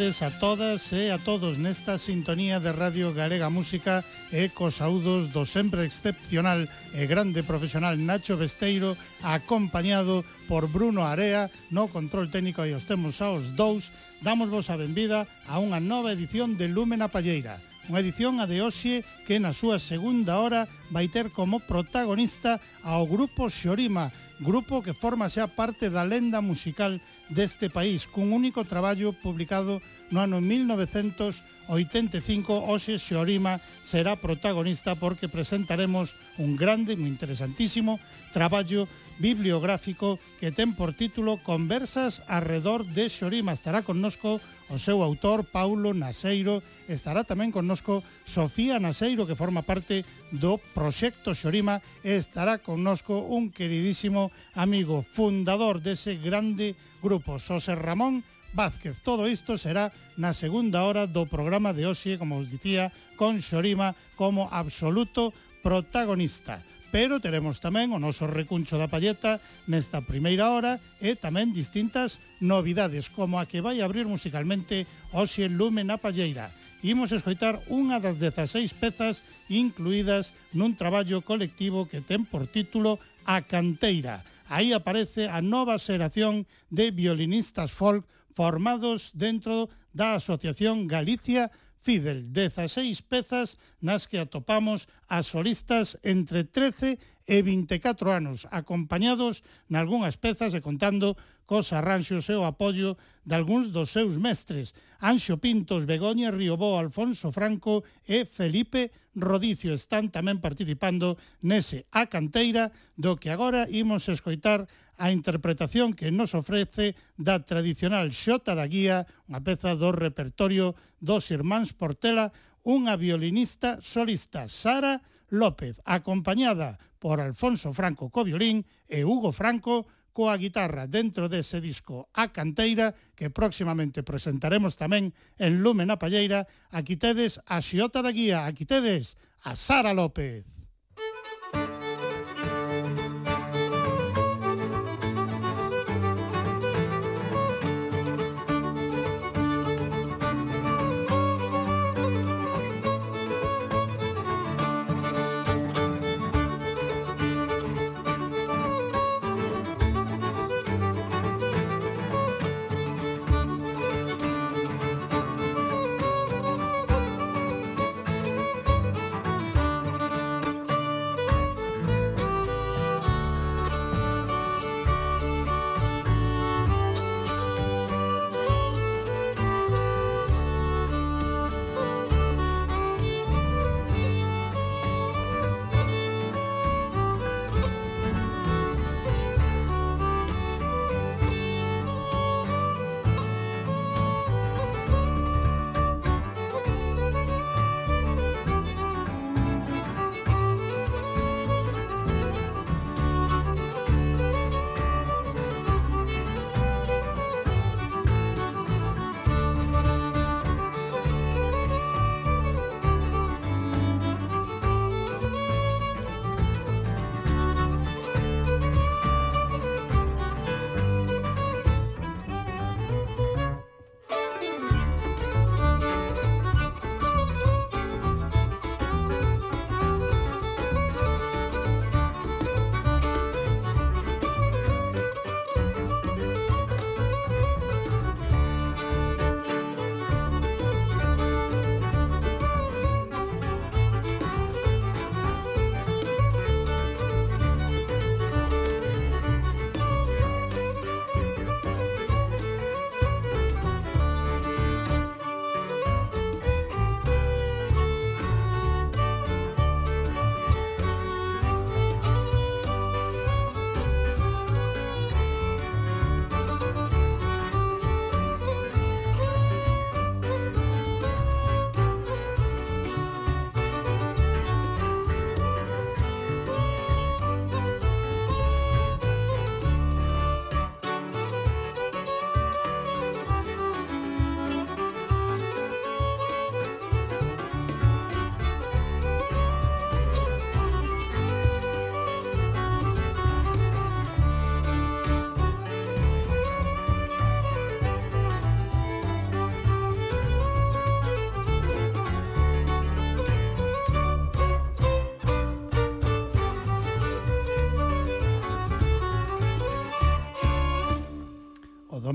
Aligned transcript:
tardes 0.00 0.22
a 0.22 0.30
todas 0.30 0.80
e 0.96 1.12
a 1.12 1.20
todos 1.20 1.60
nesta 1.60 2.00
sintonía 2.00 2.56
de 2.56 2.72
Radio 2.72 3.12
Galega 3.12 3.52
Música 3.52 4.00
e 4.32 4.48
cos 4.48 4.80
saúdos 4.80 5.28
do 5.28 5.44
sempre 5.44 5.84
excepcional 5.84 6.72
e 6.96 7.04
grande 7.04 7.44
profesional 7.44 8.00
Nacho 8.00 8.40
Besteiro 8.40 8.96
acompañado 9.20 10.24
por 10.48 10.72
Bruno 10.72 11.04
Area 11.04 11.52
no 11.68 11.84
control 11.92 12.32
técnico. 12.32 12.64
E 12.64 12.72
os 12.72 12.88
temos 12.88 13.20
aos 13.20 13.52
dous. 13.52 13.92
Damos 14.24 14.48
vos 14.48 14.72
a 14.72 14.80
benvida 14.80 15.28
a 15.44 15.60
unha 15.60 15.84
nova 15.84 16.16
edición 16.16 16.56
de 16.56 16.72
Lúmena 16.72 17.12
Palleira 17.12 17.60
unha 17.92 18.00
edición 18.00 18.40
a 18.40 18.48
de 18.48 18.64
hoxe 18.64 19.04
que 19.28 19.36
na 19.36 19.52
súa 19.52 19.76
segunda 19.76 20.40
hora 20.40 20.64
vai 20.88 21.12
ter 21.12 21.28
como 21.28 21.60
protagonista 21.60 22.56
ao 22.80 23.04
grupo 23.04 23.52
Xorima 23.52 24.08
grupo 24.40 24.80
que 24.80 24.96
forma 24.96 25.28
xa 25.28 25.44
parte 25.44 25.92
da 25.92 26.08
lenda 26.08 26.40
musical 26.40 26.96
deste 27.30 27.70
país 27.70 28.10
cun 28.10 28.34
único 28.34 28.66
traballo 28.66 29.14
publicado 29.14 29.78
no 30.10 30.20
ano 30.20 30.42
1900 30.42 31.40
85 31.70 32.66
hoxe 32.66 32.98
Xorima 32.98 33.62
será 33.86 34.18
protagonista 34.18 34.98
porque 34.98 35.30
presentaremos 35.30 36.18
un 36.42 36.58
grande, 36.58 36.98
moi 36.98 37.06
interesantísimo 37.06 38.02
traballo 38.34 38.90
bibliográfico 39.22 40.18
que 40.42 40.50
ten 40.50 40.74
por 40.74 40.98
título 40.98 41.38
Conversas 41.46 42.26
arredor 42.26 42.82
de 42.90 43.06
Xorima. 43.06 43.54
Estará 43.54 43.86
connosco 43.86 44.42
o 44.66 44.76
seu 44.82 45.06
autor 45.06 45.46
Paulo 45.46 45.94
Naseiro, 45.94 46.58
estará 46.90 47.22
tamén 47.22 47.54
connosco 47.54 48.02
Sofía 48.26 48.82
Naseiro 48.82 49.22
que 49.22 49.38
forma 49.38 49.62
parte 49.62 50.02
do 50.34 50.58
proxecto 50.74 51.38
Xorima 51.38 51.78
e 52.02 52.18
estará 52.18 52.58
connosco 52.58 53.30
un 53.30 53.54
queridísimo 53.54 54.34
amigo 54.58 55.06
fundador 55.06 55.78
dese 55.78 56.18
grande 56.18 56.74
grupo, 56.98 57.38
Xosé 57.38 57.78
Ramón 57.78 58.26
Vázquez. 58.52 58.98
Todo 59.02 59.28
isto 59.28 59.58
será 59.58 59.94
na 60.18 60.34
segunda 60.34 60.82
hora 60.82 61.06
do 61.06 61.26
programa 61.26 61.70
de 61.74 61.86
hoxe, 61.86 62.18
como 62.18 62.38
os 62.42 62.50
dicía, 62.50 62.94
con 63.14 63.38
Xorima 63.42 63.94
como 64.18 64.50
absoluto 64.50 65.32
protagonista. 65.62 66.64
Pero 66.90 67.22
teremos 67.22 67.62
tamén 67.62 67.94
o 67.94 68.02
noso 68.02 68.26
recuncho 68.26 68.74
da 68.74 68.90
palleta 68.90 69.38
nesta 69.70 70.02
primeira 70.02 70.50
hora 70.50 70.82
e 70.98 71.14
tamén 71.14 71.54
distintas 71.54 72.18
novidades, 72.42 73.06
como 73.06 73.38
a 73.38 73.46
que 73.46 73.62
vai 73.62 73.78
abrir 73.78 74.10
musicalmente 74.10 74.90
hoxe 75.14 75.46
Lume 75.46 75.86
na 75.86 76.02
Palleira 76.02 76.50
imos 76.82 77.12
escoitar 77.12 77.60
unha 77.68 78.00
das 78.00 78.16
16 78.16 78.72
pezas 78.80 79.20
incluídas 79.52 80.32
nun 80.56 80.72
traballo 80.76 81.20
colectivo 81.20 81.84
que 81.84 82.00
ten 82.00 82.24
por 82.24 82.48
título 82.48 82.96
A 83.28 83.44
Canteira. 83.44 84.24
Aí 84.48 84.72
aparece 84.72 85.28
a 85.28 85.44
nova 85.44 85.76
xeración 85.76 86.48
de 86.72 86.88
violinistas 86.90 87.70
folk 87.70 88.08
formados 88.34 89.12
dentro 89.14 89.68
da 89.92 90.18
Asociación 90.18 90.86
Galicia 90.86 91.50
Fidel, 91.80 92.28
16 92.28 93.00
pezas 93.08 93.56
nas 93.80 94.04
que 94.04 94.20
atopamos 94.20 94.84
as 95.08 95.32
solistas 95.32 95.96
entre 96.04 96.44
13 96.44 97.00
e 97.24 97.36
24 97.40 98.10
anos, 98.12 98.44
acompañados 98.52 99.40
nalgúnas 99.70 100.20
pezas 100.20 100.52
e 100.52 100.60
contando 100.60 101.16
cos 101.48 101.72
arranxos 101.72 102.28
e 102.28 102.36
o 102.36 102.44
apoio 102.44 103.00
de 103.24 103.34
algúns 103.34 103.72
dos 103.72 103.90
seus 103.90 104.20
mestres, 104.20 104.76
Anxo 105.00 105.40
Pintos, 105.40 105.88
Begoña 105.88 106.28
Riobó, 106.30 106.76
Alfonso 106.76 107.32
Franco 107.32 107.82
e 108.04 108.28
Felipe 108.28 108.92
Rodicio. 109.16 109.72
Están 109.72 110.12
tamén 110.12 110.38
participando 110.38 111.16
nese 111.40 111.88
A 111.90 112.06
Canteira, 112.12 112.70
do 112.94 113.16
que 113.16 113.32
agora 113.32 113.64
imos 113.66 114.06
escoitar 114.12 114.68
a 115.00 115.08
interpretación 115.08 115.96
que 115.96 116.12
nos 116.12 116.36
ofrece 116.36 116.92
da 117.16 117.40
tradicional 117.40 118.12
xota 118.12 118.52
da 118.52 118.68
guía, 118.68 119.08
unha 119.32 119.40
peza 119.40 119.72
do 119.72 119.96
repertorio 119.96 120.76
dos 121.00 121.32
irmáns 121.32 121.72
Portela, 121.72 122.36
unha 122.68 123.00
violinista 123.00 123.80
solista, 123.80 124.44
Sara 124.52 125.00
López, 125.32 125.80
acompañada 125.88 126.76
por 127.00 127.16
Alfonso 127.16 127.72
Franco 127.72 128.12
co 128.12 128.28
violín 128.28 128.68
e 128.84 129.00
Hugo 129.08 129.32
Franco 129.32 129.88
coa 130.12 130.36
guitarra 130.36 130.84
dentro 130.84 131.32
dese 131.32 131.64
disco 131.64 132.12
A 132.12 132.28
Canteira 132.28 132.92
que 133.16 133.32
próximamente 133.32 134.04
presentaremos 134.04 134.76
tamén 134.76 135.16
en 135.40 135.64
Lumen 135.64 135.88
a 135.88 135.96
Palleira. 135.96 136.44
Aquí 136.68 137.00
tedes 137.00 137.40
a 137.48 137.64
Xiota 137.64 138.04
da 138.04 138.12
Guía, 138.12 138.44
aquí 138.44 138.68
tedes 138.68 139.16
a 139.40 139.56
Sara 139.56 139.96
López. 139.96 140.59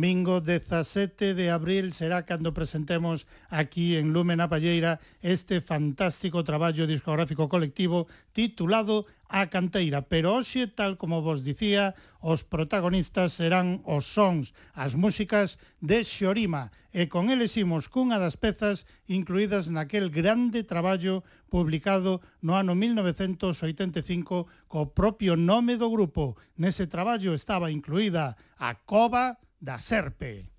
domingo 0.05 0.39
17 0.39 1.33
de 1.33 1.49
abril 1.49 1.89
será 1.91 2.29
cando 2.29 2.53
presentemos 2.53 3.25
aquí 3.49 3.97
en 3.97 4.13
Lumen 4.13 4.37
a 4.37 4.45
Palleira 4.45 5.01
este 5.25 5.65
fantástico 5.65 6.45
traballo 6.45 6.85
discográfico 6.85 7.49
colectivo 7.49 8.05
titulado 8.29 9.09
A 9.25 9.49
Canteira. 9.49 10.05
Pero 10.05 10.37
hoxe, 10.37 10.69
tal 10.69 11.01
como 11.01 11.25
vos 11.25 11.41
dicía, 11.41 11.97
os 12.21 12.45
protagonistas 12.45 13.33
serán 13.33 13.81
os 13.81 14.05
sons, 14.05 14.53
as 14.77 14.93
músicas 14.93 15.57
de 15.81 16.05
Xorima, 16.05 16.69
e 16.93 17.09
con 17.09 17.33
eles 17.33 17.57
imos 17.57 17.89
cunha 17.89 18.21
das 18.21 18.37
pezas 18.37 18.85
incluídas 19.09 19.73
naquel 19.73 20.13
grande 20.13 20.61
traballo 20.61 21.25
publicado 21.49 22.21
no 22.45 22.53
ano 22.53 22.77
1985 22.77 24.45
co 24.69 24.93
propio 24.93 25.33
nome 25.33 25.81
do 25.81 25.89
grupo. 25.89 26.37
Nese 26.61 26.85
traballo 26.85 27.33
estaba 27.33 27.73
incluída 27.73 28.37
a 28.61 28.77
Cova 28.85 29.41
da 29.59 29.77
Serpe. 29.79 30.54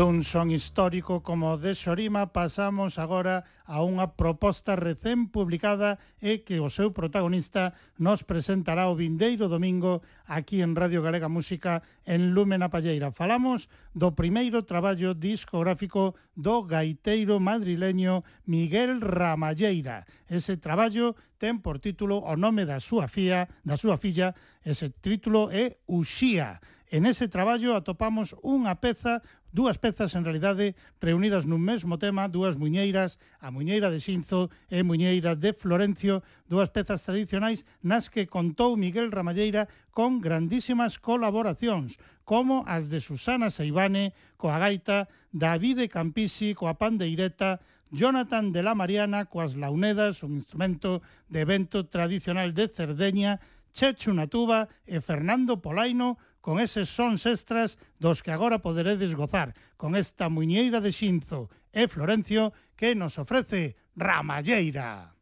Dun 0.00 0.24
son 0.24 0.50
histórico 0.50 1.20
como 1.20 1.52
o 1.52 1.60
de 1.60 1.76
Xorima 1.76 2.32
pasamos 2.32 2.96
agora 2.96 3.44
a 3.68 3.84
unha 3.84 4.16
proposta 4.16 4.72
recén 4.72 5.28
publicada 5.28 6.00
e 6.24 6.40
que 6.40 6.56
o 6.56 6.72
seu 6.72 6.96
protagonista 6.96 7.76
nos 8.00 8.24
presentará 8.24 8.88
o 8.88 8.96
vindeiro 8.96 9.52
domingo 9.52 10.00
aquí 10.24 10.64
en 10.64 10.72
Radio 10.72 11.04
Galega 11.04 11.28
Música 11.28 11.84
en 12.08 12.32
Lúmena 12.32 12.72
Palleira. 12.72 13.12
Falamos 13.12 13.68
do 13.92 14.16
primeiro 14.16 14.64
traballo 14.64 15.12
discográfico 15.12 16.16
do 16.32 16.64
gaiteiro 16.64 17.36
madrileño 17.36 18.24
Miguel 18.48 19.04
Ramalleira. 19.04 20.08
Ese 20.32 20.56
traballo 20.56 21.12
ten 21.36 21.60
por 21.60 21.76
título 21.76 22.24
o 22.24 22.40
nome 22.40 22.64
da 22.64 22.80
súa 22.80 23.04
fía, 23.04 23.52
da 23.68 23.76
súa 23.76 24.00
filla, 24.00 24.32
ese 24.64 24.88
título 24.88 25.52
é 25.52 25.76
Uxía. 25.84 26.64
En 26.90 27.06
ese 27.06 27.30
traballo 27.30 27.78
atopamos 27.78 28.34
unha 28.42 28.82
peza 28.82 29.22
Dúas 29.52 29.78
pezas, 29.78 30.14
en 30.14 30.22
realidade, 30.22 30.78
reunidas 31.02 31.42
nun 31.42 31.58
mesmo 31.58 31.98
tema, 31.98 32.30
dúas 32.30 32.54
muñeiras, 32.54 33.18
a 33.42 33.50
muñeira 33.50 33.90
de 33.90 33.98
Xinzo 33.98 34.46
e 34.70 34.86
muñeira 34.86 35.34
de 35.34 35.50
Florencio, 35.50 36.22
dúas 36.46 36.70
pezas 36.70 37.02
tradicionais 37.02 37.66
nas 37.82 38.06
que 38.06 38.30
contou 38.30 38.78
Miguel 38.78 39.10
Ramalleira 39.10 39.66
con 39.90 40.22
grandísimas 40.22 41.02
colaboracións, 41.02 41.98
como 42.22 42.62
as 42.70 42.94
de 42.94 43.02
Susana 43.02 43.50
Seibane, 43.50 44.14
coa 44.38 44.62
gaita, 44.62 45.10
Davide 45.34 45.90
Campisi, 45.90 46.54
coa 46.54 46.78
pandeireta, 46.78 47.58
Jonathan 47.90 48.54
de 48.54 48.62
la 48.62 48.78
Mariana, 48.78 49.26
coas 49.26 49.58
launedas, 49.58 50.22
un 50.22 50.38
instrumento 50.38 51.02
de 51.26 51.42
evento 51.42 51.90
tradicional 51.90 52.54
de 52.54 52.70
Cerdeña, 52.70 53.42
Chechu 53.74 54.14
Natuba 54.14 54.70
e 54.86 55.02
Fernando 55.02 55.58
Polaino, 55.58 56.22
con 56.40 56.58
eses 56.58 56.88
sons 56.88 57.26
extras 57.26 57.76
dos 58.00 58.22
que 58.24 58.32
agora 58.32 58.64
poderedes 58.64 59.14
gozar, 59.14 59.54
con 59.76 59.94
esta 59.94 60.28
muñeira 60.28 60.80
de 60.80 60.92
Xinzo 60.92 61.52
e 61.72 61.86
Florencio 61.86 62.52
que 62.76 62.96
nos 62.96 63.20
ofrece 63.20 63.76
Ramalleira. 63.94 65.19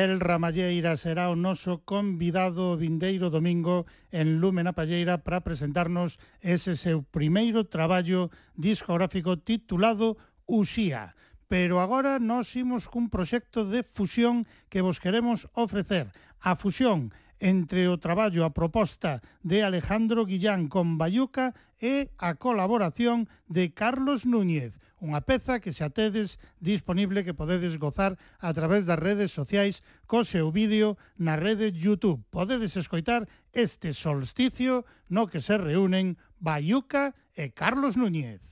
Miguel 0.00 0.20
Ramalleira 0.20 0.96
será 0.96 1.28
o 1.28 1.36
noso 1.36 1.84
convidado 1.84 2.72
vindeiro 2.80 3.28
domingo 3.28 3.84
en 4.08 4.40
Lumen 4.40 4.64
a 4.64 4.72
Palleira 4.72 5.20
para 5.20 5.44
presentarnos 5.44 6.16
ese 6.40 6.72
seu 6.72 7.04
primeiro 7.04 7.68
traballo 7.68 8.32
discográfico 8.56 9.36
titulado 9.36 10.16
Uxía. 10.48 11.12
Pero 11.52 11.84
agora 11.84 12.16
nós 12.16 12.48
imos 12.56 12.88
cun 12.88 13.12
proxecto 13.12 13.68
de 13.68 13.84
fusión 13.84 14.48
que 14.72 14.80
vos 14.80 15.04
queremos 15.04 15.44
ofrecer. 15.52 16.08
A 16.40 16.56
fusión 16.56 17.12
entre 17.36 17.84
o 17.84 18.00
traballo 18.00 18.48
a 18.48 18.56
proposta 18.56 19.20
de 19.44 19.60
Alejandro 19.60 20.24
Guillán 20.24 20.72
con 20.72 20.96
Bayuca 20.96 21.52
e 21.76 22.08
a 22.16 22.40
colaboración 22.40 23.28
de 23.52 23.76
Carlos 23.76 24.24
Núñez 24.24 24.80
unha 25.00 25.24
peza 25.24 25.64
que 25.64 25.72
xa 25.72 25.88
tedes 25.88 26.36
disponible 26.60 27.24
que 27.24 27.36
podedes 27.36 27.80
gozar 27.80 28.20
a 28.36 28.52
través 28.52 28.84
das 28.84 29.00
redes 29.00 29.32
sociais 29.32 29.80
co 30.04 30.28
seu 30.28 30.52
vídeo 30.52 31.00
na 31.16 31.40
rede 31.40 31.72
YouTube. 31.72 32.20
Podedes 32.28 32.76
escoitar 32.76 33.24
este 33.56 33.96
solsticio 33.96 34.84
no 35.08 35.24
que 35.26 35.40
se 35.40 35.56
reúnen 35.56 36.20
Bayuca 36.36 37.16
e 37.32 37.48
Carlos 37.56 37.96
Núñez. 37.96 38.49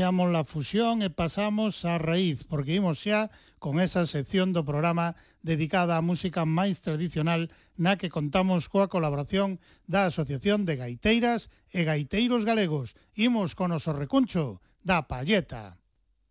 deixamos 0.00 0.32
la 0.32 0.48
fusión 0.48 1.02
e 1.04 1.12
pasamos 1.12 1.84
a 1.84 2.00
raíz, 2.00 2.48
porque 2.48 2.72
imos 2.72 3.04
xa 3.04 3.28
con 3.60 3.76
esa 3.76 4.08
sección 4.08 4.56
do 4.56 4.64
programa 4.64 5.12
dedicada 5.44 5.92
á 5.92 6.00
música 6.00 6.48
máis 6.48 6.80
tradicional 6.80 7.52
na 7.76 8.00
que 8.00 8.08
contamos 8.08 8.72
coa 8.72 8.88
colaboración 8.88 9.60
da 9.84 10.08
Asociación 10.08 10.64
de 10.64 10.80
Gaiteiras 10.80 11.52
e 11.68 11.84
Gaiteiros 11.84 12.48
Galegos. 12.48 12.96
Imos 13.12 13.52
con 13.52 13.76
o 13.76 13.80
recuncho 13.92 14.64
da 14.80 15.04
Palleta. 15.04 15.76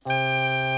Música 0.02 0.69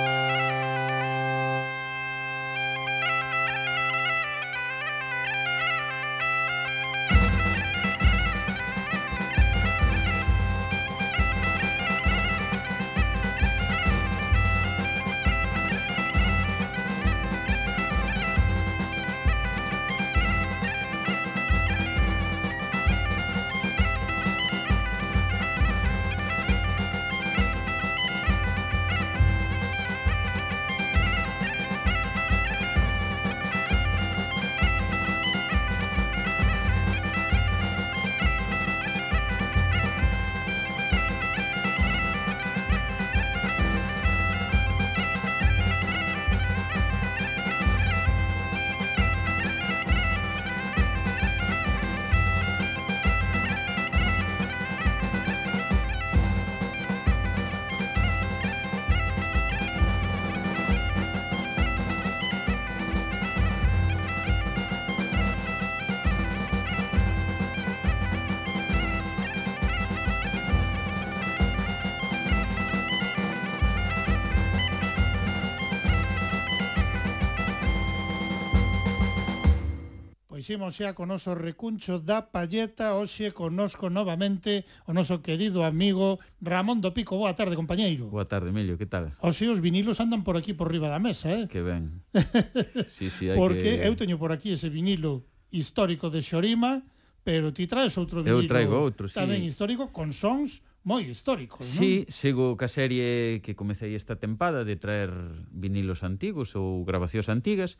Imos 80.61 80.77
xa 80.77 80.93
con 80.93 81.09
noso 81.09 81.33
recuncho 81.33 81.97
da 81.97 82.21
Palleta, 82.29 82.93
hoxe 82.93 83.33
conosco 83.33 83.89
novamente 83.89 84.61
o 84.85 84.93
noso 84.93 85.17
querido 85.25 85.65
amigo 85.65 86.21
Ramón 86.37 86.85
do 86.85 86.93
Pico. 86.93 87.17
Boa 87.17 87.33
tarde, 87.33 87.57
compañeiro. 87.57 88.13
Boa 88.13 88.29
tarde, 88.29 88.53
Emilio, 88.53 88.77
que 88.77 88.85
tal? 88.85 89.09
Hoxe 89.25 89.49
os 89.49 89.57
vinilos 89.57 89.97
andan 89.97 90.21
por 90.21 90.37
aquí 90.37 90.53
por 90.53 90.69
riba 90.69 90.85
da 90.85 91.01
mesa, 91.01 91.33
eh? 91.33 91.49
Que 91.49 91.65
ben. 91.65 92.05
sí, 92.93 93.09
sí, 93.09 93.33
hai 93.33 93.41
Porque 93.41 93.81
que... 93.81 93.89
eu 93.89 93.97
teño 93.97 94.21
por 94.21 94.29
aquí 94.29 94.53
ese 94.53 94.69
vinilo 94.69 95.25
histórico 95.49 96.13
de 96.13 96.21
Xorima, 96.21 96.85
pero 97.25 97.49
ti 97.49 97.65
traes 97.65 97.97
outro 97.97 98.21
vinilo. 98.21 98.45
Eu 98.45 98.53
traigo 98.53 98.77
outro, 98.77 99.09
sí. 99.09 99.17
Tamén 99.17 99.41
histórico, 99.41 99.89
con 99.89 100.13
sons 100.13 100.61
moi 100.81 101.05
histórico, 101.05 101.61
non? 101.61 101.69
Sí, 101.69 102.09
sigo 102.09 102.57
ca 102.57 102.65
serie 102.65 103.37
que 103.45 103.53
comecei 103.53 103.93
esta 103.93 104.17
tempada 104.17 104.65
de 104.65 104.81
traer 104.81 105.13
vinilos 105.53 106.01
antigos 106.01 106.57
ou 106.57 106.81
grabacións 106.81 107.29
antigas. 107.29 107.77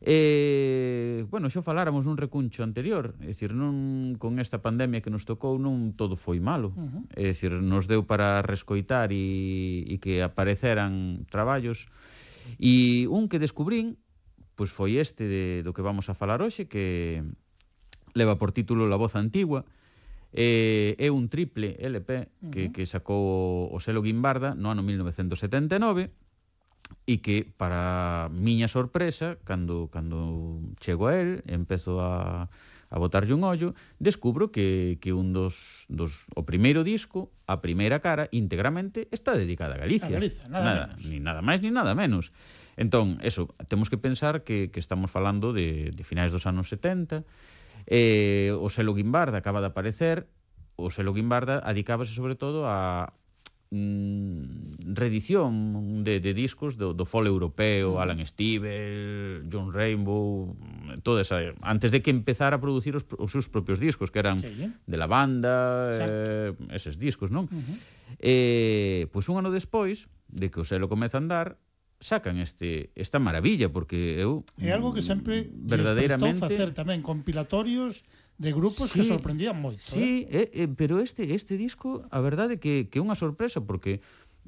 E, 0.00 1.28
bueno, 1.28 1.52
xo 1.52 1.60
faláramos 1.60 2.08
nun 2.08 2.16
recuncho 2.16 2.64
anterior, 2.64 3.12
é 3.20 3.36
dicir, 3.36 3.52
non 3.52 4.16
con 4.16 4.40
esta 4.40 4.64
pandemia 4.64 5.04
que 5.04 5.12
nos 5.12 5.28
tocou 5.28 5.60
non 5.60 5.92
todo 5.92 6.16
foi 6.16 6.40
malo. 6.40 6.72
Uh 6.72 6.88
-huh. 6.88 7.02
É 7.20 7.36
dicir, 7.36 7.52
nos 7.52 7.84
deu 7.84 8.08
para 8.08 8.40
rescoitar 8.40 9.12
e, 9.12 9.84
e 9.84 10.00
que 10.00 10.24
apareceran 10.24 11.28
traballos. 11.28 11.84
E 12.56 13.04
un 13.12 13.28
que 13.28 13.36
descubrín, 13.36 14.00
pois 14.56 14.72
foi 14.72 14.96
este 14.96 15.28
de, 15.28 15.44
do 15.60 15.76
que 15.76 15.84
vamos 15.84 16.08
a 16.08 16.16
falar 16.16 16.40
hoxe, 16.40 16.64
que 16.64 17.20
leva 18.16 18.40
por 18.40 18.56
título 18.56 18.88
La 18.88 18.96
voz 18.96 19.20
antigua, 19.20 19.68
eh, 20.32 20.94
é 20.98 21.08
un 21.10 21.28
triple 21.28 21.76
LP 21.80 22.28
que, 22.52 22.68
uh 22.68 22.68
-huh. 22.68 22.72
que 22.72 22.84
sacou 22.84 23.68
o 23.72 23.78
selo 23.80 24.02
Guimbarda 24.02 24.54
no 24.54 24.68
ano 24.70 24.84
1979 24.84 26.10
e 27.04 27.20
que 27.20 27.44
para 27.44 28.28
miña 28.32 28.68
sorpresa 28.68 29.36
cando 29.44 29.88
cando 29.92 30.60
chego 30.80 31.08
a 31.08 31.16
él 31.16 31.44
empezo 31.48 32.00
a 32.00 32.48
a 32.90 32.98
botarlle 32.98 33.34
un 33.34 33.44
ollo, 33.44 33.74
descubro 33.98 34.50
que, 34.50 34.98
que 35.00 35.12
un 35.12 35.32
dos, 35.32 35.84
dos 35.88 36.24
o 36.32 36.48
primeiro 36.48 36.84
disco, 36.84 37.28
a 37.44 37.60
primeira 37.60 38.00
cara, 38.00 38.32
íntegramente 38.32 39.08
está 39.12 39.36
dedicada 39.36 39.76
a 39.76 39.78
Galicia. 39.78 40.08
A 40.08 40.16
Galicia, 40.16 40.48
nada, 40.48 40.64
nada 40.64 40.86
menos. 40.88 41.04
Ni 41.04 41.20
nada 41.20 41.40
máis, 41.44 41.60
ni 41.60 41.70
nada 41.70 41.92
menos. 41.92 42.32
Entón, 42.80 43.20
eso, 43.20 43.52
temos 43.68 43.90
que 43.92 43.98
pensar 44.00 44.40
que, 44.40 44.70
que 44.72 44.80
estamos 44.80 45.10
falando 45.10 45.52
de, 45.52 45.92
de 45.92 46.04
finais 46.04 46.32
dos 46.32 46.48
anos 46.48 46.72
70, 46.72 47.28
Eh, 47.88 48.52
o 48.52 48.68
selo 48.68 48.92
Guimbarda 48.92 49.40
acaba 49.40 49.64
de 49.64 49.72
aparecer, 49.72 50.28
o 50.76 50.92
selo 50.92 51.16
Guimbarda 51.16 51.64
adicábase 51.64 52.12
sobre 52.12 52.36
todo 52.36 52.68
a 52.68 53.16
mm, 53.72 54.92
redición 54.92 56.04
de, 56.04 56.20
de 56.20 56.36
discos 56.36 56.76
do, 56.76 56.92
do 56.92 57.08
fol 57.08 57.24
europeo, 57.24 57.96
Alan 57.96 58.20
Stivell, 58.28 59.48
John 59.48 59.72
Rainbow, 59.72 60.52
mm, 60.52 61.00
toda 61.00 61.24
esa, 61.24 61.40
antes 61.64 61.88
de 61.88 62.04
que 62.04 62.12
empezara 62.12 62.56
a 62.56 62.60
producir 62.60 62.92
os, 62.92 63.08
os 63.16 63.32
seus 63.32 63.48
propios 63.48 63.80
discos, 63.80 64.12
que 64.12 64.20
eran 64.20 64.44
sí, 64.44 64.68
de 64.68 64.96
la 65.00 65.08
banda, 65.08 65.88
eh, 65.96 66.52
eses 66.76 67.00
discos, 67.00 67.32
non? 67.32 67.48
Uh 67.48 67.56
-huh. 67.56 67.76
eh, 68.20 69.02
pois 69.16 69.24
un 69.32 69.40
ano 69.40 69.48
despois 69.48 70.12
de 70.28 70.52
que 70.52 70.60
o 70.60 70.64
selo 70.68 70.92
comeza 70.92 71.16
a 71.16 71.24
andar, 71.24 71.56
sacan 72.00 72.38
este 72.38 72.90
esta 72.94 73.18
maravilla 73.18 73.68
porque 73.68 74.18
eu 74.22 74.46
É 74.58 74.70
algo 74.70 74.94
que 74.94 75.02
sempre 75.02 75.50
verdadeiramente 75.50 76.38
facer 76.38 76.70
tamén 76.70 77.02
compilatorios 77.02 78.06
de 78.38 78.54
grupos 78.54 78.94
sí, 78.94 79.02
que 79.02 79.04
sorprendían 79.04 79.58
moito. 79.58 79.82
Sí, 79.82 80.30
eh. 80.30 80.46
eh? 80.54 80.66
Eh, 80.66 80.70
pero 80.70 81.02
este 81.02 81.34
este 81.34 81.58
disco 81.58 82.06
a 82.14 82.22
verdade 82.22 82.62
que 82.62 82.86
que 82.86 83.02
unha 83.02 83.18
sorpresa 83.18 83.58
porque 83.66 83.98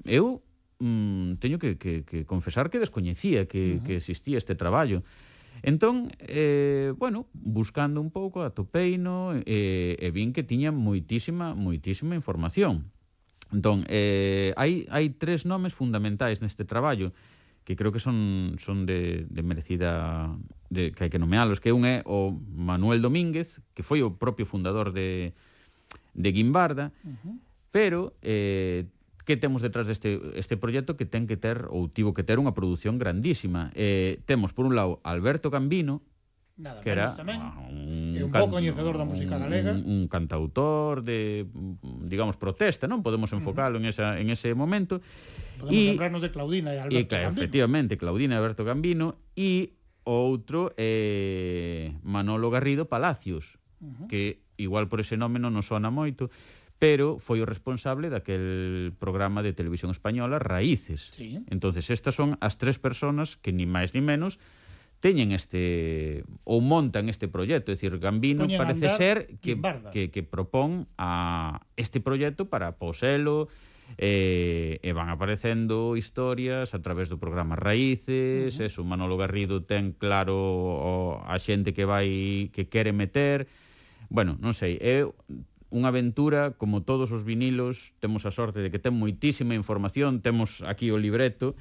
eu 0.06 0.46
mm, 0.78 1.42
teño 1.42 1.58
que, 1.58 1.74
que, 1.74 2.06
que 2.06 2.22
confesar 2.22 2.70
que 2.70 2.78
descoñecía 2.78 3.50
que, 3.50 3.58
uh 3.58 3.78
-huh. 3.78 3.84
que 3.84 3.94
existía 3.98 4.38
este 4.38 4.54
traballo. 4.54 5.02
Entón, 5.62 6.10
eh, 6.20 6.94
bueno, 6.96 7.26
buscando 7.34 8.00
un 8.00 8.10
pouco 8.10 8.42
a 8.42 8.50
topeino, 8.50 9.36
eh, 9.44 9.96
e 10.00 10.08
vin 10.08 10.32
que 10.32 10.40
tiña 10.40 10.72
moitísima, 10.72 11.52
moitísima 11.52 12.16
información. 12.16 12.88
Entón, 13.52 13.84
eh, 13.90 14.56
hai, 14.56 14.88
hai 14.88 15.12
tres 15.20 15.44
nomes 15.44 15.76
fundamentais 15.76 16.40
neste 16.40 16.64
traballo 16.64 17.12
que 17.64 17.76
creo 17.76 17.92
que 17.92 18.00
son 18.00 18.56
son 18.58 18.86
de, 18.86 19.26
de 19.28 19.42
merecida 19.42 20.30
de, 20.70 20.92
que 20.92 21.04
hai 21.04 21.10
que 21.10 21.20
nomealos, 21.20 21.60
que 21.60 21.74
un 21.74 21.84
é 21.84 22.02
o 22.06 22.32
Manuel 22.34 23.02
Domínguez, 23.02 23.60
que 23.74 23.82
foi 23.82 24.00
o 24.00 24.16
propio 24.16 24.46
fundador 24.48 24.94
de, 24.94 25.34
de 26.14 26.28
Guimbarda, 26.32 26.90
uh 27.04 27.14
-huh. 27.14 27.34
pero 27.70 28.16
eh, 28.22 28.86
que 29.24 29.36
temos 29.36 29.62
detrás 29.62 29.86
deste 29.86 30.18
este 30.34 30.56
proxecto 30.56 30.96
que 30.98 31.06
ten 31.06 31.30
que 31.30 31.38
ter 31.38 31.70
ou 31.70 31.86
tivo 31.86 32.16
que 32.16 32.26
ter 32.26 32.40
unha 32.42 32.56
produción 32.56 32.98
grandísima. 32.98 33.70
Eh, 33.78 34.18
temos 34.26 34.50
por 34.50 34.66
un 34.66 34.74
lado 34.74 34.98
Alberto 35.06 35.54
Gambino, 35.54 36.02
Nada 36.60 36.84
que 36.84 36.92
era 36.92 37.16
tamén, 37.16 37.40
un, 37.72 38.20
un 38.20 38.30
bo 38.34 38.50
coñecedor 38.52 39.00
da 39.00 39.08
música 39.08 39.40
galega, 39.40 39.72
un, 39.72 39.86
un 39.86 40.00
cantautor 40.12 41.00
de 41.00 41.48
digamos 42.04 42.36
protesta, 42.36 42.84
non 42.84 43.00
podemos 43.00 43.32
enfocalo 43.32 43.78
uh 43.78 43.80
-huh. 43.80 43.88
en 43.88 43.92
esa 43.94 44.06
en 44.20 44.28
ese 44.28 44.52
momento 44.52 45.00
Podemos 45.60 45.76
e, 45.76 45.92
lembrarnos 45.92 46.22
de 46.24 46.30
Claudina 46.32 46.72
e 46.72 46.78
Alberto 46.80 46.96
e, 46.96 47.04
claro, 47.06 47.24
Gambino. 47.28 47.40
Efectivamente, 47.40 47.92
Claudina 48.00 48.32
e 48.34 48.38
Alberto 48.40 48.62
Gambino 48.64 49.06
e 49.36 49.76
outro 50.08 50.72
eh, 50.80 51.92
Manolo 52.02 52.48
Garrido 52.48 52.88
Palacios, 52.88 53.60
uh 53.78 53.86
-huh. 53.86 54.06
que 54.08 54.40
igual 54.56 54.88
por 54.88 55.00
ese 55.00 55.20
nome 55.20 55.38
non 55.38 55.52
nos 55.52 55.68
sona 55.68 55.92
moito, 55.92 56.32
pero 56.80 57.20
foi 57.20 57.44
o 57.44 57.46
responsable 57.46 58.08
daquel 58.08 58.96
programa 58.96 59.44
de 59.44 59.52
televisión 59.52 59.92
española 59.92 60.40
Raíces. 60.40 61.12
Sí. 61.12 61.44
Entonces, 61.52 61.92
estas 61.92 62.16
son 62.16 62.40
as 62.40 62.56
tres 62.56 62.80
personas 62.80 63.36
que 63.36 63.52
ni 63.52 63.68
máis 63.68 63.92
ni 63.92 64.00
menos 64.00 64.40
teñen 65.00 65.32
este 65.32 66.24
ou 66.44 66.60
montan 66.60 67.08
este 67.08 67.28
proxecto, 67.28 67.72
é 67.72 67.76
dicir, 67.76 67.96
Gambino 68.00 68.44
Poñen 68.44 68.60
parece 68.60 68.88
ser 68.96 69.16
que, 69.40 69.56
que 69.92 70.12
que 70.12 70.22
propón 70.24 70.88
a 71.00 71.64
este 71.76 72.04
proxecto 72.04 72.52
para 72.52 72.76
poselo, 72.76 73.48
e, 73.98 74.78
e 74.82 74.90
van 74.92 75.08
aparecendo 75.08 75.96
historias 75.96 76.74
a 76.74 76.82
través 76.82 77.08
do 77.08 77.18
programa 77.18 77.56
Raíces, 77.56 78.54
uh 78.54 78.58
-huh. 78.60 78.66
eso, 78.68 78.80
Manolo 78.84 79.16
Garrido 79.16 79.62
ten 79.66 79.96
claro 79.96 80.36
o, 80.36 81.22
a 81.26 81.36
xente 81.38 81.74
que 81.74 81.88
vai 81.88 82.50
que 82.52 82.68
quere 82.68 82.92
meter. 82.92 83.48
Bueno, 84.10 84.36
non 84.38 84.54
sei, 84.54 84.78
é 84.82 85.06
unha 85.70 85.94
aventura, 85.94 86.58
como 86.58 86.82
todos 86.82 87.14
os 87.14 87.22
vinilos, 87.22 87.94
temos 88.02 88.26
a 88.26 88.34
sorte 88.34 88.58
de 88.58 88.74
que 88.74 88.82
ten 88.82 88.94
moitísima 88.94 89.54
información, 89.54 90.18
temos 90.18 90.66
aquí 90.66 90.90
o 90.90 90.98
libreto, 90.98 91.54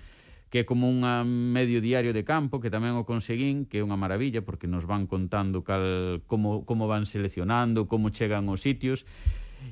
que 0.49 0.61
é 0.61 0.65
como 0.65 0.89
un 0.89 1.05
medio 1.53 1.77
diario 1.77 2.09
de 2.09 2.25
campo 2.25 2.57
que 2.57 2.73
tamén 2.73 2.97
o 2.97 3.05
conseguín, 3.05 3.69
que 3.69 3.79
é 3.79 3.85
unha 3.85 4.01
maravilla 4.01 4.41
porque 4.41 4.65
nos 4.65 4.89
van 4.89 5.05
contando 5.05 5.61
cal, 5.61 6.25
como, 6.25 6.65
como 6.65 6.89
van 6.89 7.05
seleccionando, 7.05 7.85
como 7.85 8.09
chegan 8.09 8.49
os 8.49 8.65
sitios 8.65 9.05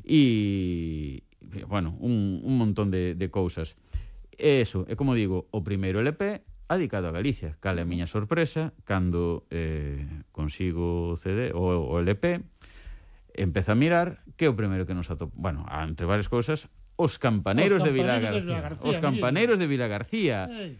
e, 0.05 1.25
bueno, 1.67 1.95
un, 1.99 2.41
un 2.43 2.57
montón 2.57 2.91
de, 2.91 3.15
de 3.15 3.27
cousas. 3.29 3.75
E 4.37 4.61
eso, 4.61 4.85
é 4.85 4.93
como 4.93 5.17
digo, 5.17 5.49
o 5.49 5.65
primeiro 5.65 5.97
LP 5.99 6.45
adicado 6.67 7.07
a 7.07 7.15
Galicia, 7.15 7.55
cal 7.63 7.79
é 7.79 7.83
a 7.83 7.89
miña 7.89 8.05
sorpresa 8.05 8.75
cando 8.83 9.47
eh, 9.49 10.03
consigo 10.35 11.15
o 11.15 11.17
CD 11.17 11.55
ou 11.55 11.89
o 11.89 11.95
LP, 12.03 12.43
empeza 13.33 13.73
a 13.73 13.79
mirar 13.79 14.21
que 14.35 14.45
é 14.45 14.49
o 14.51 14.55
primeiro 14.57 14.85
que 14.85 14.93
nos 14.93 15.07
atop... 15.09 15.31
Bueno, 15.33 15.63
entre 15.71 16.05
varias 16.05 16.27
cousas, 16.27 16.67
os 16.99 17.17
campaneiros, 17.17 17.81
os 17.81 17.87
campaneiros 17.87 17.87
de 17.87 17.91
Vila 17.95 18.19
García. 18.19 18.55
De 18.55 18.61
García 18.61 18.89
os 18.89 18.97
campaneiros 18.99 19.57
de 19.57 19.67
Vila 19.67 19.87
García. 19.87 20.37
Ei. 20.51 20.75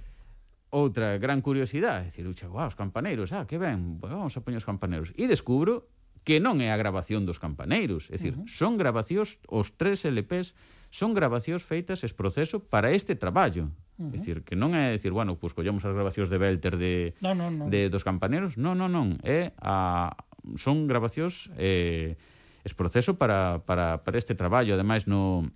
Outra 0.67 1.15
gran 1.15 1.39
curiosidade, 1.39 2.11
decir, 2.11 2.27
ucha, 2.27 2.51
wow, 2.51 2.67
os 2.67 2.75
campaneiros, 2.75 3.31
ah, 3.31 3.47
que 3.47 3.55
ben, 3.55 4.03
bueno, 4.03 4.19
vamos 4.19 4.35
a 4.35 4.43
poñer 4.43 4.59
os 4.59 4.67
campaneiros. 4.67 5.15
E 5.15 5.23
descubro 5.23 5.87
que 6.27 6.43
non 6.43 6.59
é 6.59 6.75
a 6.75 6.77
grabación 6.77 7.23
dos 7.23 7.39
campaneiros. 7.39 8.11
É 8.11 8.19
dicir, 8.19 8.35
uh 8.35 8.43
-huh. 8.43 8.51
son 8.51 8.75
grabacións, 8.75 9.39
os 9.47 9.71
tres 9.79 10.03
LPs, 10.03 10.51
son 10.91 11.15
grabacións 11.15 11.63
feitas 11.63 12.03
es 12.03 12.11
proceso 12.11 12.59
para 12.59 12.91
este 12.91 13.15
traballo. 13.15 13.71
Uh 13.95 14.11
-huh. 14.11 14.11
É 14.11 14.19
dicir, 14.19 14.43
que 14.43 14.59
non 14.59 14.75
é 14.75 14.91
decir, 14.91 15.15
bueno, 15.15 15.39
pois 15.39 15.55
pues, 15.55 15.63
collamos 15.63 15.87
as 15.87 15.95
grabacións 15.95 16.27
de 16.27 16.35
Belter 16.35 16.75
de, 16.75 17.15
no, 17.23 17.31
no, 17.31 17.47
no. 17.47 17.71
de 17.71 17.87
dos 17.87 18.03
campaneiros. 18.03 18.59
Non, 18.59 18.75
non, 18.75 18.91
non. 18.91 19.15
É 19.23 19.55
a, 19.63 20.19
son 20.59 20.83
grabacións 20.91 21.47
eh, 21.55 22.19
es 22.67 22.75
proceso 22.75 23.15
para, 23.15 23.63
para, 23.63 24.03
para 24.03 24.19
este 24.19 24.35
traballo. 24.35 24.75
Ademais, 24.75 25.07
no, 25.07 25.47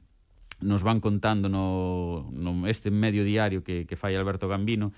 nos 0.64 0.88
van 0.88 1.04
contando 1.04 1.52
no, 1.52 2.32
no 2.32 2.64
este 2.72 2.96
medio 2.96 3.28
diario 3.28 3.60
que, 3.60 3.84
que 3.84 4.00
fai 4.00 4.16
Alberto 4.16 4.48
Gambino, 4.48 4.96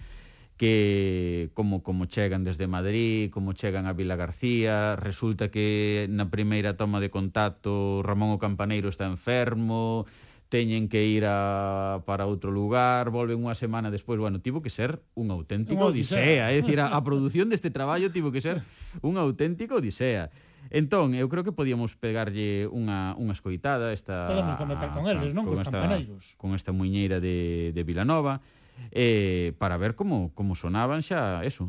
que 0.57 1.49
como 1.53 1.81
como 1.81 2.05
chegan 2.05 2.43
desde 2.43 2.67
Madrid, 2.67 3.31
como 3.31 3.53
chegan 3.53 3.85
a 3.85 3.93
Vila 3.93 4.15
García, 4.15 4.95
resulta 4.95 5.49
que 5.49 6.05
na 6.13 6.29
primeira 6.29 6.77
toma 6.77 7.01
de 7.01 7.09
contacto 7.09 8.05
Ramón 8.05 8.37
o 8.37 8.41
Campaneiro 8.41 8.89
está 8.93 9.09
enfermo, 9.09 10.05
teñen 10.53 10.85
que 10.85 11.09
ir 11.09 11.25
a, 11.25 12.05
para 12.05 12.29
outro 12.29 12.53
lugar, 12.53 13.09
volven 13.09 13.41
unha 13.41 13.57
semana 13.57 13.89
despois, 13.89 14.21
bueno, 14.21 14.37
tivo 14.37 14.61
que 14.61 14.69
ser 14.69 15.01
un 15.17 15.33
auténtico 15.33 15.89
odisea, 15.89 16.53
é 16.53 16.61
dicir, 16.61 16.77
a, 16.77 16.93
a 16.93 17.01
produción 17.01 17.49
deste 17.49 17.73
traballo 17.73 18.13
tivo 18.13 18.29
que 18.29 18.41
ser 18.45 18.61
un 19.01 19.17
auténtico 19.17 19.81
odisea. 19.81 20.29
Entón, 20.69 21.11
eu 21.17 21.27
creo 21.27 21.43
que 21.43 21.51
podíamos 21.51 21.97
pegarlle 21.97 22.69
unha, 22.69 23.17
unha 23.19 23.33
escoitada 23.33 23.91
esta... 23.91 24.29
Podemos 24.29 24.55
comenzar 24.55 24.93
con 24.93 25.09
eles, 25.09 25.33
non? 25.35 25.43
Con, 25.43 25.57
con 25.57 25.65
esta, 25.65 25.75
campaneiros. 25.75 26.23
Con 26.39 26.55
esta 26.55 26.71
muiñeira 26.71 27.17
de, 27.19 27.73
de 27.73 27.81
Vilanova. 27.83 28.39
Nova 28.39 28.62
eh, 28.91 29.53
para 29.57 29.77
ver 29.77 29.95
como, 29.95 30.33
como 30.37 30.53
sonaban 30.53 31.01
xa 31.01 31.41
eso, 31.41 31.65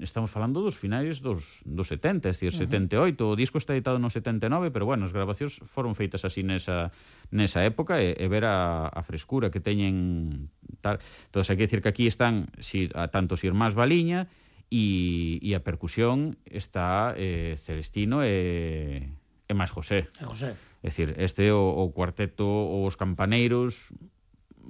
estamos 0.00 0.32
falando 0.32 0.64
dos 0.64 0.76
finais 0.76 1.20
dos, 1.20 1.60
dos 1.68 1.88
70, 1.88 2.28
é 2.28 2.32
dicir, 2.32 2.52
uh 2.52 2.64
-huh. 2.64 2.96
78 2.96 3.28
o 3.28 3.36
disco 3.36 3.60
está 3.60 3.76
editado 3.76 4.00
no 4.00 4.08
79, 4.08 4.72
pero 4.72 4.88
bueno 4.88 5.04
as 5.04 5.12
grabacións 5.12 5.60
foron 5.68 5.92
feitas 5.92 6.24
así 6.24 6.40
nesa, 6.40 6.88
nesa 7.28 7.60
época 7.64 8.00
e, 8.00 8.16
e 8.16 8.26
ver 8.28 8.48
a, 8.48 8.88
a 8.88 9.00
frescura 9.04 9.52
que 9.52 9.60
teñen 9.60 10.48
tal, 10.80 10.96
entón 11.28 11.44
hai 11.44 11.56
que 11.60 11.66
dicir 11.68 11.84
que 11.84 11.92
aquí 11.92 12.08
están 12.08 12.48
si, 12.60 12.88
a 12.96 13.12
tantos 13.12 13.44
irmáns 13.44 13.76
Baliña 13.76 14.32
e, 14.72 15.36
e 15.44 15.52
a 15.52 15.60
percusión 15.60 16.40
está 16.48 17.12
eh, 17.20 17.60
Celestino 17.60 18.24
e, 18.24 19.12
e 19.44 19.52
máis 19.52 19.68
José. 19.68 20.08
E 20.16 20.24
José. 20.24 20.56
É 20.82 20.88
dicir, 20.88 21.14
este 21.20 21.52
o, 21.52 21.62
o 21.62 21.92
cuarteto, 21.92 22.48
os 22.48 22.96
campaneiros, 22.96 23.92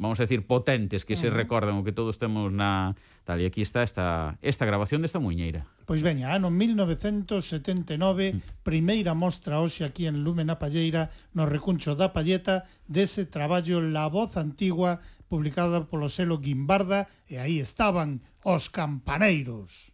vamos 0.03 0.19
a 0.19 0.27
decir, 0.27 0.43
potentes 0.45 1.07
que 1.07 1.15
uh 1.15 1.17
-huh. 1.17 1.31
se 1.31 1.31
recordan 1.31 1.79
o 1.79 1.87
que 1.87 1.95
todos 1.95 2.19
temos 2.19 2.51
na 2.51 2.99
tal 3.23 3.39
e 3.39 3.47
aquí 3.47 3.63
está 3.63 3.87
esta 3.87 4.35
esta 4.43 4.67
grabación 4.67 4.99
desta 5.01 5.23
muñeira. 5.23 5.63
Pois 5.87 6.03
veña, 6.03 6.35
ano 6.35 6.51
1979, 6.51 8.35
mm. 8.35 8.67
primeira 8.67 9.15
mostra 9.15 9.63
hoxe 9.63 9.87
aquí 9.87 10.11
en 10.11 10.27
Lume 10.27 10.43
na 10.43 10.59
Palleira, 10.59 11.15
no 11.31 11.47
recuncho 11.47 11.95
da 11.95 12.11
Palleta, 12.11 12.67
dese 12.91 13.23
traballo 13.31 13.79
La 13.79 14.11
voz 14.11 14.35
antigua 14.35 14.99
publicada 15.31 15.87
polo 15.87 16.11
selo 16.11 16.43
Guimbarda 16.43 17.07
e 17.31 17.39
aí 17.39 17.63
estaban 17.63 18.21
os 18.43 18.69
campaneiros. 18.69 19.92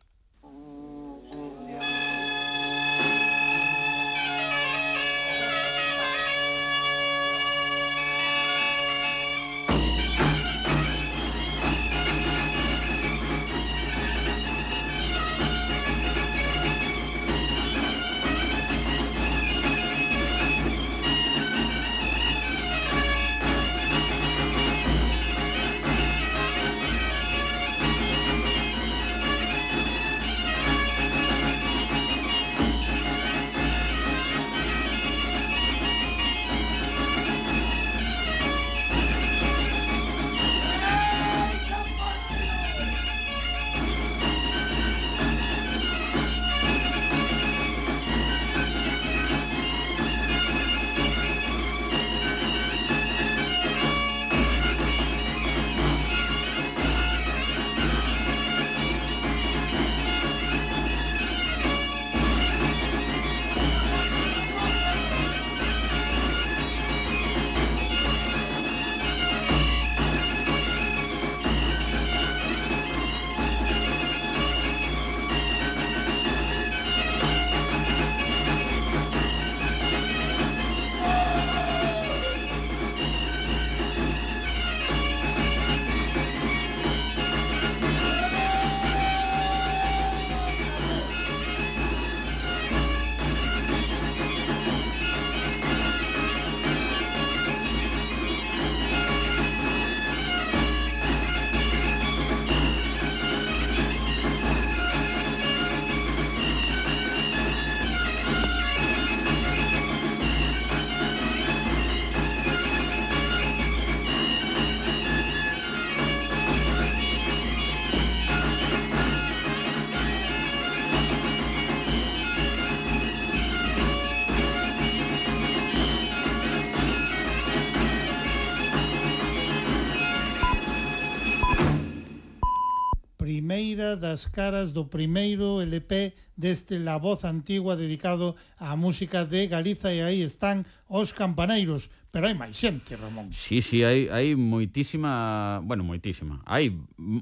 primeira 133.29 133.95
das 133.95 134.25
caras 134.25 134.73
do 134.73 134.88
primeiro 134.88 135.61
LP 135.61 136.17
deste 136.33 136.81
La 136.81 136.97
Voz 136.97 137.29
Antigua 137.29 137.77
dedicado 137.77 138.41
á 138.57 138.73
música 138.73 139.29
de 139.29 139.53
Galiza 139.53 139.93
e 139.93 140.01
aí 140.01 140.25
están 140.25 140.64
os 140.88 141.12
campaneiros, 141.12 141.93
pero 142.09 142.25
hai 142.25 142.33
máis 142.33 142.57
xente, 142.57 142.97
Ramón. 142.97 143.29
Sí, 143.29 143.61
sí, 143.61 143.85
hai, 143.85 144.09
hai 144.09 144.33
moitísima, 144.33 145.61
bueno, 145.61 145.85
moitísima, 145.85 146.41
hai 146.49 146.73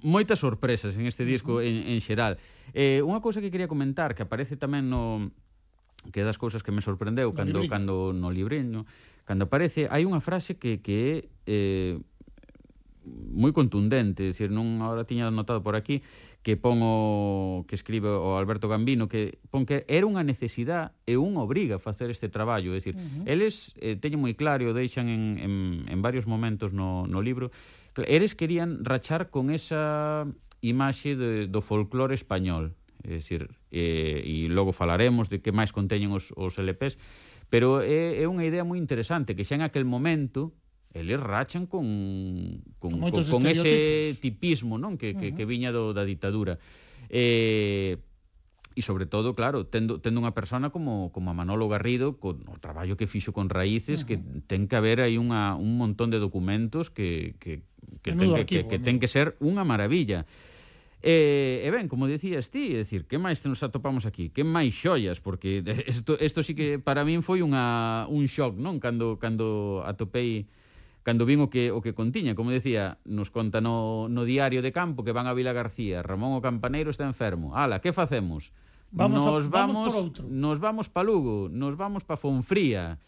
moitas 0.07 0.39
sorpresas 0.39 0.95
en 0.95 1.11
este 1.11 1.27
disco 1.27 1.59
uh 1.59 1.67
-huh. 1.67 1.67
en, 1.67 1.91
en 1.91 1.99
xeral. 1.99 2.39
Eh, 2.71 3.03
unha 3.03 3.19
cousa 3.19 3.43
que 3.43 3.51
quería 3.51 3.67
comentar 3.67 4.15
que 4.15 4.23
aparece 4.23 4.55
tamén 4.55 4.87
no 4.87 5.35
que 6.15 6.23
das 6.23 6.39
cousas 6.39 6.63
que 6.63 6.71
me 6.71 6.87
sorprendeu 6.87 7.35
no 7.35 7.35
cando 7.35 7.59
libriño. 7.59 7.75
cando 7.75 7.95
no 8.15 8.31
libreño 8.31 8.87
cando 9.27 9.51
aparece 9.51 9.91
hai 9.91 10.07
unha 10.07 10.23
frase 10.23 10.55
que 10.55 10.79
que 10.79 10.95
é 11.03 11.15
eh 11.51 11.99
moi 13.07 13.55
contundente, 13.55 14.27
decir, 14.27 14.51
non 14.51 14.83
agora 14.83 15.07
tiña 15.07 15.31
notado 15.31 15.63
por 15.63 15.79
aquí 15.79 16.03
que 16.43 16.59
pon 16.59 16.83
o 16.83 17.63
que 17.67 17.75
escribe 17.79 18.11
o 18.11 18.39
Alberto 18.39 18.67
Gambino 18.67 19.07
que 19.07 19.39
pon 19.51 19.67
que 19.67 19.87
era 19.87 20.07
unha 20.07 20.27
necesidade 20.27 20.95
e 21.07 21.15
un 21.15 21.39
obriga 21.39 21.79
a 21.79 21.83
facer 21.83 22.11
este 22.11 22.27
traballo, 22.27 22.75
é 22.75 22.79
dicir, 22.79 22.95
uh 22.95 23.03
-huh. 23.03 23.25
eles 23.27 23.75
eh, 23.79 23.95
teñen 23.95 24.23
moi 24.23 24.35
claro, 24.35 24.75
deixan 24.75 25.07
en, 25.07 25.39
en, 25.39 25.53
en 25.87 25.99
varios 26.03 26.27
momentos 26.27 26.75
no, 26.75 27.07
no 27.07 27.23
libro, 27.23 27.55
eles 28.05 28.35
querían 28.35 28.85
rachar 28.85 29.31
con 29.31 29.49
esa 29.51 30.27
imaxe 30.61 31.15
de, 31.15 31.47
do 31.47 31.63
folclore 31.63 32.15
español, 32.15 32.75
é 33.07 33.23
dicir, 33.23 33.55
eh, 33.71 34.23
e 34.23 34.51
logo 34.51 34.75
falaremos 34.75 35.31
de 35.31 35.39
que 35.39 35.55
máis 35.55 35.71
conteñen 35.71 36.11
os, 36.11 36.35
os 36.35 36.59
LPs, 36.59 36.99
pero 37.49 37.83
é, 37.83 38.19
é 38.19 38.27
unha 38.27 38.43
idea 38.43 38.67
moi 38.67 38.79
interesante 38.79 39.39
que 39.39 39.47
xa 39.47 39.55
en 39.55 39.63
aquel 39.63 39.87
momento 39.87 40.51
eles 40.97 41.21
rachan 41.21 41.67
con, 41.67 42.63
con, 42.79 42.99
con, 43.01 43.25
con 43.25 43.43
ese 43.47 44.17
tipismo 44.21 44.81
non 44.81 44.97
que, 44.97 45.13
que, 45.13 45.31
uh 45.31 45.33
-huh. 45.33 45.37
que 45.37 45.45
viña 45.45 45.71
do, 45.71 45.93
da 45.93 46.09
ditadura. 46.09 46.57
Eh, 47.13 48.01
e 48.77 48.85
sobre 48.85 49.09
todo, 49.09 49.33
claro, 49.33 49.65
tendo, 49.65 50.05
tendo 50.05 50.21
unha 50.21 50.37
persona 50.37 50.69
como, 50.69 51.09
como 51.09 51.33
a 51.33 51.35
Manolo 51.37 51.65
Garrido, 51.65 52.21
con 52.21 52.45
o 52.45 52.61
traballo 52.61 53.01
que 53.01 53.09
fixo 53.09 53.33
con 53.33 53.49
Raíces, 53.49 54.05
uh 54.05 54.05
-huh. 54.05 54.09
que 54.09 54.17
ten 54.45 54.69
que 54.69 54.77
haber 54.77 55.01
aí 55.01 55.17
unha, 55.17 55.57
un 55.57 55.81
montón 55.81 56.13
de 56.13 56.21
documentos 56.21 56.93
que, 56.93 57.41
que, 57.41 57.65
que, 58.05 58.13
Menudo 58.13 58.37
ten, 58.37 58.45
arquivo, 58.45 58.69
que, 58.69 58.77
que, 58.77 58.77
que 58.77 58.85
ten 58.85 59.01
que 59.01 59.09
ser 59.09 59.33
unha 59.41 59.65
maravilla. 59.65 60.29
E, 61.01 61.63
e 61.65 61.69
ben, 61.73 61.89
como 61.89 62.05
dicías 62.05 62.53
ti, 62.53 62.77
é 62.77 62.85
dicir, 62.85 63.09
que 63.09 63.17
máis 63.17 63.41
nos 63.49 63.65
atopamos 63.65 64.05
aquí? 64.05 64.29
Que 64.29 64.45
máis 64.45 64.77
xollas? 64.77 65.25
Porque 65.25 65.65
isto, 65.89 66.21
isto 66.21 66.45
sí 66.45 66.53
que 66.53 66.77
para 66.77 67.01
min 67.01 67.25
foi 67.25 67.41
unha, 67.41 68.05
un 68.13 68.29
shock, 68.29 68.61
non? 68.61 68.77
Cando, 68.77 69.17
cando 69.17 69.81
atopei 69.89 70.53
cando 71.07 71.23
vin 71.23 71.39
o 71.39 71.47
que 71.47 71.71
o 71.71 71.79
que 71.79 71.95
contiña, 71.95 72.35
como 72.35 72.51
decía, 72.51 72.99
nos 73.07 73.31
conta 73.31 73.63
no, 73.63 74.11
no 74.11 74.27
diario 74.27 74.59
de 74.59 74.75
campo 74.75 75.07
que 75.07 75.15
van 75.15 75.31
a 75.31 75.39
Vila 75.39 75.55
García, 75.55 76.03
Ramón 76.03 76.35
o 76.35 76.43
Campaneiro 76.43 76.91
está 76.91 77.07
enfermo. 77.07 77.55
Ala, 77.55 77.79
que 77.79 77.95
facemos? 77.95 78.51
Vamos 78.91 79.23
nos 79.23 79.47
a, 79.47 79.47
vamos, 79.47 79.47
vamos 79.55 79.87
por 79.87 79.95
outro. 80.03 80.23
Nos 80.27 80.59
vamos 80.59 80.91
pa 80.91 81.07
Lugo, 81.07 81.47
nos 81.47 81.79
vamos 81.79 82.03
pa 82.03 82.19
Fonfría. 82.19 82.99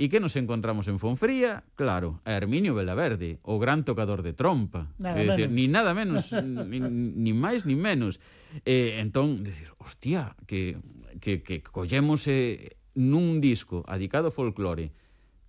E 0.00 0.08
que 0.08 0.16
nos 0.16 0.32
encontramos 0.40 0.88
en 0.88 0.96
Fonfría? 0.96 1.60
Claro, 1.76 2.24
a 2.24 2.32
Herminio 2.32 2.72
Velaverde, 2.72 3.36
o 3.44 3.60
gran 3.60 3.84
tocador 3.84 4.24
de 4.24 4.32
trompa. 4.32 4.88
Nada 4.96 5.20
é 5.20 5.28
decir, 5.28 5.52
ni 5.52 5.68
nada 5.68 5.92
menos, 5.92 6.32
ni, 6.40 6.80
ni 6.80 7.36
máis 7.36 7.68
ni 7.68 7.76
menos. 7.76 8.16
Eh, 8.64 8.96
entón, 8.96 9.44
decir, 9.44 9.76
hostia, 9.76 10.32
que, 10.48 10.80
que, 11.20 11.44
que 11.44 11.60
collemos 11.60 12.24
eh, 12.32 12.80
nun 12.96 13.44
disco 13.44 13.84
adicado 13.84 14.32
ao 14.32 14.36
folclore 14.36 14.96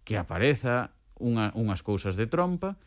que 0.04 0.20
apareza 0.20 0.97
unha, 1.20 1.52
unhas 1.58 1.82
cousas 1.82 2.16
de 2.16 2.26
trompa, 2.26 2.78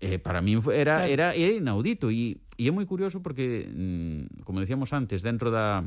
eh, 0.00 0.18
para 0.18 0.40
min 0.40 0.64
era, 0.72 1.06
claro. 1.06 1.12
era, 1.12 1.26
era 1.36 1.54
inaudito 1.54 2.10
e, 2.10 2.40
e 2.56 2.64
é 2.68 2.72
moi 2.72 2.88
curioso 2.88 3.20
porque 3.20 3.68
mm, 3.68 4.44
como 4.48 4.60
decíamos 4.60 4.92
antes, 4.96 5.20
dentro 5.20 5.52
da 5.52 5.84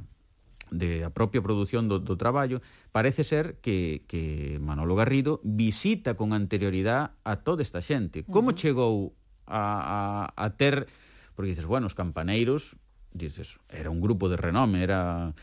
de 0.74 1.06
a 1.06 1.14
propia 1.14 1.42
produción 1.46 1.86
do, 1.86 2.02
do 2.02 2.18
traballo, 2.18 2.62
parece 2.90 3.24
ser 3.24 3.62
que, 3.62 4.04
que 4.10 4.58
Manolo 4.58 4.98
Garrido 4.98 5.40
visita 5.46 6.18
con 6.18 6.34
anterioridade 6.34 7.14
a 7.24 7.46
toda 7.46 7.62
esta 7.62 7.80
xente. 7.80 8.26
Como 8.26 8.50
uh 8.50 8.54
-huh. 8.54 8.58
chegou 8.58 8.96
a, 9.46 10.34
a, 10.34 10.46
a 10.46 10.46
ter... 10.58 10.90
Porque 11.38 11.54
dices, 11.54 11.66
bueno, 11.66 11.86
os 11.86 11.94
campaneiros, 11.94 12.76
dices, 13.14 13.58
era 13.70 13.94
un 13.94 14.02
grupo 14.02 14.30
de 14.30 14.38
renome, 14.38 14.82
era... 14.82 15.34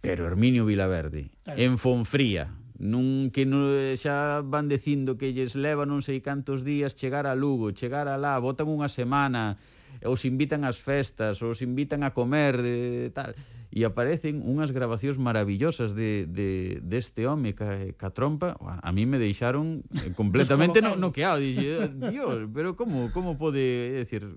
Pero 0.00 0.26
Herminio 0.26 0.66
Vilaverde, 0.66 1.30
claro. 1.44 1.60
en 1.62 1.78
Fonfría, 1.78 2.50
nun 2.82 3.30
que 3.30 3.46
no, 3.46 3.70
xa 3.94 4.42
van 4.42 4.66
dicindo 4.66 5.14
que 5.14 5.30
lles 5.30 5.54
leva 5.54 5.86
non 5.86 6.02
sei 6.02 6.18
cantos 6.18 6.66
días 6.66 6.98
chegar 6.98 7.30
a 7.30 7.38
Lugo, 7.38 7.70
chegar 7.70 8.10
a 8.10 8.18
lá, 8.18 8.34
botan 8.42 8.66
unha 8.66 8.90
semana, 8.90 9.62
os 10.02 10.26
invitan 10.26 10.66
ás 10.66 10.82
festas, 10.82 11.38
os 11.46 11.62
invitan 11.62 12.02
a 12.02 12.10
comer, 12.10 12.58
e 12.58 13.14
tal 13.14 13.38
e 13.72 13.88
aparecen 13.88 14.44
unhas 14.44 14.68
grabacións 14.68 15.16
maravillosas 15.16 15.96
de, 15.96 16.28
de, 16.28 16.76
deste 16.84 17.24
de 17.24 17.26
home 17.26 17.56
ca, 17.56 17.72
ca 17.96 18.12
trompa, 18.12 18.52
a 18.60 18.90
mí 18.92 19.08
me 19.08 19.16
deixaron 19.16 19.80
eh, 19.96 20.12
completamente 20.20 20.84
no, 20.84 20.92
noqueado, 21.00 21.40
dixe, 21.40 21.88
eh, 21.88 21.88
Dios, 22.12 22.52
pero 22.52 22.76
como, 22.76 23.08
como 23.16 23.40
pode, 23.40 23.96
é 23.96 24.04
dicir, 24.04 24.28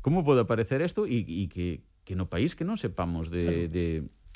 como 0.00 0.24
pode 0.24 0.40
aparecer 0.40 0.80
isto? 0.80 1.04
E, 1.04 1.20
e 1.20 1.44
que, 1.52 1.84
que 2.08 2.16
no 2.16 2.32
país 2.32 2.56
que 2.56 2.64
non 2.64 2.80
sepamos 2.80 3.28
de, 3.28 3.44
claro. 3.44 3.68
de 3.68 3.84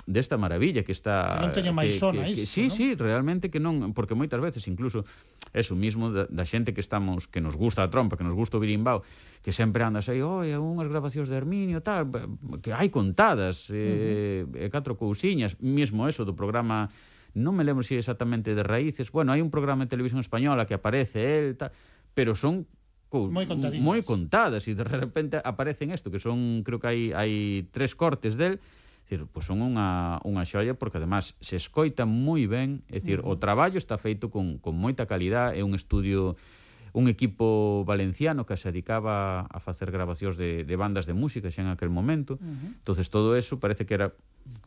desta 0.06 0.36
maravilla 0.36 0.82
que 0.82 0.90
está 0.90 1.38
que 1.38 1.46
non 1.46 1.54
teña 1.54 1.70
máis 1.70 1.94
zona 1.98 2.26
isto, 2.26 2.42
que, 2.42 2.50
sí, 2.50 2.66
non? 2.66 2.74
sí, 2.74 2.86
realmente 2.98 3.54
que 3.54 3.62
non, 3.62 3.94
porque 3.94 4.18
moitas 4.18 4.42
veces 4.42 4.66
incluso 4.66 5.06
eso 5.54 5.78
mismo 5.78 6.10
da, 6.10 6.26
da 6.26 6.42
xente 6.42 6.74
que 6.74 6.82
estamos 6.82 7.30
que 7.30 7.38
nos 7.38 7.54
gusta 7.54 7.86
a 7.86 7.90
trompa, 7.90 8.18
que 8.18 8.26
nos 8.26 8.34
gusta 8.34 8.58
o 8.58 8.62
birimbao, 8.62 9.06
que 9.46 9.54
sempre 9.54 9.86
andas 9.86 10.10
aí, 10.10 10.18
oi, 10.18 10.54
unhas 10.58 10.90
grabacións 10.90 11.30
de 11.30 11.38
Herminio, 11.38 11.82
tal, 11.86 12.10
que 12.58 12.74
hai 12.74 12.90
contadas, 12.90 13.70
eh, 13.70 14.42
uh 14.42 14.50
-huh. 14.50 14.66
e 14.66 14.66
catro 14.74 14.98
cousiñas, 14.98 15.54
mesmo 15.62 16.10
eso 16.10 16.26
do 16.26 16.34
programa 16.34 16.90
non 17.32 17.56
me 17.56 17.64
lembro 17.64 17.80
si 17.80 17.96
exactamente 17.96 18.52
de 18.52 18.62
raíces, 18.66 19.08
bueno, 19.08 19.32
hai 19.32 19.40
un 19.40 19.48
programa 19.48 19.86
de 19.86 19.90
televisión 19.94 20.20
española 20.20 20.66
que 20.66 20.76
aparece 20.76 21.38
el, 21.38 21.56
tal, 21.56 21.72
pero 22.12 22.34
son 22.34 22.66
moi 23.12 23.44
moi 23.76 24.00
contadas 24.00 24.64
e 24.68 24.72
de 24.72 24.84
repente 24.84 25.36
aparecen 25.36 25.92
isto 25.92 26.08
que 26.08 26.16
son 26.16 26.64
creo 26.64 26.80
que 26.80 26.88
hai 26.88 27.00
hai 27.12 27.32
tres 27.68 27.92
cortes 27.92 28.40
del 28.40 28.56
decir, 29.12 29.28
pois 29.28 29.44
son 29.44 29.60
unha, 29.60 30.16
unha 30.24 30.44
xoia 30.48 30.72
porque 30.72 30.96
además 30.96 31.36
se 31.44 31.60
escoita 31.60 32.08
moi 32.08 32.48
ben, 32.48 32.80
é 32.88 33.04
dicir, 33.04 33.20
uh 33.20 33.28
-huh. 33.28 33.36
o 33.36 33.40
traballo 33.40 33.76
está 33.76 34.00
feito 34.00 34.32
con, 34.32 34.56
con 34.58 34.74
moita 34.74 35.04
calidad, 35.04 35.52
é 35.52 35.60
un 35.60 35.76
estudio 35.76 36.36
un 36.92 37.08
equipo 37.08 37.84
valenciano 37.88 38.44
que 38.44 38.56
se 38.56 38.68
dedicaba 38.68 39.48
a 39.48 39.58
facer 39.64 39.88
grabacións 39.88 40.36
de, 40.36 40.64
de 40.64 40.76
bandas 40.76 41.08
de 41.08 41.16
música 41.16 41.48
xa 41.48 41.64
en 41.64 41.72
aquel 41.72 41.88
momento. 41.88 42.36
Uh 42.36 42.44
-huh. 42.44 42.68
entonces 42.80 43.08
todo 43.08 43.36
eso 43.36 43.56
parece 43.56 43.88
que 43.88 43.94
era 43.96 44.12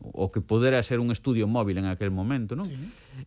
o 0.00 0.32
que 0.32 0.40
podera 0.40 0.82
ser 0.82 0.98
un 0.98 1.10
estudio 1.10 1.46
móvil 1.46 1.78
en 1.78 1.86
aquel 1.86 2.10
momento, 2.10 2.56
non? 2.56 2.66
Sí. 2.66 2.74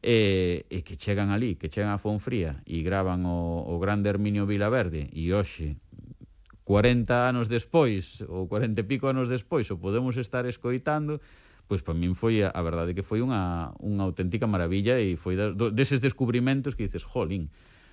Eh, 0.04 0.68
e 0.68 0.84
que 0.84 1.00
chegan 1.00 1.32
ali, 1.32 1.56
que 1.56 1.72
chegan 1.72 1.96
a 1.96 2.02
Fonfría 2.02 2.60
e 2.68 2.84
graban 2.84 3.24
o, 3.24 3.64
o 3.64 3.80
grande 3.80 4.10
Herminio 4.12 4.44
Vilaverde 4.44 5.08
e 5.16 5.32
hoxe 5.32 5.80
40 6.70 7.10
anos 7.26 7.50
despois, 7.50 8.22
ou 8.30 8.46
40 8.46 8.78
e 8.78 8.86
pico 8.86 9.10
anos 9.10 9.26
despois, 9.26 9.66
o 9.74 9.82
podemos 9.82 10.14
estar 10.22 10.46
escoitando, 10.46 11.18
pois 11.66 11.82
para 11.82 11.98
min 11.98 12.14
foi 12.14 12.46
a, 12.46 12.54
a 12.54 12.62
verdade 12.62 12.94
que 12.94 13.02
foi 13.02 13.26
unha, 13.26 13.74
unha 13.82 14.06
auténtica 14.06 14.46
maravilla 14.46 15.02
e 15.02 15.18
foi 15.18 15.34
da, 15.34 15.50
do, 15.50 15.74
deses 15.74 15.98
descubrimentos 15.98 16.78
que 16.78 16.86
dices, 16.86 17.02
jolín, 17.02 17.50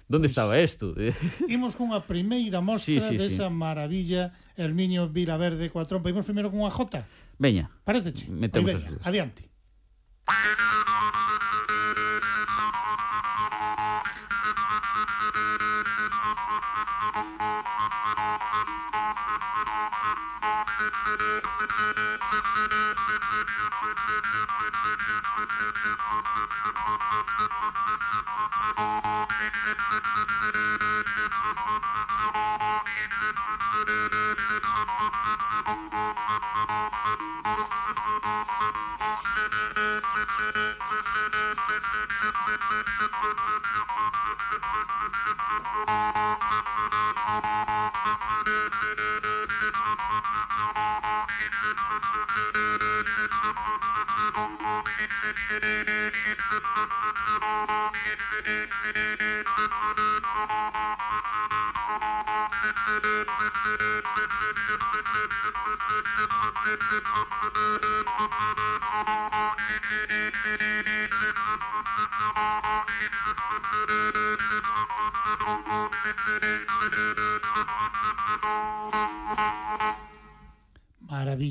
Donde 0.06 0.28
pois, 0.28 0.36
estaba 0.36 0.60
isto? 0.60 0.92
Imos 1.48 1.74
cunha 1.74 2.04
primeira 2.04 2.60
mostra 2.60 3.00
sí, 3.00 3.00
sí, 3.00 3.16
desa 3.16 3.48
sí. 3.48 3.56
maravilla 3.56 4.30
Herminio 4.54 5.08
Vilaverde 5.08 5.66
coa 5.72 5.88
trompa. 5.88 6.12
Imos 6.12 6.28
primeiro 6.28 6.52
cunha 6.52 6.70
jota. 6.70 7.08
Veña. 7.40 7.72
Pareceche. 7.82 8.30
Metemos 8.30 8.76
as 8.76 8.84
veña, 8.86 9.00
adiante. 9.02 9.42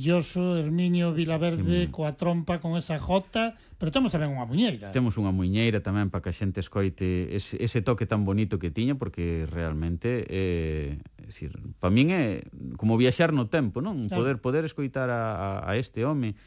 maravilloso 0.06 0.58
Herminio 0.58 1.14
Vilaverde 1.14 1.88
mm. 1.88 1.92
coa 1.92 2.14
trompa 2.14 2.60
con 2.60 2.78
esa 2.78 3.00
jota, 3.00 3.58
pero 3.78 3.92
temos 3.92 4.14
tamén 4.14 4.30
unha 4.30 4.46
muñeira. 4.46 4.94
Temos 4.94 5.18
unha 5.18 5.34
muñeira 5.34 5.82
tamén 5.82 6.14
para 6.14 6.22
que 6.22 6.30
a 6.30 6.36
xente 6.36 6.62
escoite 6.62 7.34
ese, 7.34 7.58
ese 7.58 7.82
toque 7.82 8.06
tan 8.06 8.22
bonito 8.22 8.62
que 8.62 8.70
tiña 8.70 8.96
porque 8.96 9.50
realmente 9.50 10.26
eh, 10.30 11.02
decir, 11.26 11.58
para 11.82 11.90
min 11.90 12.14
é 12.14 12.46
como 12.78 13.02
viaxar 13.02 13.34
no 13.34 13.50
tempo, 13.50 13.82
non? 13.82 14.06
Claro. 14.06 14.22
Poder 14.22 14.36
poder 14.38 14.64
escoitar 14.70 15.10
a, 15.10 15.66
a, 15.66 15.74
a 15.74 15.80
este 15.82 16.06
home 16.06 16.38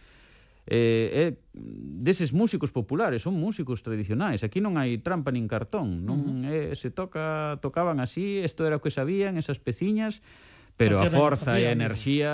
eh, 0.70 1.10
é 1.10 1.24
deses 1.58 2.30
músicos 2.30 2.70
populares, 2.70 3.26
son 3.26 3.34
músicos 3.34 3.82
tradicionais. 3.82 4.46
Aquí 4.46 4.62
non 4.62 4.78
hai 4.78 5.02
trampa 5.02 5.34
nin 5.34 5.50
cartón, 5.50 6.06
non 6.06 6.18
uh 6.22 6.46
-huh. 6.46 6.70
é, 6.72 6.78
se 6.78 6.94
toca 6.94 7.58
tocaban 7.58 7.98
así, 7.98 8.38
isto 8.38 8.62
era 8.62 8.78
o 8.78 8.82
que 8.84 8.94
sabían, 8.94 9.34
esas 9.34 9.58
peciñas, 9.58 10.22
pero 10.78 11.02
Porque 11.02 11.10
a 11.10 11.18
forza 11.18 11.52
e 11.58 11.66
a 11.66 11.74
eh. 11.74 11.76
enerxía 11.76 12.32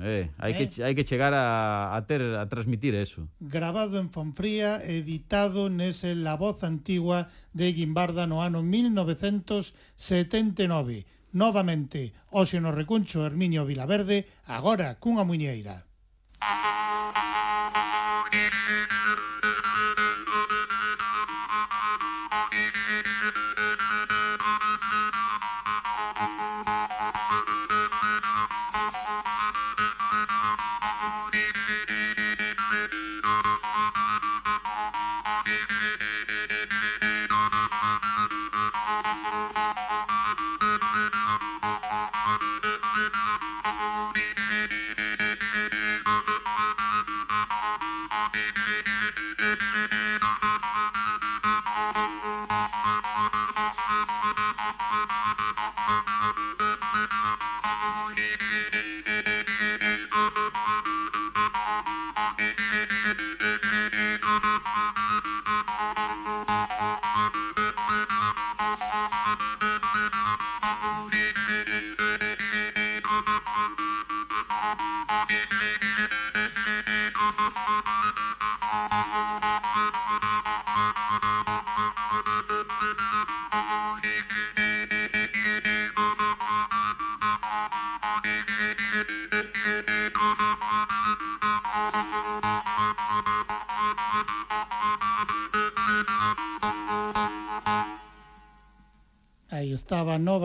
Eh, 0.00 0.30
hai, 0.38 0.52
eh? 0.54 0.70
que, 0.70 0.84
hai 0.84 0.94
que 0.94 1.02
chegar 1.02 1.34
a, 1.34 1.96
a, 1.96 2.06
ter, 2.06 2.22
a 2.22 2.46
transmitir 2.46 2.94
eso. 2.94 3.26
Grabado 3.40 3.98
en 3.98 4.10
Fonfría, 4.10 4.80
editado 4.84 5.68
nese 5.68 6.14
La 6.14 6.36
Voz 6.38 6.62
Antigua 6.62 7.30
de 7.50 7.72
Guimbarda 7.74 8.28
no 8.30 8.38
ano 8.42 8.62
1979. 8.62 11.06
Novamente, 11.34 12.14
Oxe 12.30 12.62
no 12.62 12.72
recuncho 12.72 13.26
Herminio 13.26 13.66
Vilaverde, 13.66 14.28
agora 14.46 14.94
cunha 15.02 15.26
muñeira. 15.26 15.84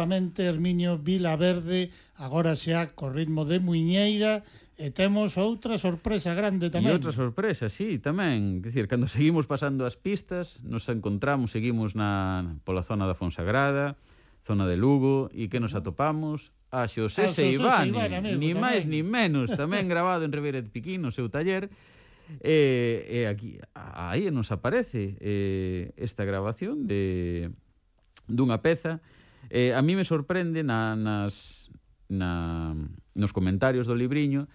novamente 0.04 0.44
Herminio 0.44 0.98
Vilaverde, 0.98 1.90
agora 2.20 2.60
xa 2.60 2.92
co 2.92 3.08
ritmo 3.08 3.48
de 3.48 3.64
Muñeira, 3.64 4.44
E 4.74 4.90
temos 4.90 5.38
outra 5.38 5.78
sorpresa 5.78 6.34
grande 6.34 6.74
tamén. 6.74 6.92
E 6.92 6.98
outra 6.98 7.14
sorpresa, 7.14 7.70
sí, 7.70 8.02
tamén. 8.02 8.60
Quer 8.60 8.74
dizer, 8.74 8.86
cando 8.90 9.06
seguimos 9.06 9.46
pasando 9.46 9.86
as 9.86 9.94
pistas, 9.94 10.58
nos 10.66 10.90
encontramos, 10.90 11.54
seguimos 11.54 11.94
na 11.94 12.58
pola 12.66 12.82
zona 12.82 13.06
da 13.06 13.14
Fonsagrada, 13.14 13.96
zona 14.42 14.66
de 14.66 14.74
Lugo, 14.74 15.30
e 15.30 15.46
que 15.46 15.62
nos 15.62 15.78
atopamos? 15.78 16.52
A 16.74 16.90
Xosé 16.90 17.30
Seibani, 17.30 17.94
ni 18.34 18.58
máis 18.58 18.90
ni 18.90 19.06
menos, 19.06 19.54
tamén 19.54 19.86
grabado 19.86 20.26
en 20.26 20.34
Ribeira 20.34 20.58
de 20.58 20.74
Piquín, 20.74 21.06
no 21.06 21.14
seu 21.14 21.30
taller. 21.30 21.70
E, 22.42 23.06
e 23.08 23.30
aquí, 23.30 23.62
aí 23.78 24.34
nos 24.34 24.50
aparece 24.50 25.22
eh, 25.22 25.94
esta 26.02 26.26
grabación 26.26 26.90
de 26.90 27.54
dunha 28.26 28.58
peza 28.66 29.06
Eh, 29.50 29.74
a 29.74 29.82
mí 29.82 29.96
me 29.96 30.06
sorprende 30.06 30.64
na, 30.64 30.96
nas, 30.96 31.70
na, 32.08 32.76
nos 33.16 33.32
comentarios 33.34 33.88
do 33.88 33.96
libriño 33.96 34.48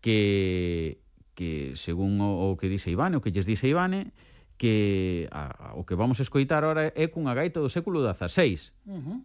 que, 0.00 1.00
que 1.34 1.74
según 1.74 2.20
o, 2.20 2.52
o 2.52 2.56
que 2.56 2.68
dice 2.68 2.90
Ivane, 2.90 3.18
o 3.18 3.22
que 3.22 3.32
lles 3.32 3.46
dice 3.46 3.68
Ivane, 3.68 4.12
que 4.58 5.28
a, 5.30 5.70
a, 5.70 5.74
o 5.74 5.86
que 5.86 5.94
vamos 5.94 6.18
a 6.20 6.26
escoitar 6.26 6.66
ahora 6.66 6.90
é 6.94 7.06
cunha 7.08 7.32
gaita 7.32 7.62
do 7.62 7.70
século 7.70 8.02
XVI. 8.02 8.74
Uh 8.86 8.98
-huh. 8.98 9.18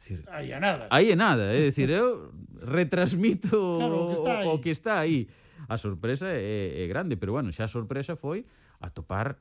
Decir, 0.00 0.24
aí 0.32 0.52
é 0.52 0.58
nada. 0.58 0.88
Aí 0.88 1.12
é 1.12 1.16
nada, 1.16 1.52
é 1.52 1.68
dicir, 1.68 1.90
eu 1.92 2.32
retransmito 2.64 3.52
claro, 3.76 3.94
o, 4.00 4.08
que 4.08 4.16
está 4.16 4.40
o, 4.40 4.54
o 4.54 4.58
que 4.58 4.70
está 4.70 4.94
aí. 4.98 5.28
A 5.68 5.76
sorpresa 5.76 6.26
é, 6.26 6.82
é 6.82 6.86
grande, 6.88 7.16
pero 7.20 7.36
bueno, 7.36 7.52
xa 7.52 7.64
a 7.64 7.68
sorpresa 7.68 8.16
foi 8.16 8.48
atopar 8.80 9.36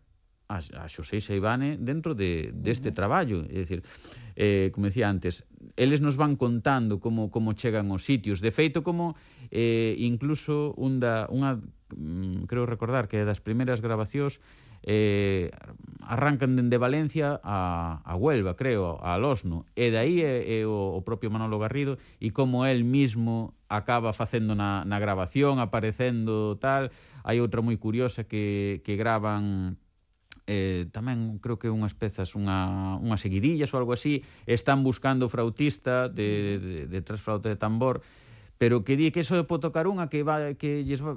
a, 0.50 0.58
a 0.58 0.90
Xosé 0.90 1.22
Saibane 1.22 1.78
dentro 1.78 2.18
de, 2.18 2.52
deste 2.52 2.92
traballo. 2.92 3.46
É 3.48 3.62
dicir, 3.64 3.86
eh, 4.36 4.74
como 4.74 4.90
decía 4.90 5.08
antes, 5.08 5.46
eles 5.78 6.02
nos 6.02 6.18
van 6.18 6.36
contando 6.36 7.00
como, 7.00 7.30
como 7.30 7.54
chegan 7.54 7.94
os 7.94 8.04
sitios. 8.04 8.42
De 8.42 8.50
feito, 8.50 8.82
como 8.82 9.16
eh, 9.54 9.96
incluso 10.02 10.74
un 10.76 10.98
da, 10.98 11.30
unha, 11.30 11.62
mm, 11.94 12.50
creo 12.50 12.66
recordar 12.66 13.06
que 13.08 13.22
das 13.22 13.40
primeiras 13.40 13.80
grabacións 13.80 14.42
eh, 14.82 15.54
arrancan 16.02 16.58
dende 16.58 16.82
Valencia 16.82 17.38
a, 17.46 18.02
a 18.02 18.14
Huelva, 18.18 18.58
creo, 18.58 18.98
a 19.06 19.22
Losno. 19.22 19.70
E 19.78 19.94
dai 19.94 20.26
é, 20.26 20.50
é 20.50 20.60
o, 20.66 20.98
o 20.98 21.06
propio 21.06 21.30
Manolo 21.30 21.62
Garrido 21.62 22.02
e 22.18 22.34
como 22.34 22.66
el 22.66 22.82
mismo 22.82 23.54
acaba 23.70 24.18
facendo 24.18 24.58
na, 24.58 24.82
na 24.82 24.98
grabación, 24.98 25.62
aparecendo 25.62 26.58
tal. 26.58 26.90
Hai 27.22 27.38
outra 27.38 27.62
moi 27.62 27.78
curiosa 27.78 28.26
que, 28.26 28.82
que 28.82 28.98
gravan 28.98 29.78
eh, 30.50 30.90
tamén 30.90 31.38
creo 31.38 31.62
que 31.62 31.70
unhas 31.70 31.94
pezas, 31.94 32.34
unha, 32.34 32.98
unhas 32.98 33.22
seguidillas 33.22 33.70
ou 33.70 33.78
algo 33.78 33.94
así, 33.94 34.26
están 34.50 34.82
buscando 34.82 35.30
frautista 35.30 36.10
de, 36.10 36.58
de, 36.58 36.76
de 36.90 37.00
tres 37.06 37.22
trasflauta 37.22 37.54
de 37.54 37.58
tambor, 37.62 38.02
pero 38.58 38.84
que 38.84 38.98
di 38.98 39.14
que 39.14 39.22
eso 39.22 39.38
pode 39.46 39.62
tocar 39.62 39.86
unha 39.86 40.10
que 40.10 40.26
va 40.26 40.58
que 40.58 40.82
lles 40.82 41.06
va, 41.06 41.14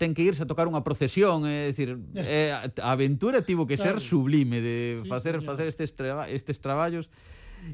ten 0.00 0.16
que 0.16 0.24
irse 0.24 0.42
a 0.42 0.48
tocar 0.48 0.64
unha 0.64 0.80
procesión, 0.80 1.44
é 1.44 1.68
dicir, 1.68 2.00
eh, 2.16 2.56
a 2.56 2.66
eh, 2.72 2.80
aventura 2.80 3.44
tivo 3.44 3.68
que 3.68 3.76
ser 3.76 4.00
sublime 4.00 4.64
de 4.64 5.04
facer 5.04 5.38
señor. 5.38 5.48
facer 5.52 5.68
estes 5.68 5.92
traba, 5.92 6.32
estes 6.32 6.64
traballos 6.64 7.12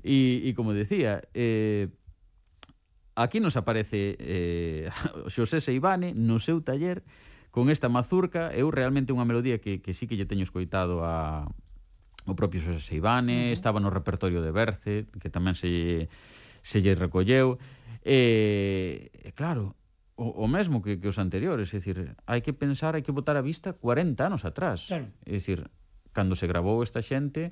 e, 0.03 0.43
e 0.43 0.51
como 0.59 0.75
decía, 0.75 1.23
eh, 1.39 1.87
aquí 3.15 3.39
nos 3.39 3.55
aparece 3.55 4.19
eh, 4.19 4.91
Xosé 5.31 5.63
Seivane 5.63 6.19
no 6.19 6.43
seu 6.43 6.59
taller 6.67 7.07
con 7.57 7.71
esta 7.71 7.89
mazurca, 7.89 8.53
eu 8.53 8.69
realmente 8.69 9.17
unha 9.17 9.25
melodía 9.25 9.57
que, 9.65 9.81
que 9.81 9.97
sí 9.97 10.05
que 10.05 10.21
lle 10.21 10.29
teño 10.29 10.45
escoitado 10.45 11.09
a, 11.09 11.49
o 12.29 12.37
propio 12.37 12.61
Xosé 12.61 12.85
Seibane, 12.85 13.33
uh 13.33 13.41
-huh. 13.49 13.57
estaba 13.57 13.81
no 13.81 13.89
repertorio 13.89 14.45
de 14.45 14.53
Berce, 14.53 15.09
que 15.17 15.33
tamén 15.33 15.57
se, 15.57 16.13
se 16.61 16.85
lle 16.85 16.93
recolleu. 16.93 17.57
E, 18.05 19.09
e 19.09 19.33
claro, 19.33 19.73
o, 20.21 20.37
o 20.37 20.47
mesmo 20.53 20.85
que, 20.85 21.01
que 21.01 21.09
os 21.09 21.17
anteriores, 21.17 21.73
é 21.73 21.81
dicir, 21.81 22.13
hai 22.29 22.45
que 22.45 22.53
pensar, 22.53 22.93
hai 22.93 23.01
que 23.01 23.09
botar 23.09 23.41
a 23.41 23.45
vista 23.49 23.73
40 23.73 24.21
anos 24.21 24.45
atrás. 24.45 24.93
Claro. 24.93 25.09
É 25.25 25.41
dicir, 25.41 25.65
cando 26.13 26.37
se 26.37 26.45
grabou 26.45 26.85
esta 26.85 27.01
xente, 27.01 27.49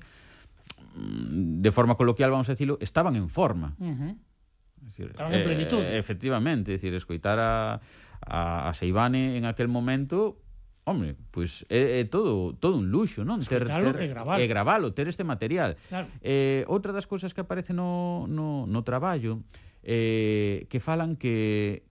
mm, 0.93 1.65
de 1.65 1.71
forma 1.73 1.97
coloquial, 1.97 2.29
vamos 2.29 2.45
a 2.45 2.53
decirlo, 2.53 2.77
estaban 2.77 3.17
en 3.17 3.25
forma. 3.25 3.73
Uh 3.81 3.89
-huh. 3.89 4.13
é 4.13 4.85
dicir, 4.85 5.09
estaban 5.17 5.33
eh, 5.33 5.41
en 5.41 5.49
plenitud. 5.49 5.81
Efectivamente, 5.81 6.69
é 6.69 6.77
dicir, 6.77 6.93
escoitar 6.93 7.41
a 7.41 7.81
a, 8.25 8.69
a 8.69 8.71
Seibane 8.73 9.37
en 9.37 9.45
aquel 9.45 9.69
momento 9.69 10.41
Hombre, 10.85 11.17
pois 11.33 11.65
é, 11.65 12.01
é 12.01 12.03
todo 12.05 12.53
todo 12.61 12.77
un 12.77 12.93
luxo, 12.93 13.25
non? 13.25 13.41
Ter, 13.41 13.65
ter, 13.65 14.05
e 14.05 14.05
gravalo. 14.05 14.37
E 14.37 14.45
gravalo, 14.45 14.87
ter 14.93 15.09
este 15.09 15.25
material. 15.25 15.81
Claro. 15.89 16.05
Eh, 16.21 16.61
outra 16.69 16.93
das 16.93 17.09
cousas 17.09 17.33
que 17.33 17.41
aparece 17.41 17.73
no, 17.73 18.29
no, 18.29 18.69
no 18.69 18.85
traballo 18.85 19.41
eh, 19.81 20.69
que 20.69 20.77
falan 20.77 21.17
que 21.17 21.89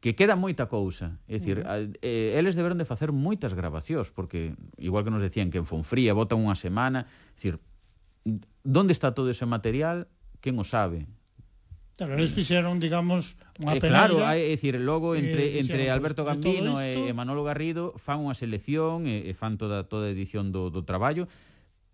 que 0.00 0.16
queda 0.16 0.40
moita 0.40 0.72
cousa. 0.72 1.20
É 1.28 1.36
dicir, 1.36 1.60
uh 1.60 1.68
-huh. 1.68 2.00
eh, 2.00 2.32
eles 2.40 2.56
deberon 2.56 2.80
de 2.80 2.88
facer 2.88 3.12
moitas 3.12 3.52
grabacións, 3.52 4.08
porque, 4.08 4.56
igual 4.80 5.04
que 5.04 5.12
nos 5.12 5.20
decían 5.20 5.52
que 5.52 5.58
en 5.60 5.68
Fonfría 5.68 6.16
botan 6.16 6.40
unha 6.40 6.56
semana, 6.56 7.04
é 7.04 7.36
dicir, 7.36 7.60
onde 8.64 8.92
está 8.96 9.12
todo 9.12 9.28
ese 9.28 9.44
material? 9.44 10.08
Quen 10.40 10.56
o 10.56 10.64
sabe? 10.64 11.04
Eh, 11.98 12.06
claro, 12.06 12.14
eles 12.14 12.30
fixeron, 12.30 12.78
digamos, 12.78 13.34
unha 13.58 13.74
eh, 13.74 13.82
peneira, 13.82 14.14
Claro, 14.14 14.22
é 14.22 14.54
dicir, 14.54 14.78
logo 14.78 15.18
entre 15.18 15.58
eh, 15.58 15.60
entre 15.60 15.90
Alberto 15.90 16.22
Gambino 16.22 16.78
isto... 16.78 17.02
e, 17.02 17.10
e 17.10 17.12
Manolo 17.12 17.42
Garrido 17.42 17.98
fan 17.98 18.22
unha 18.22 18.38
selección 18.38 19.10
e, 19.10 19.26
e 19.26 19.34
fan 19.34 19.58
toda 19.58 19.82
toda 19.90 20.06
a 20.06 20.14
edición 20.14 20.54
do, 20.54 20.70
do 20.70 20.86
traballo, 20.86 21.26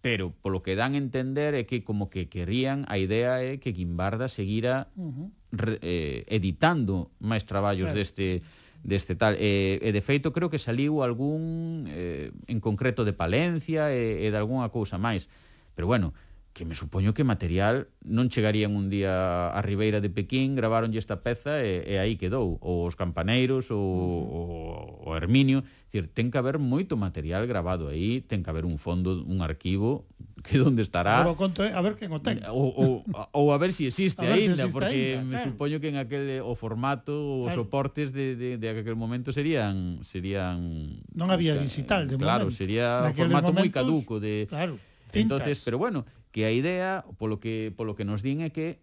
pero 0.05 0.37
polo 0.45 0.61
que 0.61 0.77
dan 0.77 0.93
a 0.93 1.01
entender 1.01 1.57
é 1.57 1.65
que 1.65 1.81
como 1.81 2.13
que 2.13 2.29
querían, 2.29 2.85
a 2.93 3.01
idea 3.01 3.41
é 3.41 3.57
que 3.57 3.73
Guimbarda 3.73 4.29
seguira 4.29 4.93
uh 4.93 5.09
-huh. 5.09 5.29
re, 5.57 5.81
eh, 5.81 6.29
editando 6.29 7.09
máis 7.25 7.49
traballos 7.49 7.89
claro. 7.89 7.97
deste 7.97 8.45
deste 8.85 9.17
tal 9.17 9.41
e, 9.41 9.81
e 9.81 9.89
de 9.89 10.03
feito 10.05 10.37
creo 10.37 10.53
que 10.53 10.61
saliu 10.61 11.01
algún 11.01 11.89
eh, 11.89 12.29
en 12.53 12.61
concreto 12.61 13.09
de 13.09 13.17
Palencia 13.17 13.89
e, 13.89 14.21
e 14.21 14.29
de 14.29 14.37
algunha 14.37 14.69
cousa 14.69 15.01
máis. 15.01 15.25
Pero 15.73 15.89
bueno, 15.89 16.13
que 16.55 16.65
me 16.65 16.79
supoño 16.79 17.19
que 17.19 17.27
material 17.27 17.91
non 18.07 18.31
chegarían 18.31 18.79
un 18.79 18.87
día 18.87 19.51
a 19.51 19.59
Ribeira 19.59 19.99
de 19.99 20.07
Pequín, 20.07 20.55
gravaronlle 20.55 21.03
esta 21.03 21.19
peza 21.27 21.67
e, 21.67 21.83
e 21.83 21.99
aí 21.99 22.15
quedou, 22.15 22.63
ou 22.63 22.87
os 22.87 22.95
campaneiros, 22.95 23.75
ou 23.75 23.83
uh 23.83 25.03
-huh. 25.03 25.11
o, 25.11 25.11
o 25.11 25.19
Herminio, 25.19 25.67
decir, 25.91 26.07
ten 26.15 26.31
que 26.31 26.39
haber 26.39 26.63
moito 26.63 26.95
material 26.95 27.43
grabado 27.51 27.91
aí, 27.91 28.23
ten 28.23 28.47
que 28.47 28.51
haber 28.55 28.63
un 28.71 28.79
fondo, 28.79 29.19
un 29.27 29.43
arquivo, 29.43 30.07
que 30.47 30.63
onde 30.63 30.87
estará. 30.87 31.27
Pero 31.27 31.35
conto, 31.35 31.67
a 31.67 31.81
ver 31.83 31.99
quen 31.99 32.15
o 32.15 32.23
ten. 32.23 32.39
O, 32.55 32.71
o, 32.71 32.87
ou 33.35 33.47
a 33.51 33.59
ver 33.59 33.75
si 33.75 33.91
existe 33.91 34.23
aínda, 34.31 34.65
si 34.65 34.71
porque 34.71 35.19
ainda, 35.19 35.27
me 35.27 35.35
claro. 35.43 35.51
supoño 35.51 35.83
que 35.83 35.91
en 35.91 35.99
aquel 35.99 36.39
o 36.47 36.55
formato, 36.55 37.43
os 37.43 37.51
claro. 37.51 37.67
soportes 37.67 38.15
de, 38.15 38.39
de, 38.39 38.63
de 38.63 38.67
aquel 38.71 38.95
momento 38.95 39.35
serían 39.35 40.07
serían 40.07 41.03
Non 41.19 41.35
había 41.35 41.59
digital 41.59 42.07
de 42.07 42.15
Claro, 42.15 42.47
momento. 42.47 42.55
sería 42.55 43.03
un 43.03 43.11
formato 43.11 43.51
moi 43.51 43.67
caduco 43.75 44.23
de 44.23 44.47
Claro. 44.47 44.79
Entonces, 45.15 45.63
Cintas. 45.63 45.67
pero 45.67 45.79
bueno, 45.79 46.03
que 46.35 46.43
a 46.43 46.51
idea, 46.51 47.07
polo 47.15 47.39
que, 47.39 47.71
polo 47.71 47.95
que 47.95 48.03
nos 48.03 48.19
din 48.19 48.43
é 48.43 48.51
que 48.51 48.83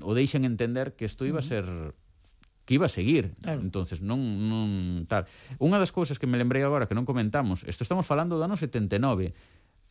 o 0.00 0.16
deixan 0.16 0.48
entender 0.48 0.96
que 0.96 1.04
isto 1.04 1.28
iba 1.28 1.44
a 1.44 1.46
ser 1.46 1.68
que 2.64 2.80
iba 2.80 2.88
a 2.88 2.88
seguir. 2.88 3.36
Claro. 3.44 3.60
Entonces 3.60 4.00
non 4.00 4.16
non 4.48 5.04
tal. 5.04 5.28
Unha 5.60 5.76
das 5.76 5.92
cousas 5.92 6.16
que 6.16 6.24
me 6.24 6.40
lembrei 6.40 6.64
agora 6.64 6.88
que 6.88 6.96
non 6.96 7.04
comentamos, 7.04 7.68
isto 7.68 7.84
estamos 7.84 8.08
falando 8.08 8.40
do 8.40 8.48
ano 8.48 8.56
79. 8.56 9.36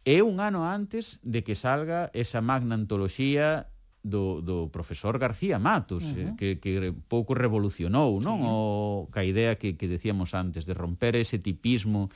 É 0.02 0.26
un 0.26 0.42
ano 0.42 0.66
antes 0.66 1.22
de 1.22 1.46
que 1.46 1.54
salga 1.54 2.10
esa 2.18 2.42
magna 2.42 2.74
antoloxía 2.74 3.70
do, 4.02 4.42
do 4.42 4.74
profesor 4.74 5.22
García 5.22 5.62
Matos, 5.62 6.02
eh, 6.04 6.10
uh 6.10 6.34
-huh. 6.34 6.36
que, 6.36 6.58
que 6.58 6.90
pouco 7.06 7.38
revolucionou, 7.38 8.18
non? 8.18 8.42
Sí. 8.42 8.50
O, 8.50 9.08
ca 9.14 9.22
idea 9.22 9.62
que, 9.62 9.78
que 9.78 9.86
decíamos 9.86 10.34
antes, 10.34 10.66
de 10.66 10.74
romper 10.74 11.14
ese 11.22 11.38
tipismo 11.38 12.10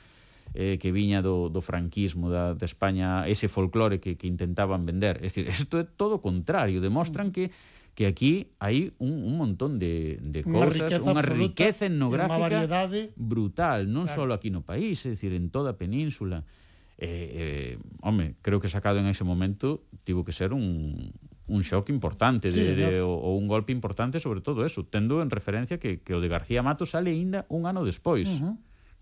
eh, 0.54 0.78
que 0.78 0.92
viña 0.92 1.20
do, 1.20 1.48
do 1.48 1.60
franquismo 1.60 2.30
da, 2.30 2.54
de 2.54 2.64
España, 2.64 3.24
ese 3.26 3.48
folclore 3.48 4.00
que, 4.00 4.16
que 4.16 4.26
intentaban 4.26 4.86
vender. 4.86 5.20
Es 5.24 5.34
decir, 5.34 5.48
isto 5.48 5.80
é 5.80 5.84
todo 5.84 6.20
contrario, 6.20 6.80
demostran 6.80 7.32
que 7.32 7.50
que 7.98 8.06
aquí 8.06 8.54
hai 8.62 8.94
un, 9.02 9.26
un 9.26 9.34
montón 9.34 9.82
de, 9.82 10.22
de 10.22 10.46
cousas, 10.46 10.86
unha 11.02 11.18
riqueza 11.18 11.90
etnográfica 11.90 12.70
variedade... 12.70 13.10
brutal, 13.18 13.90
non 13.90 14.06
claro. 14.06 14.30
só 14.30 14.38
aquí 14.38 14.54
no 14.54 14.62
país, 14.62 15.02
é 15.02 15.18
dicir, 15.18 15.34
en 15.34 15.50
toda 15.50 15.74
a 15.74 15.78
península. 15.82 16.46
Eh, 16.94 17.74
eh, 17.74 17.98
home, 17.98 18.38
creo 18.38 18.62
que 18.62 18.70
sacado 18.70 19.02
en 19.02 19.10
ese 19.10 19.26
momento 19.26 19.82
tivo 20.06 20.22
que 20.22 20.30
ser 20.30 20.54
un, 20.54 21.10
un 21.50 21.60
shock 21.66 21.90
importante 21.90 22.54
sí, 22.54 22.62
de, 22.62 22.78
de, 22.78 22.86
de, 22.86 23.00
o, 23.02 23.18
o 23.18 23.34
un 23.34 23.50
golpe 23.50 23.74
importante 23.74 24.22
sobre 24.22 24.46
todo 24.46 24.62
eso, 24.62 24.86
tendo 24.86 25.18
en 25.18 25.30
referencia 25.34 25.82
que, 25.82 25.98
que 25.98 26.14
o 26.14 26.22
de 26.22 26.30
García 26.30 26.62
Mato 26.62 26.86
sale 26.86 27.10
aínda 27.10 27.50
un 27.50 27.66
ano 27.66 27.82
despois. 27.82 28.30
Uh 28.30 28.38
-huh. 28.38 28.54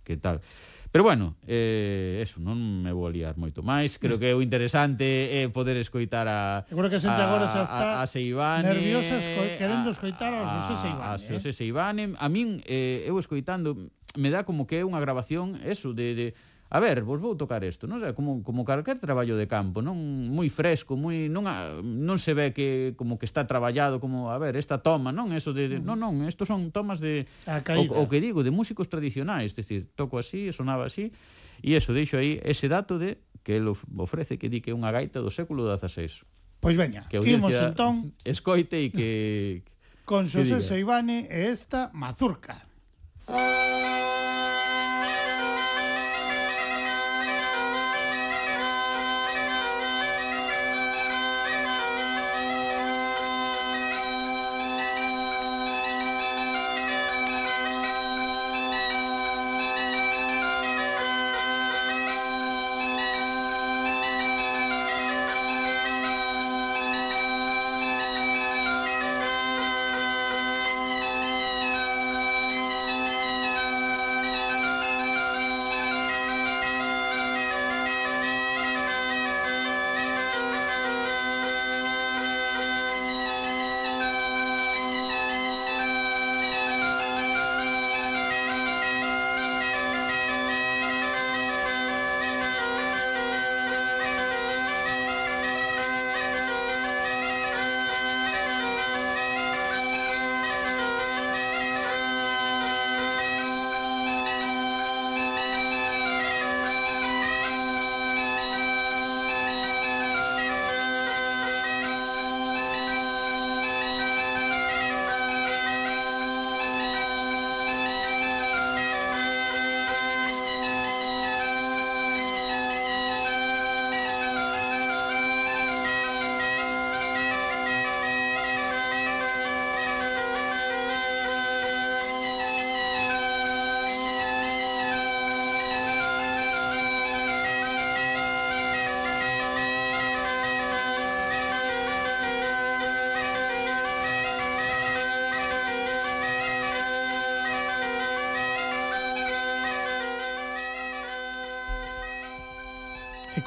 Que 0.09 0.17
tal? 0.17 0.41
Pero 0.97 1.05
bueno, 1.05 1.37
eh, 1.47 2.21
eso, 2.25 2.41
non 2.41 2.57
me 2.57 2.89
vou 2.89 3.13
liar 3.13 3.37
moito 3.37 3.61
máis. 3.61 4.01
Creo 4.01 4.17
que 4.17 4.33
o 4.33 4.41
interesante 4.41 5.29
é 5.29 5.45
poder 5.53 5.77
escoitar 5.77 6.25
a 6.25 6.65
Eu 6.73 6.81
creo 6.81 6.89
que 6.89 6.97
a 6.97 7.05
xente 7.05 7.21
agora 7.21 7.53
xa 7.53 7.69
está 7.69 8.01
a, 8.01 8.03
a 8.03 8.09
Seibane, 8.09 8.65
nerviosa 8.65 9.21
esco 9.21 9.45
querendo 9.61 9.93
escoitar 9.93 10.33
a, 10.33 10.41
a 10.41 10.49
Xosé 10.65 10.89
Seibane. 10.89 11.05
A 11.05 11.21
Xosé 11.21 11.53
Seibane, 11.53 12.03
eh? 12.09 12.17
a 12.17 12.33
min 12.33 12.65
eh, 12.65 13.05
eu 13.05 13.21
escoitando 13.21 13.77
me 14.17 14.33
dá 14.33 14.49
como 14.49 14.65
que 14.65 14.81
é 14.81 14.89
unha 14.89 14.97
grabación 14.97 15.61
eso 15.69 15.93
de, 15.93 16.17
de 16.17 16.27
A 16.69 16.81
ver, 16.81 17.03
vos 17.03 17.21
vou 17.21 17.39
tocar 17.39 17.63
isto, 17.63 17.87
non? 17.87 18.03
sei, 18.03 18.11
como, 18.11 18.43
como 18.43 18.67
calquer 18.67 18.99
traballo 18.99 19.39
de 19.39 19.47
campo, 19.47 19.87
non 19.87 19.95
moi 20.35 20.51
fresco, 20.51 20.99
moi 20.99 21.31
non 21.31 21.47
a, 21.47 21.79
non 21.79 22.19
se 22.19 22.35
ve 22.35 22.51
que 22.51 22.99
como 22.99 23.23
que 23.23 23.27
está 23.27 23.47
traballado 23.47 24.03
como, 24.03 24.35
a 24.35 24.39
ver, 24.43 24.59
esta 24.59 24.83
toma, 24.83 25.15
non, 25.15 25.31
eso 25.31 25.55
de, 25.55 25.71
de 25.71 25.79
non, 25.79 26.03
non, 26.03 26.27
estos 26.27 26.51
son 26.51 26.75
tomas 26.75 26.99
de 26.99 27.31
o, 27.47 28.03
o 28.03 28.11
que 28.11 28.19
digo, 28.19 28.43
de 28.43 28.51
músicos 28.51 28.91
tradicionais, 28.91 29.55
es 29.55 29.59
decir, 29.63 29.87
toco 29.95 30.19
así, 30.19 30.51
sonaba 30.51 30.91
así, 30.91 31.15
e 31.63 31.79
eso 31.79 31.95
deixo 31.95 32.19
aí 32.19 32.43
ese 32.43 32.67
dato 32.67 32.99
de 32.99 33.23
que 33.47 33.63
ele 33.63 33.71
ofrece 33.71 34.35
que 34.35 34.51
di 34.51 34.59
que 34.59 34.75
é 34.75 34.77
unha 34.77 34.91
gaita 34.91 35.23
do 35.23 35.31
século 35.31 35.71
XVI. 35.71 36.27
Pois 36.59 36.75
veña, 36.75 37.07
que 37.07 37.23
imos 37.23 37.55
entón 37.55 38.11
escoite 38.27 38.83
e 38.83 38.91
que 38.91 39.11
con 40.11 40.27
Xosé 40.27 40.59
Soibane 40.59 41.31
e 41.31 41.47
esta 41.47 41.95
mazurca. 41.95 42.67
Música 43.31 44.06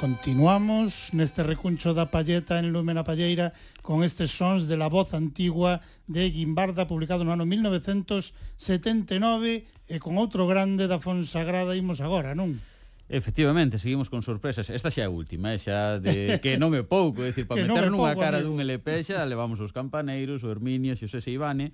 Continuamos 0.10 1.14
neste 1.14 1.45
recuncho 1.45 1.93
da 1.93 2.10
palleta 2.10 2.57
en 2.57 2.74
Lume 2.74 2.97
na 2.97 3.05
Palleira 3.05 3.53
con 3.86 4.01
estes 4.01 4.34
sons 4.34 4.66
de 4.66 4.74
la 4.74 4.89
voz 4.89 5.14
antigua 5.14 5.86
de 6.10 6.34
Guimbarda 6.34 6.89
publicado 6.89 7.22
no 7.22 7.30
ano 7.30 7.45
1979 7.45 9.70
e 9.86 9.95
con 10.01 10.18
outro 10.18 10.49
grande 10.49 10.89
da 10.89 10.97
Fonsagrada 10.97 11.78
imos 11.78 12.01
agora, 12.01 12.34
non? 12.34 12.57
Efectivamente, 13.05 13.78
seguimos 13.78 14.10
con 14.10 14.26
sorpresas. 14.26 14.74
Esta 14.74 14.89
xa 14.89 15.05
é 15.05 15.07
a 15.07 15.14
última, 15.14 15.53
eh? 15.53 15.62
xa 15.62 16.01
de 16.01 16.26
que 16.41 16.57
non 16.57 16.74
é 16.74 16.82
pouco, 16.82 17.22
é 17.22 17.30
dicir, 17.30 17.45
para 17.45 17.62
meter 17.62 17.93
nunha 17.93 18.18
cara 18.18 18.41
amigo. 18.41 18.57
dun 18.57 18.66
LP 18.66 19.05
xa 19.05 19.22
levamos 19.30 19.62
os 19.62 19.70
campaneiros, 19.70 20.41
o 20.41 20.49
Herminio, 20.49 20.97
Xosé 20.97 21.22
Seivane, 21.22 21.70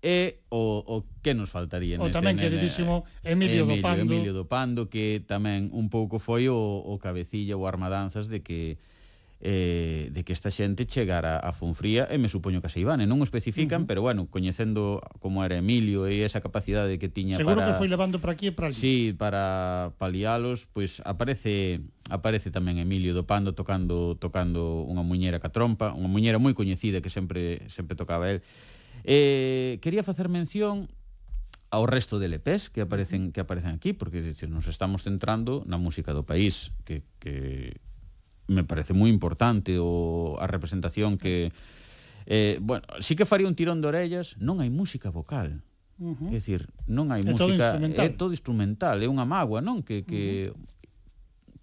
E 0.00 0.40
o, 0.48 0.80
o 0.80 1.04
que 1.20 1.36
nos 1.36 1.52
faltaría 1.52 2.00
o 2.00 2.08
neste, 2.08 2.16
tamén 2.16 2.40
queridísimo 2.40 3.04
Emilio, 3.20 3.68
Emilio 3.68 3.76
Dopando. 3.76 4.00
Emilio 4.00 4.32
Dopando, 4.32 4.80
que 4.88 5.20
tamén 5.28 5.68
un 5.76 5.92
pouco 5.92 6.16
foi 6.16 6.48
o, 6.48 6.56
o 6.56 6.96
cabecilla 6.96 7.52
ou 7.60 7.68
armadanzas 7.68 8.32
de 8.32 8.40
que 8.40 8.80
eh, 9.40 10.10
de 10.12 10.22
que 10.22 10.32
esta 10.32 10.50
xente 10.52 10.84
chegara 10.84 11.40
a 11.40 11.52
Fonfría 11.56 12.04
e 12.12 12.20
me 12.20 12.28
supoño 12.28 12.60
que 12.60 12.68
a 12.68 12.76
Ivane, 12.76 13.08
non 13.08 13.20
o 13.20 13.24
especifican, 13.24 13.82
uh 13.82 13.84
-huh. 13.84 13.88
pero 13.88 14.00
bueno, 14.04 14.28
coñecendo 14.28 15.00
como 15.16 15.40
era 15.40 15.56
Emilio 15.56 16.04
e 16.04 16.20
esa 16.20 16.44
capacidade 16.44 17.00
que 17.00 17.08
tiña 17.08 17.40
Seguro 17.40 17.56
para... 17.56 17.72
Seguro 17.72 17.76
que 17.76 17.80
foi 17.80 17.88
levando 17.88 18.20
para 18.20 18.36
aquí 18.36 18.52
e 18.52 18.54
para 18.56 18.68
ali. 18.68 18.76
Sí, 18.76 19.16
para 19.16 19.96
palialos, 19.96 20.68
pois 20.68 21.00
pues, 21.00 21.08
aparece 21.08 21.80
aparece 22.12 22.52
tamén 22.52 22.76
Emilio 22.76 23.16
Dopando 23.16 23.56
tocando 23.56 24.20
tocando 24.20 24.84
unha 24.84 25.00
muñeira 25.00 25.40
ca 25.40 25.48
trompa, 25.48 25.96
unha 25.96 26.10
muñeira 26.12 26.36
moi 26.36 26.52
coñecida 26.52 27.00
que 27.00 27.08
sempre 27.08 27.64
sempre 27.72 27.96
tocaba 27.96 28.28
el 28.28 28.44
Eh, 29.04 29.78
quería 29.80 30.02
facer 30.02 30.28
mención 30.28 30.88
ao 31.70 31.86
resto 31.86 32.18
de 32.18 32.26
LPs 32.26 32.68
que 32.68 32.82
aparecen 32.82 33.30
que 33.30 33.40
aparecen 33.40 33.78
aquí, 33.78 33.94
porque 33.94 34.20
dicir, 34.20 34.50
nos 34.50 34.66
estamos 34.66 35.06
centrando 35.06 35.62
na 35.64 35.78
música 35.78 36.10
do 36.10 36.26
país, 36.26 36.74
que, 36.82 37.06
que 37.22 37.78
me 38.50 38.66
parece 38.66 38.90
moi 38.90 39.06
importante 39.06 39.78
o 39.78 40.34
a 40.42 40.50
representación 40.50 41.14
que 41.14 41.54
eh, 42.26 42.58
bueno, 42.58 42.82
sí 42.98 43.14
que 43.14 43.24
faría 43.24 43.46
un 43.46 43.54
tirón 43.54 43.78
de 43.78 43.86
orellas, 43.88 44.34
non 44.42 44.58
hai 44.58 44.68
música 44.68 45.14
vocal. 45.14 45.62
Uh 46.00 46.16
-huh. 46.16 46.34
É 46.34 46.42
dicir, 46.42 46.66
non 46.90 47.14
hai 47.14 47.22
é 47.22 47.26
música, 47.30 47.78
todo 47.78 48.02
é 48.02 48.08
todo 48.10 48.32
instrumental, 48.34 48.98
é 48.98 49.06
unha 49.06 49.24
mágoa, 49.24 49.62
non? 49.62 49.86
Que 49.86 50.02
que 50.02 50.50
uh 50.50 50.58
-huh 50.58 50.78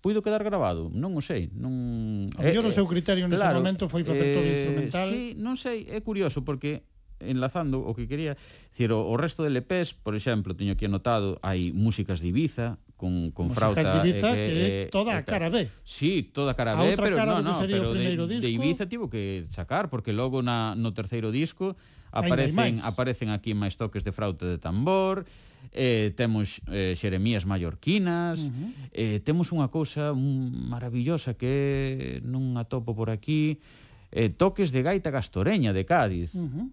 puido 0.01 0.21
quedar 0.21 0.43
grabado, 0.43 0.87
non 0.93 1.17
o 1.17 1.21
sei, 1.25 1.51
non 1.51 2.29
A 2.37 2.41
mellor 2.45 2.63
eh, 2.63 2.71
o 2.71 2.73
seu 2.73 2.87
criterio 2.87 3.27
nese 3.27 3.43
claro, 3.43 3.59
momento 3.59 3.91
foi 3.91 4.07
facer 4.07 4.23
eh, 4.23 4.35
todo 4.39 4.47
instrumental. 4.47 5.07
Sí, 5.11 5.35
non 5.35 5.59
sei, 5.59 5.83
é 5.89 5.99
curioso 5.99 6.47
porque 6.47 6.87
enlazando 7.19 7.81
o 7.81 7.95
que 7.95 8.07
quería, 8.07 8.37
decir, 8.69 8.91
o, 8.91 9.05
o 9.05 9.15
resto 9.17 9.43
de 9.43 9.49
LPs, 9.49 9.93
por 9.93 10.15
exemplo, 10.15 10.53
teño 10.53 10.73
aquí 10.77 10.85
anotado, 10.85 11.41
hai 11.45 11.71
músicas 11.73 12.21
de 12.21 12.29
Ibiza, 12.29 12.77
con, 12.97 13.31
con 13.31 13.47
Músicas 13.47 13.73
frauta 13.73 14.03
de 14.03 14.09
Ibiza, 14.09 14.29
eh, 14.33 14.35
que, 14.35 14.53
que 14.53 14.81
eh, 14.83 14.89
toda 14.89 15.13
eh, 15.13 15.21
a 15.21 15.23
cara 15.23 15.49
B. 15.49 15.69
Sí, 15.85 16.25
toda 16.33 16.51
a 16.51 16.55
cara 16.57 16.73
a 16.73 16.81
B, 16.81 16.97
pero 16.97 17.17
no, 17.25 17.41
no, 17.41 17.59
pero 17.61 17.93
de, 17.93 18.17
disco, 18.17 18.27
de 18.27 18.49
Ibiza 18.49 18.89
tivo 18.89 19.09
que 19.09 19.45
sacar 19.51 19.89
porque 19.89 20.11
logo 20.11 20.41
na 20.41 20.73
no 20.75 20.91
terceiro 20.97 21.29
disco 21.29 21.77
aparecen 22.11 22.81
aparecen 22.81 23.29
aquí 23.29 23.53
máis 23.53 23.77
toques 23.77 24.01
de 24.01 24.11
frauta 24.11 24.49
de 24.49 24.57
tambor, 24.57 25.29
eh, 25.71 26.13
temos 26.17 26.61
eh, 26.73 26.97
Xeremías 26.97 27.45
Mallorquinas, 27.45 28.41
uh 28.41 28.49
-huh. 28.49 28.69
eh, 28.91 29.17
temos 29.21 29.53
unha 29.53 29.69
cousa 29.69 30.09
un, 30.11 30.49
maravillosa 30.65 31.37
que 31.37 32.19
non 32.25 32.57
atopo 32.57 32.97
por 32.97 33.13
aquí, 33.13 33.61
eh, 34.09 34.33
toques 34.33 34.73
de 34.73 34.81
gaita 34.81 35.13
gastoreña 35.13 35.69
de 35.69 35.85
Cádiz. 35.85 36.33
Uh 36.33 36.49
-huh. 36.49 36.67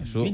Eso, 0.00 0.24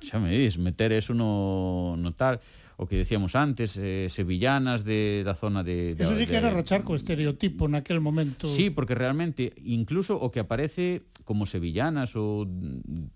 xa 0.00 0.18
me 0.18 0.30
dis, 0.32 0.56
meter 0.58 0.92
eso 0.92 1.12
no, 1.14 1.96
no 1.96 2.12
tal 2.12 2.40
o 2.80 2.88
que 2.88 2.96
decíamos 2.96 3.36
antes, 3.36 3.76
eh, 3.76 4.08
sevillanas 4.08 4.88
de 4.88 5.20
da 5.20 5.36
zona 5.36 5.60
de, 5.60 5.92
de 5.92 6.00
Eso 6.00 6.16
sí 6.16 6.24
de, 6.24 6.32
que 6.32 6.40
era 6.40 6.48
rachar 6.48 6.80
co 6.80 6.96
estereotipo 6.96 7.68
naquel 7.68 8.00
momento. 8.00 8.48
Sí, 8.48 8.72
porque 8.72 8.96
realmente 8.96 9.52
incluso 9.68 10.16
o 10.16 10.32
que 10.32 10.40
aparece 10.40 11.04
como 11.28 11.44
sevillanas 11.44 12.16
ou 12.16 12.48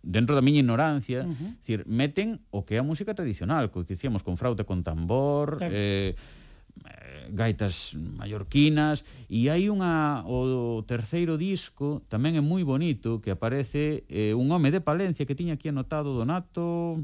dentro 0.05 0.37
da 0.37 0.45
miña 0.45 0.61
ignorancia, 0.61 1.25
uh 1.25 1.33
-huh. 1.33 1.51
decir, 1.65 1.89
meten 1.89 2.45
o 2.53 2.69
que 2.69 2.77
é 2.77 2.81
a 2.81 2.85
música 2.85 3.17
tradicional, 3.17 3.73
co 3.73 3.89
que 3.89 3.97
decíamos 3.97 4.21
con 4.21 4.37
frauta 4.37 4.69
con 4.69 4.85
tambor, 4.85 5.57
claro. 5.57 5.73
eh 5.73 6.13
Eh, 6.85 7.31
gaitas 7.31 7.95
mallorquinas 7.95 9.07
e 9.31 9.49
hai 9.49 9.71
unha 9.71 10.27
o 10.27 10.83
terceiro 10.85 11.39
disco 11.39 12.03
tamén 12.11 12.35
é 12.35 12.43
moi 12.43 12.67
bonito 12.67 13.23
que 13.23 13.31
aparece 13.31 14.03
eh, 14.11 14.35
un 14.35 14.51
home 14.51 14.75
de 14.75 14.83
Palencia 14.83 15.25
que 15.25 15.39
tiña 15.39 15.55
aquí 15.55 15.71
anotado 15.71 16.13
Donato 16.13 16.99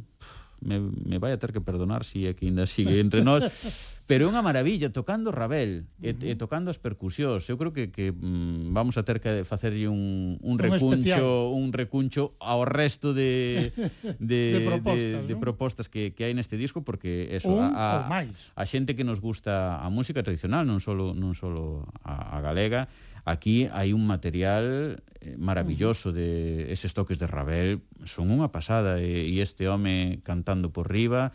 me, 0.60 0.80
me 0.80 1.18
vai 1.18 1.32
a 1.32 1.38
ter 1.38 1.52
que 1.52 1.60
perdonar 1.60 2.04
se 2.04 2.10
si 2.12 2.26
é 2.26 2.34
que 2.34 2.46
ainda 2.46 2.66
sigue 2.66 3.00
entre 3.00 3.24
nós. 3.24 3.48
pero 4.10 4.26
é 4.26 4.28
unha 4.34 4.42
maravilla 4.42 4.90
tocando 4.90 5.30
Ravel 5.30 5.86
uh 5.86 6.02
-huh. 6.02 6.26
e, 6.26 6.34
e 6.34 6.34
tocando 6.34 6.66
as 6.66 6.82
percusións. 6.82 7.46
Eu 7.46 7.54
creo 7.54 7.70
que 7.70 7.94
que 7.94 8.10
mm, 8.10 8.74
vamos 8.74 8.98
a 8.98 9.06
ter 9.06 9.22
que 9.22 9.46
facerlle 9.46 9.86
un 9.86 10.34
un 10.42 10.58
recuncho, 10.58 11.54
un, 11.54 11.70
un 11.70 11.72
recuncho 11.72 12.34
ao 12.42 12.66
resto 12.66 13.14
de 13.18 13.70
de 14.18 14.58
de 14.58 14.60
propostas, 14.66 15.22
de, 15.22 15.22
¿no? 15.22 15.30
de 15.30 15.36
propostas 15.38 15.86
que 15.86 16.10
que 16.10 16.26
hai 16.26 16.34
neste 16.34 16.58
disco 16.58 16.82
porque 16.82 17.30
eso 17.30 17.54
un, 17.54 17.70
a, 17.70 18.10
a, 18.10 18.26
a 18.26 18.64
xente 18.66 18.98
que 18.98 19.06
nos 19.06 19.22
gusta 19.22 19.78
a 19.78 19.86
música 19.94 20.26
tradicional, 20.26 20.66
non 20.66 20.82
solo 20.82 21.14
non 21.14 21.38
solo 21.38 21.86
a, 22.02 22.34
a 22.34 22.42
galega, 22.42 22.90
aquí 23.22 23.70
hai 23.70 23.94
un 23.94 24.10
material 24.10 24.98
eh, 25.22 25.38
maravilloso 25.38 26.10
de 26.10 26.66
eses 26.74 26.98
toques 26.98 27.22
de 27.22 27.30
Ravel, 27.30 27.86
son 28.10 28.34
unha 28.34 28.50
pasada 28.50 28.98
e, 28.98 29.30
e 29.30 29.38
este 29.38 29.70
home 29.70 30.18
cantando 30.26 30.74
por 30.74 30.90
riba 30.90 31.30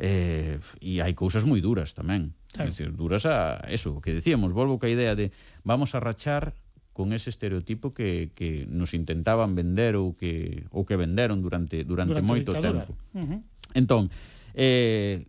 eh, 0.00 0.56
e 0.80 1.04
hai 1.04 1.12
cousas 1.12 1.44
moi 1.44 1.60
duras 1.60 1.92
tamén. 1.92 2.32
Claro. 2.56 2.72
Decir, 2.72 2.88
duras 2.96 3.28
a 3.28 3.60
eso, 3.68 4.00
que 4.00 4.16
decíamos, 4.16 4.56
volvo 4.56 4.80
ca 4.80 4.88
idea 4.88 5.12
de 5.12 5.28
vamos 5.60 5.92
a 5.92 6.00
rachar 6.00 6.56
con 6.96 7.12
ese 7.12 7.28
estereotipo 7.28 7.92
que, 7.92 8.32
que 8.32 8.64
nos 8.64 8.96
intentaban 8.96 9.52
vender 9.52 10.00
ou 10.00 10.16
que 10.16 10.64
ou 10.72 10.88
que 10.88 10.96
venderon 10.96 11.44
durante 11.44 11.84
durante, 11.84 12.16
durante 12.16 12.24
moito 12.24 12.56
tempo. 12.56 12.96
Uh 13.12 13.20
-huh. 13.20 13.40
Entón, 13.76 14.08
eh, 14.56 15.28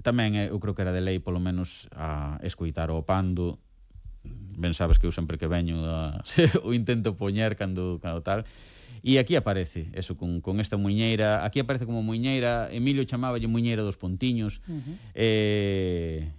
tamén 0.00 0.40
eh, 0.40 0.48
eu 0.48 0.56
creo 0.56 0.72
que 0.72 0.82
era 0.82 0.96
de 0.96 1.04
lei 1.04 1.20
polo 1.20 1.38
menos 1.38 1.86
a 1.92 2.40
escoitar 2.40 2.88
o 2.88 3.04
Pando 3.04 3.60
ben 4.58 4.74
sabes 4.74 4.98
que 4.98 5.06
eu 5.06 5.12
sempre 5.12 5.36
que 5.36 5.46
veño 5.46 5.84
a, 5.84 6.24
o 6.66 6.72
intento 6.72 7.14
poñer 7.14 7.60
cando, 7.60 8.00
cando 8.00 8.24
tal 8.24 8.48
E 9.02 9.18
aquí 9.18 9.36
aparece, 9.36 9.88
eso, 9.94 10.16
con, 10.16 10.40
con 10.40 10.60
esta 10.60 10.76
muñeira, 10.76 11.44
aquí 11.44 11.60
aparece 11.60 11.86
como 11.86 12.02
muñeira, 12.02 12.68
Emilio 12.70 13.04
chamáballe 13.04 13.46
muñeira 13.46 13.82
dos 13.82 13.96
pontiños, 13.96 14.60
uh 14.66 14.78
-huh. 14.78 14.94
eh, 15.14 16.32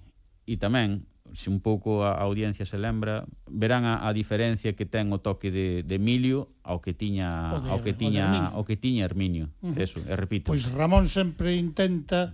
e 0.50 0.56
tamén, 0.58 1.06
se 1.34 1.50
un 1.50 1.62
pouco 1.62 2.04
a, 2.04 2.18
audiencia 2.26 2.66
se 2.66 2.78
lembra, 2.78 3.26
verán 3.46 3.86
a, 3.86 4.08
a 4.08 4.14
diferencia 4.14 4.74
que 4.74 4.86
ten 4.86 5.14
o 5.14 5.22
toque 5.22 5.54
de, 5.54 5.86
de 5.86 5.96
Emilio 5.96 6.50
ao 6.66 6.82
que 6.82 6.94
tiña 6.98 7.54
o 7.54 7.62
de, 7.62 7.70
ao 7.70 7.80
que 7.82 7.94
tiña 7.94 8.54
o 8.58 8.66
que 8.66 8.78
tiña 8.78 9.06
Herminio. 9.06 9.54
Uh 9.62 9.74
-huh. 9.74 9.84
Eso, 9.84 10.02
e 10.06 10.14
repito. 10.18 10.50
Pois 10.50 10.66
Ramón 10.70 11.10
sempre 11.10 11.54
intenta 11.56 12.34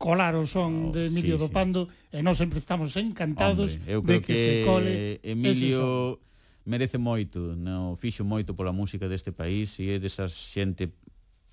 colar 0.00 0.32
o 0.32 0.48
son 0.48 0.88
oh, 0.88 0.92
de 0.96 1.12
Emilio 1.12 1.36
sí, 1.36 1.40
do 1.44 1.48
Pando 1.52 1.92
sí. 2.08 2.16
e 2.16 2.24
nós 2.24 2.40
sempre 2.40 2.56
estamos 2.56 2.96
encantados 2.96 3.76
Hombre, 3.76 3.92
eu 3.92 4.00
creo 4.00 4.20
de 4.20 4.24
que, 4.24 4.32
que 4.32 4.40
se 4.40 4.52
cole 4.64 5.20
Emilio 5.20 6.16
merece 6.66 6.98
moito, 6.98 7.56
no, 7.56 7.96
fixo 7.96 8.24
moito 8.24 8.54
pola 8.54 8.72
música 8.72 9.08
deste 9.08 9.32
país 9.32 9.78
e 9.78 9.90
é 9.90 9.98
desa 9.98 10.28
xente 10.28 10.92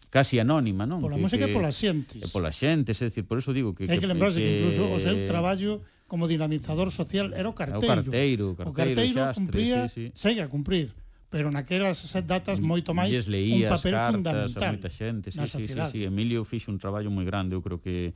casi 0.09 0.39
anónima, 0.39 0.87
non? 0.87 1.03
Pola 1.03 1.15
que, 1.15 1.23
música 1.23 1.45
que, 1.45 1.51
e 1.51 1.55
pola 1.55 1.71
xente. 1.71 2.15
E 2.19 2.27
pola 2.27 2.51
xente, 2.51 2.91
é 2.91 2.95
dicir, 2.95 3.23
por 3.27 3.39
eso 3.39 3.51
digo 3.51 3.75
que... 3.75 3.87
Hai 3.87 3.99
que, 3.99 4.07
que 4.07 4.11
lembrarse 4.11 4.39
que, 4.39 4.47
que 4.47 4.57
incluso 4.63 4.83
o 4.87 4.99
seu 4.99 5.15
traballo 5.27 5.83
como 6.07 6.27
dinamizador 6.27 6.91
social 6.91 7.35
era 7.35 7.47
o 7.47 7.55
carteiro. 7.55 7.83
O 7.83 7.87
carteiro, 7.87 8.45
o 8.51 8.55
carteiro, 8.55 8.71
o 8.71 8.75
carteiro 8.75 9.13
xastre, 9.13 9.43
cumpría, 9.43 9.79
sí, 9.91 10.11
sí. 10.11 10.15
segue 10.15 10.41
a 10.43 10.47
cumprir 10.47 10.95
pero 11.27 11.51
naquelas 11.51 11.99
datas 12.23 12.63
moito 12.63 12.95
máis 12.95 13.11
un 13.27 13.59
papel 13.67 13.91
cartas, 13.91 14.15
fundamental 14.15 14.63
a 14.63 14.71
moita 14.71 14.87
xente, 14.87 15.27
sí, 15.27 15.43
sí, 15.43 15.67
sí, 15.67 15.75
sí, 15.91 15.99
Emilio 16.07 16.47
fixo 16.47 16.71
un 16.71 16.79
traballo 16.79 17.11
moi 17.11 17.27
grande, 17.27 17.51
eu 17.51 17.59
creo 17.59 17.83
que 17.83 18.15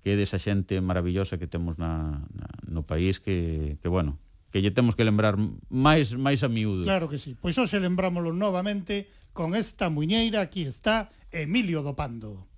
que 0.00 0.14
é 0.14 0.16
desa 0.16 0.38
xente 0.40 0.78
maravillosa 0.80 1.36
que 1.36 1.50
temos 1.50 1.76
na, 1.76 2.22
na 2.30 2.46
no 2.64 2.86
país 2.86 3.18
que, 3.20 3.76
que 3.82 3.90
bueno, 3.90 4.16
que 4.50 4.62
lle 4.62 4.70
temos 4.70 4.94
que 4.94 5.04
lembrar 5.04 5.36
máis 5.68 6.14
máis 6.16 6.42
a 6.42 6.48
miúdo. 6.48 6.84
Claro 6.84 7.08
que 7.10 7.18
sí. 7.18 7.36
Pois 7.38 7.58
hoxe 7.58 7.78
lembrámolo 7.80 8.32
novamente 8.32 9.10
con 9.36 9.52
esta 9.54 9.92
muñeira, 9.92 10.40
aquí 10.40 10.64
está 10.64 11.12
Emilio 11.30 11.82
Dopando. 11.82 12.48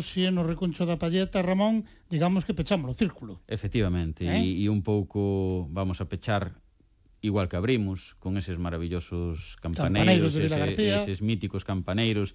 hoxe 0.00 0.32
no 0.32 0.42
recuncho 0.42 0.88
da 0.88 0.96
Palleta, 0.96 1.44
Ramón, 1.44 1.84
digamos 2.08 2.48
que 2.48 2.56
pechamos 2.56 2.88
o 2.88 2.96
círculo. 2.96 3.44
Efectivamente, 3.44 4.24
eh? 4.24 4.40
e 4.40 4.64
eh? 4.64 4.72
un 4.72 4.80
pouco 4.80 5.68
vamos 5.68 6.00
a 6.00 6.08
pechar 6.08 6.56
igual 7.20 7.52
que 7.52 7.60
abrimos, 7.60 8.16
con 8.16 8.40
eses 8.40 8.56
maravillosos 8.56 9.60
campaneiros, 9.60 10.32
campaneiros 10.32 10.74
ese, 10.74 10.96
eses 10.96 11.20
míticos 11.20 11.68
campaneiros. 11.68 12.32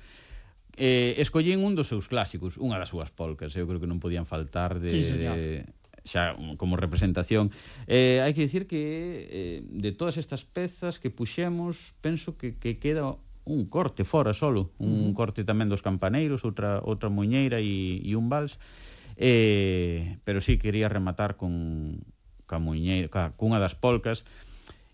Eh, 0.77 1.17
escollín 1.17 1.65
un 1.65 1.73
dos 1.73 1.89
seus 1.89 2.05
clásicos, 2.05 2.61
unha 2.61 2.77
das 2.77 2.93
súas 2.93 3.09
polcas, 3.09 3.57
eu 3.57 3.65
creo 3.65 3.81
que 3.81 3.89
non 3.89 3.97
podían 3.97 4.29
faltar 4.29 4.77
de, 4.77 4.93
sí, 4.93 5.01
señor. 5.01 5.35
de 5.35 5.65
xa 6.05 6.37
como 6.61 6.77
representación. 6.77 7.49
Eh, 7.89 8.21
hai 8.21 8.37
que 8.37 8.45
dicir 8.45 8.69
que 8.69 8.77
eh, 9.25 9.59
de 9.65 9.91
todas 9.91 10.21
estas 10.21 10.45
pezas 10.45 11.01
que 11.01 11.09
puxemos, 11.09 11.97
penso 11.99 12.37
que, 12.37 12.61
que 12.61 12.77
queda 12.77 13.17
un 13.45 13.65
corte 13.65 14.03
fora 14.03 14.33
solo, 14.33 14.71
un 14.77 15.13
corte 15.13 15.45
tamén 15.45 15.69
dos 15.69 15.85
campaneiros, 15.85 16.41
outra, 16.41 16.81
outra 16.81 17.13
muñeira 17.13 17.61
e, 17.61 18.01
e 18.01 18.11
un 18.17 18.25
vals, 18.27 18.57
eh, 19.15 20.17
pero 20.25 20.41
sí, 20.41 20.57
quería 20.57 20.89
rematar 20.89 21.37
con, 21.37 22.01
ca 22.49 22.57
muñeira, 22.57 23.07
ca, 23.07 23.37
cunha 23.37 23.61
das 23.61 23.77
polcas, 23.77 24.25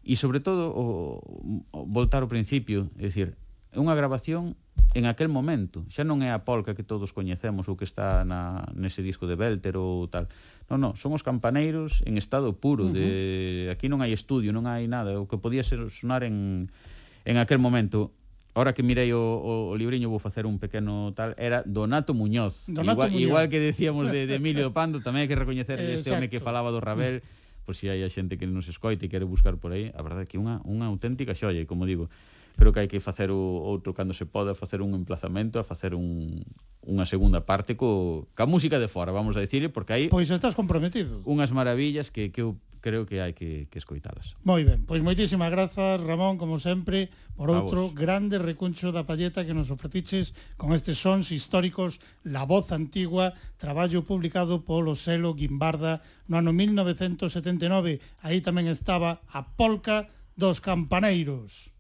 e 0.04 0.20
sobre 0.20 0.44
todo, 0.44 0.76
o, 0.76 1.24
o, 1.72 1.88
voltar 1.88 2.28
ao 2.28 2.32
principio, 2.32 2.92
é 3.00 3.08
dicir, 3.08 3.40
é 3.72 3.80
unha 3.80 3.96
grabación 3.96 4.60
en 4.92 5.08
aquel 5.08 5.32
momento, 5.32 5.88
xa 5.88 6.04
non 6.04 6.20
é 6.20 6.36
a 6.36 6.44
polca 6.44 6.76
que 6.76 6.84
todos 6.84 7.16
coñecemos 7.16 7.72
ou 7.72 7.80
que 7.80 7.88
está 7.88 8.28
na, 8.28 8.68
nese 8.76 9.00
disco 9.00 9.32
de 9.32 9.40
Belter 9.40 9.80
ou 9.80 10.12
tal, 10.12 10.28
Non, 10.72 10.80
non, 10.80 10.92
son 10.96 11.12
os 11.12 11.20
campaneiros 11.20 12.00
en 12.08 12.16
estado 12.16 12.56
puro, 12.56 12.88
uh 12.88 12.88
-huh. 12.88 12.96
de 12.96 13.76
aquí 13.76 13.92
non 13.92 14.00
hai 14.00 14.16
estudio, 14.16 14.56
non 14.56 14.72
hai 14.72 14.88
nada, 14.88 15.20
o 15.20 15.28
que 15.28 15.36
podía 15.36 15.68
ser 15.68 15.84
sonar 15.92 16.24
en 16.24 16.72
en 17.26 17.38
aquel 17.38 17.60
momento. 17.60 18.12
Ahora 18.54 18.74
que 18.74 18.84
mirei 18.84 19.16
o, 19.16 19.20
o, 19.20 19.72
o 19.72 19.76
libriño 19.80 20.12
vou 20.12 20.20
facer 20.20 20.44
un 20.44 20.60
pequeno 20.60 21.16
tal, 21.16 21.32
era 21.40 21.64
Donato 21.64 22.12
Muñoz. 22.12 22.68
Donato 22.68 23.08
igual, 23.08 23.12
Muñoz. 23.12 23.28
igual 23.28 23.46
que 23.48 23.60
decíamos 23.64 24.12
de, 24.12 24.28
de 24.28 24.36
Emilio 24.36 24.72
Pando, 24.76 25.00
tamén 25.00 25.24
hai 25.24 25.30
que 25.32 25.40
recoñecer 25.40 25.80
eh, 25.80 25.96
este 25.96 26.12
exacto. 26.12 26.20
home 26.20 26.28
que 26.28 26.44
falaba 26.44 26.68
do 26.68 26.84
Rabel, 26.84 27.24
por 27.64 27.80
si 27.80 27.88
hai 27.88 28.04
a 28.04 28.12
xente 28.12 28.36
que 28.36 28.44
nos 28.44 28.68
escoite 28.68 29.08
e 29.08 29.12
quere 29.12 29.24
buscar 29.24 29.56
por 29.56 29.72
aí, 29.72 29.96
a 29.96 30.04
verdade 30.04 30.28
é 30.28 30.30
que 30.30 30.36
unha, 30.36 30.60
unha 30.68 30.92
auténtica 30.92 31.32
xoia, 31.32 31.64
e 31.64 31.68
como 31.70 31.88
digo, 31.88 32.12
creo 32.60 32.76
que 32.76 32.84
hai 32.84 32.90
que 32.92 33.00
facer 33.00 33.32
o 33.32 33.40
outro 33.40 33.96
cando 33.96 34.12
se 34.12 34.28
poda, 34.28 34.52
facer 34.52 34.84
un 34.84 35.00
emplazamento, 35.00 35.56
a 35.56 35.64
facer 35.64 35.96
un, 35.96 36.44
unha 36.84 37.08
segunda 37.08 37.48
parte 37.48 37.80
co, 37.80 38.28
ca 38.36 38.44
música 38.44 38.84
de 38.84 38.92
fora, 38.92 39.16
vamos 39.16 39.40
a 39.40 39.42
decirle, 39.42 39.72
porque 39.72 39.96
hai... 39.96 40.04
Pois 40.12 40.28
estás 40.28 40.60
comprometido. 40.60 41.24
Unhas 41.24 41.56
maravillas 41.56 42.12
que, 42.12 42.36
que 42.36 42.44
eu 42.44 42.60
creo 42.82 43.06
que 43.06 43.22
hai 43.22 43.32
que, 43.32 43.70
que 43.72 43.80
escoitalas. 43.80 44.36
Moi 44.44 44.66
ben, 44.68 44.84
pois 44.84 45.00
moitísimas 45.00 45.54
grazas, 45.54 46.02
Ramón, 46.04 46.36
como 46.36 46.60
sempre, 46.60 47.14
por 47.38 47.48
outro 47.54 47.94
grande 47.96 48.42
recuncho 48.42 48.92
da 48.92 49.08
palleta 49.08 49.46
que 49.48 49.56
nos 49.56 49.72
ofreciches 49.72 50.36
con 50.60 50.76
estes 50.76 51.00
sons 51.00 51.32
históricos 51.32 52.04
La 52.28 52.44
Voz 52.44 52.76
Antigua, 52.76 53.38
traballo 53.56 54.04
publicado 54.04 54.68
polo 54.68 54.98
selo 54.98 55.32
Guimbarda 55.38 56.04
no 56.28 56.42
ano 56.42 56.52
1979. 56.52 58.04
Aí 58.26 58.44
tamén 58.44 58.68
estaba 58.68 59.24
a 59.32 59.46
polca 59.56 60.12
dos 60.36 60.60
campaneiros. 60.60 61.71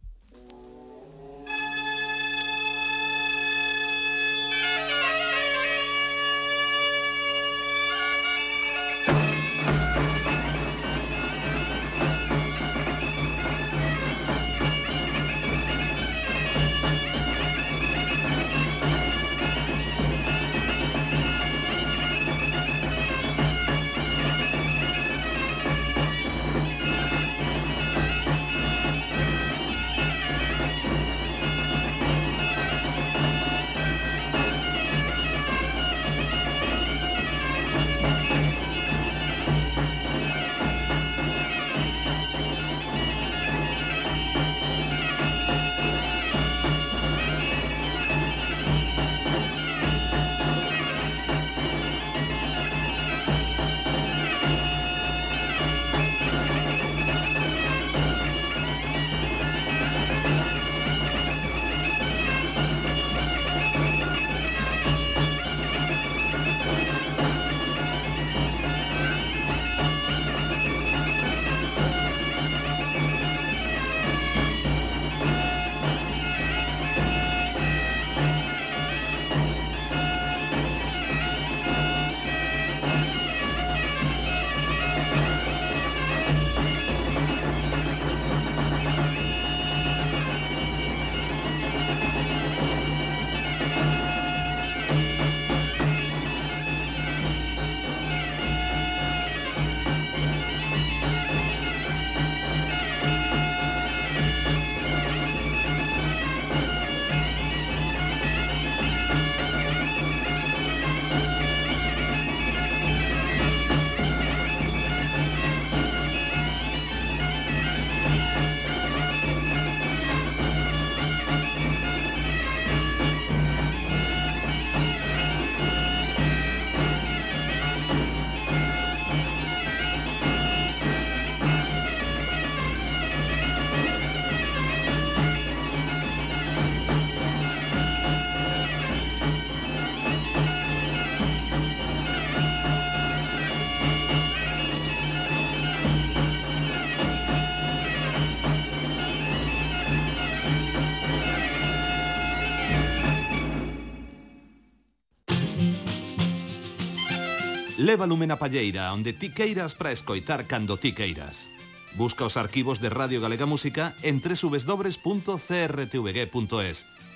Leva 157.92 158.08
lume 158.08 158.24
na 158.24 158.39
palleira, 158.39 158.88
onde 158.96 159.12
ti 159.12 159.36
queiras 159.36 159.76
para 159.76 159.92
escoitar 159.92 160.48
cando 160.48 160.80
ti 160.80 160.96
queiras. 160.96 161.52
Busca 162.00 162.24
os 162.24 162.39
arquivos 162.39 162.80
de 162.80 162.88
Radio 162.88 163.20
Galega 163.20 163.44
Música 163.44 164.00
en 164.00 164.24
www.crtvg.es 164.24 164.96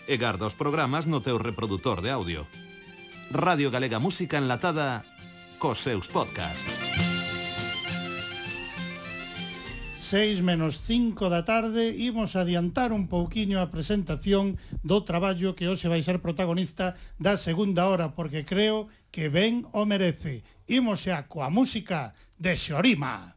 e 0.04 0.16
garda 0.20 0.52
os 0.52 0.52
programas 0.60 1.08
no 1.08 1.24
teu 1.24 1.40
reproductor 1.40 2.04
de 2.04 2.12
audio. 2.12 2.44
Radio 3.32 3.72
Galega 3.72 4.04
Música 4.04 4.36
enlatada 4.36 5.08
cos 5.64 5.80
seus 5.80 6.12
podcast. 6.12 6.68
6 10.06 10.44
menos 10.44 10.84
5 10.84 11.32
da 11.32 11.48
tarde 11.48 11.96
imos 11.96 12.36
adiantar 12.36 12.92
un 12.92 13.08
pouquiño 13.08 13.64
a 13.64 13.72
presentación 13.72 14.60
do 14.84 15.08
traballo 15.08 15.56
que 15.56 15.72
hoxe 15.72 15.88
vai 15.88 16.04
ser 16.04 16.20
protagonista 16.20 17.00
da 17.16 17.40
segunda 17.40 17.88
hora 17.88 18.12
porque 18.12 18.44
creo 18.44 18.92
que 19.16 19.32
ben 19.32 19.64
o 19.72 19.88
merece. 19.88 20.44
Imos 20.68 21.06
xa 21.06 21.30
coa 21.30 21.50
música 21.50 22.16
de 22.40 22.58
Xorima. 22.58 23.35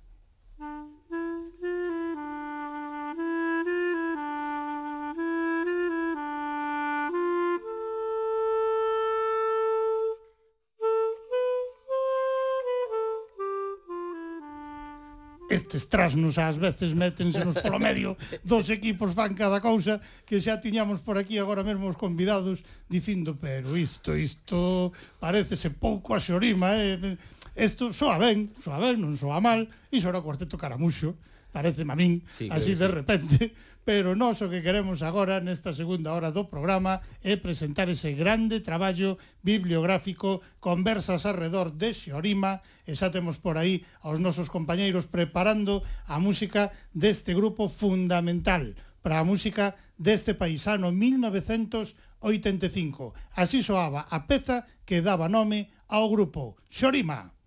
estes 15.48 15.88
trasnos 15.88 16.36
ás 16.36 16.60
veces 16.60 16.92
métensenos 16.92 17.56
polo 17.56 17.80
medio 17.80 18.16
dos 18.44 18.68
equipos 18.68 19.16
fan 19.16 19.32
cada 19.32 19.64
cousa 19.64 20.00
que 20.28 20.38
xa 20.44 20.60
tiñamos 20.60 21.00
por 21.00 21.16
aquí 21.16 21.40
agora 21.40 21.64
mesmo 21.64 21.88
os 21.88 21.96
convidados 21.96 22.60
dicindo 22.86 23.32
pero 23.34 23.72
isto 23.74 24.12
isto 24.12 24.92
parecese 25.16 25.72
pouco 25.72 26.12
a 26.12 26.20
Xorima 26.20 26.76
eh? 26.76 27.16
eh 27.56 27.64
isto 27.64 27.90
soa 27.96 28.20
ben, 28.20 28.52
soa 28.60 28.78
ben, 28.78 29.00
non 29.00 29.16
soa 29.16 29.40
mal 29.40 29.66
iso 29.90 30.06
era 30.12 30.20
o 30.20 30.24
cuarteto 30.24 30.60
Caramuxo 30.60 31.16
parece 31.48 31.82
a 31.82 31.96
min, 31.96 32.22
sí, 32.28 32.46
así 32.52 32.76
de 32.76 32.86
sí. 32.86 32.92
repente 32.92 33.40
pero 33.88 34.12
nós 34.12 34.44
o 34.44 34.52
que 34.52 34.60
queremos 34.60 35.00
agora 35.00 35.40
nesta 35.40 35.72
segunda 35.72 36.12
hora 36.12 36.28
do 36.28 36.52
programa 36.52 37.00
é 37.24 37.40
presentar 37.40 37.88
ese 37.88 38.12
grande 38.12 38.60
traballo 38.60 39.16
bibliográfico 39.40 40.44
Conversas 40.60 41.24
alrededor 41.24 41.72
de 41.72 41.96
Xorima 41.96 42.60
e 42.84 42.92
xa 42.92 43.08
temos 43.08 43.40
por 43.40 43.56
aí 43.56 43.88
aos 44.04 44.20
nosos 44.20 44.52
compañeiros 44.52 45.08
preparando 45.08 45.80
a 46.04 46.20
música 46.20 46.68
deste 46.92 47.32
grupo 47.32 47.72
fundamental 47.72 48.76
para 49.00 49.24
a 49.24 49.26
música 49.26 49.72
deste 49.96 50.36
paisano 50.36 50.92
1985. 50.92 53.16
Así 53.40 53.64
soaba 53.64 54.04
a 54.12 54.28
peza 54.28 54.68
que 54.84 55.00
daba 55.00 55.32
nome 55.32 55.72
ao 55.88 56.12
grupo 56.12 56.60
Xorima. 56.68 57.37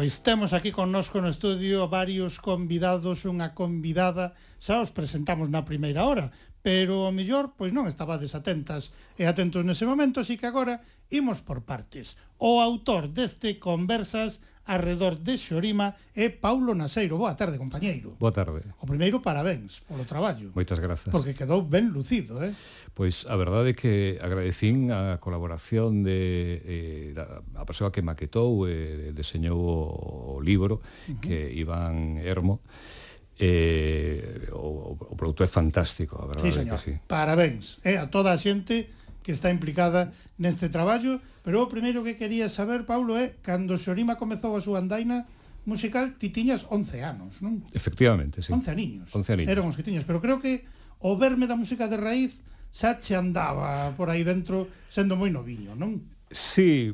Pois 0.00 0.24
temos 0.24 0.56
aquí 0.56 0.72
connosco 0.72 1.20
no 1.20 1.28
estudio 1.28 1.84
varios 1.84 2.40
convidados, 2.40 3.28
unha 3.28 3.52
convidada, 3.52 4.32
xa 4.56 4.80
os 4.80 4.88
presentamos 4.88 5.52
na 5.52 5.68
primeira 5.68 6.08
hora, 6.08 6.32
pero 6.64 7.04
o 7.04 7.12
mellor 7.12 7.52
pois 7.52 7.76
non 7.76 7.84
estabades 7.84 8.32
atentas 8.32 8.96
e 9.20 9.28
atentos 9.28 9.60
nese 9.60 9.84
momento, 9.84 10.24
así 10.24 10.40
que 10.40 10.48
agora 10.48 10.80
imos 11.12 11.44
por 11.44 11.68
partes. 11.68 12.16
O 12.40 12.64
autor 12.64 13.12
deste 13.12 13.60
Conversas 13.60 14.40
arredor 14.66 15.18
de 15.18 15.38
Xorima 15.38 15.96
é 16.14 16.28
Paulo 16.28 16.74
Naseiro. 16.74 17.16
Boa 17.16 17.34
tarde, 17.34 17.58
compañeiro. 17.58 18.14
Boa 18.18 18.32
tarde. 18.32 18.62
O 18.80 18.86
primeiro, 18.86 19.20
parabéns 19.20 19.80
polo 19.86 20.04
traballo. 20.04 20.52
Moitas 20.54 20.78
grazas. 20.78 21.10
Porque 21.10 21.34
quedou 21.34 21.64
ben 21.64 21.90
lucido, 21.90 22.38
eh? 22.44 22.52
Pois 22.94 23.24
a 23.26 23.34
verdade 23.34 23.72
é 23.72 23.74
que 23.74 24.18
agradecín 24.20 24.92
a 24.92 25.18
colaboración 25.18 26.04
de 26.04 26.60
eh, 26.64 27.06
da, 27.16 27.40
a 27.56 27.64
persoa 27.64 27.90
que 27.90 28.04
maquetou 28.04 28.68
e 28.68 29.10
eh, 29.10 29.16
deseñou 29.16 29.58
o, 29.58 30.36
o 30.36 30.44
libro 30.44 30.78
uh 30.78 30.84
-huh. 30.84 31.20
que 31.22 31.50
Iván 31.56 32.20
Hermo 32.20 32.60
eh, 33.40 34.52
o, 34.52 34.92
o 35.00 35.16
produto 35.16 35.42
é 35.42 35.48
fantástico, 35.48 36.20
a 36.20 36.28
verdade 36.28 36.52
sí, 36.52 36.52
señor. 36.52 36.76
que 36.76 36.84
sí. 36.84 36.92
Parabéns 37.08 37.80
eh, 37.82 37.96
a 37.96 38.12
toda 38.12 38.36
a 38.36 38.38
xente 38.38 38.92
que 39.30 39.38
está 39.38 39.54
implicada 39.54 40.10
neste 40.42 40.66
traballo, 40.66 41.22
pero 41.46 41.62
o 41.62 41.70
primeiro 41.70 42.02
que 42.02 42.18
quería 42.18 42.50
saber, 42.50 42.82
Paulo, 42.82 43.14
é 43.14 43.38
cando 43.46 43.78
Xorima 43.78 44.18
comezou 44.18 44.58
a 44.58 44.60
súa 44.60 44.82
andaina 44.82 45.30
musical 45.70 46.18
ti 46.18 46.34
tiñas 46.34 46.66
11 46.66 46.98
anos, 47.06 47.38
non? 47.38 47.62
Efectivamente, 47.70 48.42
sí. 48.42 48.50
11 48.50 48.74
aniños. 48.74 49.06
11 49.14 49.38
aniños. 49.38 49.50
Eran 49.54 49.70
os 49.70 49.78
que 49.78 49.86
tiñas, 49.86 50.02
pero 50.02 50.18
creo 50.18 50.42
que 50.42 50.66
o 50.98 51.14
verme 51.14 51.46
da 51.46 51.54
música 51.54 51.86
de 51.86 51.94
raíz 51.94 52.34
xa 52.74 52.98
che 52.98 53.14
andaba 53.14 53.94
por 53.94 54.10
aí 54.10 54.26
dentro 54.26 54.66
sendo 54.90 55.14
moi 55.14 55.30
noviño, 55.30 55.78
non? 55.78 56.02
Sí, 56.34 56.90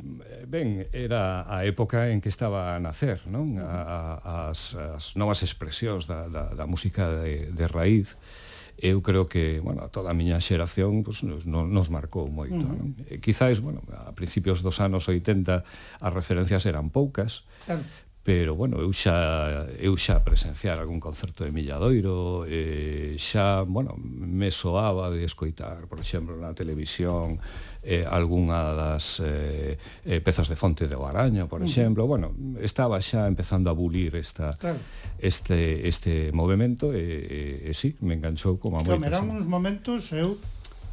ben, 0.49 0.89
era 0.93 1.45
a 1.49 1.65
época 1.65 2.13
en 2.13 2.21
que 2.21 2.29
estaba 2.29 2.77
a 2.77 2.81
nacer, 2.85 3.25
non? 3.33 3.57
A, 3.57 4.21
a, 4.21 4.35
as, 4.53 4.77
as 4.77 5.17
novas 5.17 5.41
expresións 5.41 6.05
da, 6.05 6.29
da, 6.29 6.53
da 6.53 6.69
música 6.69 7.09
de, 7.25 7.49
de 7.49 7.65
raíz. 7.65 8.13
Eh, 8.13 8.46
eu 8.77 9.01
creo 9.01 9.29
que, 9.29 9.61
bueno, 9.61 9.83
a 9.83 9.89
toda 9.89 10.13
a 10.13 10.15
miña 10.15 10.41
xeración 10.41 11.01
pues, 11.01 11.25
nos, 11.25 11.49
nos 11.49 11.89
marcou 11.89 12.29
moito. 12.29 12.61
Uh 12.61 12.69
-huh. 12.69 12.77
non? 12.77 13.09
E, 13.09 13.17
quizáis, 13.25 13.61
bueno, 13.61 13.81
a 13.89 14.13
principios 14.13 14.61
dos 14.61 14.81
anos 14.85 15.09
80 15.09 15.65
as 16.01 16.13
referencias 16.13 16.69
eran 16.69 16.93
poucas, 16.93 17.49
claro 17.65 17.81
pero 18.27 18.57
bueno, 18.57 18.83
eu 18.83 18.91
xa 18.91 19.71
eu 19.79 19.95
xa 19.95 20.27
presenciar 20.27 20.83
algún 20.83 20.99
concerto 20.99 21.47
de 21.47 21.55
Milladoiro, 21.55 22.43
eh, 22.51 23.15
xa, 23.23 23.63
bueno, 23.63 23.95
me 24.03 24.51
soaba 24.51 25.15
de 25.15 25.23
escoitar, 25.23 25.87
por 25.87 26.03
exemplo, 26.03 26.35
na 26.35 26.51
televisión 26.51 27.39
eh, 27.87 28.03
algunha 28.03 28.75
das 28.75 29.23
eh, 29.23 29.79
eh, 30.03 30.19
pezas 30.19 30.51
de 30.51 30.59
Fonte 30.59 30.91
de 30.91 30.99
Baraño, 30.99 31.47
por 31.47 31.63
uh 31.63 31.71
-huh. 31.71 31.71
exemplo, 31.71 32.11
bueno, 32.11 32.35
estaba 32.59 32.99
xa 32.99 33.31
empezando 33.31 33.71
a 33.71 33.79
bulir 33.79 34.19
esta 34.19 34.59
claro. 34.59 34.83
este 35.23 35.87
este 35.87 36.35
movemento 36.35 36.91
e 36.91 36.99
eh, 36.99 37.07
eh, 37.07 37.71
eh, 37.71 37.75
sí, 37.79 37.95
me 38.03 38.19
enganchou 38.19 38.59
como 38.59 38.83
a 38.83 38.83
moita. 38.83 39.07
Claro, 39.07 39.23
eran 39.23 39.31
uns 39.31 39.47
momentos 39.47 40.11
eu 40.11 40.35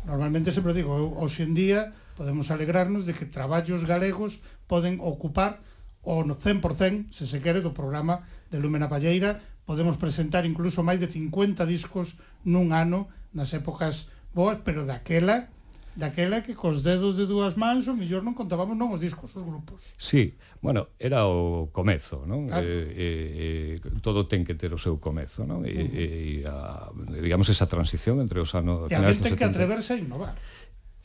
normalmente 0.06 0.54
sempre 0.54 0.78
digo, 0.78 0.94
eu, 1.02 1.10
hoxe 1.18 1.42
en 1.42 1.58
día 1.58 1.98
podemos 2.14 2.54
alegrarnos 2.54 3.10
de 3.10 3.18
que 3.18 3.26
traballos 3.26 3.90
galegos 3.90 4.46
poden 4.70 5.02
ocupar 5.02 5.66
o 6.04 6.24
no 6.28 6.36
100%, 6.36 7.12
se 7.16 7.26
se 7.28 7.40
quere, 7.40 7.64
do 7.64 7.72
programa 7.72 8.28
de 8.52 8.60
Lúmena 8.60 8.92
Palleira. 8.92 9.40
Podemos 9.64 9.96
presentar 9.96 10.44
incluso 10.44 10.84
máis 10.84 11.00
de 11.00 11.08
50 11.08 11.64
discos 11.64 12.20
nun 12.44 12.76
ano 12.76 13.08
nas 13.32 13.56
épocas 13.56 14.12
boas, 14.36 14.60
pero 14.62 14.84
daquela 14.84 15.48
daquela 15.96 16.42
que 16.42 16.56
cos 16.56 16.82
dedos 16.82 17.18
de 17.18 17.30
dúas 17.30 17.54
mans 17.54 17.86
o 17.86 17.94
mellor 17.94 18.26
non 18.26 18.34
contábamos 18.34 18.74
non 18.74 18.90
os 18.90 19.00
discos, 19.00 19.30
os 19.38 19.46
grupos. 19.46 19.78
Sí, 19.94 20.34
bueno, 20.58 20.90
era 20.98 21.30
o 21.30 21.70
comezo, 21.70 22.26
non? 22.26 22.50
Claro. 22.50 22.66
Eh, 22.66 23.78
eh, 23.78 23.78
eh 23.78 24.02
todo 24.02 24.26
ten 24.26 24.42
que 24.42 24.58
ter 24.58 24.74
o 24.74 24.82
seu 24.82 24.98
comezo, 24.98 25.46
non? 25.46 25.62
E, 25.64 25.70
uh 25.70 25.86
-huh. 25.86 25.94
e 25.94 26.44
a, 26.50 26.90
digamos 27.22 27.46
esa 27.54 27.70
transición 27.70 28.20
entre 28.26 28.42
os 28.42 28.58
anos 28.58 28.90
e 28.90 28.98
a 28.98 29.06
gente 29.06 29.38
que 29.38 29.46
atreverse 29.46 29.94
a 29.94 29.98
innovar. 30.02 30.34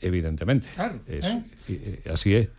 Evidentemente. 0.01 0.65
Claro, 0.73 0.99
es, 1.05 1.27
eh? 1.69 2.01
así 2.09 2.33
é. 2.33 2.49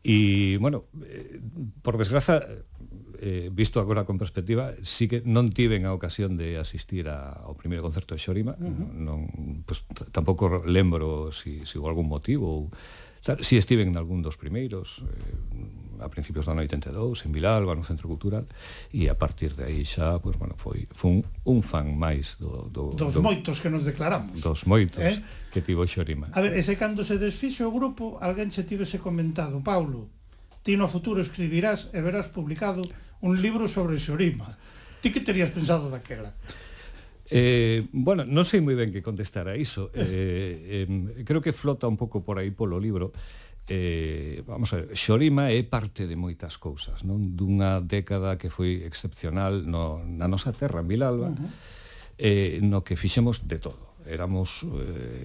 E, 0.00 0.56
bueno, 0.60 0.88
eh, 1.04 1.40
por 1.82 1.98
desgraza, 2.00 2.40
eh, 3.20 3.50
visto 3.52 3.80
agora 3.80 4.04
con 4.04 4.16
perspectiva, 4.16 4.72
sí 4.80 5.08
que 5.08 5.20
non 5.28 5.52
tiven 5.52 5.84
a 5.84 5.92
ocasión 5.92 6.40
de 6.40 6.56
asistir 6.56 7.12
a, 7.12 7.36
ao 7.44 7.52
primeiro 7.52 7.84
concerto 7.84 8.16
de 8.16 8.20
Xorima, 8.24 8.56
uh 8.56 8.64
-huh. 8.64 8.88
non, 8.96 9.18
pues, 9.68 9.84
tampouco 10.08 10.64
lembro 10.64 11.28
se 11.28 11.60
si, 11.60 11.68
si 11.68 11.74
houve 11.76 11.92
algún 11.92 12.08
motivo 12.08 12.48
ou 12.48 12.62
Si 13.20 13.56
estiven 13.56 13.88
en 13.88 13.96
algún 13.96 14.22
dos 14.22 14.40
primeiros 14.40 15.04
eh, 15.04 16.04
a 16.04 16.08
principios 16.08 16.48
do 16.48 16.56
ano 16.56 16.64
82 16.64 17.28
en 17.28 17.32
Vilalba, 17.32 17.76
no 17.76 17.84
Centro 17.84 18.08
Cultural 18.08 18.48
e 18.88 19.12
a 19.12 19.16
partir 19.16 19.52
de 19.52 19.68
aí 19.68 19.84
xa 19.84 20.16
pues, 20.18 20.40
bueno, 20.40 20.56
foi, 20.56 20.88
foi 20.88 21.20
un, 21.20 21.22
un 21.44 21.60
fan 21.60 21.92
máis 21.92 22.40
do, 22.40 22.72
do, 22.72 22.96
dos 22.96 23.12
do, 23.12 23.20
moitos 23.20 23.60
que 23.60 23.68
nos 23.68 23.84
declaramos 23.84 24.40
dos 24.40 24.64
moitos 24.64 25.04
eh? 25.04 25.20
que 25.52 25.60
tivo 25.60 25.84
Xorima 25.84 26.32
A 26.32 26.40
ver, 26.40 26.56
ese 26.56 26.80
cando 26.80 27.04
se 27.04 27.20
desfixo 27.20 27.68
o 27.68 27.72
grupo 27.72 28.16
alguén 28.24 28.48
che 28.48 28.64
tivese 28.64 28.96
comentado 28.96 29.60
Paulo, 29.60 30.08
ti 30.64 30.80
no 30.80 30.88
futuro 30.88 31.20
escribirás 31.20 31.92
e 31.92 32.00
verás 32.00 32.32
publicado 32.32 32.80
un 33.20 33.36
libro 33.36 33.68
sobre 33.68 34.00
Xorima 34.00 34.56
Ti 35.00 35.08
que 35.12 35.24
terías 35.24 35.48
pensado 35.48 35.88
daquela? 35.88 36.36
Eh, 37.30 37.86
bueno, 37.92 38.26
non 38.26 38.42
sei 38.42 38.58
moi 38.58 38.74
ben 38.74 38.90
que 38.90 39.06
contestar 39.06 39.46
a 39.46 39.54
iso. 39.54 39.90
Eh, 40.00 40.86
eh, 40.86 41.22
creo 41.22 41.40
que 41.40 41.54
flota 41.54 41.86
un 41.86 41.94
pouco 41.94 42.26
por 42.26 42.42
aí 42.42 42.50
polo 42.50 42.82
libro. 42.82 43.14
Eh, 43.70 44.42
vamos 44.50 44.74
a 44.74 44.82
ver, 44.82 44.96
Xorima 44.98 45.54
é 45.54 45.62
parte 45.62 46.10
de 46.10 46.18
moitas 46.18 46.58
cousas, 46.58 47.06
non? 47.06 47.38
Dunha 47.38 47.78
década 47.78 48.34
que 48.34 48.50
foi 48.50 48.82
excepcional 48.82 49.62
no, 49.62 50.02
na 50.02 50.26
nosa 50.26 50.50
terra, 50.50 50.82
en 50.82 50.90
Vilalba, 50.90 51.30
uh 51.30 51.38
-huh. 51.38 51.50
eh, 52.18 52.58
no 52.66 52.82
que 52.82 52.98
fixemos 52.98 53.46
de 53.46 53.62
todo 53.62 53.89
éramos 54.10 54.66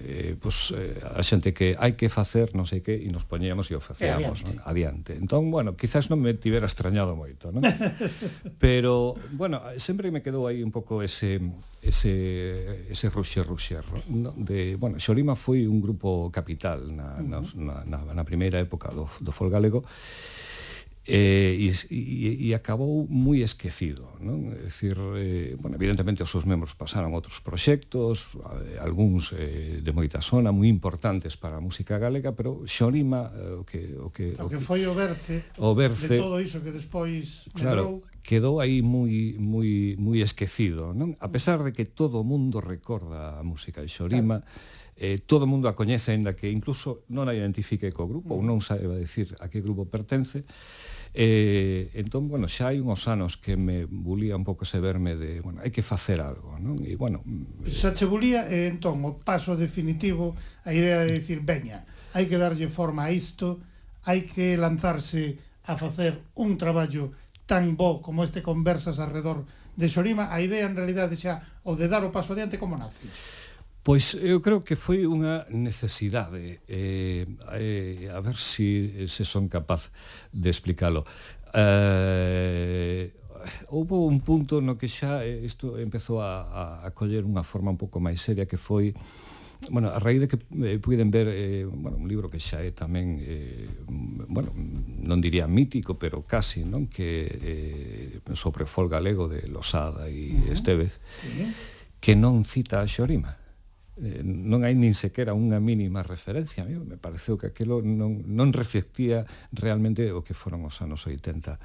eh, 0.06 0.36
pues, 0.40 0.72
eh, 0.72 1.02
a 1.02 1.22
xente 1.26 1.52
que 1.52 1.74
hai 1.76 1.98
que 1.98 2.08
facer 2.08 2.54
non 2.54 2.64
sei 2.64 2.80
que 2.80 2.94
e 2.94 3.10
nos 3.10 3.26
poñíamos 3.26 3.68
e 3.68 3.74
o 3.74 3.82
facíamos 3.82 4.46
adiante. 4.46 4.54
Non? 4.54 4.64
adiante 4.64 5.10
entón, 5.18 5.42
bueno, 5.50 5.74
quizás 5.74 6.06
non 6.08 6.22
me 6.22 6.32
tivera 6.38 6.70
extrañado 6.70 7.18
moito 7.18 7.50
non? 7.50 7.60
pero, 8.62 9.18
bueno, 9.34 9.60
sempre 9.76 10.14
me 10.14 10.22
quedou 10.22 10.46
aí 10.46 10.62
un 10.62 10.70
pouco 10.70 11.02
ese 11.02 11.42
ese, 11.82 12.86
ese 12.88 13.06
ruxer 13.10 13.46
ruxer 13.46 13.84
no? 14.08 14.32
de, 14.38 14.78
bueno, 14.78 14.96
Xolima 15.02 15.34
foi 15.34 15.66
un 15.66 15.82
grupo 15.82 16.30
capital 16.30 16.86
na, 16.94 17.14
uh 17.14 17.42
-huh. 17.42 17.58
na, 17.58 17.74
na, 17.84 17.98
na 18.14 18.24
primeira 18.24 18.58
época 18.62 18.94
do, 18.94 19.10
do 19.20 19.30
Fol 19.34 19.50
Galego 19.50 19.82
eh, 21.06 21.54
e, 21.54 21.70
e, 21.90 22.50
e 22.50 22.54
acabou 22.54 23.06
moi 23.06 23.40
esquecido 23.40 24.18
non? 24.18 24.50
É 24.50 24.66
dicir, 24.66 24.98
eh, 24.98 25.54
bueno, 25.56 25.78
evidentemente 25.78 26.26
os 26.26 26.30
seus 26.30 26.44
membros 26.44 26.74
pasaron 26.74 27.14
outros 27.14 27.38
proxectos 27.38 28.34
algúns 28.82 29.30
eh, 29.38 29.78
de 29.78 29.92
moita 29.94 30.18
zona 30.18 30.50
moi 30.50 30.66
importantes 30.66 31.38
para 31.38 31.58
a 31.58 31.62
música 31.62 31.96
galega 32.02 32.34
pero 32.34 32.66
Xorima 32.66 33.30
eh, 33.30 33.60
o 33.60 33.64
que 33.64 33.82
o 33.96 34.10
que, 34.10 34.34
o 34.34 34.50
que, 34.50 34.50
o 34.50 34.50
que 34.50 34.60
foi 34.60 34.82
o 34.82 34.94
berce, 34.98 35.46
o 35.62 35.72
berce 35.78 36.18
de 36.18 36.22
todo 36.22 36.42
iso 36.42 36.58
que 36.58 36.74
despois 36.74 37.46
claro, 37.54 38.02
medrou 38.02 38.16
quedou 38.26 38.58
aí 38.58 38.82
moi 38.82 39.38
moi 39.38 39.94
moi 40.02 40.18
esquecido, 40.18 40.90
non? 40.90 41.14
A 41.22 41.30
pesar 41.30 41.62
de 41.62 41.70
que 41.70 41.86
todo 41.86 42.18
o 42.18 42.26
mundo 42.26 42.58
recorda 42.58 43.38
a 43.38 43.42
música 43.46 43.78
de 43.78 43.86
Xorima, 43.86 44.42
claro. 44.42 44.98
eh 44.98 45.22
todo 45.22 45.46
o 45.46 45.50
mundo 45.50 45.70
a 45.70 45.78
coñece 45.78 46.10
aínda 46.10 46.34
que 46.34 46.50
incluso 46.50 47.06
non 47.06 47.30
a 47.30 47.34
identifique 47.38 47.94
co 47.94 48.10
grupo 48.10 48.34
ou 48.34 48.42
mm. 48.42 48.48
non 48.50 48.58
saiba 48.58 48.98
decir 48.98 49.30
a 49.38 49.46
que 49.46 49.62
grupo 49.62 49.86
pertence, 49.86 50.42
Eh, 51.18 51.88
entón, 51.94 52.28
bueno, 52.28 52.44
xa 52.44 52.68
hai 52.68 52.84
uns 52.84 53.08
anos 53.08 53.40
que 53.40 53.56
me 53.56 53.88
bulía 53.88 54.36
un 54.36 54.44
pouco 54.44 54.68
ese 54.68 54.84
verme 54.84 55.16
de, 55.16 55.40
bueno, 55.40 55.64
hai 55.64 55.72
que 55.72 55.80
facer 55.80 56.20
algo, 56.20 56.60
non? 56.60 56.84
E, 56.84 56.92
bueno... 57.00 57.24
Mm, 57.24 57.64
xa 57.72 57.96
che 57.96 58.04
bulía, 58.04 58.44
e 58.52 58.68
entón, 58.68 59.00
o 59.00 59.16
paso 59.16 59.56
definitivo, 59.56 60.36
a 60.68 60.76
idea 60.76 61.08
de 61.08 61.16
dicir, 61.16 61.40
veña, 61.40 61.88
hai 62.12 62.28
que 62.28 62.36
darlle 62.36 62.68
forma 62.68 63.08
a 63.08 63.16
isto, 63.16 63.64
hai 64.04 64.28
que 64.28 64.60
lanzarse 64.60 65.40
a 65.64 65.80
facer 65.80 66.20
un 66.36 66.60
traballo 66.60 67.16
tan 67.48 67.80
bo 67.80 68.04
como 68.04 68.20
este 68.20 68.44
conversas 68.44 69.00
alrededor 69.00 69.48
de 69.72 69.88
Xorima, 69.88 70.28
a 70.28 70.44
idea 70.44 70.68
en 70.68 70.76
realidade 70.76 71.16
xa 71.16 71.40
o 71.64 71.80
de 71.80 71.88
dar 71.88 72.04
o 72.04 72.12
paso 72.12 72.36
adiante 72.36 72.60
como 72.60 72.76
nace. 72.76 73.08
Pois 73.86 74.18
eu 74.18 74.42
creo 74.42 74.66
que 74.66 74.74
foi 74.74 75.06
unha 75.06 75.46
necesidade 75.54 76.58
eh, 76.66 77.22
eh, 77.54 78.10
A 78.10 78.18
ver 78.18 78.34
se 78.34 79.06
si, 79.06 79.06
se 79.06 79.22
son 79.22 79.46
capaz 79.46 79.94
de 80.34 80.50
explicalo 80.50 81.06
eh, 81.54 83.14
Houve 83.70 83.94
un 83.94 84.26
punto 84.26 84.58
no 84.58 84.74
que 84.74 84.90
xa 84.90 85.22
eh, 85.22 85.38
isto 85.38 85.78
empezou 85.78 86.18
a, 86.18 86.42
a, 86.50 86.62
a 86.82 86.90
coller 86.98 87.22
unha 87.22 87.46
forma 87.46 87.70
un 87.70 87.78
pouco 87.78 88.02
máis 88.02 88.18
seria 88.18 88.50
que 88.50 88.58
foi 88.58 88.90
bueno, 89.70 89.86
a 89.94 90.02
raíz 90.02 90.18
de 90.18 90.26
que 90.34 90.42
eh, 90.66 90.82
puiden 90.82 91.14
ver 91.14 91.30
eh, 91.30 91.62
bueno, 91.62 91.94
un 91.94 92.10
libro 92.10 92.26
que 92.26 92.42
xa 92.42 92.66
é 92.66 92.74
tamén 92.74 93.22
eh, 93.22 93.70
bueno, 94.26 94.50
non 94.98 95.22
diría 95.22 95.46
mítico 95.46 95.94
pero 95.94 96.26
casi, 96.26 96.66
non? 96.66 96.90
que 96.90 98.18
eh, 98.18 98.34
sobre 98.34 98.66
o 98.66 98.68
fol 98.68 98.90
galego 98.90 99.30
de 99.30 99.46
Losada 99.46 100.10
e 100.10 100.34
uh 100.34 100.42
-huh. 100.42 100.58
Estevez 100.58 100.98
sí. 101.22 101.54
que 102.02 102.18
non 102.18 102.42
cita 102.42 102.82
a 102.82 102.90
Xorima 102.90 103.45
eh, 104.02 104.20
non 104.22 104.64
hai 104.64 104.76
nin 104.76 104.92
sequera 104.92 105.32
unha 105.32 105.60
mínima 105.60 106.04
referencia. 106.04 106.64
A 106.64 106.68
mí 106.68 106.76
me 106.76 107.00
pareceu 107.00 107.40
que 107.40 107.48
aquilo 107.48 107.80
non, 107.80 108.24
non 108.28 108.52
reflectía 108.52 109.24
realmente 109.52 110.12
o 110.12 110.20
que 110.20 110.36
foron 110.36 110.64
os 110.68 110.76
anos 110.84 111.08
80 111.08 111.56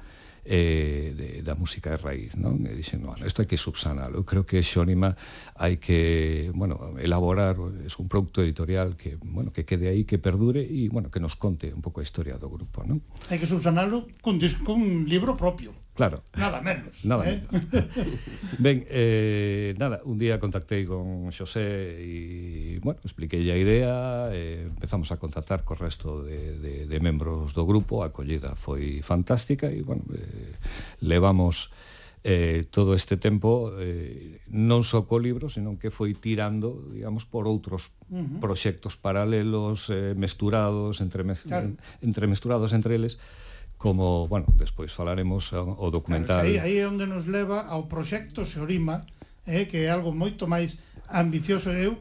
eh, 0.44 1.14
de, 1.16 1.42
da 1.42 1.54
música 1.54 1.90
de 1.90 1.98
raíz, 2.02 2.34
non? 2.34 2.66
E 2.66 2.74
dixen, 2.74 3.04
bueno, 3.06 3.22
isto 3.22 3.44
hai 3.44 3.48
que 3.48 3.60
subsanalo. 3.60 4.18
Eu 4.18 4.26
creo 4.26 4.42
que 4.42 4.58
Xónima 4.64 5.14
hai 5.54 5.78
que, 5.78 6.50
bueno, 6.56 6.98
elaborar, 6.98 7.54
es 7.86 7.94
un 8.00 8.10
produto 8.10 8.42
editorial 8.42 8.98
que, 8.98 9.20
bueno, 9.22 9.54
que 9.54 9.62
quede 9.62 9.86
aí, 9.86 10.02
que 10.02 10.18
perdure 10.18 10.66
e, 10.66 10.90
bueno, 10.90 11.14
que 11.14 11.22
nos 11.22 11.38
conte 11.38 11.70
un 11.70 11.84
pouco 11.84 12.02
a 12.02 12.06
historia 12.06 12.40
do 12.42 12.50
grupo, 12.50 12.82
non? 12.82 12.98
Hai 13.30 13.38
que 13.38 13.46
subsanalo 13.46 14.10
con, 14.18 14.42
con 14.66 14.82
un 14.82 15.06
libro 15.06 15.38
propio. 15.38 15.81
Claro. 15.94 16.24
Nada 16.36 16.60
menos. 16.62 17.04
Nada 17.04 17.28
eh? 17.28 17.44
menos. 17.50 17.66
ben, 18.58 18.86
eh, 18.88 19.74
nada, 19.76 20.00
un 20.04 20.16
día 20.16 20.40
contactei 20.40 20.88
con 20.88 21.28
Xosé 21.28 22.00
e, 22.00 22.80
bueno, 22.80 23.00
expliquei 23.04 23.44
a 23.52 23.56
idea, 23.60 24.32
eh, 24.32 24.64
empezamos 24.72 25.12
a 25.12 25.20
contactar 25.20 25.68
co 25.68 25.76
resto 25.76 26.24
de, 26.24 26.56
de, 26.56 26.74
de 26.88 26.98
membros 27.04 27.52
do 27.52 27.68
grupo, 27.68 28.00
a 28.00 28.08
acollida 28.08 28.56
foi 28.56 29.04
fantástica 29.04 29.68
e, 29.68 29.84
bueno, 29.84 30.08
eh, 30.16 30.56
levamos 31.04 31.68
eh, 32.24 32.64
todo 32.70 32.94
este 32.94 33.16
tempo 33.16 33.74
eh, 33.76 34.40
non 34.48 34.86
só 34.86 35.10
co 35.10 35.18
libro, 35.18 35.50
senón 35.50 35.74
que 35.74 35.90
foi 35.90 36.14
tirando, 36.14 36.78
digamos, 36.94 37.26
por 37.26 37.50
outros 37.50 37.90
uh 38.08 38.22
-huh. 38.22 38.38
proxectos 38.38 38.94
paralelos, 38.94 39.90
eh, 39.90 40.14
mesturados, 40.14 41.02
entremez... 41.02 41.42
claro. 41.42 41.74
entremesturados 41.98 42.70
entre 42.72 42.94
eles, 42.94 43.18
como, 43.82 44.30
bueno, 44.30 44.46
despois 44.54 44.94
falaremos 44.94 45.50
eh, 45.50 45.58
o 45.58 45.90
documental. 45.90 46.46
Claro, 46.46 46.62
aí, 46.62 46.62
aí 46.62 46.76
é 46.78 46.86
onde 46.86 47.10
nos 47.10 47.26
leva 47.26 47.66
ao 47.66 47.90
proxecto 47.90 48.46
Seorima, 48.46 49.02
eh, 49.42 49.66
que 49.66 49.82
é 49.82 49.90
algo 49.90 50.14
moito 50.14 50.46
máis 50.46 50.78
ambicioso 51.10 51.74
eu, 51.74 51.98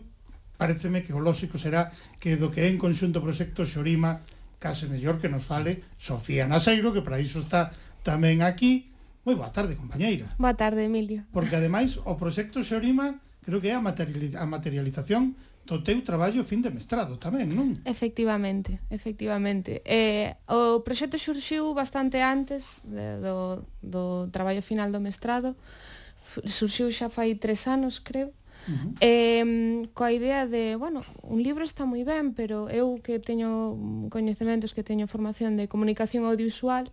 pareceme 0.62 1.02
que 1.02 1.10
o 1.10 1.18
lógico 1.18 1.58
será 1.58 1.90
que 2.22 2.38
do 2.38 2.54
que 2.54 2.62
é 2.62 2.70
en 2.70 2.78
conxunto 2.78 3.18
o 3.18 3.26
proxecto 3.26 3.66
Xorima 3.66 4.22
case 4.62 4.86
mellor 4.86 5.18
que 5.18 5.26
nos 5.26 5.42
fale 5.42 5.82
Sofía 5.98 6.46
Naseiro, 6.46 6.94
que 6.94 7.02
para 7.02 7.18
iso 7.18 7.42
está 7.42 7.74
tamén 8.06 8.46
aquí. 8.46 8.94
Moi 9.26 9.34
boa 9.34 9.50
tarde, 9.50 9.74
compañeira. 9.74 10.30
Boa 10.38 10.54
tarde, 10.54 10.86
Emilio. 10.86 11.26
Porque 11.34 11.58
ademais 11.58 11.98
o 12.06 12.14
proxecto 12.14 12.62
Xorima 12.62 13.18
creo 13.42 13.58
que 13.58 13.74
é 13.74 13.76
a, 13.76 13.82
materialización 13.82 15.34
do 15.66 15.84
teu 15.84 16.02
traballo 16.02 16.44
fin 16.44 16.62
de 16.62 16.74
mestrado 16.74 17.18
tamén, 17.22 17.54
non? 17.54 17.78
Efectivamente, 17.86 18.82
efectivamente. 18.90 19.82
Eh, 19.86 20.36
o 20.50 20.82
proxecto 20.82 21.22
xurxiu 21.22 21.72
bastante 21.78 22.20
antes 22.20 22.82
de, 22.84 23.22
do, 23.22 23.64
do 23.80 24.04
traballo 24.34 24.62
final 24.66 24.90
do 24.90 25.00
mestrado. 25.00 25.56
Surxiu 26.46 26.90
xa 26.90 27.08
fai 27.08 27.38
tres 27.38 27.70
anos, 27.70 28.02
creo. 28.02 28.34
Uh 28.68 28.74
-huh. 28.74 28.94
eh, 29.02 29.90
coa 29.94 30.14
idea 30.14 30.46
de, 30.46 30.78
bueno, 30.78 31.02
un 31.26 31.42
libro 31.42 31.66
está 31.66 31.86
moi 31.86 32.06
ben, 32.06 32.34
pero 32.38 32.70
eu 32.70 33.02
que 33.02 33.18
teño 33.18 33.78
coñecementos, 34.14 34.74
que 34.74 34.86
teño 34.86 35.10
formación 35.10 35.58
de 35.58 35.66
comunicación 35.66 36.26
audiovisual, 36.26 36.90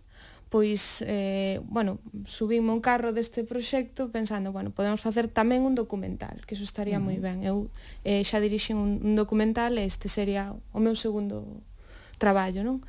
pois, 0.49 1.03
eh, 1.05 1.61
bueno, 1.63 1.99
subíme 2.25 2.73
un 2.73 2.81
carro 2.81 3.13
deste 3.13 3.43
proxecto 3.43 4.09
pensando, 4.09 4.51
bueno, 4.51 4.71
podemos 4.73 4.99
facer 4.99 5.29
tamén 5.29 5.61
un 5.61 5.77
documental, 5.77 6.41
que 6.49 6.57
eso 6.57 6.65
estaría 6.65 6.97
uh 6.97 7.05
-huh. 7.05 7.13
moi 7.13 7.17
ben. 7.21 7.45
Eu 7.45 7.69
eh, 8.01 8.25
xa 8.25 8.41
dirixen 8.41 8.81
un, 8.81 8.97
un 9.05 9.13
documental 9.13 9.77
e 9.77 9.85
este 9.85 10.09
sería 10.09 10.57
o 10.73 10.79
meu 10.81 10.97
segundo 10.97 11.61
traballo, 12.17 12.65
non? 12.65 12.81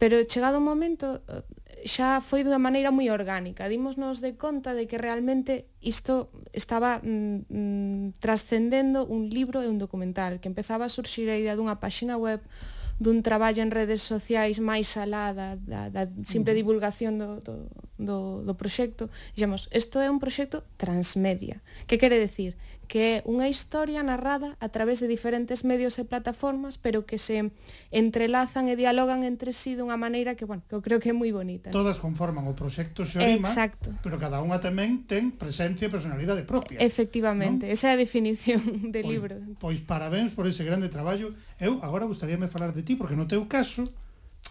Pero 0.00 0.22
chegado 0.24 0.62
o 0.62 0.64
momento 0.64 1.20
eh, 1.28 1.44
xa 1.84 2.22
foi 2.22 2.46
dunha 2.46 2.62
maneira 2.62 2.94
moi 2.94 3.10
orgánica. 3.10 3.66
Dimosnos 3.66 4.22
de 4.22 4.38
conta 4.38 4.72
de 4.78 4.86
que 4.86 4.96
realmente 4.96 5.66
isto 5.82 6.30
estaba 6.54 7.02
mm, 7.02 7.36
mm, 7.50 8.06
trascendendo 8.22 9.02
un 9.02 9.28
libro 9.28 9.60
e 9.60 9.68
un 9.68 9.82
documental, 9.82 10.40
que 10.40 10.48
empezaba 10.48 10.86
a 10.86 10.92
surxir 10.92 11.26
a 11.28 11.36
idea 11.36 11.58
dunha 11.58 11.82
páxina 11.82 12.14
web, 12.14 12.40
dun 13.00 13.24
traballo 13.24 13.64
en 13.64 13.72
redes 13.72 14.04
sociais 14.04 14.60
máis 14.60 14.92
alá 15.00 15.32
da, 15.32 15.56
da, 15.56 15.88
da 15.88 16.04
simple 16.28 16.52
divulgación 16.52 17.16
do, 17.16 17.40
do, 17.40 17.64
do, 17.96 18.18
do 18.44 18.54
proxecto, 18.54 19.08
dixemos, 19.32 19.72
isto 19.72 19.96
é 20.04 20.12
un 20.12 20.20
proxecto 20.20 20.60
transmedia. 20.76 21.64
Que 21.88 21.96
quere 21.96 22.20
decir? 22.20 22.60
que 22.90 23.22
é 23.22 23.22
unha 23.22 23.46
historia 23.46 24.02
narrada 24.02 24.58
a 24.58 24.66
través 24.74 24.98
de 24.98 25.06
diferentes 25.06 25.62
medios 25.62 25.94
e 26.02 26.04
plataformas, 26.04 26.74
pero 26.74 27.06
que 27.06 27.22
se 27.22 27.54
entrelazan 27.94 28.66
e 28.66 28.74
dialogan 28.74 29.22
entre 29.22 29.54
sí 29.54 29.78
dunha 29.78 29.94
maneira 29.94 30.34
que, 30.34 30.42
bueno, 30.42 30.66
que 30.66 30.74
eu 30.74 30.82
creo 30.82 30.98
que 30.98 31.14
é 31.14 31.16
moi 31.16 31.30
bonita. 31.30 31.70
Todas 31.70 32.02
conforman 32.02 32.50
o 32.50 32.58
proxecto 32.58 33.06
Xorima, 33.06 33.46
Exacto. 33.46 33.94
pero 34.02 34.18
cada 34.18 34.42
unha 34.42 34.58
tamén 34.58 35.06
ten 35.06 35.30
presencia 35.30 35.86
e 35.86 35.90
personalidade 35.94 36.42
propia. 36.42 36.82
Efectivamente, 36.82 37.70
¿no? 37.70 37.74
esa 37.78 37.94
é 37.94 37.94
a 37.94 38.02
definición 38.02 38.58
de 38.94 39.06
pois, 39.06 39.12
libro. 39.14 39.38
Pois 39.62 39.78
parabéns 39.78 40.34
por 40.34 40.50
ese 40.50 40.66
grande 40.66 40.90
traballo. 40.90 41.30
Eu 41.62 41.78
agora 41.86 42.10
gustaríame 42.10 42.50
falar 42.50 42.74
de 42.74 42.82
ti, 42.82 42.98
porque 42.98 43.14
no 43.14 43.30
teu 43.30 43.46
caso, 43.46 43.86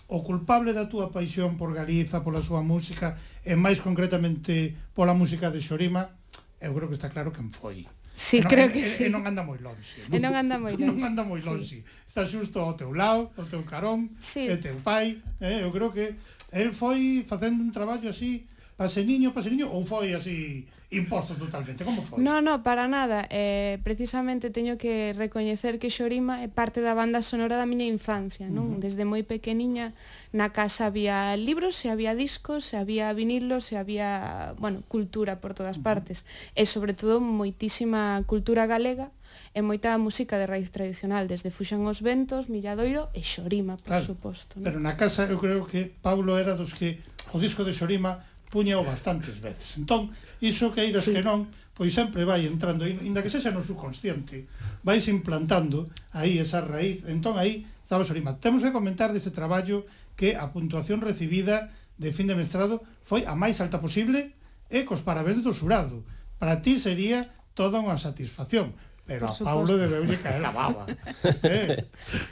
o 0.07 0.23
culpable 0.23 0.71
da 0.71 0.87
túa 0.87 1.11
paixón 1.11 1.59
por 1.59 1.75
Galiza, 1.75 2.23
pola 2.23 2.39
súa 2.39 2.63
música, 2.63 3.19
e 3.43 3.59
máis 3.59 3.83
concretamente 3.83 4.79
pola 4.95 5.11
música 5.11 5.51
de 5.51 5.59
Xorima, 5.59 6.15
eu 6.63 6.71
creo 6.71 6.87
que 6.87 6.95
está 6.95 7.11
claro 7.11 7.35
quen 7.35 7.51
foi. 7.51 7.83
Sí, 8.13 8.41
non, 8.41 8.49
creo 8.51 8.67
que 8.71 8.83
e, 8.83 8.85
sí. 8.85 9.03
E 9.05 9.09
non 9.09 9.23
anda 9.25 9.43
moi 9.43 9.59
longe. 9.59 10.03
Non, 10.09 10.15
e 10.15 10.17
non 10.19 10.33
anda 10.35 10.55
moi 10.59 10.75
longe. 10.75 10.89
Non 10.91 11.03
anda 11.05 11.23
moi 11.23 11.41
longe. 11.41 11.79
Sí. 11.79 11.79
Está 12.07 12.25
xusto 12.25 12.59
ao 12.59 12.73
teu 12.73 12.91
lado, 12.91 13.31
ao 13.37 13.45
teu 13.45 13.63
carón, 13.63 14.11
sí. 14.19 14.49
e 14.49 14.57
teu 14.57 14.75
pai. 14.83 15.21
Eh, 15.39 15.63
eu 15.63 15.71
creo 15.71 15.93
que 15.93 16.15
el 16.51 16.73
foi 16.73 17.23
facendo 17.27 17.63
un 17.63 17.71
traballo 17.71 18.09
así, 18.09 18.49
paseniño, 18.75 19.31
paseniño, 19.31 19.69
ou 19.69 19.85
foi 19.85 20.13
así 20.13 20.67
imposto 20.89 21.35
totalmente, 21.35 21.85
como 21.85 22.01
foi? 22.01 22.17
No, 22.17 22.41
no, 22.41 22.63
para 22.65 22.89
nada. 22.89 23.29
Eh, 23.29 23.77
precisamente 23.85 24.49
teño 24.49 24.77
que 24.81 25.13
recoñecer 25.13 25.77
que 25.77 25.93
Xorima 25.93 26.41
é 26.41 26.49
parte 26.49 26.81
da 26.81 26.97
banda 26.97 27.21
sonora 27.21 27.61
da 27.61 27.69
miña 27.69 27.85
infancia, 27.85 28.49
non? 28.49 28.65
Uh 28.65 28.73
-huh. 28.73 28.81
Desde 28.81 29.05
moi 29.05 29.21
pequeniña 29.21 29.93
na 30.33 30.49
casa 30.49 30.89
había 30.89 31.37
libros, 31.37 31.77
se 31.77 31.93
había 31.93 32.17
discos, 32.17 32.65
se 32.65 32.75
había 32.81 33.13
vinilos, 33.13 33.69
se 33.69 33.77
había, 33.77 34.57
bueno, 34.57 34.81
cultura 34.89 35.37
por 35.37 35.53
todas 35.53 35.77
partes. 35.77 36.25
Uh 36.25 36.25
-huh. 36.25 36.61
E 36.61 36.63
sobre 36.65 36.97
todo 36.97 37.21
moitísima 37.21 38.25
cultura 38.25 38.65
galega 38.65 39.13
e 39.53 39.61
moita 39.61 39.93
música 40.01 40.41
de 40.41 40.49
raíz 40.49 40.73
tradicional, 40.73 41.29
desde 41.29 41.53
Fuxan 41.53 41.85
os 41.85 42.01
Ventos, 42.01 42.49
Milladoiro 42.49 43.13
e 43.13 43.21
Xorima, 43.21 43.77
por 43.77 43.93
claro, 43.93 44.05
suposto. 44.09 44.57
non? 44.57 44.65
Pero 44.65 44.81
na 44.81 44.97
casa 44.97 45.29
eu 45.29 45.37
creo 45.37 45.69
que 45.69 45.85
Paulo 46.01 46.33
era 46.41 46.57
dos 46.57 46.73
que 46.73 46.97
o 47.29 47.37
disco 47.37 47.61
de 47.61 47.77
Xorima 47.77 48.25
puñao 48.49 48.83
bastantes 48.83 49.37
veces. 49.39 49.77
Entón, 49.77 50.09
iso 50.41 50.73
que 50.73 50.85
iras 50.85 51.05
sí. 51.05 51.13
que 51.13 51.23
non, 51.23 51.47
pois 51.77 51.93
sempre 51.93 52.25
vai 52.25 52.43
entrando, 52.43 52.83
inda 52.83 53.23
que 53.23 53.31
sexa 53.31 53.53
no 53.53 53.63
subconsciente, 53.63 54.49
vais 54.83 55.05
implantando 55.07 55.87
aí 56.11 56.41
esa 56.41 56.59
raíz. 56.59 57.05
Entón, 57.07 57.37
aí 57.37 57.63
estaba 57.85 58.03
Sorima. 58.03 58.35
Temos 58.41 58.65
que 58.65 58.75
comentar 58.75 59.13
deste 59.13 59.31
traballo 59.31 59.85
que 60.19 60.35
a 60.35 60.51
puntuación 60.51 60.99
recibida 60.99 61.71
de 61.95 62.11
fin 62.11 62.27
de 62.27 62.35
mestrado 62.35 62.83
foi 63.05 63.23
a 63.23 63.37
máis 63.37 63.61
alta 63.63 63.79
posible 63.79 64.35
e 64.67 64.83
cos 64.83 65.05
parabéns 65.05 65.45
do 65.45 65.55
xurado. 65.55 66.03
Para 66.41 66.59
ti 66.59 66.75
sería 66.75 67.31
toda 67.55 67.79
unha 67.79 67.95
satisfacción 67.95 68.75
pero 69.09 69.25
a. 69.25 69.33
Paulo 69.33 69.73
debeulle 69.73 70.21
caer 70.21 70.45
a 70.45 70.53
baba. 70.53 70.85
Eh? 71.43 71.89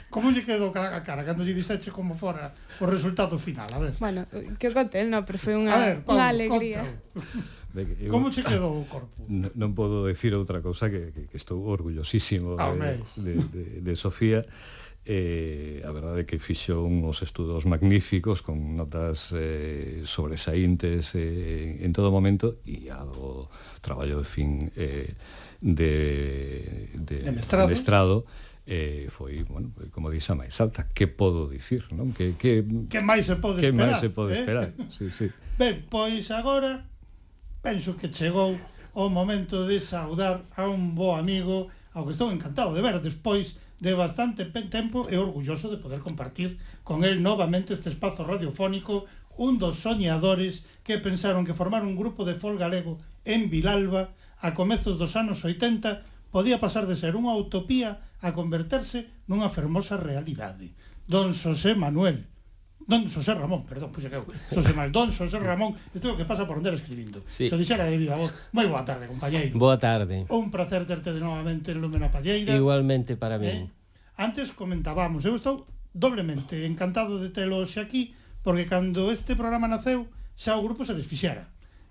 Como 0.08 0.30
lle 0.30 0.46
quedou 0.46 0.70
a 0.70 1.02
cara 1.02 1.26
cando 1.26 1.42
lle 1.42 1.58
dixeche 1.58 1.90
como 1.90 2.14
fora 2.14 2.54
o 2.78 2.86
resultado 2.86 3.34
final, 3.34 3.66
a 3.74 3.78
ver. 3.82 3.94
Bueno, 3.98 4.30
que 4.62 4.70
contel, 4.70 5.10
no, 5.10 5.26
pero 5.26 5.42
foi 5.42 5.58
unha, 5.58 5.74
ver, 5.74 5.96
Paulo, 6.06 6.22
unha 6.22 6.30
alegría. 6.30 6.86
De 7.74 7.82
que 7.90 8.06
eu, 8.06 8.14
Como 8.14 8.30
che 8.30 8.46
quedou 8.46 8.78
o 8.78 8.86
corpo? 8.86 9.10
Non, 9.28 9.50
non 9.58 9.70
podo 9.74 10.06
decir 10.06 10.32
outra 10.38 10.62
cousa 10.62 10.86
que, 10.88 11.10
que, 11.10 11.28
que 11.28 11.36
estou 11.36 11.60
orgullosísimo 11.66 12.56
de, 12.56 13.02
de, 13.18 13.32
de, 13.50 13.64
de 13.84 13.92
Sofía 13.98 14.40
eh, 15.08 15.80
a 15.84 15.90
verdade 15.90 16.20
é 16.20 16.28
que 16.28 16.36
fixo 16.36 16.84
uns 16.84 17.24
estudos 17.24 17.64
magníficos 17.64 18.44
con 18.44 18.76
notas 18.76 19.32
eh, 19.32 20.04
sobresaíntes 20.04 21.16
eh, 21.16 21.80
en 21.80 21.96
todo 21.96 22.12
momento 22.12 22.60
e 22.68 22.92
a 22.92 23.00
do 23.08 23.48
traballo 23.80 24.20
de 24.20 24.28
fin 24.28 24.68
eh, 24.76 25.16
de, 25.60 26.90
de, 26.94 27.18
de 27.18 27.32
mestrado, 27.32 27.68
mestrado 27.68 28.26
eh, 28.68 29.08
foi, 29.08 29.42
bueno, 29.48 29.72
como 29.90 30.10
dixa 30.12 30.36
a 30.36 30.36
máis 30.36 30.52
alta. 30.60 30.84
Que 30.92 31.08
podo 31.08 31.48
dicir, 31.48 31.88
non? 31.96 32.12
Que, 32.12 32.36
que, 32.36 32.60
que 32.92 33.00
máis 33.00 33.24
se 33.24 33.40
pode 33.40 33.64
que 33.64 33.72
esperar. 33.72 33.96
Que 33.96 33.96
máis 33.96 34.02
se 34.04 34.10
pode 34.12 34.32
eh? 34.36 34.40
esperar, 34.44 34.68
sí, 34.96 35.08
sí. 35.08 35.26
Ben, 35.56 35.88
pois 35.88 36.28
agora 36.28 36.84
penso 37.64 37.96
que 37.96 38.12
chegou 38.12 38.60
o 38.92 39.08
momento 39.08 39.64
de 39.64 39.80
saudar 39.80 40.44
a 40.52 40.68
un 40.68 40.92
bo 40.92 41.16
amigo 41.16 41.72
ao 41.96 42.04
que 42.04 42.12
estou 42.12 42.28
encantado 42.28 42.76
de 42.76 42.84
ver 42.84 43.00
despois 43.00 43.56
de 43.80 43.94
bastante 43.94 44.44
tempo 44.44 45.06
e 45.08 45.16
orgulloso 45.16 45.70
de 45.70 45.80
poder 45.80 46.04
compartir 46.04 46.58
con 46.84 47.08
el 47.08 47.22
novamente 47.22 47.72
este 47.72 47.88
espazo 47.88 48.26
radiofónico 48.26 49.06
un 49.38 49.56
dos 49.56 49.80
soñadores 49.80 50.66
que 50.82 50.98
pensaron 50.98 51.46
que 51.46 51.54
formar 51.54 51.86
un 51.86 51.94
grupo 51.94 52.26
de 52.26 52.34
folk 52.34 52.58
galego 52.58 52.98
en 53.24 53.48
Vilalba 53.48 54.10
a 54.40 54.54
comezos 54.54 54.98
dos 54.98 55.14
anos 55.18 55.44
80 55.44 56.02
podía 56.30 56.60
pasar 56.60 56.86
de 56.86 56.94
ser 56.94 57.16
unha 57.18 57.34
utopía 57.34 58.04
a 58.22 58.34
converterse 58.34 59.08
nunha 59.26 59.50
fermosa 59.50 59.98
realidade. 59.98 60.74
Don 61.08 61.32
José 61.32 61.74
Manuel 61.74 62.28
Don 62.88 63.04
José 63.06 63.34
Ramón, 63.34 63.66
perdón, 63.68 63.92
puxa 63.92 64.08
que 64.08 64.16
eu 64.16 64.24
José 64.48 64.72
Manuel, 64.72 64.92
Don 64.92 65.08
José 65.12 65.36
Ramón 65.40 65.76
Isto 65.92 66.08
é 66.08 66.12
o 66.12 66.18
que 66.20 66.24
pasa 66.24 66.48
por 66.48 66.56
onde 66.56 66.72
escribindo 66.72 67.20
sí. 67.28 67.48
Se 67.48 67.56
dixera 67.60 67.84
de 67.84 68.00
viva 68.00 68.16
voz 68.16 68.32
Moi 68.52 68.64
boa 68.64 68.84
tarde, 68.84 69.08
compañeiro 69.08 69.52
Boa 69.56 69.76
tarde 69.76 70.24
Un 70.32 70.48
placer 70.48 70.88
terte 70.88 71.12
de 71.12 71.20
novamente 71.20 71.72
en 71.72 71.84
Lúmena 71.84 72.08
Palleira 72.08 72.56
Igualmente 72.56 73.20
para 73.20 73.36
min 73.36 73.68
eh? 73.68 74.20
Antes 74.20 74.56
comentábamos 74.56 75.24
Eu 75.28 75.36
estou 75.36 75.68
doblemente 75.92 76.64
encantado 76.64 77.20
de 77.20 77.28
telo 77.28 77.60
hoxe 77.60 77.80
aquí 77.80 78.16
Porque 78.40 78.64
cando 78.64 79.12
este 79.12 79.36
programa 79.36 79.68
naceu 79.68 80.08
Xa 80.32 80.56
o 80.56 80.64
grupo 80.64 80.84
se 80.84 80.96
desfixera 80.96 81.44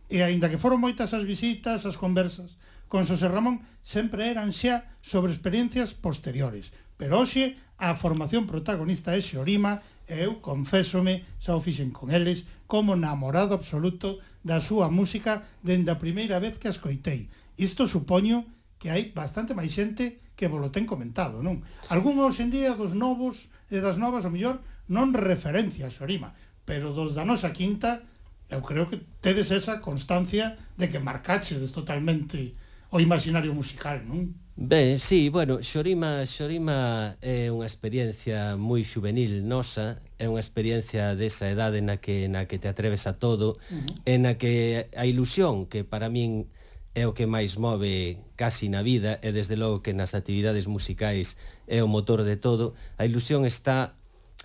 E 0.07 0.23
aínda 0.23 0.47
que 0.47 0.61
foron 0.61 0.79
moitas 0.79 1.11
as 1.11 1.27
visitas, 1.27 1.83
as 1.83 1.99
conversas 1.99 2.55
con 2.87 3.03
Xosé 3.03 3.27
Ramón, 3.27 3.67
sempre 3.83 4.31
eran 4.31 4.55
xa 4.55 4.87
sobre 5.03 5.35
experiencias 5.35 5.91
posteriores. 5.91 6.71
Pero 6.95 7.19
hoxe 7.19 7.59
a 7.75 7.93
formación 7.99 8.47
protagonista 8.47 9.13
é 9.13 9.21
Xorima 9.21 9.83
e 10.07 10.23
eu 10.23 10.39
confésome, 10.39 11.27
xa 11.43 11.53
o 11.53 11.61
fixen 11.61 11.91
con 11.91 12.09
eles, 12.09 12.47
como 12.65 12.95
namorado 12.95 13.51
absoluto 13.51 14.23
da 14.47 14.63
súa 14.63 14.87
música 14.87 15.43
dende 15.59 15.91
a 15.91 15.99
primeira 15.99 16.39
vez 16.39 16.55
que 16.55 16.71
a 16.71 16.75
escoitei. 16.75 17.27
Isto 17.59 17.83
supoño 17.85 18.47
que 18.79 18.87
hai 18.87 19.11
bastante 19.11 19.51
máis 19.51 19.75
xente 19.75 20.23
que 20.39 20.47
vos 20.47 20.63
lo 20.63 20.71
ten 20.71 20.87
comentado, 20.87 21.43
non? 21.43 21.67
Algún 21.91 22.23
hoxe 22.23 22.47
en 22.47 22.53
día 22.55 22.79
dos 22.79 22.95
novos 22.95 23.51
e 23.67 23.83
das 23.83 23.99
novas, 23.99 24.23
o 24.23 24.31
mellor, 24.31 24.63
non 24.87 25.11
referencia 25.11 25.91
a 25.91 25.93
Xorima, 25.93 26.31
pero 26.63 26.95
dos 26.95 27.11
da 27.11 27.27
nosa 27.27 27.51
quinta 27.51 28.07
eu 28.49 28.61
creo 28.61 28.87
que 28.89 29.01
tedes 29.21 29.51
esa 29.51 29.81
constancia 29.81 30.57
de 30.77 30.87
que 30.89 30.99
marcaches 30.99 31.71
totalmente 31.71 32.53
o 32.91 32.99
imaginario 32.99 33.53
musical, 33.53 33.99
non? 34.07 34.31
Ben, 34.57 34.97
sí, 34.97 35.29
bueno, 35.29 35.61
Xorima, 35.61 36.25
Xorima 36.25 37.13
é 37.21 37.53
unha 37.53 37.69
experiencia 37.69 38.57
moi 38.57 38.81
juvenil 38.81 39.45
nosa, 39.45 40.01
é 40.17 40.25
unha 40.25 40.41
experiencia 40.41 41.13
desa 41.13 41.45
edade 41.45 41.77
na 41.85 42.01
que 42.01 42.25
na 42.25 42.49
que 42.49 42.57
te 42.57 42.65
atreves 42.65 43.05
a 43.05 43.13
todo, 43.13 43.53
uh 43.53 43.77
-huh. 43.77 44.09
en 44.09 44.25
na 44.25 44.33
que 44.33 44.89
a 44.97 45.05
ilusión 45.05 45.69
que 45.69 45.85
para 45.85 46.09
min 46.09 46.49
é 46.97 47.05
o 47.05 47.13
que 47.13 47.29
máis 47.29 47.61
move 47.61 48.17
casi 48.33 48.65
na 48.73 48.81
vida 48.81 49.21
e 49.21 49.29
desde 49.29 49.53
logo 49.53 49.85
que 49.85 49.93
nas 49.93 50.17
actividades 50.17 50.65
musicais 50.65 51.37
é 51.69 51.85
o 51.85 51.91
motor 51.91 52.25
de 52.25 52.33
todo, 52.41 52.73
a 52.97 53.05
ilusión 53.05 53.45
está 53.45 53.93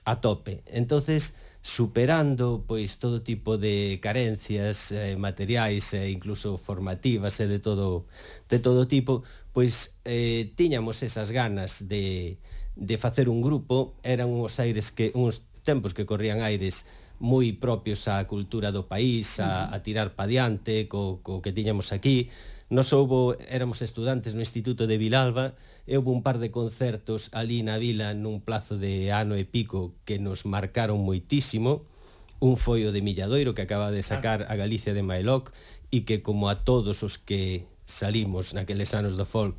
a 0.04 0.20
tope. 0.20 0.60
Entonces, 0.68 1.40
superando 1.62 2.64
pois 2.66 2.98
todo 2.98 3.22
tipo 3.22 3.56
de 3.56 4.02
carencias 4.02 4.90
eh, 4.90 5.14
materiais 5.16 5.94
e 5.94 6.02
eh, 6.02 6.10
incluso 6.10 6.58
formativas 6.58 7.38
e 7.38 7.46
eh, 7.46 7.48
de 7.48 7.58
todo 7.62 8.10
de 8.50 8.58
todo 8.58 8.90
tipo, 8.90 9.22
pois 9.54 9.94
eh 10.02 10.50
tiñamos 10.58 11.06
esas 11.06 11.30
ganas 11.30 11.86
de 11.86 12.36
de 12.74 12.96
facer 12.98 13.28
un 13.28 13.42
grupo, 13.42 13.94
eran 14.02 14.28
uns 14.28 14.58
aires 14.58 14.90
que 14.90 15.14
uns 15.14 15.46
tempos 15.62 15.94
que 15.94 16.02
corrían 16.02 16.42
aires 16.42 16.84
moi 17.22 17.54
propios 17.54 18.10
á 18.10 18.26
cultura 18.26 18.74
do 18.74 18.90
país, 18.90 19.38
a, 19.38 19.70
a 19.70 19.78
tirar 19.86 20.18
pa 20.18 20.26
diante 20.26 20.90
co, 20.90 21.22
co 21.22 21.38
que 21.38 21.54
tiñamos 21.54 21.94
aquí, 21.94 22.26
Nos 22.72 22.96
houbo, 22.96 23.36
éramos 23.52 23.84
estudantes 23.84 24.32
no 24.32 24.40
Instituto 24.40 24.88
de 24.88 24.96
Vilalba, 24.96 25.52
e 25.84 26.00
houve 26.00 26.08
un 26.08 26.24
par 26.24 26.40
de 26.40 26.48
concertos 26.48 27.28
ali 27.36 27.60
na 27.60 27.76
vila 27.76 28.16
nun 28.16 28.40
plazo 28.40 28.80
de 28.80 29.12
ano 29.12 29.36
e 29.36 29.44
pico 29.44 29.92
que 30.08 30.16
nos 30.16 30.48
marcaron 30.48 31.04
moitísimo. 31.04 31.84
Un 32.40 32.56
foi 32.56 32.88
o 32.88 32.90
de 32.96 33.04
Milladoiro, 33.04 33.52
que 33.52 33.60
acaba 33.60 33.92
de 33.92 34.00
sacar 34.00 34.48
a 34.48 34.56
Galicia 34.56 34.96
de 34.96 35.04
Mailoc, 35.04 35.52
e 35.92 36.08
que 36.08 36.24
como 36.24 36.48
a 36.48 36.64
todos 36.64 37.04
os 37.04 37.20
que 37.20 37.68
salimos 37.84 38.56
naqueles 38.56 38.96
anos 38.96 39.20
do 39.20 39.28
folk, 39.28 39.52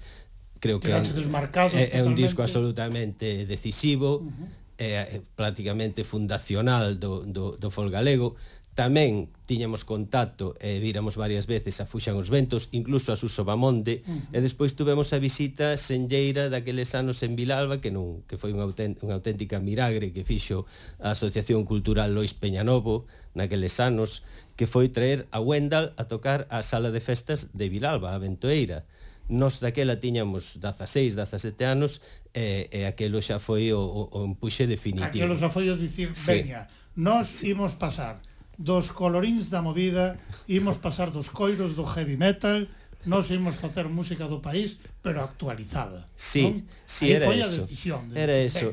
creo 0.57 0.81
que 0.81 0.89
é, 0.89 0.97
marcados, 1.29 1.77
é, 1.77 1.93
é 1.93 2.01
un 2.01 2.17
disco 2.17 2.41
absolutamente 2.41 3.45
decisivo, 3.45 4.25
uh 4.25 4.33
-huh. 4.33 4.49
é, 4.81 5.21
é 5.21 5.21
prácticamente 5.37 6.01
fundacional 6.01 6.97
do, 6.97 7.21
do, 7.29 7.61
do 7.61 7.69
folk 7.69 7.93
galego, 7.93 8.33
Tamén 8.73 9.29
tiñamos 9.45 9.85
contacto 9.85 10.57
e 10.57 10.81
eh, 10.81 11.11
varias 11.13 11.45
veces 11.45 11.77
a 11.77 11.85
Fuxan 11.85 12.17
os 12.17 12.33
Ventos, 12.33 12.73
incluso 12.73 13.13
a 13.13 13.19
Suso 13.21 13.45
Bamonde, 13.45 14.01
uh 14.01 14.09
-huh. 14.09 14.33
e 14.33 14.41
despois 14.41 14.73
tuvemos 14.73 15.13
a 15.13 15.21
visita 15.21 15.77
senlleira 15.77 16.49
daqueles 16.49 16.97
anos 16.97 17.21
en 17.21 17.37
Vilalba, 17.37 17.77
que 17.77 17.93
non 17.93 18.25
que 18.25 18.33
foi 18.33 18.49
unha, 18.49 18.65
unha 18.65 19.13
auténtica 19.13 19.61
miragre 19.61 20.09
que 20.09 20.25
fixo 20.25 20.65
a 20.97 21.13
Asociación 21.13 21.69
Cultural 21.69 22.17
Lois 22.17 22.33
Peñanovo 22.33 23.05
naqueles 23.37 23.77
anos, 23.77 24.25
que 24.57 24.65
foi 24.65 24.89
traer 24.89 25.29
a 25.29 25.37
Wendal 25.37 25.93
a 26.01 26.09
tocar 26.09 26.49
a 26.49 26.65
sala 26.65 26.89
de 26.89 26.97
festas 26.97 27.53
de 27.53 27.69
Vilalba, 27.69 28.09
a 28.09 28.17
Ventoeira. 28.17 28.89
Nos 29.29 29.61
daquela 29.61 30.01
tiñamos 30.01 30.57
16, 30.57 31.13
17 31.13 31.61
anos 31.61 32.01
e, 32.33 32.73
e 32.73 32.89
aquelo 32.89 33.21
xa 33.21 33.37
foi 33.37 33.69
o, 33.69 33.85
o, 33.85 34.01
o 34.17 34.19
empuxe 34.25 34.65
definitivo. 34.65 35.13
Aquelo 35.13 35.37
xa 35.37 35.53
foi 35.53 35.69
o 35.69 35.77
dicir, 35.77 36.09
sí. 36.17 36.41
veña, 36.41 36.65
nós 36.97 37.45
imos 37.45 37.77
pasar 37.77 38.32
dos 38.57 38.91
colorins 38.91 39.49
da 39.49 39.61
movida, 39.61 40.17
imos 40.47 40.77
pasar 40.77 41.09
dos 41.09 41.29
coiros 41.29 41.75
do 41.75 41.85
heavy 41.85 42.17
metal, 42.17 42.69
nós 43.05 43.31
imos 43.31 43.59
facer 43.59 43.89
música 43.89 44.27
do 44.27 44.39
país, 44.39 44.79
pero 45.03 45.23
actualizada. 45.23 46.07
Sí, 46.15 46.43
non? 46.43 46.55
sí, 46.87 47.11
Aí 47.11 47.19
era 47.19 47.25
foi 47.27 47.39
eso. 47.39 47.47
a 47.47 47.65
decisión. 47.65 48.01
De 48.09 48.15
era 48.15 48.35
eso. 48.39 48.71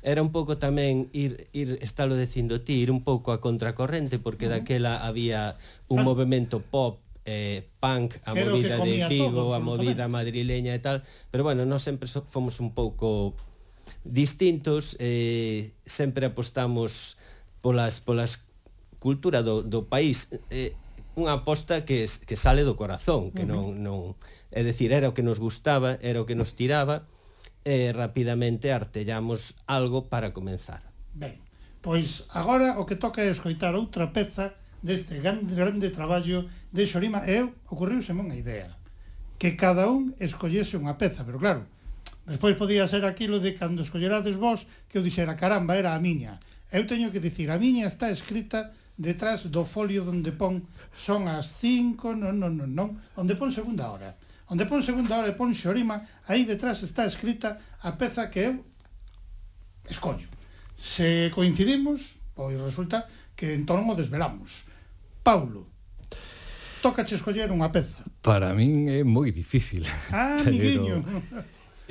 Era 0.00 0.24
un 0.24 0.32
pouco 0.32 0.56
tamén 0.56 1.12
ir, 1.12 1.52
ir 1.52 1.76
estalo 1.84 2.16
dicindo 2.16 2.64
ti, 2.64 2.80
ir 2.80 2.88
un 2.88 3.04
pouco 3.04 3.36
a 3.36 3.40
contracorrente, 3.40 4.16
porque 4.16 4.48
uh 4.48 4.56
-huh. 4.56 4.64
daquela 4.64 5.04
había 5.04 5.60
un 5.92 6.00
ah. 6.00 6.06
movimento 6.08 6.64
pop 6.64 7.00
eh, 7.24 7.68
punk, 7.80 8.16
a 8.24 8.32
Creo 8.32 8.56
movida 8.56 8.80
de 8.80 9.08
Vigo, 9.08 9.28
todo, 9.28 9.54
a 9.54 9.60
movida 9.60 10.08
madrileña 10.08 10.72
e 10.72 10.80
tal, 10.80 11.04
pero 11.30 11.44
bueno, 11.44 11.68
nós 11.68 11.84
sempre 11.84 12.08
so, 12.08 12.24
fomos 12.24 12.60
un 12.64 12.72
pouco 12.72 13.36
distintos, 14.04 14.96
eh, 14.98 15.76
sempre 15.84 16.26
apostamos 16.26 17.20
polas 17.60 18.00
polas 18.00 18.49
cultura 19.00 19.42
do, 19.42 19.64
do 19.64 19.88
país 19.88 20.30
é 20.52 20.76
unha 21.18 21.42
aposta 21.42 21.82
que, 21.82 22.06
que 22.06 22.36
sale 22.38 22.62
do 22.62 22.78
corazón, 22.78 23.34
que 23.34 23.42
non, 23.42 23.80
non... 23.82 24.14
É 24.50 24.62
dicir, 24.62 24.94
era 24.94 25.10
o 25.10 25.14
que 25.14 25.26
nos 25.26 25.42
gustaba, 25.42 25.98
era 26.02 26.22
o 26.22 26.26
que 26.26 26.38
nos 26.38 26.54
tiraba, 26.54 27.06
e 27.64 27.92
rapidamente 27.92 28.70
artellamos 28.70 29.58
algo 29.66 30.06
para 30.06 30.30
comenzar. 30.30 30.86
Ben, 31.12 31.42
pois 31.82 32.28
agora 32.30 32.78
o 32.78 32.86
que 32.86 32.96
toca 32.96 33.24
é 33.24 33.30
escoitar 33.32 33.74
outra 33.74 34.14
peza 34.14 34.54
deste 34.80 35.20
grande, 35.20 35.52
grande 35.52 35.90
traballo 35.90 36.48
de 36.72 36.86
Xorima 36.86 37.26
e 37.28 37.44
eu 37.44 37.46
ocurriuse 37.68 38.16
unha 38.16 38.32
idea 38.32 38.80
que 39.40 39.56
cada 39.56 39.88
un 39.88 40.12
escollese 40.20 40.76
unha 40.76 41.00
peza, 41.00 41.24
pero 41.24 41.40
claro, 41.40 41.64
despois 42.28 42.60
podía 42.60 42.84
ser 42.84 43.08
aquilo 43.08 43.40
de 43.40 43.56
cando 43.56 43.80
escollerades 43.80 44.36
vos 44.36 44.68
que 44.88 45.00
eu 45.00 45.04
dixera, 45.04 45.36
caramba, 45.36 45.80
era 45.80 45.96
a 45.96 46.00
miña. 46.00 46.36
Eu 46.68 46.84
teño 46.84 47.08
que 47.08 47.24
dicir, 47.24 47.48
a 47.48 47.56
miña 47.56 47.88
está 47.88 48.12
escrita 48.12 48.76
detrás 49.00 49.48
do 49.48 49.64
folio 49.64 50.04
onde 50.04 50.36
pon 50.36 50.60
son 50.92 51.24
as 51.24 51.56
5, 51.56 52.12
non, 52.12 52.36
non, 52.36 52.52
non, 52.52 52.68
non, 52.68 52.88
onde 53.16 53.32
pon 53.32 53.48
segunda 53.48 53.88
hora. 53.88 54.12
Onde 54.52 54.68
pon 54.68 54.84
segunda 54.84 55.16
hora 55.16 55.32
e 55.32 55.38
pon 55.38 55.56
xorima, 55.56 56.04
aí 56.28 56.44
detrás 56.44 56.84
está 56.84 57.08
escrita 57.08 57.56
a 57.80 57.96
peza 57.96 58.28
que 58.28 58.52
eu 58.52 58.60
escollo. 59.88 60.28
Se 60.76 61.32
coincidimos, 61.32 62.20
pois 62.36 62.60
resulta 62.60 63.08
que 63.32 63.56
entón 63.56 63.88
o 63.88 63.96
desvelamos. 63.96 64.68
Paulo, 65.24 65.64
toca 66.84 67.00
che 67.08 67.16
escoller 67.16 67.48
unha 67.48 67.72
peza. 67.72 68.04
Para 68.20 68.52
min 68.52 68.92
é 68.92 69.00
moi 69.00 69.32
difícil. 69.32 69.88
Ah, 70.12 70.36
pero... 70.44 70.52
amiguinho. 70.52 71.00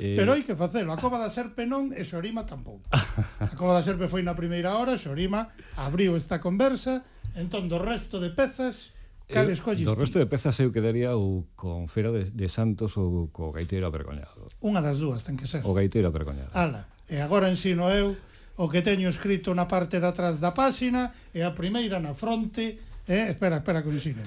Eh... 0.00 0.16
Pero 0.16 0.32
hai 0.32 0.48
que 0.48 0.56
facelo, 0.56 0.90
a 0.90 0.98
Cova 0.98 1.20
da 1.20 1.28
Serpe 1.28 1.68
non 1.68 1.92
e 1.92 2.00
Xorima 2.08 2.48
tampouco. 2.48 2.88
A 2.90 3.52
Cova 3.52 3.76
da 3.76 3.84
Serpe 3.84 4.08
foi 4.08 4.24
na 4.24 4.32
primeira 4.32 4.72
hora, 4.72 4.96
Xorima 4.96 5.52
abriu 5.76 6.16
esta 6.16 6.40
conversa, 6.40 7.04
entón 7.36 7.68
do 7.68 7.76
resto 7.76 8.16
de 8.16 8.32
pezas 8.32 8.96
Cal 9.30 9.46
escolles 9.50 9.86
Do 9.86 9.94
resto 9.94 10.18
de 10.18 10.26
pezas 10.26 10.58
eu 10.58 10.74
quedaría 10.74 11.14
ou 11.14 11.46
con 11.54 11.86
Fera 11.86 12.10
de, 12.10 12.34
de 12.34 12.48
Santos 12.50 12.98
ou 12.98 13.30
co 13.30 13.54
Gaiteiro 13.54 13.86
Avergoñado. 13.86 14.50
Unha 14.58 14.82
das 14.82 14.98
dúas 14.98 15.22
ten 15.22 15.38
que 15.38 15.46
ser. 15.46 15.62
O 15.62 15.70
Gaiteiro 15.70 16.10
Avergoñado. 16.10 16.50
Ala, 16.50 16.90
e 17.06 17.22
agora 17.22 17.46
ensino 17.46 17.86
eu 17.94 18.18
o 18.58 18.66
que 18.68 18.82
teño 18.82 19.06
escrito 19.06 19.54
na 19.54 19.70
parte 19.70 20.02
de 20.02 20.08
atrás 20.10 20.42
da 20.42 20.50
páxina 20.50 21.14
e 21.30 21.46
a 21.46 21.54
primeira 21.54 22.02
na 22.02 22.12
fronte, 22.12 22.76
eh, 23.06 23.30
espera, 23.30 23.62
espera 23.62 23.86
que 23.86 23.94
ensino 23.94 24.20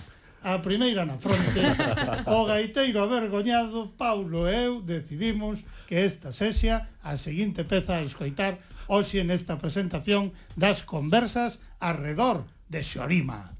a 0.43 0.59
primeira 0.59 1.05
na 1.05 1.17
fronte, 1.17 1.63
o 2.27 2.43
gaiteiro 2.45 3.01
avergoñado 3.01 3.95
Paulo 3.95 4.47
e 4.47 4.67
eu 4.67 4.81
decidimos 4.83 5.63
que 5.87 5.95
esta 5.95 6.35
sexa 6.35 6.91
a 7.01 7.15
seguinte 7.15 7.63
peza 7.63 7.95
a 7.95 8.03
escoitar 8.03 8.59
hoxe 8.91 9.23
nesta 9.23 9.55
presentación 9.55 10.35
das 10.59 10.83
conversas 10.83 11.63
arredor 11.79 12.43
de 12.67 12.83
Xorima. 12.83 13.55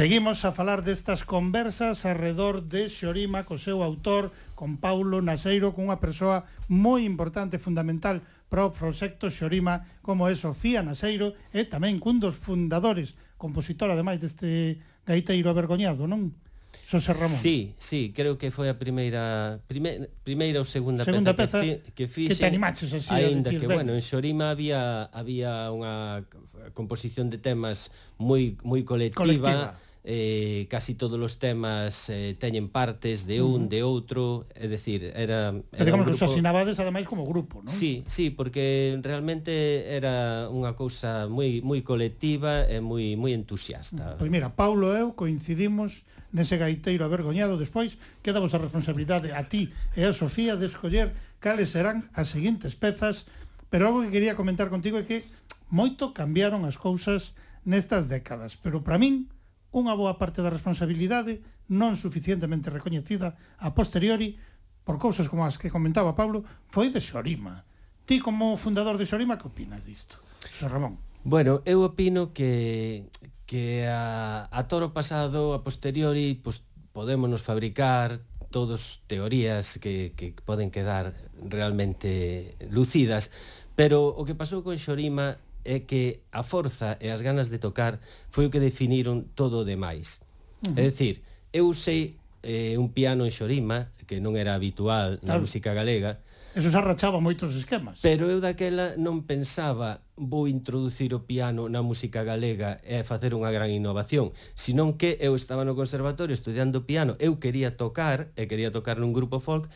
Seguimos 0.00 0.46
a 0.46 0.52
falar 0.56 0.80
destas 0.80 1.28
conversas 1.28 2.08
arredor 2.08 2.64
de 2.64 2.88
Xorima 2.88 3.44
co 3.44 3.60
seu 3.60 3.84
autor, 3.84 4.32
con 4.56 4.80
Paulo 4.80 5.20
Naseiro, 5.20 5.76
con 5.76 5.92
unha 5.92 6.00
persoa 6.00 6.48
moi 6.72 7.04
importante, 7.04 7.60
fundamental 7.60 8.24
para 8.48 8.64
o 8.64 8.72
proxecto 8.72 9.28
Xorima, 9.28 9.84
como 10.00 10.24
é 10.24 10.32
Sofía 10.32 10.80
Naseiro, 10.80 11.36
e 11.52 11.68
tamén 11.68 12.00
cun 12.00 12.16
dos 12.16 12.32
fundadores, 12.32 13.12
compositor, 13.36 13.92
ademais 13.92 14.24
deste 14.24 14.80
gaiteiro 15.04 15.52
avergoñado, 15.52 16.08
non? 16.08 16.32
Xosé 16.80 17.12
Ramón. 17.12 17.36
Sí, 17.36 17.76
sí, 17.76 18.16
creo 18.16 18.40
que 18.40 18.48
foi 18.48 18.72
a 18.72 18.80
primeira 18.80 19.60
primeira, 19.68 20.08
primeira 20.24 20.58
ou 20.58 20.66
segunda, 20.66 21.04
segunda 21.04 21.36
peza, 21.36 21.60
peza 21.60 21.84
que, 21.84 21.92
que 21.92 22.04
fixen. 22.08 22.40
Que 22.40 22.40
te 22.40 22.48
animaches 22.48 22.88
así 22.96 23.12
Ainda 23.12 23.52
decir, 23.52 23.60
que, 23.60 23.68
ben. 23.68 23.84
bueno, 23.84 23.92
en 23.92 24.00
Xorima 24.00 24.48
había 24.48 25.12
había 25.12 25.68
unha 25.68 26.24
composición 26.72 27.28
de 27.28 27.36
temas 27.36 27.92
moi 28.16 28.56
moi 28.64 28.80
colectiva, 28.80 29.28
colectiva 29.28 29.89
eh, 30.04 30.66
casi 30.70 30.94
todos 30.94 31.20
os 31.20 31.36
temas 31.36 32.08
eh, 32.08 32.32
teñen 32.40 32.72
partes 32.72 33.28
de 33.28 33.44
un, 33.44 33.68
de 33.68 33.84
outro, 33.84 34.48
é 34.56 34.64
dicir, 34.64 35.12
era... 35.12 35.52
era 35.76 35.84
digamos 35.84 36.08
un 36.08 36.12
grupo... 36.12 36.18
que 36.18 36.24
os 36.24 36.30
asinabades 36.32 36.80
ademais 36.80 37.04
como 37.04 37.28
grupo, 37.28 37.60
non? 37.60 37.68
Sí, 37.68 38.04
sí, 38.08 38.32
porque 38.32 38.96
realmente 39.04 39.92
era 39.92 40.48
unha 40.48 40.72
cousa 40.72 41.28
moi 41.28 41.60
moi 41.60 41.84
colectiva 41.84 42.64
e 42.64 42.80
moi 42.80 43.12
moi 43.20 43.36
entusiasta. 43.36 44.16
Pois 44.16 44.24
pues 44.24 44.30
mira, 44.32 44.56
Paulo 44.56 44.96
e 44.96 45.04
eu 45.04 45.12
coincidimos 45.12 46.08
nese 46.32 46.56
gaiteiro 46.56 47.04
avergoñado 47.04 47.58
despois 47.58 47.98
queda 48.22 48.40
vos 48.40 48.54
a 48.54 48.62
responsabilidade 48.62 49.34
a 49.34 49.50
ti 49.50 49.68
e 49.98 50.06
a 50.06 50.14
Sofía 50.14 50.54
de 50.54 50.70
escoller 50.70 51.12
cales 51.42 51.74
serán 51.74 52.08
as 52.14 52.30
seguintes 52.30 52.78
pezas 52.78 53.26
pero 53.68 53.90
algo 53.90 54.06
que 54.06 54.14
quería 54.14 54.38
comentar 54.38 54.70
contigo 54.70 54.96
é 54.96 55.04
que 55.04 55.26
moito 55.68 56.14
cambiaron 56.14 56.62
as 56.62 56.78
cousas 56.78 57.34
nestas 57.66 58.06
décadas 58.06 58.54
pero 58.54 58.86
para 58.86 58.98
min 58.98 59.26
unha 59.70 59.94
boa 59.94 60.18
parte 60.18 60.42
da 60.42 60.50
responsabilidade 60.50 61.42
non 61.70 61.94
suficientemente 61.94 62.70
recoñecida 62.74 63.38
a 63.62 63.70
posteriori 63.70 64.34
por 64.82 64.98
cousas 64.98 65.30
como 65.30 65.46
as 65.46 65.54
que 65.54 65.70
comentaba 65.70 66.18
Pablo 66.18 66.42
foi 66.70 66.90
de 66.90 66.98
Xorima. 66.98 67.62
Ti 68.06 68.18
como 68.18 68.58
fundador 68.58 68.98
de 68.98 69.06
Xorima 69.06 69.38
que 69.38 69.46
opinas 69.46 69.86
disto? 69.86 70.18
Xo 70.50 70.66
Ramón. 70.66 70.98
Bueno, 71.22 71.62
eu 71.68 71.86
opino 71.86 72.34
que 72.34 73.06
que 73.50 73.86
a, 73.90 74.46
a 74.46 74.60
toro 74.70 74.94
pasado 74.94 75.58
a 75.58 75.66
posteriori 75.66 76.38
pues, 76.38 76.62
podémonos 76.94 77.42
fabricar 77.42 78.22
todos 78.50 79.02
teorías 79.06 79.78
que, 79.78 80.14
que 80.14 80.34
poden 80.46 80.70
quedar 80.70 81.14
realmente 81.34 82.54
lucidas, 82.70 83.30
pero 83.74 84.06
o 84.06 84.22
que 84.22 84.38
pasou 84.38 84.62
con 84.62 84.78
Xorima 84.78 85.42
é 85.70 85.86
que 85.86 86.26
a 86.34 86.42
forza 86.42 86.98
e 86.98 87.14
as 87.14 87.22
ganas 87.22 87.46
de 87.46 87.62
tocar 87.62 88.02
foi 88.26 88.50
o 88.50 88.50
que 88.50 88.58
definiron 88.58 89.30
todo 89.38 89.62
o 89.62 89.64
demais. 89.64 90.18
Uh 90.66 90.74
-huh. 90.74 90.82
É 90.82 90.90
dicir, 90.90 91.22
eu 91.54 91.70
usei 91.70 92.18
eh, 92.42 92.74
un 92.74 92.90
piano 92.90 93.22
en 93.22 93.30
xorima, 93.30 93.94
que 94.10 94.18
non 94.18 94.34
era 94.34 94.58
habitual 94.58 95.22
na 95.22 95.38
claro. 95.38 95.46
música 95.46 95.70
galega, 95.70 96.18
Eso 96.50 96.66
xa 96.74 96.82
rachaba 96.82 97.22
moitos 97.22 97.54
esquemas. 97.54 98.02
Pero 98.02 98.26
eu 98.26 98.42
daquela 98.42 98.98
non 98.98 99.22
pensaba 99.22 100.02
vou 100.18 100.50
introducir 100.50 101.14
o 101.14 101.22
piano 101.22 101.70
na 101.70 101.78
música 101.78 102.26
galega 102.26 102.82
e 102.82 103.06
facer 103.06 103.38
unha 103.38 103.54
gran 103.54 103.70
innovación, 103.70 104.34
senón 104.58 104.98
que 104.98 105.14
eu 105.22 105.38
estaba 105.38 105.62
no 105.62 105.78
conservatorio 105.78 106.34
estudiando 106.34 106.82
piano, 106.90 107.14
eu 107.22 107.38
quería 107.38 107.78
tocar, 107.78 108.34
e 108.34 108.50
quería 108.50 108.74
tocar 108.74 108.98
nun 108.98 109.14
grupo 109.14 109.38
folk, 109.38 109.70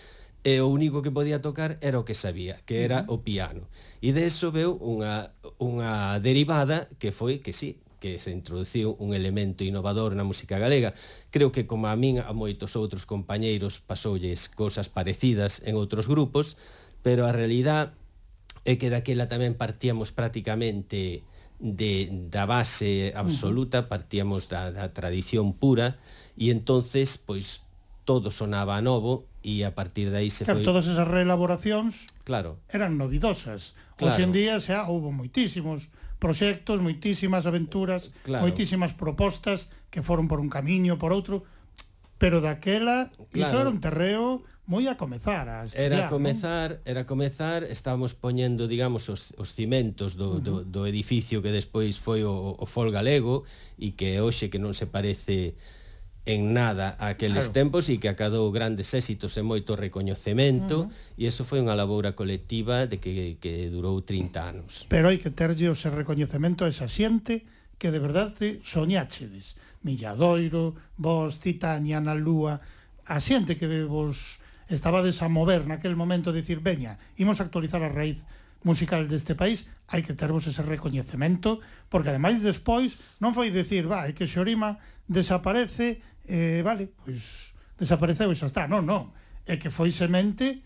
e 0.44 0.60
o 0.60 0.68
único 0.68 1.00
que 1.00 1.10
podía 1.10 1.40
tocar 1.40 1.80
era 1.80 1.96
o 1.96 2.04
que 2.04 2.12
sabía, 2.12 2.60
que 2.68 2.84
era 2.84 3.08
o 3.08 3.24
piano. 3.24 3.64
E 4.04 4.12
de 4.12 4.28
eso 4.28 4.52
veu 4.52 4.76
unha, 4.76 5.32
unha 5.56 6.20
derivada 6.20 6.92
que 7.00 7.16
foi 7.16 7.40
que 7.40 7.56
sí, 7.56 7.80
que 7.96 8.20
se 8.20 8.36
introduciu 8.36 8.92
un 9.00 9.16
elemento 9.16 9.64
innovador 9.64 10.12
na 10.12 10.28
música 10.28 10.60
galega. 10.60 10.92
Creo 11.32 11.48
que 11.48 11.64
como 11.64 11.88
a 11.88 11.96
min 11.96 12.20
a 12.20 12.36
moitos 12.36 12.76
outros 12.76 13.08
compañeiros 13.08 13.80
pasoulles 13.80 14.52
cousas 14.52 14.92
parecidas 14.92 15.64
en 15.64 15.80
outros 15.80 16.04
grupos, 16.04 16.60
pero 17.00 17.24
a 17.24 17.32
realidad 17.32 17.96
é 18.68 18.76
que 18.76 18.92
daquela 18.92 19.32
tamén 19.32 19.56
partíamos 19.56 20.12
prácticamente 20.12 21.24
de, 21.56 22.12
da 22.28 22.44
base 22.44 23.16
absoluta, 23.16 23.88
partíamos 23.88 24.52
da, 24.52 24.68
da 24.68 24.92
tradición 24.92 25.56
pura, 25.56 25.96
e 26.36 26.52
entonces 26.52 27.16
pois 27.16 27.64
todo 28.04 28.28
sonaba 28.28 28.84
novo, 28.84 29.24
e 29.44 29.60
a 29.60 29.76
partir 29.76 30.08
de 30.08 30.24
aí 30.24 30.32
se 30.32 30.48
claro, 30.48 30.58
foi... 30.58 30.64
Todas 30.64 30.88
esas 30.88 31.04
reelaboracións 31.04 32.08
claro. 32.24 32.56
eran 32.72 32.96
novidosas. 32.96 33.76
Claro. 34.00 34.16
Hoxe 34.16 34.24
en 34.24 34.32
día 34.32 34.56
xa 34.56 34.88
houve 34.88 35.12
moitísimos 35.12 35.92
proxectos, 36.16 36.80
moitísimas 36.80 37.44
aventuras, 37.44 38.08
claro. 38.24 38.48
moitísimas 38.48 38.96
propostas 38.96 39.68
que 39.92 40.00
foron 40.00 40.24
por 40.24 40.40
un 40.40 40.48
camiño, 40.48 40.96
por 40.96 41.12
outro, 41.12 41.44
pero 42.16 42.40
daquela 42.40 43.12
claro. 43.28 43.44
iso 43.44 43.56
era 43.60 43.68
un 43.68 43.84
terreo 43.84 44.40
moi 44.64 44.88
a 44.88 44.96
comezar 44.96 45.44
a 45.44 45.68
estudiar, 45.68 45.92
Era 45.92 46.08
comezar, 46.08 46.80
era 46.88 47.04
comezar, 47.04 47.68
estábamos 47.68 48.16
poñendo, 48.16 48.64
digamos, 48.64 49.12
os, 49.12 49.36
os 49.36 49.52
cimentos 49.52 50.16
do, 50.16 50.40
uh 50.40 50.40
-huh. 50.40 50.64
do, 50.64 50.64
do 50.64 50.82
edificio 50.88 51.44
que 51.44 51.52
despois 51.52 52.00
foi 52.00 52.24
o, 52.24 52.56
o 52.56 52.64
Fol 52.64 52.88
Galego 52.88 53.44
e 53.76 53.92
que 53.92 54.16
hoxe 54.24 54.48
que 54.48 54.56
non 54.56 54.72
se 54.72 54.88
parece 54.88 55.52
en 56.26 56.56
nada 56.56 56.96
aqueles 56.98 57.52
claro. 57.52 57.52
tempos 57.52 57.92
e 57.92 58.00
que 58.00 58.08
acadou 58.08 58.48
grandes 58.48 58.96
éxitos 58.96 59.36
e 59.36 59.44
moito 59.44 59.76
recoñecemento 59.76 60.76
uh 60.76 60.84
-huh. 60.88 61.20
e 61.20 61.28
eso 61.28 61.44
foi 61.44 61.60
unha 61.60 61.76
laboura 61.76 62.16
colectiva 62.16 62.88
de 62.88 62.96
que, 62.96 63.36
que 63.36 63.68
durou 63.68 64.00
30 64.00 64.40
anos. 64.40 64.70
Pero 64.88 65.12
hai 65.12 65.20
que 65.20 65.28
terlle 65.28 65.68
o 65.68 65.76
ese 65.76 65.92
recoñecemento 65.92 66.64
a 66.64 66.72
esa 66.72 66.88
xente 66.88 67.44
que 67.76 67.92
de 67.92 68.00
verdade 68.00 68.64
soñáchedes. 68.64 69.58
Milladoiro, 69.84 70.72
vos, 70.96 71.44
Titania, 71.44 72.00
na 72.00 72.16
Lúa, 72.16 72.64
a 73.04 73.20
xente 73.20 73.60
que 73.60 73.68
vos 73.84 74.40
estabades 74.72 75.20
a 75.20 75.28
mover 75.28 75.68
naquel 75.68 75.92
momento, 75.92 76.32
de 76.32 76.40
dicir, 76.40 76.64
veña, 76.64 76.96
imos 77.20 77.44
actualizar 77.44 77.84
a 77.84 77.92
raíz 77.92 78.24
musical 78.64 79.04
deste 79.12 79.36
país, 79.36 79.68
hai 79.92 80.00
que 80.00 80.16
tervos 80.16 80.48
ese 80.48 80.64
recoñecemento, 80.64 81.60
porque 81.92 82.08
ademais 82.08 82.40
despois 82.40 82.96
non 83.20 83.36
foi 83.36 83.52
dicir, 83.52 83.84
va, 83.84 84.08
que 84.16 84.24
Xorima 84.24 84.80
desaparece 85.04 86.00
eh, 86.26 86.62
vale, 86.64 86.90
pois 87.04 87.52
desapareceu 87.78 88.32
e 88.32 88.36
xa 88.36 88.46
está. 88.46 88.64
Non, 88.68 88.84
non, 88.84 89.12
é 89.44 89.56
que 89.56 89.70
foi 89.70 89.90
semente 89.90 90.62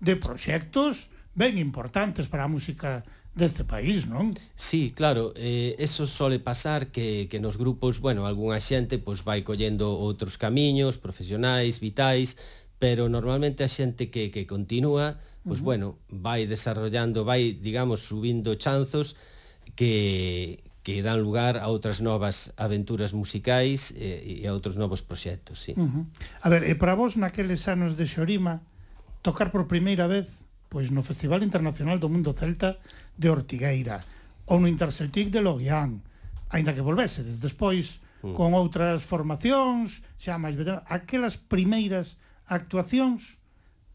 de 0.00 0.14
proxectos 0.16 1.08
ben 1.34 1.58
importantes 1.58 2.26
para 2.26 2.44
a 2.44 2.50
música 2.50 3.02
deste 3.38 3.62
país, 3.62 4.04
non? 4.10 4.34
Sí, 4.58 4.90
claro, 4.90 5.30
eh, 5.38 5.78
eso 5.78 6.10
sole 6.10 6.42
pasar 6.42 6.90
que, 6.90 7.30
que 7.30 7.38
nos 7.38 7.54
grupos, 7.54 8.02
bueno, 8.02 8.26
algunha 8.26 8.58
xente 8.58 8.98
pois 8.98 9.22
vai 9.22 9.46
collendo 9.46 9.94
outros 9.94 10.34
camiños 10.34 10.98
profesionais, 10.98 11.78
vitais, 11.78 12.34
pero 12.82 13.06
normalmente 13.06 13.62
a 13.62 13.70
xente 13.70 14.10
que, 14.10 14.34
que 14.34 14.44
continúa, 14.44 15.22
pois 15.46 15.62
uh 15.62 15.62
-huh. 15.62 15.68
bueno, 15.70 15.86
vai 16.10 16.50
desarrollando, 16.50 17.22
vai, 17.22 17.54
digamos, 17.54 18.02
subindo 18.02 18.58
chanzos 18.58 19.14
que, 19.78 20.66
que 20.82 21.04
dan 21.04 21.20
lugar 21.20 21.60
a 21.60 21.68
outras 21.68 22.00
novas 22.00 22.54
aventuras 22.56 23.12
musicais 23.12 23.92
e, 23.92 24.42
e 24.42 24.46
a 24.48 24.54
outros 24.54 24.78
novos 24.78 25.04
proxectos, 25.04 25.60
sí. 25.60 25.72
Uh 25.76 25.84
-huh. 25.84 26.04
A 26.40 26.48
ver, 26.48 26.64
e 26.64 26.74
para 26.78 26.96
vos 26.96 27.18
naqueles 27.18 27.68
anos 27.68 27.98
de 27.98 28.08
Xorima, 28.08 28.64
tocar 29.20 29.52
por 29.52 29.68
primeira 29.68 30.08
vez 30.08 30.28
pois 30.68 30.92
no 30.92 31.02
Festival 31.02 31.40
Internacional 31.42 31.96
do 31.98 32.12
Mundo 32.12 32.36
Celta 32.36 32.76
de 33.16 33.32
Ortigueira 33.32 34.04
ou 34.44 34.60
no 34.60 34.68
Interceltic 34.68 35.32
de 35.32 35.40
Loguián, 35.40 36.04
aínda 36.52 36.76
que 36.76 36.84
volvesedes 36.84 37.40
despois 37.40 38.00
uh. 38.20 38.36
con 38.36 38.52
outras 38.52 39.00
formacións, 39.00 40.04
xa 40.20 40.36
máis 40.36 40.56
aquelas 40.88 41.40
primeiras 41.40 42.20
actuacións 42.48 43.40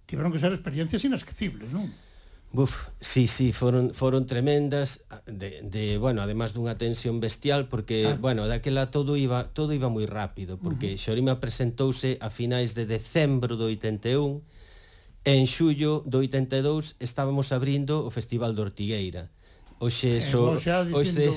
tiveron 0.10 0.34
que 0.34 0.42
ser 0.42 0.54
experiencias 0.54 1.06
inesquecibles, 1.06 1.74
non? 1.74 1.90
Buf, 2.54 2.88
sí, 3.00 3.28
sí, 3.28 3.52
foron, 3.52 3.96
foron 3.96 4.28
tremendas 4.28 5.06
de, 5.26 5.62
de, 5.64 5.98
bueno, 5.98 6.22
además 6.22 6.54
dunha 6.54 6.78
tensión 6.78 7.18
bestial 7.18 7.66
porque, 7.66 8.14
ah. 8.14 8.18
bueno, 8.22 8.46
daquela 8.46 8.94
todo 8.94 9.18
iba 9.18 9.50
todo 9.58 9.74
iba 9.74 9.90
moi 9.90 10.06
rápido 10.06 10.62
porque 10.62 10.94
uh 10.94 10.96
-huh. 10.96 11.02
Xorima 11.02 11.42
presentouse 11.42 12.22
a 12.22 12.30
finais 12.30 12.78
de 12.78 12.86
decembro 12.86 13.58
do 13.58 13.74
81 13.74 14.46
e 15.26 15.34
en 15.34 15.50
xullo 15.50 16.06
do 16.06 16.22
82 16.22 16.94
estábamos 17.02 17.50
abrindo 17.50 18.06
o 18.06 18.14
Festival 18.14 18.54
de 18.54 18.62
Ortigueira. 18.62 19.34
Uh 19.34 19.43
Oxe, 19.84 20.22
so, 20.22 20.56
eh, 20.56 20.96
oxe, 20.96 21.28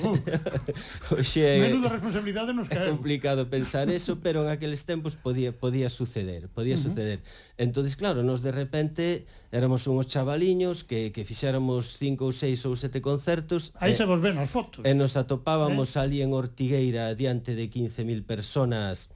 oxe, 1.11 1.59
menuda 1.59 1.91
responsabilidade 1.91 2.55
nos 2.55 2.71
caeu. 2.71 2.87
É 2.87 2.95
complicado 2.95 3.51
pensar 3.51 3.91
eso, 3.91 4.23
pero 4.23 4.47
en 4.47 4.49
aqueles 4.55 4.87
tempos 4.87 5.19
podía 5.19 5.51
podía 5.51 5.91
suceder, 5.91 6.47
podía 6.47 6.75
uh 6.75 6.79
-huh. 6.79 6.87
suceder. 6.87 7.19
Entonces, 7.59 7.99
claro, 7.99 8.23
nos 8.23 8.39
de 8.47 8.55
repente 8.55 9.27
éramos 9.51 9.83
unhos 9.91 10.07
chavaliños 10.07 10.87
que 10.87 11.11
que 11.11 11.27
fixéramos 11.27 11.99
cinco 11.99 12.23
ou 12.23 12.31
seis 12.31 12.63
ou 12.63 12.79
sete 12.79 13.03
concertos. 13.03 13.75
Aí 13.83 13.99
se 13.99 14.07
vos 14.07 14.23
ven 14.23 14.39
as 14.39 14.47
fotos. 14.47 14.79
E 14.87 14.95
nos 14.95 15.19
atopábamos 15.19 15.99
eh? 15.99 16.07
ali 16.07 16.23
en 16.23 16.31
Ortigueira 16.31 17.19
diante 17.19 17.51
de 17.51 17.67
15.000 17.67 18.23
personas 18.23 19.11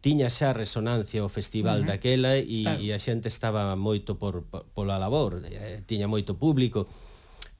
tiña 0.00 0.30
xa 0.30 0.54
resonancia 0.54 1.26
o 1.26 1.28
festival 1.28 1.82
uh 1.82 1.82
-huh. 1.82 1.90
daquela 1.90 2.38
e, 2.38 2.62
claro. 2.62 2.78
e 2.78 2.94
a 2.94 2.98
xente 3.02 3.26
estaba 3.26 3.74
moito 3.74 4.14
por, 4.14 4.46
por 4.46 4.62
pola 4.70 4.94
labor, 4.94 5.42
eh, 5.42 5.82
tiña 5.90 6.06
moito 6.06 6.38
público. 6.38 6.86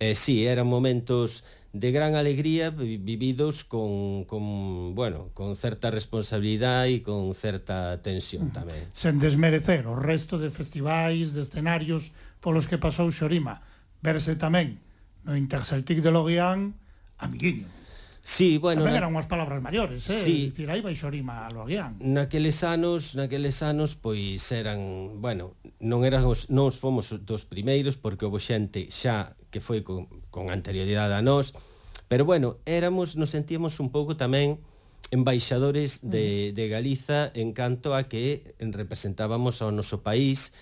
Eh, 0.00 0.16
sí, 0.16 0.46
eran 0.46 0.66
momentos 0.66 1.44
de 1.72 1.92
gran 1.92 2.14
alegría 2.16 2.70
vividos 2.70 3.64
con, 3.64 4.24
con, 4.24 4.94
bueno, 4.94 5.28
con 5.34 5.54
certa 5.54 5.90
responsabilidade 5.90 6.98
e 6.98 7.02
con 7.04 7.30
certa 7.36 8.00
tensión 8.02 8.50
tamén. 8.50 8.90
Sen 8.96 9.20
desmerecer 9.22 9.86
o 9.86 9.94
resto 9.94 10.40
de 10.40 10.50
festivais, 10.50 11.36
de 11.36 11.44
escenarios 11.44 12.10
polos 12.40 12.66
que 12.66 12.80
pasou 12.80 13.12
Xorima, 13.12 13.62
verse 14.02 14.34
tamén 14.34 14.80
no 15.22 15.36
Interceltic 15.36 16.00
de 16.00 16.10
Loguián, 16.10 16.74
amiguinho. 17.20 17.68
Sí, 18.24 18.56
bueno, 18.56 18.82
tamén 18.82 19.04
eran 19.04 19.12
unhas 19.12 19.28
palabras 19.28 19.60
maiores, 19.60 20.08
eh? 20.08 20.16
Sí. 20.16 20.36
Dicir, 20.50 20.68
aí 20.72 20.80
vai 20.80 20.96
Xorima 20.96 21.44
a 21.44 21.52
Loguián. 21.52 22.00
Naqueles 22.00 22.64
anos, 22.66 23.14
naqueles 23.14 23.60
anos 23.60 23.94
pois 23.94 24.42
eran, 24.50 25.20
bueno, 25.20 25.60
non 25.78 26.02
eran 26.02 26.26
os, 26.26 26.48
non 26.50 26.72
os 26.72 26.80
fomos 26.80 27.12
dos 27.22 27.46
primeiros 27.46 27.94
porque 27.94 28.26
houve 28.26 28.42
xente 28.42 28.90
xa 28.90 29.38
que 29.50 29.60
foi 29.60 29.82
con, 29.82 30.06
con 30.30 30.48
anterioridade 30.48 31.14
a 31.14 31.22
nós, 31.22 31.52
pero 32.08 32.24
bueno, 32.24 32.58
éramos, 32.66 33.14
nos 33.14 33.30
sentíamos 33.30 33.78
un 33.78 33.90
pouco 33.94 34.18
tamén 34.18 34.58
embaixadores 35.10 36.06
de, 36.06 36.50
mm. 36.50 36.54
de 36.54 36.64
Galiza 36.70 37.20
en 37.34 37.52
canto 37.52 37.94
a 37.94 38.06
que 38.06 38.54
representábamos 38.58 39.58
ao 39.62 39.74
noso 39.74 40.06
país 40.06 40.54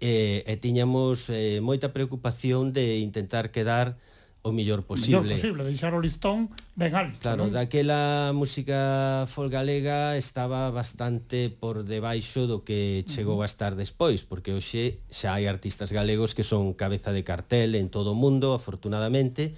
eh, 0.00 0.44
e 0.48 0.56
tiñamos 0.56 1.28
eh, 1.28 1.60
moita 1.60 1.92
preocupación 1.92 2.72
de 2.72 3.04
intentar 3.04 3.52
quedar 3.52 4.00
o 4.42 4.52
mellor 4.52 4.82
posible. 4.82 5.20
Mellor 5.20 5.36
posible, 5.36 5.64
deixar 5.64 5.92
o 5.92 6.00
listón 6.00 6.48
ben 6.72 6.96
alto. 6.96 7.20
Claro, 7.20 7.48
non? 7.48 7.52
daquela 7.52 8.32
música 8.32 9.28
folk 9.28 9.52
galega 9.52 10.16
estaba 10.16 10.72
bastante 10.72 11.52
por 11.52 11.84
debaixo 11.84 12.48
do 12.48 12.64
que 12.64 13.04
chegou 13.04 13.44
a 13.44 13.48
estar 13.48 13.76
despois, 13.76 14.24
porque 14.24 14.56
hoxe 14.56 15.04
xa 15.12 15.36
hai 15.36 15.44
artistas 15.44 15.92
galegos 15.92 16.32
que 16.32 16.42
son 16.46 16.72
cabeza 16.72 17.12
de 17.12 17.20
cartel 17.20 17.76
en 17.76 17.92
todo 17.92 18.12
o 18.12 18.18
mundo, 18.18 18.56
afortunadamente, 18.56 19.52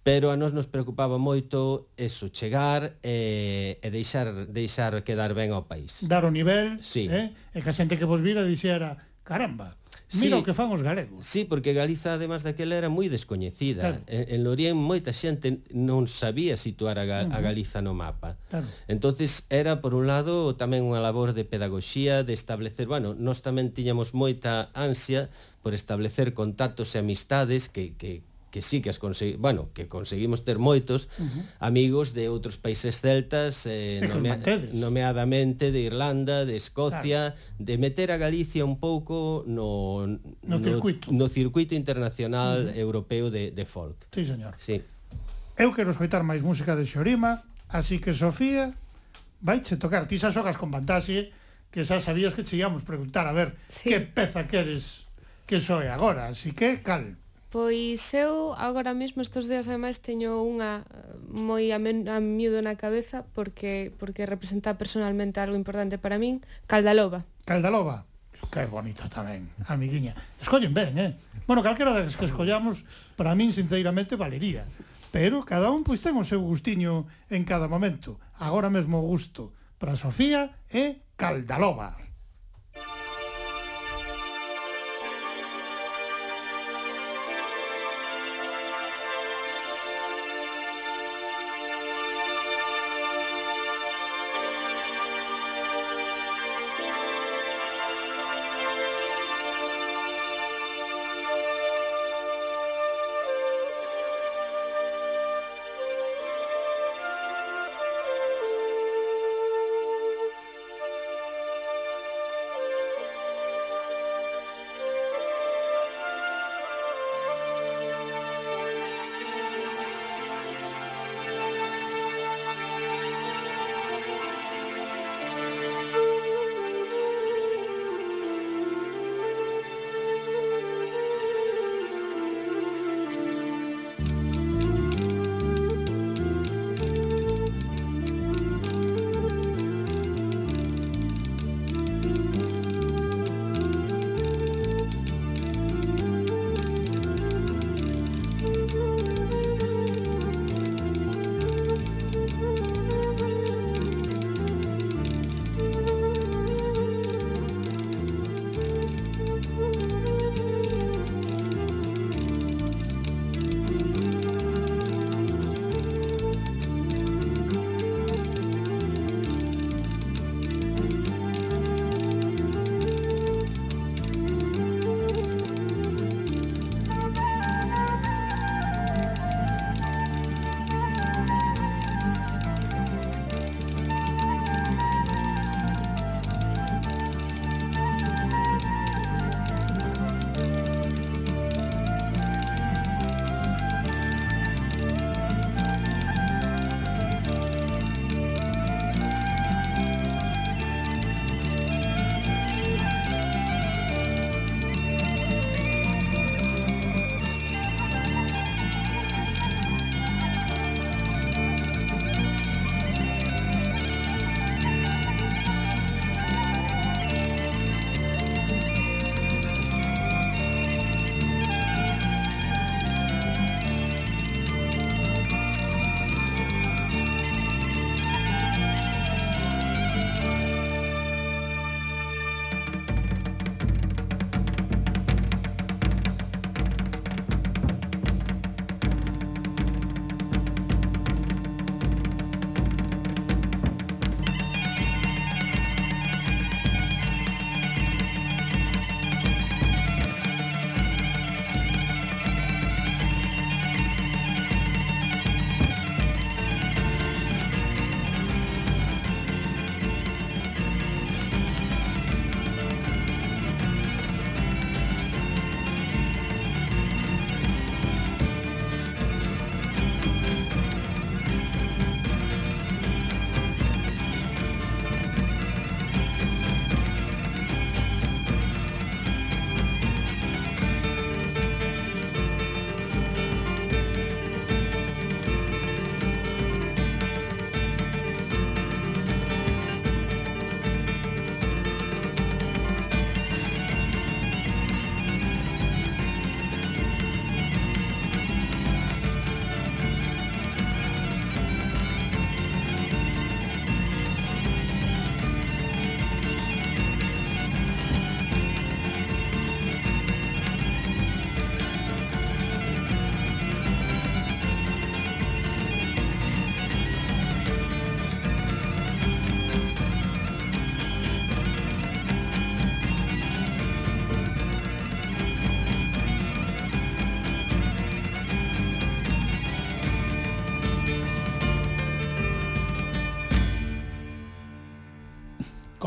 pero 0.00 0.32
a 0.32 0.36
nós 0.40 0.56
nos 0.56 0.68
preocupaba 0.68 1.20
moito 1.20 1.92
eso, 1.96 2.32
chegar 2.32 2.96
e, 3.04 3.76
e 3.80 3.88
deixar 3.92 4.48
deixar 4.48 5.04
quedar 5.04 5.36
ben 5.36 5.52
ao 5.52 5.68
país. 5.68 6.00
Dar 6.08 6.24
o 6.24 6.32
nivel, 6.32 6.80
sí. 6.80 7.12
eh? 7.12 7.32
e 7.52 7.60
que 7.60 7.68
a 7.68 7.76
xente 7.76 8.00
que 8.00 8.08
vos 8.08 8.24
vira 8.24 8.40
dixera, 8.40 8.96
caramba, 9.20 9.76
Sí, 10.08 10.26
Mira 10.28 10.38
o 10.38 10.44
que 10.44 10.52
fan 10.52 10.70
os 10.70 10.84
galegos. 10.84 11.24
Sí, 11.24 11.48
porque 11.48 11.72
Galiza, 11.72 12.14
además 12.14 12.44
daquela, 12.44 12.76
era 12.76 12.92
moi 12.92 13.08
descoñecida. 13.08 13.80
Claro. 13.80 14.00
En, 14.06 14.28
en 14.28 14.40
Lorien 14.44 14.76
moita 14.76 15.16
xente 15.16 15.64
non 15.72 16.06
sabía 16.06 16.60
situar 16.60 17.00
a, 17.00 17.08
Ga 17.08 17.18
uh 17.24 17.32
-huh. 17.32 17.36
a 17.36 17.38
Galiza 17.40 17.80
no 17.80 17.96
mapa. 17.96 18.36
Claro. 18.52 18.68
entonces 18.86 19.48
era, 19.48 19.80
por 19.80 19.96
un 19.96 20.06
lado, 20.06 20.54
tamén 20.60 20.84
unha 20.84 21.00
labor 21.00 21.32
de 21.32 21.48
pedagogía, 21.48 22.22
de 22.22 22.36
establecer... 22.36 22.86
Bueno, 22.86 23.16
nós 23.16 23.40
tamén 23.40 23.72
tiñamos 23.72 24.12
moita 24.12 24.68
ansia 24.76 25.32
por 25.64 25.72
establecer 25.72 26.36
contactos 26.36 26.92
e 26.94 27.00
amistades 27.00 27.72
que, 27.72 27.96
que, 27.96 28.20
que 28.54 28.62
sí 28.62 28.78
que 28.80 28.86
as 28.86 29.02
consegui, 29.02 29.34
bueno, 29.34 29.74
que 29.74 29.90
conseguimos 29.90 30.46
ter 30.46 30.62
moitos 30.62 31.10
uh 31.18 31.26
-huh. 31.26 31.42
amigos 31.58 32.14
de 32.14 32.30
outros 32.30 32.54
países 32.54 33.02
celtas, 33.02 33.66
eh, 33.66 33.98
nomea, 34.06 34.38
nomeadamente 34.70 35.74
de 35.74 35.90
Irlanda, 35.90 36.46
de 36.46 36.54
Escocia, 36.54 37.34
claro. 37.34 37.58
de 37.58 37.74
meter 37.82 38.14
a 38.14 38.16
Galicia 38.16 38.62
un 38.62 38.78
pouco 38.78 39.42
no 39.50 40.06
no, 40.46 40.62
circuito, 40.62 41.10
no 41.10 41.26
circuito 41.26 41.74
internacional 41.74 42.62
uh 42.62 42.70
-huh. 42.70 42.78
europeo 42.78 43.26
de 43.34 43.50
de 43.50 43.64
folk. 43.66 44.06
Sí, 44.14 44.22
señor. 44.22 44.54
Sí. 44.54 44.86
Eu 45.58 45.74
quero 45.74 45.90
escoitar 45.90 46.22
máis 46.22 46.46
música 46.46 46.78
de 46.78 46.86
Xorima, 46.86 47.42
así 47.66 47.98
que 47.98 48.14
Sofía 48.14 48.78
vaiche 49.42 49.74
tocar, 49.82 50.06
ti 50.06 50.14
xa 50.14 50.30
xogas 50.30 50.54
con 50.54 50.70
fantasía 50.70 51.26
que 51.74 51.82
xa 51.82 51.98
sabías 51.98 52.38
que 52.38 52.46
che 52.46 52.54
íamos 52.54 52.86
preguntar, 52.86 53.26
a 53.26 53.34
ver, 53.34 53.58
sí. 53.66 53.90
que 53.90 53.98
peza 53.98 54.46
queres 54.46 55.10
que 55.42 55.58
soe 55.58 55.90
agora, 55.90 56.30
así 56.30 56.54
que 56.54 56.86
cal. 56.86 57.18
Pois 57.54 58.02
eu 58.18 58.50
agora 58.58 58.98
mesmo 58.98 59.22
estes 59.22 59.46
días 59.46 59.70
ademais 59.70 60.02
teño 60.02 60.42
unha 60.42 60.82
eh, 60.90 61.14
moi 61.30 61.70
a, 61.70 61.78
men, 61.78 62.10
a 62.10 62.18
miúdo 62.18 62.58
na 62.58 62.74
cabeza 62.74 63.22
porque 63.30 63.94
porque 63.94 64.26
representa 64.26 64.74
personalmente 64.74 65.38
algo 65.38 65.54
importante 65.54 65.94
para 65.94 66.18
min, 66.18 66.42
Caldaloba. 66.66 67.22
Caldaloba. 67.46 68.10
Que 68.50 68.66
bonita 68.66 69.06
tamén, 69.06 69.46
amiguiña. 69.70 70.18
Escollen 70.42 70.74
ben, 70.74 70.98
eh? 70.98 71.14
Bueno, 71.46 71.62
calquera 71.62 71.94
das 71.94 72.18
que 72.18 72.26
escollamos, 72.26 72.82
para 73.14 73.38
min, 73.38 73.54
sinceramente, 73.54 74.18
valería. 74.18 74.66
Pero 75.14 75.46
cada 75.46 75.70
un 75.70 75.86
pois 75.86 76.02
ten 76.02 76.18
o 76.18 76.26
seu 76.26 76.42
gustiño 76.42 77.06
en 77.30 77.46
cada 77.46 77.70
momento. 77.70 78.18
Agora 78.34 78.66
mesmo 78.66 78.98
o 78.98 79.06
gusto 79.06 79.54
para 79.78 79.94
Sofía 79.94 80.58
e 80.74 81.06
Caldaloba. 81.14 81.94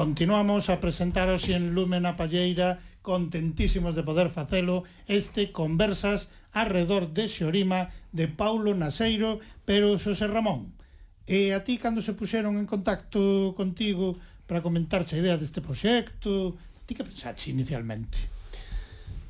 Continuamos 0.08 0.72
a 0.72 0.80
presentar 0.80 1.28
hoxe 1.28 1.52
en 1.52 1.76
Lumen 1.76 2.08
a 2.08 2.16
Palleira 2.16 2.80
contentísimos 3.04 3.92
de 3.92 4.08
poder 4.08 4.32
facelo 4.32 4.88
este 5.04 5.52
Conversas 5.52 6.32
arredor 6.56 7.12
de 7.12 7.28
Xorima 7.28 7.92
de 8.16 8.32
Paulo 8.32 8.72
Naseiro 8.72 9.44
pero 9.68 10.00
Xosé 10.00 10.32
Ramón 10.32 10.72
e 11.28 11.52
a 11.52 11.60
ti 11.68 11.76
cando 11.76 12.00
se 12.00 12.16
puxeron 12.16 12.56
en 12.56 12.64
contacto 12.64 13.52
contigo 13.60 14.16
para 14.48 14.64
comentarche 14.64 15.20
a 15.20 15.22
idea 15.28 15.36
deste 15.36 15.60
proxecto 15.60 16.56
ti 16.88 16.96
que 16.96 17.04
pensaste 17.04 17.52
inicialmente? 17.52 18.32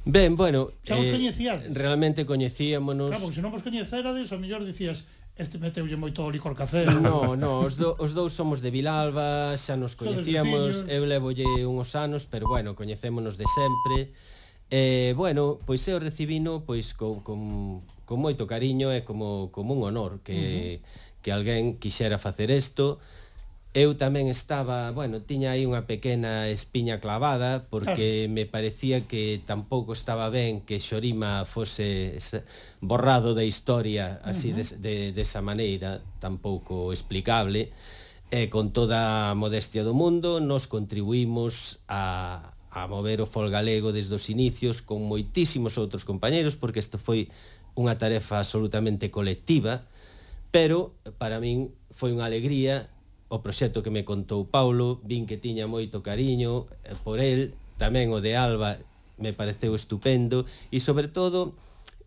Ben, 0.06 0.38
bueno, 0.38 0.78
xa 0.86 0.94
vos 0.94 1.10
eh, 1.10 1.18
coñecíades? 1.18 1.74
Realmente 1.74 2.22
coñecíamonos... 2.22 3.18
Claro, 3.18 3.34
se 3.34 3.42
non 3.42 3.50
vos 3.50 3.66
coñecerades, 3.66 4.30
ao 4.30 4.38
mellor 4.38 4.62
dicías, 4.62 5.10
Este 5.38 5.62
meteulle 5.62 5.96
moito 5.96 6.26
o 6.26 6.34
licor 6.34 6.58
café. 6.58 6.90
No, 6.90 7.38
no, 7.38 7.62
os, 7.62 7.78
do, 7.78 7.94
os 8.02 8.18
dous 8.18 8.34
somos 8.34 8.58
de 8.58 8.74
Vilalba, 8.74 9.54
xa 9.54 9.78
nos 9.78 9.94
coñecíamos, 9.94 10.90
eu 10.90 11.06
levolle 11.06 11.46
uns 11.62 11.94
anos, 11.94 12.26
pero 12.26 12.50
bueno, 12.50 12.74
coñecémonos 12.74 13.38
de 13.38 13.46
sempre. 13.46 14.18
Eh, 14.74 15.14
bueno, 15.14 15.62
pois 15.62 15.86
eu 15.86 16.02
recibino 16.02 16.66
pois 16.66 16.98
co, 16.98 17.22
con, 17.22 17.86
con 18.10 18.18
moito 18.18 18.50
cariño 18.50 18.90
e 18.90 19.06
como, 19.06 19.54
como 19.54 19.78
un 19.78 19.86
honor 19.86 20.26
que, 20.26 20.34
uh 20.34 20.42
-huh. 20.42 21.22
que 21.22 21.30
alguén 21.30 21.78
quixera 21.78 22.18
facer 22.18 22.50
isto. 22.50 22.98
Eu 23.76 23.94
tamén 23.94 24.26
estaba, 24.26 24.90
bueno, 24.90 25.22
tiña 25.22 25.54
aí 25.54 25.68
unha 25.68 25.86
pequena 25.86 26.50
espiña 26.50 26.98
clavada 26.98 27.70
porque 27.70 28.26
claro. 28.26 28.34
me 28.34 28.44
parecía 28.50 29.06
que 29.06 29.44
tampouco 29.46 29.94
estaba 29.94 30.34
ben 30.34 30.66
que 30.66 30.82
Xorima 30.82 31.46
fose 31.46 32.18
borrado 32.82 33.38
da 33.38 33.46
historia 33.46 34.18
así 34.26 34.50
uh 34.50 34.58
-huh. 34.58 34.82
de, 34.82 35.12
de, 35.12 35.14
desa 35.14 35.46
maneira, 35.46 36.02
tampouco 36.18 36.90
explicable. 36.90 37.70
E 38.28 38.50
con 38.52 38.76
toda 38.76 39.32
a 39.32 39.38
modestia 39.38 39.88
do 39.88 39.96
mundo 39.96 40.44
nos 40.44 40.68
contribuímos 40.68 41.80
a, 41.88 42.58
a 42.72 42.88
mover 42.88 43.22
o 43.22 43.30
fol 43.30 43.48
galego 43.48 43.96
desde 43.96 44.18
os 44.18 44.28
inicios 44.28 44.82
con 44.82 45.06
moitísimos 45.06 45.78
outros 45.78 46.04
compañeros 46.04 46.60
porque 46.60 46.82
isto 46.82 47.00
foi 47.00 47.30
unha 47.78 47.94
tarefa 47.96 48.42
absolutamente 48.42 49.14
colectiva, 49.14 49.86
pero 50.50 50.98
para 51.22 51.38
min 51.38 51.72
foi 51.94 52.10
unha 52.10 52.26
alegría 52.26 52.90
o 53.28 53.44
proxecto 53.44 53.84
que 53.84 53.92
me 53.92 54.08
contou 54.08 54.48
Paulo, 54.48 55.04
vin 55.04 55.28
que 55.28 55.36
tiña 55.36 55.68
moito 55.68 56.00
cariño 56.00 56.72
eh, 56.88 56.96
por 57.04 57.20
el, 57.20 57.56
tamén 57.76 58.16
o 58.16 58.24
de 58.24 58.40
Alba 58.40 58.80
me 59.20 59.34
pareceu 59.34 59.76
estupendo 59.76 60.46
e 60.72 60.80
sobre 60.80 61.12
todo 61.12 61.54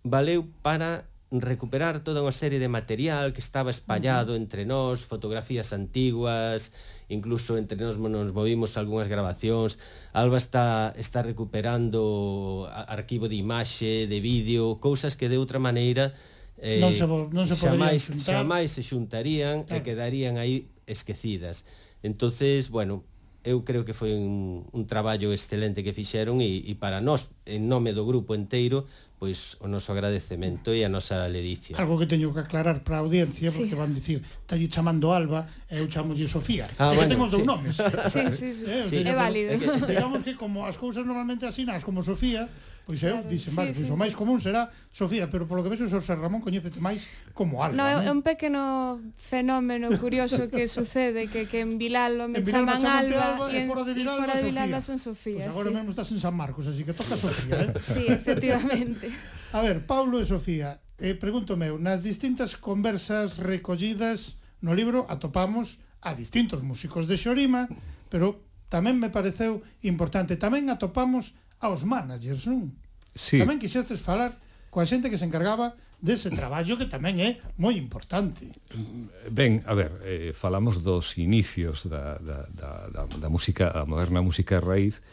valeu 0.06 0.48
para 0.64 1.10
recuperar 1.30 2.02
toda 2.02 2.26
unha 2.26 2.34
serie 2.34 2.58
de 2.58 2.66
material 2.66 3.30
que 3.30 3.38
estaba 3.38 3.70
espallado 3.70 4.34
entre 4.34 4.66
nós, 4.66 5.06
fotografías 5.06 5.70
antiguas, 5.70 6.74
incluso 7.06 7.54
entre 7.54 7.78
nós 7.78 8.02
nos 8.02 8.34
movimos 8.34 8.74
algunhas 8.74 9.06
grabacións. 9.06 9.78
Alba 10.10 10.42
está 10.42 10.90
está 10.98 11.22
recuperando 11.22 12.66
arquivo 12.90 13.30
de 13.30 13.38
imaxe, 13.38 14.10
de 14.10 14.18
vídeo, 14.18 14.82
cousas 14.82 15.14
que 15.14 15.30
de 15.30 15.38
outra 15.38 15.62
maneira 15.62 16.18
eh, 16.60 16.78
non 16.78 16.92
se, 16.92 17.08
non 17.08 17.44
se 17.48 17.56
xamais, 17.56 18.12
xuntar. 18.12 18.36
xamais 18.36 18.68
se 18.70 18.82
xuntarían 18.84 19.64
claro. 19.64 19.80
e 19.80 19.84
quedarían 19.84 20.36
aí 20.36 20.68
esquecidas. 20.86 21.64
Entonces, 22.04 22.68
bueno, 22.68 23.04
eu 23.44 23.64
creo 23.64 23.88
que 23.88 23.96
foi 23.96 24.12
un, 24.12 24.68
un 24.68 24.84
traballo 24.84 25.32
excelente 25.32 25.80
que 25.80 25.96
fixeron 25.96 26.44
e, 26.44 26.60
e 26.68 26.76
para 26.76 27.00
nós, 27.00 27.32
en 27.48 27.72
nome 27.72 27.96
do 27.96 28.04
grupo 28.04 28.36
inteiro, 28.36 28.84
pois 29.20 29.60
o 29.60 29.68
noso 29.68 29.92
agradecemento 29.92 30.72
e 30.72 30.80
a 30.80 30.88
nosa 30.88 31.28
ledicia. 31.28 31.76
Algo 31.76 32.00
que 32.00 32.08
teño 32.08 32.32
que 32.32 32.40
aclarar 32.40 32.80
para 32.80 33.00
a 33.00 33.04
audiencia, 33.04 33.52
sí. 33.52 33.64
porque 33.64 33.76
van 33.76 33.92
dicir, 33.92 34.24
talle 34.48 34.64
chamando 34.68 35.12
Alba, 35.12 35.44
eu 35.68 35.84
chamolle 35.88 36.24
Sofía. 36.24 36.68
Ah, 36.80 36.92
e 36.92 36.96
bueno, 36.96 37.12
temos 37.12 37.28
dous 37.28 37.44
sí. 37.44 37.48
nomes. 37.48 37.76
Sí, 38.08 38.24
sí, 38.32 38.48
sí. 38.52 38.64
Eh, 38.64 38.84
sí. 38.84 39.04
é 39.04 39.12
válido. 39.12 39.56
Digamos 39.84 40.24
que 40.24 40.36
como 40.36 40.64
as 40.64 40.80
cousas 40.80 41.04
normalmente 41.04 41.44
asinas 41.44 41.84
como 41.84 42.00
Sofía, 42.00 42.48
Pois 42.90 43.02
eu 43.06 43.22
claro. 43.22 43.30
dixen, 43.30 43.54
vale, 43.54 43.70
sí, 43.70 43.86
pois 43.86 43.88
sí, 43.88 43.94
o 43.94 43.98
máis 43.98 44.14
común 44.18 44.42
será 44.42 44.66
Sofía, 44.90 45.30
pero 45.30 45.46
polo 45.46 45.62
que 45.62 45.70
vexo, 45.70 45.86
Xosé 45.86 46.18
Ramón 46.18 46.42
coñecete 46.42 46.82
máis 46.82 47.06
como 47.30 47.62
Alba. 47.62 47.78
No, 47.78 47.86
é 47.86 48.10
un 48.10 48.26
pequeno 48.26 48.98
fenómeno 49.14 49.94
curioso 50.02 50.50
que 50.50 50.66
sucede 50.76 51.30
que 51.30 51.46
que 51.46 51.62
en 51.62 51.78
Vilalba 51.78 52.26
me 52.26 52.42
en 52.42 52.50
Vilalba 52.50 52.82
chaman 52.82 52.82
Alba, 52.82 53.22
Alba 53.38 53.46
e, 53.54 53.62
en, 53.62 53.70
fora 53.70 53.86
de 53.86 53.94
Vilalba, 53.94 54.26
fora 54.26 54.34
de 54.34 54.44
Vilalba 54.50 54.78
son 54.82 54.98
Sofía. 54.98 55.46
Pois 55.46 55.54
agora 55.54 55.70
sí. 55.70 55.74
mesmo 55.78 55.90
estás 55.94 56.10
en 56.10 56.18
San 56.18 56.34
Marcos, 56.34 56.66
así 56.66 56.82
que 56.82 56.90
toca 56.90 57.14
Sofía, 57.14 57.62
eh? 57.62 57.78
sí, 57.80 58.10
efectivamente. 58.10 59.06
A 59.54 59.62
ver, 59.62 59.86
Paulo 59.86 60.18
e 60.18 60.26
Sofía, 60.26 60.82
eh, 60.98 61.14
pregúntome, 61.14 61.70
nas 61.78 62.02
distintas 62.02 62.58
conversas 62.58 63.38
recollidas 63.38 64.40
no 64.60 64.74
libro 64.74 65.06
atopamos 65.08 65.78
a 66.00 66.12
distintos 66.14 66.60
músicos 66.62 67.08
de 67.08 67.16
Xorima, 67.16 67.68
pero 68.12 68.44
tamén 68.68 68.96
me 68.96 69.10
pareceu 69.10 69.64
importante, 69.84 70.36
tamén 70.36 70.68
atopamos 70.68 71.32
aos 71.60 71.84
managers, 71.84 72.48
non? 72.48 72.72
sí. 73.14 73.38
tamén 73.40 73.58
quixestes 73.58 73.98
falar 73.98 74.38
coa 74.70 74.86
xente 74.86 75.10
que 75.10 75.18
se 75.18 75.26
encargaba 75.26 75.74
dese 76.00 76.32
mm. 76.32 76.36
traballo 76.36 76.74
que 76.80 76.88
tamén 76.88 77.20
é 77.20 77.30
moi 77.60 77.76
importante. 77.76 78.48
Mm, 78.72 79.30
ben, 79.30 79.52
a 79.68 79.76
ver, 79.76 79.92
eh, 80.02 80.32
falamos 80.32 80.80
dos 80.80 81.20
inicios 81.20 81.84
da, 81.84 82.16
da, 82.16 82.48
da, 82.48 82.70
da, 82.88 83.02
da 83.04 83.28
música, 83.28 83.68
a 83.70 83.84
moderna 83.84 84.24
música 84.24 84.58
raíz, 84.64 85.04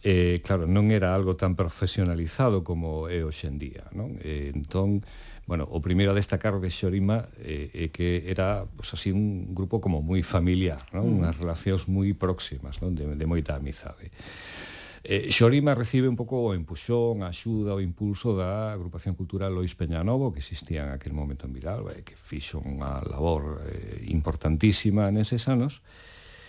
eh, 0.00 0.40
claro, 0.44 0.64
non 0.64 0.88
era 0.92 1.12
algo 1.12 1.36
tan 1.36 1.56
profesionalizado 1.56 2.64
como 2.64 3.08
é 3.12 3.20
hoxendía, 3.24 3.88
non? 3.92 4.16
Eh, 4.24 4.52
entón, 4.52 5.04
bueno, 5.44 5.68
o 5.68 5.84
primeiro 5.84 6.12
a 6.12 6.16
destacar 6.16 6.56
de 6.56 6.72
Xorima 6.72 7.28
eh, 7.40 7.68
é 7.72 7.84
eh, 7.84 7.84
eh, 7.84 7.88
que 7.92 8.08
era 8.24 8.64
pues, 8.64 8.96
así 8.96 9.12
un 9.12 9.52
grupo 9.52 9.80
como 9.80 10.00
moi 10.00 10.24
familiar, 10.24 10.80
non? 10.96 11.04
Mm. 11.04 11.14
unhas 11.20 11.36
relacións 11.36 11.84
moi 11.84 12.16
próximas, 12.16 12.80
non? 12.80 12.96
De, 12.96 13.04
de 13.12 13.26
moita 13.28 13.56
amizade. 13.56 14.08
Eh, 14.08 14.53
Eh, 15.06 15.28
Xorima 15.30 15.74
recibe 15.76 16.08
un 16.08 16.16
pouco 16.16 16.40
o 16.40 16.56
empuxón, 16.56 17.20
a 17.20 17.28
axuda, 17.28 17.76
o 17.76 17.84
impulso 17.84 18.32
da 18.32 18.72
agrupación 18.72 19.12
cultural 19.12 19.52
Lois 19.52 19.76
Peñanovo 19.76 20.32
que 20.32 20.40
existía 20.40 20.88
en 20.88 20.96
aquel 20.96 21.12
momento 21.12 21.44
en 21.44 21.52
Vilalba 21.52 21.92
e 21.92 22.00
eh, 22.00 22.04
que 22.08 22.16
fixo 22.16 22.64
unha 22.64 23.04
labor 23.04 23.60
eh, 23.68 24.00
importantísima 24.08 25.12
neses 25.12 25.44
anos 25.44 25.84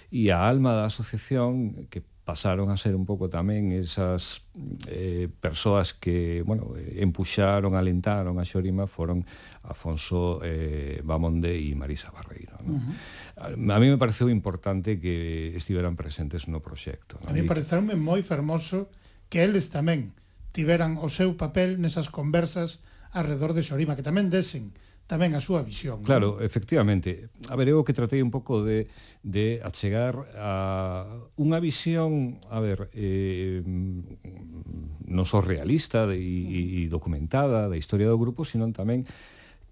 e 0.07 0.31
a 0.31 0.47
alma 0.47 0.71
da 0.71 0.87
asociación 0.87 1.91
que 1.91 1.99
pasaron 1.99 2.71
a 2.71 2.79
ser 2.79 2.95
un 2.95 3.03
pouco 3.03 3.27
tamén 3.27 3.75
esas 3.75 4.47
eh, 4.87 5.27
persoas 5.27 5.91
que, 5.91 6.39
bueno, 6.47 6.79
eh, 6.79 7.03
empuxaron, 7.03 7.75
alentaron 7.75 8.39
a 8.39 8.47
Xorima 8.47 8.87
foron 8.87 9.27
Afonso 9.67 10.39
eh, 10.47 11.03
Bamonde 11.03 11.59
e 11.59 11.75
Marisa 11.75 12.07
Barreiro, 12.07 12.55
¿no? 12.63 12.79
Uh 12.79 12.79
-huh 12.79 12.95
a 13.35 13.79
mí 13.79 13.87
me 13.91 13.99
pareceu 13.99 14.31
importante 14.31 14.99
que 14.99 15.55
estiveran 15.55 15.99
presentes 15.99 16.47
no 16.47 16.63
proxecto. 16.63 17.19
A 17.27 17.35
mí 17.35 17.43
pareceume 17.43 17.99
moi 17.99 18.23
fermoso 18.23 18.87
que 19.27 19.43
eles 19.43 19.67
tamén 19.67 20.15
tiveran 20.55 20.95
o 21.03 21.11
seu 21.11 21.35
papel 21.35 21.75
nesas 21.83 22.07
conversas 22.07 22.79
alrededor 23.11 23.51
de 23.51 23.63
Xorima, 23.63 23.99
que 23.99 24.07
tamén 24.07 24.31
desen 24.31 24.71
tamén 25.05 25.37
a 25.37 25.41
súa 25.43 25.61
visión. 25.61 26.01
Claro, 26.01 26.41
efectivamente. 26.41 27.29
A 27.51 27.55
ver, 27.59 27.69
eu 27.69 27.85
que 27.85 27.93
tratei 27.93 28.25
un 28.25 28.33
pouco 28.33 28.65
de, 28.65 28.89
de 29.21 29.61
achegar 29.61 30.17
a 30.33 31.05
unha 31.37 31.61
visión, 31.61 32.41
a 32.49 32.57
ver, 32.57 32.89
eh, 32.97 33.61
non 33.61 35.25
só 35.29 35.45
realista 35.45 36.09
e, 36.09 36.81
e 36.81 36.89
documentada 36.89 37.69
da 37.69 37.77
historia 37.77 38.09
do 38.09 38.17
grupo, 38.17 38.41
sino 38.47 38.65
tamén 38.73 39.05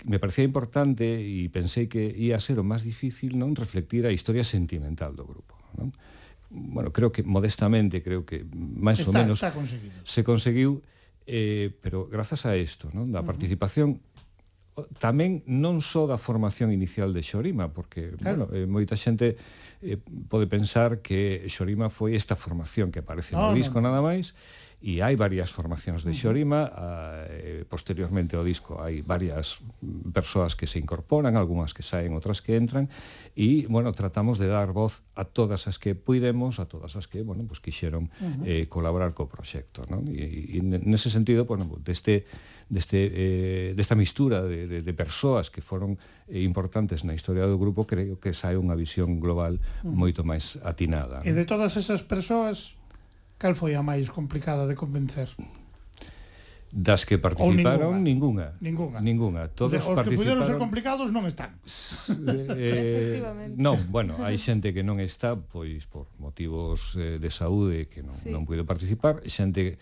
me 0.03 0.19
parecía 0.19 0.43
importante 0.43 1.03
e 1.03 1.47
pensei 1.47 1.87
que 1.87 2.11
ia 2.11 2.39
ser 2.39 2.59
o 2.59 2.65
máis 2.67 2.83
difícil 2.83 3.39
non 3.39 3.55
reflectir 3.55 4.03
a 4.03 4.11
historia 4.11 4.43
sentimental 4.43 5.15
do 5.15 5.23
grupo. 5.23 5.55
Non? 5.79 5.95
Bueno, 6.53 6.93
creo 6.93 7.09
que 7.09 7.25
modestamente, 7.25 8.03
creo 8.05 8.27
que 8.27 8.45
máis 8.53 9.01
ou 9.07 9.15
menos 9.15 9.39
está 9.39 9.55
conseguido. 9.55 9.95
se 10.05 10.21
conseguiu, 10.21 10.83
eh, 11.25 11.71
pero 11.81 12.05
grazas 12.11 12.45
a 12.45 12.53
isto, 12.59 12.91
non? 12.93 13.09
da 13.09 13.19
uh 13.19 13.23
-huh. 13.23 13.31
participación 13.31 14.03
tamén 14.97 15.45
non 15.45 15.85
só 15.85 16.09
da 16.09 16.17
formación 16.17 16.73
inicial 16.73 17.13
de 17.13 17.21
Xorima, 17.21 17.69
porque 17.69 18.17
claro. 18.17 18.49
bueno, 18.49 18.57
eh, 18.57 18.65
moita 18.65 18.97
xente 18.97 19.37
eh, 19.85 20.01
pode 20.27 20.49
pensar 20.49 21.05
que 21.05 21.45
Xorima 21.45 21.93
foi 21.93 22.17
esta 22.17 22.33
formación 22.33 22.89
que 22.89 23.05
aparece 23.05 23.37
no, 23.37 23.53
no 23.53 23.57
disco 23.57 23.77
no. 23.77 23.93
nada 23.93 24.01
máis, 24.01 24.33
e 24.83 24.99
hai 24.99 25.15
varias 25.15 25.47
formacións 25.47 26.03
de 26.03 26.11
Xorima, 26.11 26.67
eh, 27.31 27.63
posteriormente 27.63 28.35
ao 28.35 28.43
disco 28.43 28.83
hai 28.83 28.99
varias 28.99 29.63
persoas 30.11 30.59
que 30.59 30.67
se 30.67 30.75
incorporan, 30.75 31.39
algunhas 31.39 31.71
que 31.71 31.87
saen, 31.87 32.11
outras 32.11 32.43
que 32.43 32.59
entran, 32.59 32.91
e, 33.31 33.63
bueno, 33.71 33.95
tratamos 33.95 34.43
de 34.43 34.51
dar 34.51 34.75
voz 34.75 34.99
a 35.15 35.23
todas 35.23 35.71
as 35.71 35.79
que 35.79 35.95
puidemos, 35.95 36.59
a 36.59 36.67
todas 36.67 36.99
as 36.99 37.07
que, 37.07 37.23
bueno, 37.23 37.47
pues 37.47 37.63
quixeron 37.63 38.11
uh 38.19 38.27
-huh. 38.27 38.43
eh, 38.43 38.65
colaborar 38.67 39.15
co 39.15 39.31
proxecto, 39.31 39.87
non? 39.87 40.03
E, 40.11 40.59
e 40.59 40.59
nese 40.59 41.07
sentido, 41.07 41.47
bueno, 41.47 41.63
deste 41.79 42.27
deste, 42.67 43.07
eh, 43.13 43.73
desta 43.75 43.95
mistura 43.95 44.41
de, 44.43 44.67
de, 44.67 44.81
de 44.81 44.93
persoas 44.93 45.47
que 45.47 45.61
foron 45.61 45.95
eh, 46.27 46.43
importantes 46.43 47.07
na 47.07 47.15
historia 47.15 47.47
do 47.47 47.55
grupo, 47.55 47.87
creo 47.87 48.19
que 48.19 48.35
sae 48.35 48.59
unha 48.59 48.75
visión 48.75 49.23
global 49.23 49.63
moito 49.85 50.27
máis 50.27 50.59
atinada. 50.59 51.23
E 51.23 51.31
de 51.31 51.47
todas 51.47 51.79
esas 51.79 52.03
persoas, 52.03 52.75
Cal 53.43 53.59
foi 53.59 53.75
a 53.75 53.83
máis 53.83 54.07
complicada 54.07 54.63
de 54.63 54.71
convencer? 54.71 55.27
Das 56.71 57.03
que 57.03 57.19
participaron, 57.19 57.99
ninguna. 57.99 58.55
Ninguna. 58.63 59.03
ninguna. 59.03 59.03
ninguna. 59.03 59.41
Todos 59.51 59.83
os 59.83 59.91
participaron... 59.91 60.07
que 60.07 60.15
puderon 60.15 60.41
ser 60.47 60.55
complicados 60.55 61.11
non 61.11 61.27
están. 61.27 61.51
Eh, 61.59 63.19
Efectivamente. 63.19 63.59
Non, 63.59 63.83
bueno, 63.91 64.15
hai 64.23 64.39
xente 64.39 64.71
que 64.71 64.79
non 64.79 65.03
está 65.03 65.35
pois 65.35 65.83
por 65.91 66.07
motivos 66.23 66.95
eh, 66.95 67.19
de 67.19 67.27
saúde 67.35 67.91
que 67.91 67.99
non, 67.99 68.15
sí. 68.15 68.31
non 68.31 68.47
puido 68.47 68.63
participar, 68.63 69.19
xente 69.27 69.75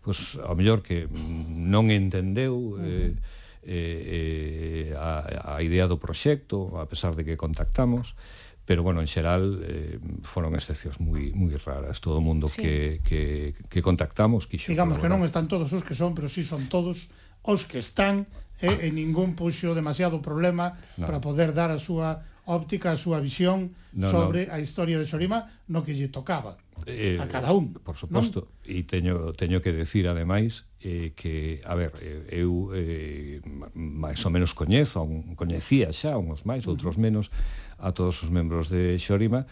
pois 0.00 0.40
ao 0.40 0.56
mellor 0.56 0.80
que 0.80 1.04
non 1.12 1.92
entendeu 1.92 2.56
uh 2.56 2.80
eh, 2.80 3.12
-huh. 3.12 3.68
eh, 3.68 4.88
eh, 4.88 4.96
a, 4.96 5.60
a 5.60 5.60
idea 5.60 5.84
do 5.84 6.00
proxecto, 6.00 6.80
a 6.80 6.88
pesar 6.88 7.12
de 7.12 7.28
que 7.28 7.36
contactamos. 7.36 8.16
Uh 8.16 8.41
pero 8.72 8.82
bueno, 8.82 9.02
en 9.02 9.06
xeral 9.06 9.60
eh, 9.68 10.00
foron 10.24 10.56
excepcións 10.56 10.96
moi 10.96 11.28
moi 11.36 11.52
raras, 11.60 12.00
todo 12.00 12.16
o 12.16 12.24
mundo 12.24 12.48
sí. 12.48 12.64
que, 12.64 13.04
que, 13.04 13.20
que 13.68 13.84
contactamos 13.84 14.48
quixo 14.48 14.72
Digamos 14.72 14.96
que 14.96 15.12
non 15.12 15.20
están 15.28 15.44
todos 15.44 15.68
os 15.76 15.84
que 15.84 15.92
son, 15.92 16.16
pero 16.16 16.24
si 16.24 16.40
sí 16.40 16.48
son 16.56 16.72
todos 16.72 17.12
os 17.44 17.68
que 17.68 17.84
están 17.84 18.24
eh, 18.64 18.72
ah. 18.72 18.80
e 18.80 18.88
ningún 18.88 19.36
puxo 19.36 19.76
demasiado 19.76 20.24
problema 20.24 20.80
no. 20.96 21.04
para 21.04 21.20
poder 21.20 21.52
dar 21.52 21.68
a 21.68 21.76
súa 21.76 22.24
óptica, 22.48 22.96
a 22.96 22.96
súa 22.96 23.20
visión 23.20 23.76
no, 23.92 24.08
sobre 24.08 24.48
no. 24.48 24.56
a 24.56 24.64
historia 24.64 24.96
de 24.96 25.04
Sorima 25.04 25.52
no 25.68 25.84
que 25.84 25.92
lle 25.92 26.08
tocaba 26.08 26.56
eh, 26.88 27.20
a 27.20 27.28
cada 27.28 27.52
un. 27.52 27.76
Por 27.76 28.00
suposto, 28.00 28.56
e 28.64 28.88
teño 28.88 29.36
teño 29.36 29.60
que 29.60 29.76
decir 29.76 30.08
ademais 30.08 30.64
eh, 30.82 31.12
que, 31.14 31.62
a 31.64 31.74
ver, 31.74 31.94
eh, 32.02 32.42
eu 32.42 32.74
eh, 32.74 33.40
máis 33.74 34.18
ou 34.26 34.30
menos 34.34 34.52
coñezo, 34.52 35.06
un, 35.06 35.38
coñecía 35.38 35.94
xa 35.94 36.18
uns 36.18 36.42
máis, 36.42 36.66
outros 36.66 36.98
menos, 36.98 37.30
a 37.78 37.94
todos 37.94 38.18
os 38.22 38.30
membros 38.34 38.66
de 38.68 38.98
Xorima, 38.98 39.46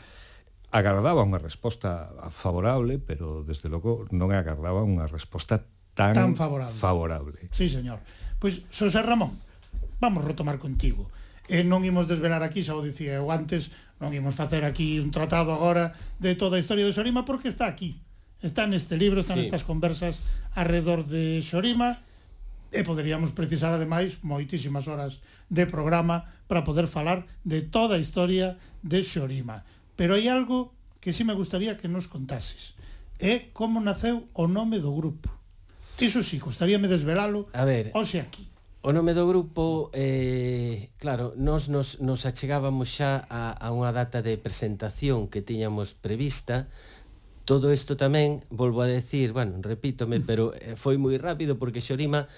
agardaba 0.71 1.27
unha 1.27 1.39
resposta 1.39 2.11
favorable, 2.31 2.99
pero, 2.99 3.43
desde 3.43 3.71
logo, 3.71 4.07
non 4.15 4.31
agardaba 4.31 4.83
unha 4.83 5.07
resposta 5.07 5.67
tan, 5.95 6.15
tan 6.15 6.33
favorable. 6.39 6.75
favorable. 6.75 7.39
Sí, 7.51 7.67
señor. 7.67 8.03
Pois, 8.39 8.67
Xosé 8.71 9.03
Ramón, 9.03 9.35
vamos 9.99 10.23
retomar 10.27 10.59
contigo. 10.59 11.11
E 11.51 11.67
non 11.67 11.83
imos 11.83 12.07
desvelar 12.07 12.47
aquí, 12.47 12.63
xa 12.63 12.79
o 12.79 12.83
dicía 12.83 13.19
eu 13.19 13.31
antes, 13.35 13.75
non 13.99 14.15
imos 14.15 14.39
facer 14.39 14.63
aquí 14.63 15.03
un 15.03 15.11
tratado 15.11 15.51
agora 15.51 15.93
de 16.23 16.39
toda 16.39 16.57
a 16.57 16.63
historia 16.63 16.87
de 16.87 16.95
Xorima 16.95 17.27
porque 17.27 17.51
está 17.51 17.67
aquí. 17.67 17.99
Está 18.41 18.65
neste 18.65 18.97
libro, 18.97 19.21
están 19.21 19.37
sí. 19.37 19.51
estas 19.51 19.67
conversas 19.69 20.23
arredor 20.61 21.09
de 21.09 21.41
Xorima 21.41 21.97
e 22.71 22.85
poderíamos 22.85 23.33
precisar 23.33 23.73
ademais 23.73 24.21
moitísimas 24.21 24.87
horas 24.87 25.25
de 25.49 25.65
programa 25.67 26.29
para 26.47 26.63
poder 26.63 26.87
falar 26.87 27.27
de 27.43 27.65
toda 27.65 27.97
a 27.97 28.03
historia 28.03 28.61
de 28.85 29.01
Xorima. 29.03 29.67
Pero 29.99 30.15
hai 30.15 30.29
algo 30.29 30.77
que 31.01 31.17
si 31.17 31.23
sí 31.23 31.29
me 31.29 31.35
gustaría 31.35 31.81
que 31.81 31.89
nos 31.89 32.07
contases. 32.07 32.77
É 33.19 33.51
como 33.53 33.81
naceu 33.81 34.29
o 34.37 34.45
nome 34.47 34.79
do 34.79 34.93
grupo. 34.93 35.29
Iso 36.01 36.23
sí, 36.23 36.39
gustaríame 36.39 36.89
desvelalo. 36.89 37.49
A 37.53 37.65
ver, 37.65 37.91
hoxe 37.93 38.21
aquí. 38.21 38.49
O 38.81 38.97
nome 38.97 39.13
do 39.13 39.29
grupo, 39.29 39.93
eh, 39.93 40.89
claro, 40.97 41.37
nós 41.37 41.69
nos, 41.69 42.01
nos 42.01 42.25
achegábamos 42.25 42.89
xa 42.89 43.29
a, 43.29 43.53
a 43.53 43.69
unha 43.77 43.93
data 43.93 44.25
de 44.25 44.41
presentación 44.41 45.29
que 45.29 45.45
tiñamos 45.45 45.93
prevista, 45.93 46.73
Todo 47.51 47.75
isto 47.75 47.99
tamén, 47.99 48.47
volvo 48.47 48.79
a 48.79 48.87
decir, 48.87 49.35
bueno, 49.35 49.59
repítome, 49.59 50.23
pero 50.23 50.55
eh, 50.55 50.79
foi 50.79 50.95
moi 51.03 51.19
rápido 51.19 51.59
porque 51.59 51.83
Xorima 51.83 52.31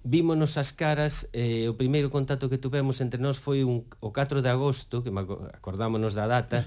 vímonos 0.00 0.56
as 0.56 0.72
caras, 0.72 1.28
eh, 1.36 1.68
o 1.68 1.76
primeiro 1.76 2.08
contacto 2.08 2.48
que 2.48 2.56
tuvemos 2.56 3.04
entre 3.04 3.20
nós 3.20 3.36
foi 3.36 3.60
un, 3.60 3.84
o 4.00 4.08
4 4.08 4.40
de 4.40 4.48
agosto, 4.48 5.04
que 5.04 5.12
acordámonos 5.52 6.16
da 6.16 6.24
data, 6.24 6.64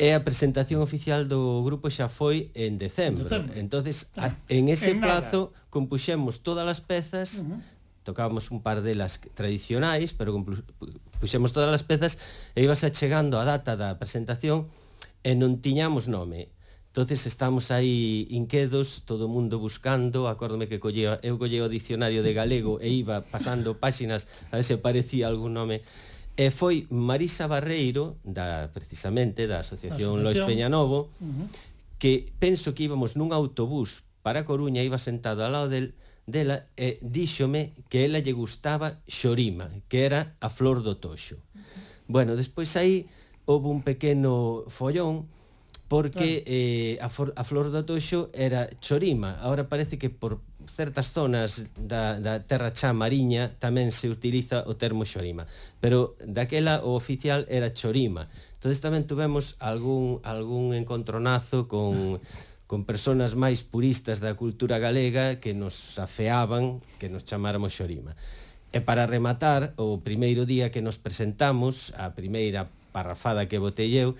e 0.00 0.16
a 0.16 0.24
presentación 0.24 0.80
oficial 0.80 1.28
do 1.28 1.60
grupo 1.60 1.92
xa 1.92 2.08
foi 2.08 2.48
en 2.56 2.80
decembro. 2.80 3.28
decembro. 3.28 3.52
Entonces, 3.52 4.08
ah, 4.16 4.32
en 4.48 4.72
ese 4.72 4.96
en 4.96 5.04
plazo 5.04 5.52
nada. 5.52 5.68
compuxemos 5.68 6.40
todas 6.40 6.64
as 6.64 6.80
pezas, 6.80 7.44
uh 7.44 7.52
-huh 7.52 7.60
tocábamos 8.02 8.50
un 8.50 8.62
par 8.62 8.82
delas 8.82 9.20
tradicionais, 9.34 10.12
pero 10.12 10.32
puxemos 11.20 11.52
todas 11.52 11.70
as 11.70 11.84
pezas 11.84 12.18
e 12.56 12.64
ibas 12.64 12.82
achegando 12.82 13.38
a 13.38 13.44
data 13.44 13.76
da 13.76 14.00
presentación 14.00 14.66
e 15.22 15.36
non 15.36 15.60
tiñamos 15.60 16.08
nome. 16.08 16.48
Entonces 16.90 17.24
estamos 17.24 17.70
aí 17.70 18.26
inquedos, 18.30 19.06
todo 19.06 19.26
o 19.26 19.28
mundo 19.30 19.62
buscando, 19.62 20.26
acórdome 20.26 20.66
que 20.66 20.82
collea, 20.82 21.22
eu 21.22 21.38
collea 21.38 21.62
o 21.62 21.70
dicionario 21.70 22.26
de 22.26 22.34
galego 22.34 22.82
e 22.82 22.90
iba 22.90 23.22
pasando 23.22 23.78
páxinas 23.78 24.26
a 24.50 24.58
ver 24.58 24.66
se 24.66 24.74
aparecía 24.74 25.30
algún 25.30 25.54
nome. 25.54 25.86
E 26.34 26.50
foi 26.50 26.90
Marisa 26.90 27.46
Barreiro, 27.46 28.18
da, 28.26 28.74
precisamente 28.74 29.46
da 29.46 29.62
Asociación, 29.62 30.18
Asociación. 30.18 30.26
Lois 30.26 30.40
Peñanovo, 30.42 31.14
uh 31.22 31.30
-huh. 31.30 31.46
que 32.02 32.34
penso 32.42 32.74
que 32.74 32.82
íbamos 32.82 33.14
nun 33.14 33.30
autobús 33.30 34.02
para 34.26 34.42
Coruña, 34.42 34.82
iba 34.82 34.98
sentado 34.98 35.46
ao 35.46 35.54
lado 35.54 35.70
del, 35.70 35.94
dela 36.26 36.66
e 36.74 36.98
díxome 37.06 37.70
que 37.86 38.02
ela 38.02 38.18
lle 38.18 38.34
gustaba 38.34 38.98
xorima, 39.06 39.70
que 39.86 40.02
era 40.02 40.34
a 40.42 40.50
flor 40.50 40.82
do 40.82 40.98
toxo. 40.98 41.38
Uh 41.38 41.62
-huh. 41.62 42.10
Bueno, 42.10 42.34
despois 42.34 42.74
aí 42.74 43.06
houve 43.46 43.70
un 43.70 43.86
pequeno 43.86 44.66
follón, 44.66 45.30
porque 45.90 46.46
eh, 46.46 47.02
a, 47.02 47.10
for, 47.10 47.34
a 47.34 47.42
flor 47.42 47.74
do 47.74 47.82
toxo 47.82 48.30
era 48.30 48.70
chorima. 48.78 49.42
Ahora 49.42 49.66
parece 49.66 49.98
que 49.98 50.06
por 50.06 50.38
certas 50.70 51.10
zonas 51.10 51.66
da, 51.74 52.22
da 52.22 52.46
terra 52.46 52.70
chá 52.70 52.94
mariña 52.94 53.58
tamén 53.58 53.90
se 53.90 54.06
utiliza 54.06 54.62
o 54.70 54.78
termo 54.78 55.02
xorima. 55.02 55.50
Pero 55.82 56.14
daquela 56.22 56.86
o 56.86 56.94
oficial 56.94 57.42
era 57.50 57.74
chorima. 57.74 58.30
Entón 58.62 58.70
tamén 58.78 59.02
tuvemos 59.10 59.58
algún, 59.58 60.22
algún 60.22 60.78
encontronazo 60.78 61.66
con 61.66 62.22
con 62.70 62.86
personas 62.86 63.34
máis 63.34 63.66
puristas 63.66 64.22
da 64.22 64.38
cultura 64.38 64.78
galega 64.78 65.42
que 65.42 65.58
nos 65.58 65.98
afeaban 65.98 66.78
que 67.02 67.10
nos 67.10 67.26
chamáramos 67.26 67.74
xorima. 67.74 68.14
E 68.70 68.78
para 68.78 69.10
rematar, 69.10 69.74
o 69.74 69.98
primeiro 69.98 70.46
día 70.46 70.70
que 70.70 70.78
nos 70.78 70.94
presentamos, 70.94 71.90
a 71.98 72.14
primeira 72.14 72.70
parrafada 72.94 73.50
que 73.50 73.58
botei 73.58 73.98
eu, 73.98 74.14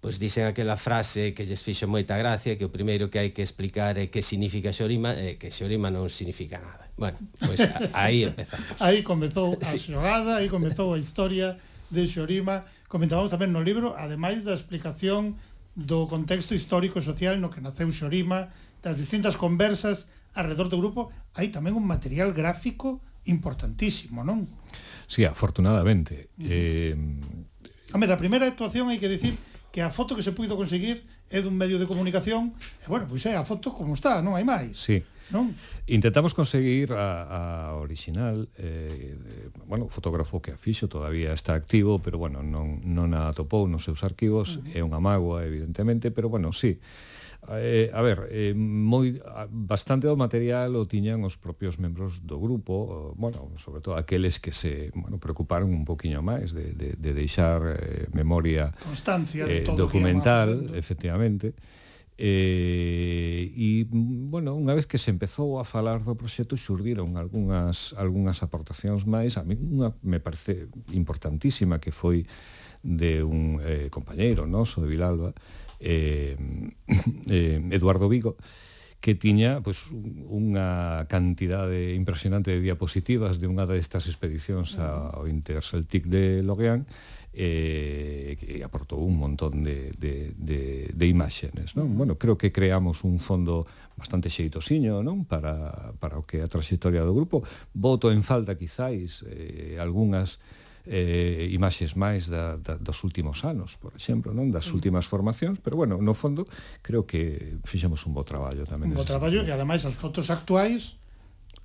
pois 0.00 0.20
dicen 0.20 0.46
aquela 0.46 0.76
frase 0.76 1.32
que 1.32 1.44
lles 1.48 1.64
fixo 1.64 1.88
moita 1.88 2.14
gracia, 2.16 2.54
que 2.54 2.64
o 2.64 2.72
primeiro 2.72 3.08
que 3.08 3.18
hai 3.18 3.30
que 3.32 3.42
explicar 3.42 3.96
é 3.96 4.06
que 4.12 4.20
significa 4.22 4.70
xorima, 4.70 5.16
e 5.16 5.40
que 5.40 5.50
xorima 5.50 5.90
non 5.90 6.06
significa 6.12 6.60
nada. 6.60 6.86
Bueno, 6.94 7.18
pois 7.40 7.60
aí 7.92 8.28
empezamos. 8.28 8.78
aí 8.84 9.02
comezou 9.02 9.56
a 9.56 9.72
xogada, 9.76 10.38
aí 10.40 10.48
comezou 10.48 10.94
a 10.94 10.98
historia 11.00 11.56
de 11.90 12.04
xorima. 12.06 12.68
Comentábamos 12.86 13.32
tamén 13.32 13.50
no 13.50 13.64
libro, 13.64 13.96
ademais 13.96 14.44
da 14.46 14.54
explicación 14.54 15.36
do 15.76 16.08
contexto 16.08 16.56
histórico 16.56 17.00
e 17.00 17.04
social 17.04 17.36
no 17.36 17.52
que 17.52 17.60
naceu 17.60 17.88
xorima, 17.92 18.48
das 18.80 18.96
distintas 18.96 19.36
conversas 19.36 20.08
alrededor 20.36 20.68
do 20.68 20.78
grupo, 20.78 21.12
hai 21.34 21.48
tamén 21.48 21.74
un 21.74 21.84
material 21.84 22.32
gráfico 22.36 23.00
importantísimo, 23.26 24.22
non? 24.22 24.46
Sí, 25.08 25.24
afortunadamente. 25.24 26.30
Eh... 26.38 26.94
Home, 27.92 28.06
da 28.06 28.20
primeira 28.20 28.46
actuación 28.46 28.88
hai 28.92 29.00
que 29.00 29.10
dicir 29.10 29.36
que 29.76 29.84
a 29.84 29.92
foto 29.92 30.16
que 30.16 30.24
se 30.24 30.32
puido 30.32 30.56
conseguir 30.56 31.04
é 31.28 31.44
dun 31.44 31.52
medio 31.52 31.76
de 31.76 31.84
comunicación, 31.84 32.56
e 32.80 32.88
bueno, 32.88 33.04
pois 33.04 33.20
é 33.28 33.36
a 33.36 33.44
foto 33.44 33.76
como 33.76 33.92
está, 33.92 34.24
non 34.24 34.32
hai 34.32 34.40
máis. 34.40 34.72
Sí. 34.72 35.04
Non? 35.28 35.52
Intentamos 35.84 36.32
conseguir 36.32 36.96
a, 36.96 37.28
a 37.28 37.40
original, 37.76 38.48
eh, 38.56 39.20
bueno, 39.68 39.84
o 39.84 39.92
fotógrafo 39.92 40.40
que 40.40 40.48
a 40.48 40.56
fixo 40.56 40.88
todavía 40.88 41.36
está 41.36 41.52
activo, 41.52 42.00
pero 42.00 42.16
bueno, 42.16 42.40
non, 42.40 42.80
non 42.88 43.12
a 43.12 43.28
atopou 43.28 43.68
nos 43.68 43.84
seus 43.84 44.00
arquivos, 44.00 44.56
uh 44.56 44.64
-huh. 44.64 44.78
é 44.78 44.80
unha 44.80 44.96
mágoa, 44.96 45.44
evidentemente, 45.44 46.08
pero 46.08 46.32
bueno, 46.32 46.56
sí. 46.56 46.80
Eh, 47.48 47.90
a 47.94 48.02
ver, 48.02 48.26
eh, 48.30 48.54
moi, 48.56 49.22
bastante 49.50 50.10
do 50.10 50.18
material 50.18 50.74
o 50.74 50.82
tiñan 50.90 51.22
os 51.22 51.38
propios 51.38 51.78
membros 51.78 52.26
do 52.26 52.42
grupo, 52.42 53.14
bueno, 53.14 53.54
sobre 53.54 53.78
todo 53.78 53.94
aqueles 53.94 54.42
que 54.42 54.50
se 54.50 54.90
bueno, 54.98 55.22
preocuparon 55.22 55.70
un 55.70 55.86
poquinho 55.86 56.26
máis 56.26 56.50
de, 56.50 56.74
de, 56.74 56.98
de 56.98 57.10
deixar 57.14 57.62
eh, 57.78 58.10
memoria 58.10 58.74
Constancia 58.82 59.46
eh, 59.46 59.62
de 59.62 59.68
todo 59.68 59.86
documental, 59.86 60.74
que 60.74 60.78
efectivamente. 60.78 61.54
Eh, 62.18 63.52
e, 63.52 63.86
bueno, 63.92 64.56
unha 64.56 64.72
vez 64.72 64.88
que 64.88 64.96
se 64.96 65.12
empezou 65.12 65.60
a 65.60 65.68
falar 65.68 66.00
do 66.00 66.16
proxecto 66.16 66.56
xurdiron 66.56 67.14
algunhas, 67.20 67.92
algunhas 67.94 68.40
aportacións 68.40 69.04
máis 69.04 69.36
a 69.36 69.44
mí 69.44 69.54
unha 69.54 69.92
me 70.00 70.18
parece 70.18 70.72
importantísima 70.96 71.76
que 71.76 71.92
foi 71.92 72.24
de 72.80 73.20
un 73.20 73.60
eh, 73.60 73.92
compañeiro 73.92 74.48
noso 74.48 74.80
de 74.80 74.88
Vilalba 74.88 75.36
eh, 75.80 76.36
eh, 77.30 77.60
Eduardo 77.70 78.08
Vigo, 78.08 78.36
que 79.00 79.14
tiña 79.14 79.62
pois, 79.62 79.86
unha 79.92 81.04
cantidade 81.06 81.94
impresionante 81.94 82.50
de 82.50 82.64
diapositivas 82.64 83.38
de 83.38 83.46
unha 83.46 83.68
destas 83.68 84.08
expedicións 84.10 84.80
ao 84.80 85.28
Interceltic 85.30 86.08
de 86.10 86.42
Lorient 86.42 86.88
eh, 87.36 88.34
que 88.40 88.64
aportou 88.64 89.04
un 89.04 89.20
montón 89.20 89.60
de, 89.60 89.92
de, 90.00 90.32
de, 90.40 90.88
de 90.88 91.06
imáxenes. 91.06 91.76
Non? 91.76 91.92
Bueno, 91.92 92.16
creo 92.16 92.40
que 92.40 92.48
creamos 92.48 93.04
un 93.04 93.20
fondo 93.20 93.68
bastante 93.92 94.32
xeitosiño 94.32 95.04
non? 95.04 95.28
Para, 95.28 95.92
para 96.00 96.16
o 96.16 96.24
que 96.24 96.40
é 96.40 96.42
a 96.42 96.50
trayectoria 96.50 97.04
do 97.04 97.12
grupo. 97.12 97.44
Voto 97.76 98.08
en 98.08 98.24
falta, 98.24 98.56
quizáis, 98.56 99.20
eh, 99.28 99.76
algunhas 99.76 100.40
eh, 100.86 101.50
imaxes 101.50 101.98
máis 101.98 102.30
da, 102.30 102.56
da, 102.56 102.78
dos 102.78 103.02
últimos 103.02 103.42
anos, 103.42 103.74
por 103.76 103.92
exemplo, 103.94 104.30
non 104.30 104.54
das 104.54 104.70
últimas 104.70 105.06
formacións, 105.06 105.58
pero 105.58 105.74
bueno, 105.74 105.98
no 105.98 106.14
fondo 106.14 106.46
creo 106.82 107.04
que 107.04 107.58
fixemos 107.66 108.06
un 108.06 108.14
bo 108.14 108.22
traballo 108.22 108.62
tamén. 108.64 108.94
Un 108.94 108.98
bo 108.98 109.06
traballo 109.06 109.42
e 109.42 109.50
ademais 109.50 109.82
as 109.82 109.94
fotos 109.94 110.30
actuais 110.30 110.94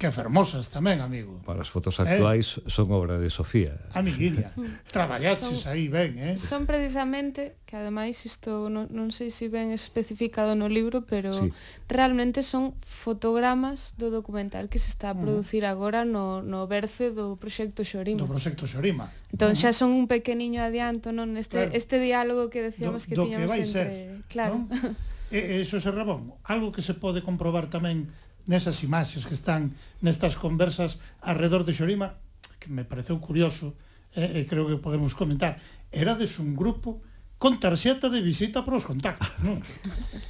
que 0.02 0.10
fermosas 0.10 0.74
tamén, 0.74 0.98
amigo. 0.98 1.38
Para 1.46 1.62
as 1.62 1.70
fotos 1.70 2.02
eh? 2.02 2.10
actuais 2.10 2.58
eh? 2.58 2.66
son 2.66 2.90
obra 2.90 3.22
de 3.22 3.30
Sofía. 3.30 3.78
Amiguinha, 3.94 4.50
traballaches 4.90 5.70
aí 5.70 5.94
ben, 5.94 6.18
eh? 6.18 6.42
Son 6.42 6.66
precisamente, 6.66 7.62
que 7.70 7.78
ademais 7.78 8.18
isto 8.26 8.74
non, 8.74 8.90
non 8.90 9.14
sei 9.14 9.30
se 9.30 9.46
si 9.46 9.54
ben 9.54 9.70
especificado 9.70 10.58
no 10.58 10.66
libro, 10.74 11.06
pero 11.06 11.38
sí. 11.38 11.54
realmente 11.86 12.42
son 12.42 12.74
fotogramas 12.82 13.94
do 14.02 14.10
documental 14.10 14.74
que 14.74 14.82
se 14.82 14.90
está 14.90 15.14
a 15.14 15.18
producir 15.18 15.70
agora 15.70 16.02
no, 16.02 16.42
no 16.42 16.66
berce 16.66 17.14
do 17.14 17.38
proxecto 17.38 17.86
Xorima. 17.86 18.18
Do 18.18 18.26
proxecto 18.26 18.66
Xorima. 18.66 19.06
Entón 19.30 19.54
xa 19.54 19.70
son 19.70 19.94
un 19.94 20.10
pequeniño 20.10 20.66
adianto, 20.66 21.14
non? 21.14 21.38
Este, 21.38 21.70
claro. 21.70 21.78
este 21.78 22.02
diálogo 22.02 22.50
que 22.50 22.66
decíamos 22.66 23.06
do, 23.06 23.08
que 23.08 23.16
do 23.22 23.30
tiñamos 23.30 23.54
que 23.54 23.54
vai 23.54 23.62
entre... 23.62 23.86
Ser, 23.86 24.26
claro. 24.34 24.66
Non? 24.66 24.98
E, 25.32 25.64
e, 25.64 25.64
Xosé 25.64 25.96
Rabón, 25.96 26.36
algo 26.44 26.76
que 26.76 26.84
se 26.84 26.92
pode 26.92 27.24
comprobar 27.24 27.72
tamén 27.72 28.12
nesas 28.48 28.82
imaxes 28.84 29.26
que 29.28 29.38
están 29.38 29.76
nestas 30.02 30.38
conversas 30.38 30.98
alrededor 31.22 31.66
de 31.66 31.74
Xorima, 31.74 32.18
que 32.58 32.70
me 32.70 32.86
pareceu 32.86 33.18
curioso, 33.22 33.78
eh, 34.16 34.42
e 34.42 34.50
creo 34.50 34.70
que 34.70 34.82
podemos 34.82 35.14
comentar, 35.14 35.62
erades 35.92 36.40
un 36.40 36.56
grupo 36.56 37.02
con 37.42 37.58
tarxeta 37.58 38.08
de 38.14 38.22
visita 38.22 38.62
para 38.62 38.78
os 38.78 38.86
contactos, 38.86 39.34
non? 39.42 39.58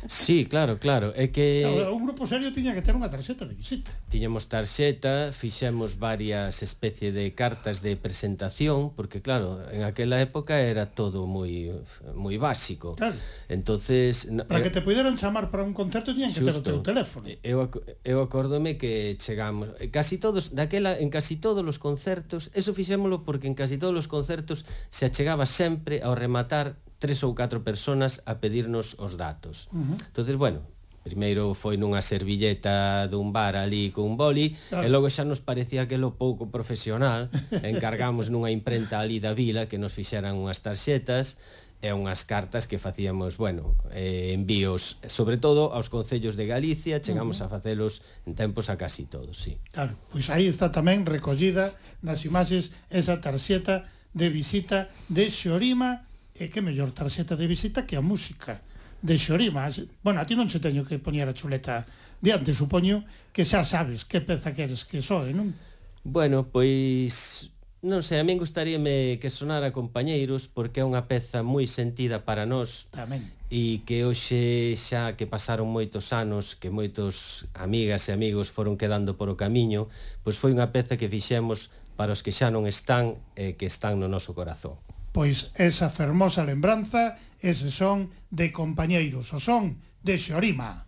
Sí, 0.08 0.48
claro, 0.48 0.80
claro, 0.80 1.12
é 1.12 1.28
que 1.28 1.68
un 1.68 2.08
grupo 2.08 2.24
serio 2.24 2.56
tiña 2.56 2.72
que 2.72 2.80
ter 2.80 2.96
unha 2.96 3.12
tarxeta 3.12 3.44
de 3.44 3.52
visita. 3.52 3.92
Tiñemos 4.08 4.48
tarxeta, 4.48 5.36
fixemos 5.36 6.00
varias 6.00 6.64
especie 6.64 7.12
de 7.12 7.36
cartas 7.36 7.84
de 7.84 8.00
presentación, 8.00 8.96
porque 8.96 9.20
claro, 9.20 9.60
en 9.76 9.84
aquela 9.84 10.24
época 10.24 10.64
era 10.64 10.96
todo 10.96 11.28
moi 11.28 11.84
moi 12.16 12.40
básico. 12.40 12.96
Claro. 12.96 13.20
Entonces, 13.52 14.32
para 14.48 14.64
eu... 14.64 14.72
que 14.72 14.72
te 14.72 14.80
puderan 14.80 15.20
chamar 15.20 15.52
para 15.52 15.68
un 15.68 15.76
concerto 15.76 16.16
tiñan 16.16 16.32
que 16.32 16.40
Justo. 16.40 16.64
ter 16.64 16.80
o 16.80 16.80
teu 16.80 16.96
teléfono. 16.96 17.28
Eu 17.44 17.68
eu 18.08 18.24
acórdome 18.24 18.80
que 18.80 19.20
chegamos, 19.20 19.76
eh, 19.84 19.92
casi 19.92 20.16
todos 20.16 20.56
daquela 20.56 20.96
en 20.96 21.12
casi 21.12 21.36
todos 21.36 21.60
os 21.68 21.76
concertos, 21.76 22.56
eso 22.56 22.72
fixémolo 22.72 23.28
porque 23.28 23.52
en 23.52 23.56
casi 23.60 23.76
todos 23.76 24.00
os 24.00 24.08
concertos 24.08 24.64
se 24.88 25.04
achegaba 25.04 25.44
sempre 25.44 26.00
ao 26.00 26.16
rematar 26.16 26.80
tres 27.02 27.26
ou 27.26 27.34
catro 27.34 27.66
personas 27.66 28.22
a 28.30 28.38
pedirnos 28.38 28.94
os 29.02 29.18
datos. 29.18 29.66
Uh 29.74 29.82
-huh. 29.82 29.98
Entonces, 30.14 30.38
bueno, 30.38 30.62
Primeiro 31.02 31.58
foi 31.58 31.82
nunha 31.82 32.06
servilleta 32.06 33.10
dun 33.10 33.34
bar 33.34 33.58
ali 33.58 33.90
cun 33.90 34.22
boli 34.22 34.54
claro. 34.70 34.86
e 34.86 34.88
logo 34.94 35.10
xa 35.10 35.26
nos 35.26 35.42
parecía 35.42 35.90
que 35.90 35.98
lo 35.98 36.14
pouco 36.14 36.54
profesional 36.54 37.34
encargamos 37.66 38.30
nunha 38.30 38.54
imprenta 38.54 39.02
ali 39.02 39.18
da 39.18 39.34
vila 39.34 39.66
que 39.66 39.82
nos 39.82 39.98
fixeran 39.98 40.38
unhas 40.38 40.62
tarxetas 40.62 41.42
e 41.82 41.90
unhas 41.90 42.22
cartas 42.22 42.70
que 42.70 42.78
facíamos, 42.78 43.42
bueno, 43.42 43.74
eh, 43.90 44.38
envíos, 44.38 45.02
sobre 45.10 45.42
todo 45.42 45.74
aos 45.74 45.90
concellos 45.90 46.38
de 46.38 46.46
Galicia, 46.46 47.02
chegamos 47.02 47.42
uh 47.42 47.50
-huh. 47.50 47.50
a 47.50 47.54
facelos 47.58 48.06
en 48.30 48.38
tempos 48.38 48.70
a 48.70 48.78
casi 48.78 49.10
todos, 49.10 49.42
sí. 49.42 49.58
Claro, 49.74 49.98
pois 50.14 50.30
aí 50.30 50.46
está 50.46 50.70
tamén 50.70 51.10
recollida 51.10 51.74
nas 52.06 52.22
imaxes 52.30 52.70
esa 52.94 53.18
tarxeta 53.18 53.90
de 54.14 54.30
visita 54.30 54.94
de 55.10 55.34
Xorima 55.34 56.06
e 56.42 56.50
que 56.50 56.66
mellor 56.66 56.90
tarxeta 56.90 57.38
de 57.38 57.46
visita 57.46 57.86
que 57.86 57.94
a 57.94 58.02
música 58.02 58.66
de 59.06 59.14
Xorima. 59.14 59.70
Bueno, 60.02 60.18
a 60.18 60.26
ti 60.26 60.34
non 60.34 60.50
se 60.50 60.58
teño 60.58 60.82
que 60.82 60.98
poñer 60.98 61.30
a 61.30 61.38
chuleta 61.38 61.86
diante, 62.18 62.50
supoño 62.50 63.06
que 63.30 63.46
xa 63.46 63.62
sabes 63.62 64.10
que 64.10 64.26
peza 64.26 64.50
queres 64.58 64.82
que 64.90 65.06
soe, 65.06 65.38
non? 65.38 65.54
Bueno, 66.02 66.50
pois 66.50 67.54
Non 67.82 68.06
sei, 68.06 68.22
a 68.22 68.26
min 68.26 68.38
gustaríame 68.38 69.18
que 69.18 69.34
sonara 69.34 69.74
Compañeiros 69.74 70.46
porque 70.46 70.82
é 70.82 70.86
unha 70.86 71.10
peza 71.10 71.42
moi 71.42 71.66
sentida 71.66 72.22
para 72.22 72.46
nós 72.46 72.86
Tamén 72.94 73.26
E 73.50 73.82
que 73.90 74.06
hoxe 74.06 74.78
xa 74.78 75.18
que 75.18 75.26
pasaron 75.26 75.66
moitos 75.66 76.14
anos 76.14 76.54
Que 76.54 76.70
moitos 76.70 77.50
amigas 77.58 78.06
e 78.06 78.14
amigos 78.14 78.54
foron 78.54 78.78
quedando 78.78 79.18
por 79.18 79.34
o 79.34 79.38
camiño 79.38 79.90
Pois 80.22 80.38
foi 80.38 80.54
unha 80.54 80.70
peza 80.70 80.94
que 80.94 81.10
fixemos 81.10 81.74
para 81.98 82.14
os 82.14 82.22
que 82.22 82.30
xa 82.30 82.54
non 82.54 82.70
están 82.70 83.18
E 83.34 83.58
que 83.58 83.66
están 83.66 83.98
no 83.98 84.06
noso 84.06 84.38
corazón 84.38 84.78
Pois 85.12 85.52
esa 85.56 85.90
fermosa 85.90 86.44
lembranza, 86.48 87.20
ese 87.40 87.70
son 87.70 88.12
de 88.32 88.52
compañeiros, 88.52 89.34
o 89.36 89.40
son 89.40 89.84
de 90.04 90.18
Xorima. 90.18 90.88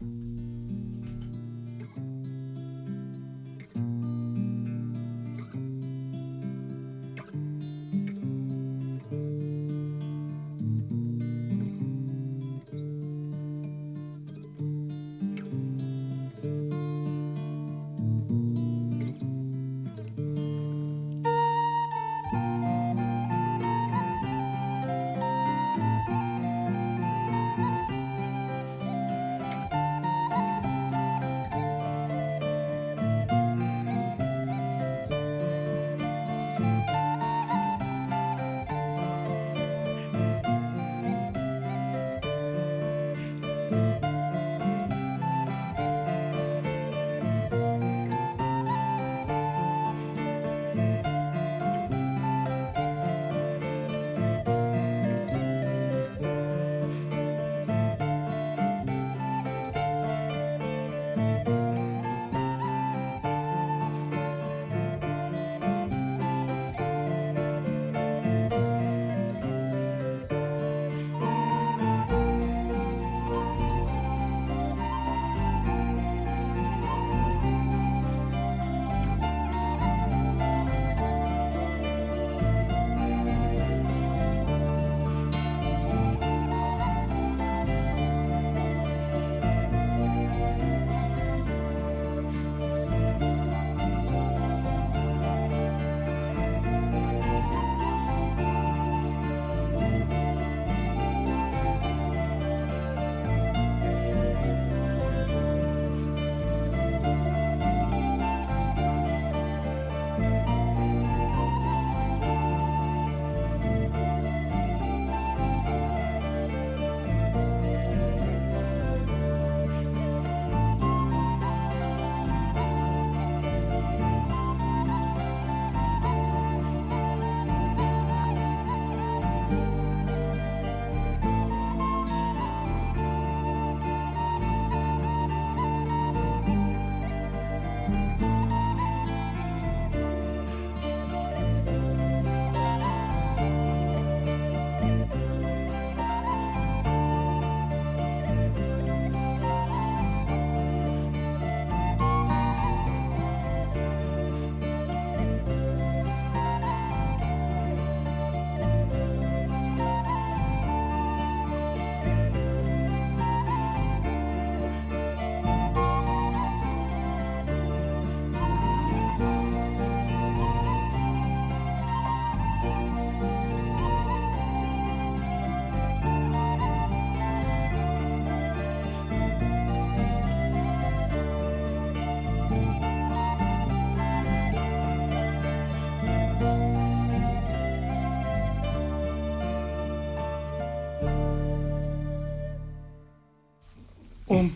Música 0.00 0.91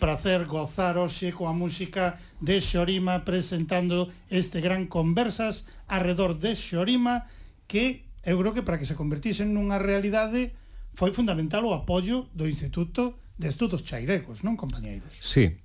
prazer 0.07 0.47
gozar 0.47 0.95
hoxe 0.95 1.35
coa 1.35 1.51
música 1.51 2.15
de 2.39 2.63
Xorima 2.63 3.27
presentando 3.27 4.07
este 4.31 4.63
gran 4.63 4.87
conversas 4.87 5.67
arredor 5.83 6.39
de 6.39 6.55
Xorima 6.55 7.27
que 7.67 8.07
eu 8.23 8.39
creo 8.39 8.55
que 8.55 8.63
para 8.63 8.79
que 8.79 8.87
se 8.87 8.95
convertisen 8.95 9.51
nunha 9.51 9.75
realidade 9.75 10.55
foi 10.95 11.11
fundamental 11.11 11.67
o 11.67 11.75
apoio 11.75 12.31
do 12.31 12.47
Instituto 12.47 13.19
de 13.35 13.51
Estudos 13.51 13.83
Chairegos, 13.83 14.47
non, 14.47 14.55
compañeiros? 14.55 15.11
Sí. 15.19 15.59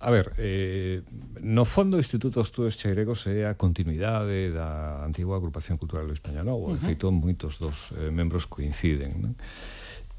A 0.00 0.08
ver, 0.08 0.32
eh, 0.40 1.04
no 1.44 1.68
fondo 1.68 2.00
o 2.00 2.02
Instituto 2.02 2.40
de 2.40 2.48
Estudos 2.48 2.80
Cheiregos 2.80 3.28
é 3.28 3.44
a 3.44 3.60
continuidade 3.60 4.48
da 4.48 5.04
antiga 5.04 5.36
agrupación 5.36 5.76
cultural 5.76 6.08
do 6.08 6.16
Español, 6.16 6.48
Novo, 6.48 6.72
uh 6.72 6.72
-huh. 6.72 6.80
de 6.80 6.88
feito 6.88 7.12
moitos 7.12 7.60
dos 7.60 7.92
eh, 8.00 8.08
membros 8.08 8.48
coinciden, 8.48 9.20
non? 9.20 9.36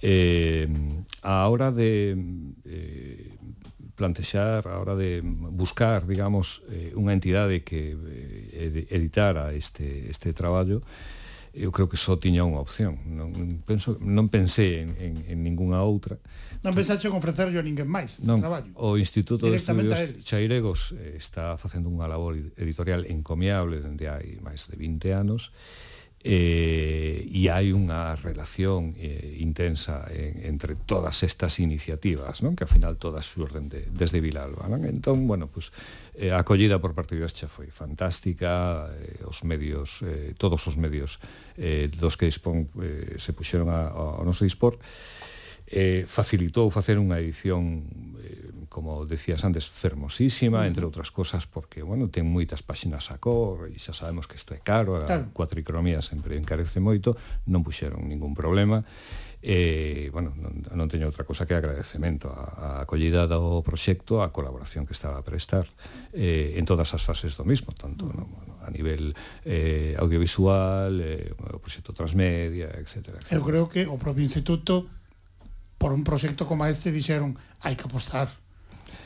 eh, 0.03 0.67
a 1.23 1.47
hora 1.47 1.71
de 1.71 2.11
eh, 2.65 3.31
plantexar, 3.95 4.67
a 4.67 4.79
hora 4.79 4.95
de 4.95 5.21
buscar, 5.23 6.05
digamos, 6.05 6.59
eh, 6.67 6.91
unha 6.99 7.15
entidade 7.15 7.63
que 7.63 7.95
eh, 7.95 8.91
editara 8.91 9.55
este, 9.55 10.11
este 10.11 10.35
traballo, 10.35 10.83
eu 11.55 11.71
creo 11.71 11.87
que 11.87 11.95
só 11.95 12.19
tiña 12.19 12.43
unha 12.43 12.59
opción. 12.59 12.99
Non, 13.07 13.31
penso, 13.63 13.95
non 14.03 14.27
pensei 14.27 14.83
en, 14.83 14.91
en, 14.99 15.13
en 15.29 15.37
ningunha 15.39 15.79
outra. 15.85 16.19
Non 16.67 16.75
pensaxe 16.75 17.07
en 17.07 17.15
ofrecerlo 17.15 17.55
a 17.55 17.63
ninguén 17.63 17.87
máis 17.87 18.19
non, 18.25 18.43
traballo? 18.43 18.75
O 18.75 18.99
Instituto 18.99 19.47
de 19.47 19.55
Estudios 19.55 20.19
Chairegos 20.25 20.91
eh, 20.99 21.15
está 21.15 21.55
facendo 21.55 21.87
unha 21.87 22.11
labor 22.11 22.35
editorial 22.59 23.07
encomiable 23.07 23.79
dende 23.79 24.11
hai 24.11 24.35
máis 24.43 24.67
de 24.67 24.75
20 24.75 25.15
anos 25.15 25.55
eh, 26.23 27.27
e 27.27 27.51
hai 27.51 27.75
unha 27.75 28.15
relación 28.15 28.95
eh, 28.95 29.43
intensa 29.43 30.07
en, 30.07 30.39
entre 30.47 30.79
todas 30.79 31.19
estas 31.27 31.59
iniciativas, 31.59 32.39
non? 32.39 32.55
que 32.55 32.63
ao 32.63 32.71
final 32.71 32.95
todas 32.95 33.27
surden 33.27 33.67
de, 33.67 33.91
desde 33.91 34.23
Vilalba. 34.23 34.71
Non? 34.71 34.87
Entón, 34.87 35.27
bueno, 35.27 35.51
pues, 35.51 35.75
eh, 36.15 36.31
a 36.31 36.39
acollida 36.39 36.79
por 36.79 36.95
parte 36.95 37.19
de 37.19 37.27
Ocha 37.27 37.51
foi 37.51 37.67
fantástica, 37.67 38.87
eh, 38.95 39.27
os 39.27 39.43
medios, 39.43 39.99
eh, 40.07 40.31
todos 40.39 40.63
os 40.63 40.79
medios 40.79 41.19
eh, 41.59 41.91
dos 41.91 42.15
que 42.15 42.31
dispón, 42.31 42.71
eh, 42.79 43.19
se 43.19 43.35
puxeron 43.35 43.67
a, 43.67 43.91
ao 43.91 44.23
noso 44.23 44.47
dispor, 44.47 44.79
eh, 45.67 46.05
facilitou 46.07 46.71
facer 46.71 46.95
unha 47.01 47.19
edición 47.19 47.83
como 48.73 49.05
decías 49.05 49.45
antes, 49.45 49.69
fermosísima, 49.69 50.59
uh 50.59 50.61
-huh. 50.65 50.69
entre 50.73 50.83
outras 50.89 51.13
cosas, 51.13 51.45
porque, 51.45 51.85
bueno, 51.85 52.09
ten 52.09 52.25
moitas 52.25 52.65
páxinas 52.65 53.13
a 53.13 53.21
cor, 53.21 53.69
e 53.69 53.77
xa 53.77 53.93
sabemos 53.93 54.25
que 54.25 54.35
isto 54.41 54.57
é 54.57 54.59
caro, 54.65 54.97
claro. 55.05 55.29
a 55.29 55.31
cuatricromía 55.31 56.01
sempre 56.01 56.33
encarece 56.41 56.81
moito, 56.81 57.13
non 57.45 57.61
puxeron 57.61 58.09
ningún 58.09 58.33
problema, 58.33 58.81
e, 59.43 60.09
bueno, 60.15 60.31
non, 60.39 60.65
non 60.71 60.87
teño 60.87 61.05
outra 61.05 61.27
cosa 61.27 61.43
que 61.43 61.53
agradecemento 61.53 62.31
a, 62.31 62.81
a 62.81 62.87
acollida 62.87 63.27
do 63.29 63.59
proxecto, 63.61 64.23
a 64.23 64.31
colaboración 64.33 64.87
que 64.87 64.95
estaba 64.95 65.19
a 65.19 65.27
prestar 65.27 65.69
eh, 66.15 66.55
en 66.55 66.63
todas 66.63 66.95
as 66.95 67.03
fases 67.05 67.35
do 67.35 67.45
mismo, 67.45 67.75
tanto 67.75 68.07
no, 68.09 68.25
bueno, 68.25 68.57
a 68.63 68.71
nivel 68.71 69.11
eh, 69.43 69.99
audiovisual, 69.99 70.95
eh, 70.97 71.35
o 71.35 71.59
proxecto 71.59 71.91
transmedia, 71.91 72.71
etc. 72.79 73.19
Eu 73.29 73.43
creo 73.43 73.67
que 73.67 73.83
o 73.85 73.99
propio 73.99 74.23
instituto 74.23 74.87
por 75.75 75.91
un 75.91 76.07
proxecto 76.07 76.47
como 76.47 76.63
este 76.63 76.95
dixeron 76.95 77.35
hai 77.59 77.75
que 77.75 77.83
apostar 77.83 78.31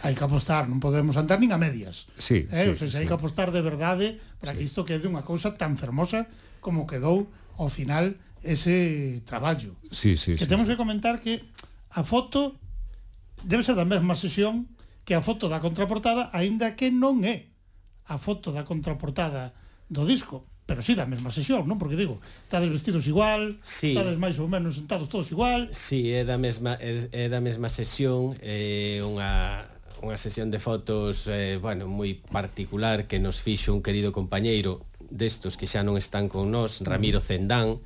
hai 0.03 0.13
que 0.13 0.23
apostar, 0.23 0.69
non 0.69 0.79
podemos 0.83 1.15
andar 1.17 1.41
nin 1.41 1.51
a 1.51 1.59
medias. 1.59 2.07
Sí, 2.17 2.45
eh? 2.51 2.69
sí, 2.69 2.69
o 2.71 2.75
sea, 2.77 2.87
se 2.87 2.97
hai 3.01 3.05
sí. 3.05 3.09
que 3.09 3.17
apostar 3.17 3.49
de 3.51 3.61
verdade 3.61 4.21
para 4.39 4.53
sí. 4.53 4.61
que 4.61 4.63
isto 4.67 4.85
quede 4.85 5.07
unha 5.09 5.25
cousa 5.25 5.55
tan 5.55 5.75
fermosa 5.75 6.29
como 6.61 6.85
quedou 6.85 7.29
ao 7.57 7.69
final 7.71 8.15
ese 8.43 9.21
traballo. 9.25 9.75
Sí, 9.91 10.15
sí, 10.15 10.37
que 10.37 10.45
sí. 10.45 10.51
temos 10.51 10.67
que 10.69 10.77
comentar 10.77 11.19
que 11.19 11.43
a 11.89 12.03
foto 12.03 12.55
debe 13.43 13.63
ser 13.63 13.75
da 13.75 13.85
mesma 13.85 14.15
sesión 14.15 14.69
que 15.07 15.15
a 15.15 15.23
foto 15.23 15.47
da 15.47 15.63
contraportada, 15.63 16.27
aínda 16.35 16.75
que 16.75 16.91
non 16.91 17.23
é 17.23 17.47
a 18.11 18.19
foto 18.19 18.51
da 18.51 18.67
contraportada 18.67 19.55
do 19.87 20.03
disco, 20.03 20.43
pero 20.67 20.83
si 20.83 20.91
sí 20.91 20.99
da 20.99 21.07
mesma 21.07 21.31
sesión, 21.31 21.63
non? 21.63 21.79
Porque 21.79 21.95
digo, 21.95 22.19
estades 22.43 22.67
vestidos 22.67 23.07
igual, 23.07 23.55
sí. 23.63 23.95
estades 23.95 24.19
máis 24.19 24.35
ou 24.35 24.51
menos 24.51 24.75
sentados 24.75 25.07
todos 25.07 25.31
igual. 25.31 25.71
Si, 25.71 26.03
sí, 26.03 26.11
é 26.11 26.27
da 26.27 26.35
mesma 26.35 26.75
é, 26.83 27.07
é 27.15 27.25
da 27.31 27.39
mesma 27.39 27.71
sesión, 27.71 28.35
é 28.43 28.99
unha 28.99 29.63
unha 30.05 30.17
sesión 30.17 30.53
de 30.53 30.61
fotos 30.61 31.25
eh, 31.25 31.57
bueno, 31.57 31.89
moi 31.89 32.21
particular 32.29 33.09
que 33.09 33.17
nos 33.17 33.41
fixo 33.41 33.73
un 33.73 33.81
querido 33.81 34.13
compañeiro 34.13 34.85
destos 35.09 35.55
que 35.55 35.65
xa 35.65 35.81
non 35.81 35.95
están 35.95 36.27
con 36.27 36.51
nós, 36.51 36.83
Ramiro 36.83 37.23
Zendán, 37.23 37.79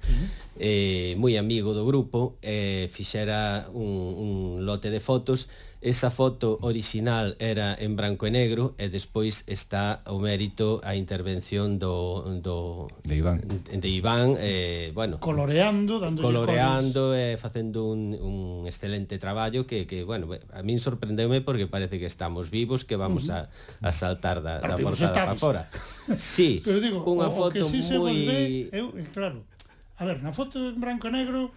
eh, 0.58 1.14
moi 1.22 1.38
amigo 1.38 1.78
do 1.78 1.86
grupo, 1.86 2.36
eh, 2.42 2.90
fixera 2.90 3.70
un, 3.72 3.86
un 3.86 4.32
lote 4.66 4.90
de 4.90 5.00
fotos 5.00 5.48
Esa 5.82 6.14
foto 6.14 6.62
original 6.62 7.34
era 7.42 7.74
en 7.74 7.98
branco 7.98 8.30
e 8.30 8.32
negro 8.32 8.78
e 8.78 8.86
despois 8.94 9.42
está 9.50 10.06
o 10.06 10.22
mérito 10.22 10.78
a 10.86 10.94
intervención 10.94 11.82
do, 11.82 12.22
do 12.38 12.86
de 13.02 13.18
Iván, 13.18 13.42
de 13.42 13.90
Iván 13.90 14.38
eh, 14.38 14.94
bueno, 14.94 15.18
coloreando, 15.18 15.98
dando 15.98 16.22
coloreando 16.22 17.18
e 17.18 17.34
eh, 17.34 17.42
facendo 17.42 17.90
un, 17.90 18.14
un 18.14 18.70
excelente 18.70 19.18
traballo 19.18 19.66
que, 19.66 19.90
que 19.90 20.06
bueno, 20.06 20.30
a 20.54 20.62
min 20.62 20.78
sorprendeume 20.78 21.42
porque 21.42 21.66
parece 21.66 21.98
que 21.98 22.06
estamos 22.06 22.54
vivos, 22.54 22.86
que 22.86 22.94
vamos 22.94 23.34
uh 23.34 23.42
-huh. 23.42 23.50
a, 23.82 23.90
a 23.90 23.92
saltar 23.92 24.46
da, 24.46 24.62
Para 24.62 24.78
da 24.78 24.86
portada 24.86 25.34
para 25.34 25.34
fora. 25.34 25.62
Sí, 26.22 26.62
Pero 26.62 26.78
digo, 26.78 27.02
unha 27.10 27.34
foto 27.34 27.66
sí 27.66 27.82
moi... 27.98 28.70
Eu, 28.70 28.94
eh, 29.02 29.10
claro, 29.10 29.50
a 29.98 30.06
ver, 30.06 30.22
na 30.22 30.30
foto 30.30 30.62
en 30.62 30.78
branco 30.78 31.10
e 31.10 31.14
negro 31.18 31.50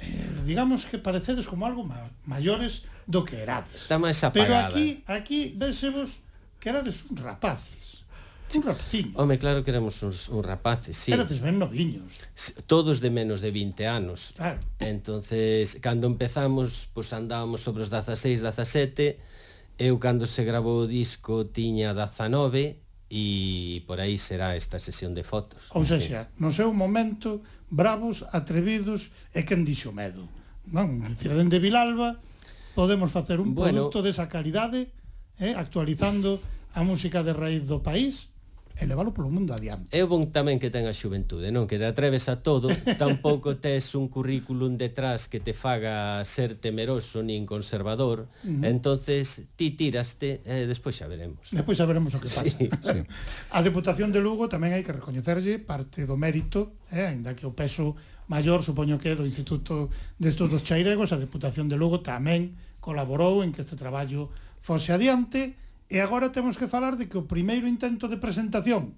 eh, 0.00 0.32
digamos 0.48 0.88
que 0.88 0.96
parecedes 0.96 1.44
como 1.44 1.68
algo 1.68 1.84
ma 1.84 2.08
maiores 2.24 2.88
do 3.08 3.24
que 3.24 3.40
erades. 3.40 3.72
Ah, 3.72 3.82
está 3.88 3.96
máis 3.96 4.20
apagada. 4.20 4.68
Pero 4.68 4.76
aquí, 4.76 5.02
aquí, 5.08 5.40
vésemos 5.56 6.20
que 6.60 6.68
erades 6.68 7.08
uns 7.08 7.20
rapaces. 7.24 8.04
Un 8.54 8.62
rapaciño. 8.62 9.12
Home, 9.16 9.36
claro 9.38 9.64
que 9.64 9.72
éramos 9.72 10.00
uns, 10.04 10.28
uns 10.28 10.44
rapaces, 10.44 10.96
sí. 10.96 11.12
Erades 11.12 11.40
ben 11.40 11.56
noviños. 11.56 12.20
Todos 12.68 13.00
de 13.00 13.08
menos 13.08 13.40
de 13.40 13.50
20 13.50 13.88
anos. 13.88 14.36
Claro. 14.36 14.60
Entonces, 14.78 15.80
cando 15.80 16.06
empezamos, 16.06 16.92
pois 16.92 17.08
pues 17.08 17.16
andábamos 17.16 17.64
sobre 17.64 17.82
os 17.82 17.90
16, 17.90 18.44
17, 18.44 19.18
eu 19.80 19.96
cando 19.96 20.28
se 20.28 20.44
grabou 20.44 20.84
o 20.84 20.88
disco 20.88 21.48
tiña 21.48 21.96
19, 21.96 22.76
e 23.08 23.84
por 23.88 24.00
aí 24.00 24.20
será 24.20 24.52
esta 24.56 24.76
sesión 24.76 25.16
de 25.16 25.24
fotos. 25.24 25.64
Ou 25.72 25.84
seja, 25.84 26.28
no 26.36 26.52
seu 26.52 26.72
momento, 26.76 27.40
bravos, 27.72 28.24
atrevidos 28.32 29.12
e 29.32 29.48
quen 29.48 29.64
dixo 29.64 29.96
medo. 29.96 30.28
Non, 30.68 31.00
dicir, 31.00 31.32
dende 31.32 31.56
Vilalba, 31.56 32.20
podemos 32.78 33.10
facer 33.10 33.40
un 33.40 33.56
bueno, 33.56 33.90
produto 33.90 34.06
desa 34.06 34.30
calidade, 34.30 34.94
eh, 35.42 35.50
actualizando 35.58 36.38
a 36.78 36.86
música 36.86 37.26
de 37.26 37.34
raíz 37.34 37.66
do 37.66 37.82
país 37.82 38.30
e 38.78 38.86
leválo 38.86 39.10
polo 39.10 39.26
mundo 39.26 39.50
adiante. 39.50 39.90
É 39.90 40.06
bon 40.06 40.30
tamén 40.30 40.62
que 40.62 40.70
ten 40.70 40.86
a 40.86 40.94
xuventude, 40.94 41.50
non? 41.50 41.66
Que 41.66 41.82
te 41.82 41.90
atreves 41.90 42.30
a 42.30 42.38
todo, 42.38 42.70
tampouco 43.02 43.58
tes 43.58 43.98
un 43.98 44.06
currículum 44.06 44.78
detrás 44.78 45.26
que 45.26 45.42
te 45.42 45.58
faga 45.58 46.22
ser 46.22 46.54
temeroso 46.54 47.18
nin 47.26 47.50
conservador, 47.50 48.30
uh 48.30 48.46
-huh. 48.46 48.70
entonces 48.70 49.50
ti 49.58 49.74
tiraste 49.74 50.46
e 50.46 50.62
eh, 50.62 50.64
despois 50.70 50.94
xa 50.94 51.10
veremos. 51.10 51.50
Despois 51.50 51.74
xa 51.74 51.82
veremos 51.82 52.14
o 52.14 52.22
que 52.22 52.30
pasa. 52.30 52.46
Sí, 52.46 52.70
sí. 52.70 52.98
A 53.58 53.58
Deputación 53.66 54.14
de 54.14 54.22
Lugo 54.22 54.46
tamén 54.46 54.70
hai 54.70 54.86
que 54.86 54.94
recoñecerlle 54.94 55.58
parte 55.58 56.06
do 56.06 56.14
mérito, 56.14 56.78
eh, 56.94 57.10
aínda 57.10 57.34
que 57.34 57.42
o 57.42 57.50
peso 57.58 57.98
maior 58.30 58.62
supoño 58.62 59.02
que 59.02 59.10
é 59.10 59.18
do 59.18 59.26
Instituto 59.26 59.90
de 60.14 60.30
Estudos 60.30 60.62
Chairegos, 60.62 61.10
a 61.10 61.18
Deputación 61.18 61.66
de 61.66 61.74
Lugo 61.74 62.06
tamén 62.06 62.54
colaborou 62.88 63.44
en 63.44 63.52
que 63.52 63.60
este 63.60 63.76
traballo 63.76 64.32
fose 64.64 64.96
adiante 64.96 65.60
e 65.92 66.00
agora 66.00 66.32
temos 66.32 66.56
que 66.56 66.72
falar 66.72 66.96
de 66.96 67.04
que 67.04 67.20
o 67.20 67.28
primeiro 67.28 67.68
intento 67.68 68.08
de 68.08 68.16
presentación 68.16 68.96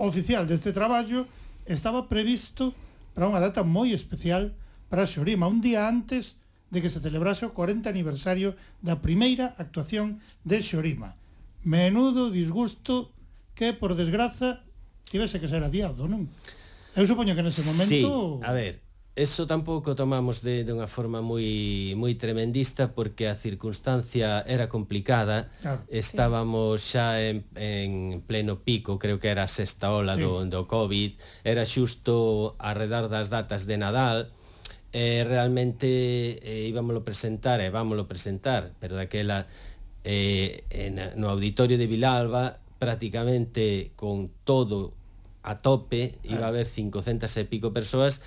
oficial 0.00 0.48
deste 0.48 0.72
traballo 0.72 1.28
estaba 1.68 2.08
previsto 2.08 2.72
para 3.12 3.28
unha 3.28 3.44
data 3.44 3.60
moi 3.60 3.92
especial 3.92 4.56
para 4.88 5.04
Xorima, 5.04 5.44
un 5.52 5.60
día 5.60 5.84
antes 5.84 6.40
de 6.72 6.80
que 6.80 6.88
se 6.88 7.04
celebrase 7.04 7.44
o 7.44 7.52
40 7.52 7.92
aniversario 7.92 8.56
da 8.80 9.04
primeira 9.04 9.52
actuación 9.60 10.24
de 10.40 10.64
Xorima. 10.64 11.12
Menudo 11.60 12.32
disgusto 12.32 13.12
que, 13.52 13.76
por 13.76 14.00
desgraza, 14.00 14.64
tivese 15.12 15.36
que 15.36 15.50
ser 15.50 15.60
adiado, 15.60 16.08
non? 16.08 16.24
Eu 16.96 17.04
supoño 17.04 17.36
que 17.36 17.44
nese 17.44 17.60
momento... 17.68 18.40
Sí, 18.40 18.48
a 18.48 18.56
ver, 18.56 18.85
eso 19.16 19.46
tampouco 19.46 19.96
tomamos 19.96 20.44
de, 20.44 20.60
de 20.60 20.76
unha 20.76 20.84
forma 20.84 21.24
moi 21.24 21.96
moi 21.96 22.12
tremendista 22.20 22.92
porque 22.92 23.32
a 23.32 23.34
circunstancia 23.34 24.44
era 24.44 24.68
complicada. 24.68 25.48
Claro. 25.64 25.80
Estábamos 25.88 26.84
sí. 26.84 27.00
xa 27.00 27.24
en, 27.24 27.48
en 27.56 28.20
pleno 28.20 28.60
pico, 28.60 29.00
creo 29.00 29.16
que 29.16 29.32
era 29.32 29.48
a 29.48 29.50
sexta 29.50 29.88
ola 29.88 30.14
sí. 30.14 30.22
do, 30.22 30.44
do 30.44 30.68
COVID, 30.68 31.16
era 31.48 31.64
xusto 31.64 32.60
arredar 32.60 33.08
das 33.08 33.32
datas 33.32 33.64
de 33.64 33.80
Nadal, 33.80 34.36
e 34.92 35.20
eh, 35.20 35.24
realmente 35.24 35.88
eh, 36.44 36.68
íbamoslo 36.68 37.00
presentar, 37.00 37.64
e 37.64 37.72
eh, 37.72 38.04
presentar, 38.04 38.76
pero 38.84 39.00
daquela 39.00 39.48
eh, 40.04 40.68
en, 40.68 41.00
no 41.16 41.32
auditorio 41.32 41.80
de 41.80 41.88
Vilalba 41.88 42.60
prácticamente 42.76 43.96
con 43.96 44.28
todo 44.44 44.92
a 45.40 45.56
tope, 45.56 46.20
claro. 46.20 46.36
iba 46.36 46.44
a 46.44 46.52
haber 46.52 46.68
500 46.68 47.32
e 47.32 47.44
pico 47.48 47.72
persoas, 47.72 48.20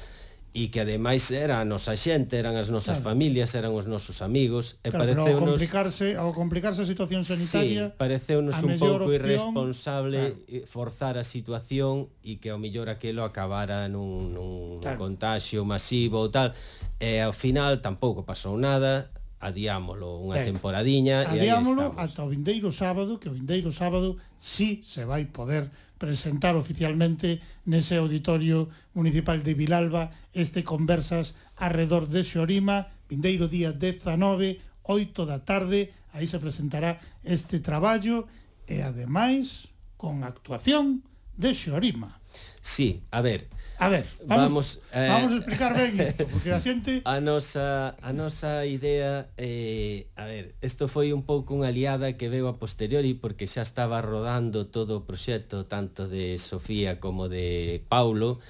e 0.51 0.73
que 0.73 0.81
ademais 0.81 1.29
era 1.29 1.61
a 1.61 1.65
nosa 1.65 1.93
xente, 1.93 2.33
eran 2.33 2.57
as 2.57 2.73
nosas 2.73 2.99
claro. 2.99 3.13
familias, 3.13 3.53
eran 3.53 3.69
os 3.77 3.85
nosos 3.85 4.25
amigos 4.25 4.81
e 4.81 4.89
claro, 4.89 5.13
pareceunos 5.13 5.29
ao 5.29 5.53
complicarse, 5.53 6.07
ao 6.17 6.31
complicarse 6.33 6.81
a 6.81 6.87
situación 6.89 7.21
sanitaria, 7.21 7.93
sí, 7.93 7.97
pareceunos 8.01 8.57
un 8.65 8.73
pouco 8.81 9.05
opción, 9.05 9.13
irresponsable 9.13 10.21
claro. 10.41 10.65
forzar 10.65 11.15
a 11.21 11.25
situación 11.25 12.09
e 12.25 12.41
que 12.41 12.49
ao 12.49 12.57
mellor 12.57 12.89
aquilo 12.89 13.21
acabara 13.21 13.85
nun 13.85 14.33
nun 14.33 14.81
claro. 14.81 14.97
contagio 14.97 15.61
masivo 15.61 16.17
ou 16.17 16.33
tal. 16.33 16.49
E 16.97 17.21
ao 17.21 17.31
final 17.31 17.77
tampouco 17.77 18.25
pasou 18.25 18.57
nada, 18.57 19.13
adiámolo 19.39 20.19
unha 20.19 20.43
ben, 20.43 20.57
temporadiña 20.57 21.29
e 21.31 21.45
aí 21.45 21.53
estamos. 21.53 21.77
Adiámolo 21.77 21.85
ata 21.95 22.25
o 22.25 22.29
vindeiro 22.33 22.73
sábado, 22.73 23.21
que 23.21 23.29
o 23.29 23.33
vindeiro 23.37 23.69
sábado 23.69 24.17
si 24.35 24.81
sí 24.81 24.97
se 24.97 25.05
vai 25.05 25.29
poder 25.29 25.69
presentar 25.99 26.55
oficialmente 26.55 27.43
nese 27.67 27.99
auditorio 27.99 28.71
municipal 28.95 29.43
de 29.43 29.53
Vilalba 29.53 30.15
este 30.31 30.63
Conversas 30.63 31.35
arredor 31.59 32.07
de 32.07 32.23
Xorima, 32.23 32.89
vindeiro 33.11 33.51
día 33.51 33.75
19, 33.75 34.63
8 34.81 35.27
da 35.27 35.43
tarde, 35.43 35.93
aí 36.15 36.25
se 36.25 36.39
presentará 36.39 37.03
este 37.21 37.59
traballo 37.59 38.25
e 38.65 38.81
ademais 38.81 39.69
con 39.99 40.23
actuación 40.23 41.03
de 41.35 41.51
Xorima. 41.53 42.17
Sí, 42.63 43.03
a 43.11 43.19
ver, 43.19 43.51
A 43.79 43.87
ver, 43.87 44.05
vamos, 44.27 44.43
vamos, 44.43 44.81
eh, 44.91 45.07
vamos 45.07 45.31
a 45.31 45.35
explicar 45.37 45.71
ben 45.71 45.95
isto, 45.95 46.27
porque 46.27 46.51
a 46.51 46.59
xente... 46.59 46.99
A 47.07 47.23
nosa, 47.23 47.95
a 48.03 48.11
nosa 48.11 48.67
idea, 48.67 49.31
eh, 49.39 50.11
a 50.19 50.27
ver, 50.27 50.51
isto 50.59 50.91
foi 50.91 51.15
un 51.15 51.23
pouco 51.23 51.55
unha 51.55 51.71
aliada 51.71 52.11
que 52.19 52.27
veu 52.27 52.51
a 52.51 52.59
posteriori, 52.59 53.15
porque 53.15 53.47
xa 53.47 53.63
estaba 53.63 54.03
rodando 54.03 54.67
todo 54.67 54.99
o 54.99 55.05
proxecto, 55.07 55.63
tanto 55.63 56.11
de 56.11 56.35
Sofía 56.43 56.99
como 56.99 57.31
de 57.31 57.79
Paulo, 57.87 58.43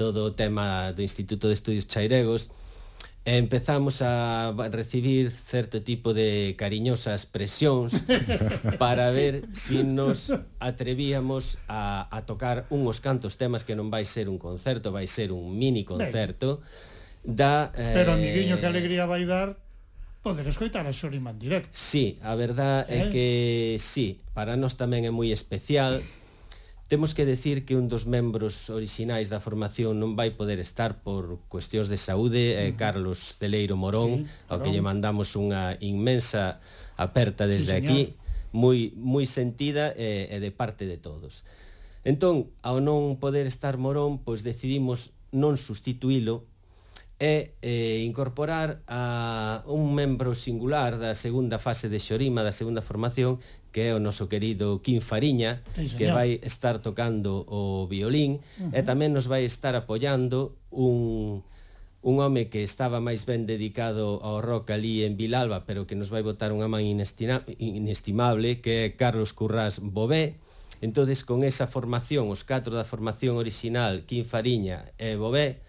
todo 0.00 0.24
o 0.24 0.32
tema 0.32 0.96
do 0.96 1.04
Instituto 1.04 1.52
de 1.52 1.60
Estudios 1.60 1.84
Chairegos, 1.84 2.48
empezamos 3.24 4.00
a 4.02 4.54
recibir 4.70 5.30
certo 5.30 5.82
tipo 5.82 6.14
de 6.14 6.54
cariñosas 6.56 7.26
presións 7.26 7.92
para 8.78 9.10
ver 9.10 9.44
se 9.52 9.78
si 9.78 9.84
nos 9.84 10.32
atrevíamos 10.58 11.58
a, 11.68 12.08
a 12.10 12.24
tocar 12.24 12.64
unhos 12.72 13.04
cantos 13.04 13.36
temas 13.36 13.62
que 13.62 13.76
non 13.76 13.92
vai 13.92 14.08
ser 14.08 14.32
un 14.32 14.40
concerto, 14.40 14.88
vai 14.88 15.04
ser 15.04 15.36
un 15.36 15.52
mini 15.52 15.84
concerto 15.84 16.64
da 17.20 17.68
eh, 17.76 17.92
Pero 17.92 18.16
amiguinho 18.16 18.56
que 18.56 18.64
alegría 18.64 19.04
vai 19.04 19.28
dar 19.28 19.60
poder 20.22 20.48
escoitar 20.48 20.86
a 20.86 20.92
Shorima 20.92 21.30
en 21.30 21.38
directo. 21.38 21.70
Sí, 21.72 22.18
a 22.22 22.34
verdad 22.34 22.84
é 22.88 23.08
eh? 23.08 23.10
que 23.10 23.28
sí, 23.80 24.20
para 24.32 24.56
nós 24.56 24.76
tamén 24.76 25.04
é 25.04 25.12
moi 25.12 25.28
especial. 25.32 26.00
Temos 26.90 27.14
que 27.14 27.24
decir 27.24 27.64
que 27.64 27.76
un 27.76 27.86
dos 27.86 28.10
membros 28.10 28.66
orixinais 28.66 29.30
da 29.30 29.38
formación 29.38 30.02
non 30.02 30.18
vai 30.18 30.34
poder 30.34 30.58
estar 30.58 31.06
por 31.06 31.38
cuestións 31.46 31.86
de 31.86 31.94
saúde, 31.94 32.58
eh, 32.58 32.74
Carlos 32.74 33.38
Celeiro 33.38 33.78
Morón, 33.78 34.26
sí, 34.26 34.50
ao 34.50 34.58
que 34.58 34.74
lle 34.74 34.82
mandamos 34.82 35.38
unha 35.38 35.78
inmensa 35.78 36.58
aperta 36.98 37.46
desde 37.46 37.78
sí, 37.78 37.86
señor. 37.86 37.86
aquí, 37.86 38.00
moi 38.50 38.90
moi 38.98 39.22
sentida 39.30 39.94
e, 39.94 40.34
e 40.34 40.42
de 40.42 40.50
parte 40.50 40.82
de 40.90 40.98
todos. 40.98 41.46
Entón, 42.02 42.50
ao 42.58 42.82
non 42.82 43.22
poder 43.22 43.46
estar 43.46 43.78
Morón, 43.78 44.18
pois 44.18 44.42
decidimos 44.42 45.14
non 45.30 45.54
sustituílo 45.54 46.50
e 47.22 47.54
eh, 47.62 48.02
incorporar 48.02 48.82
a 48.90 49.62
un 49.70 49.94
membro 49.94 50.34
singular 50.34 50.98
da 50.98 51.14
segunda 51.14 51.62
fase 51.62 51.86
de 51.86 52.02
Xorima, 52.02 52.42
da 52.42 52.50
segunda 52.50 52.82
formación, 52.82 53.38
que 53.72 53.88
é 53.88 53.94
o 53.94 54.02
noso 54.02 54.26
querido 54.26 54.82
Quim 54.82 55.00
Fariña, 55.00 55.62
sí, 55.74 55.94
que 55.94 56.10
vai 56.10 56.42
estar 56.42 56.82
tocando 56.82 57.46
o 57.46 57.86
violín, 57.86 58.42
uh 58.58 58.70
-huh. 58.70 58.78
e 58.78 58.80
tamén 58.82 59.14
nos 59.14 59.30
vai 59.30 59.46
estar 59.46 59.78
apoiando 59.78 60.58
un, 60.70 61.42
un 62.02 62.14
home 62.20 62.48
que 62.48 62.64
estaba 62.64 62.98
máis 62.98 63.28
ben 63.28 63.44
dedicado 63.44 64.24
ao 64.24 64.40
rock 64.40 64.72
ali 64.72 65.04
en 65.04 65.20
Vilalba, 65.20 65.68
pero 65.68 65.84
que 65.86 65.94
nos 65.94 66.08
vai 66.08 66.24
botar 66.24 66.50
unha 66.50 66.66
man 66.66 66.82
inestimable, 66.82 68.64
que 68.64 68.72
é 68.88 68.96
Carlos 68.96 69.36
Currás 69.36 69.78
Bové. 69.84 70.40
Entonces, 70.80 71.28
con 71.28 71.44
esa 71.44 71.68
formación, 71.68 72.32
os 72.32 72.40
catro 72.40 72.72
da 72.72 72.88
formación 72.88 73.36
original, 73.36 74.08
Quim 74.08 74.24
Fariña 74.24 74.90
e 74.96 75.12
Bové, 75.20 75.60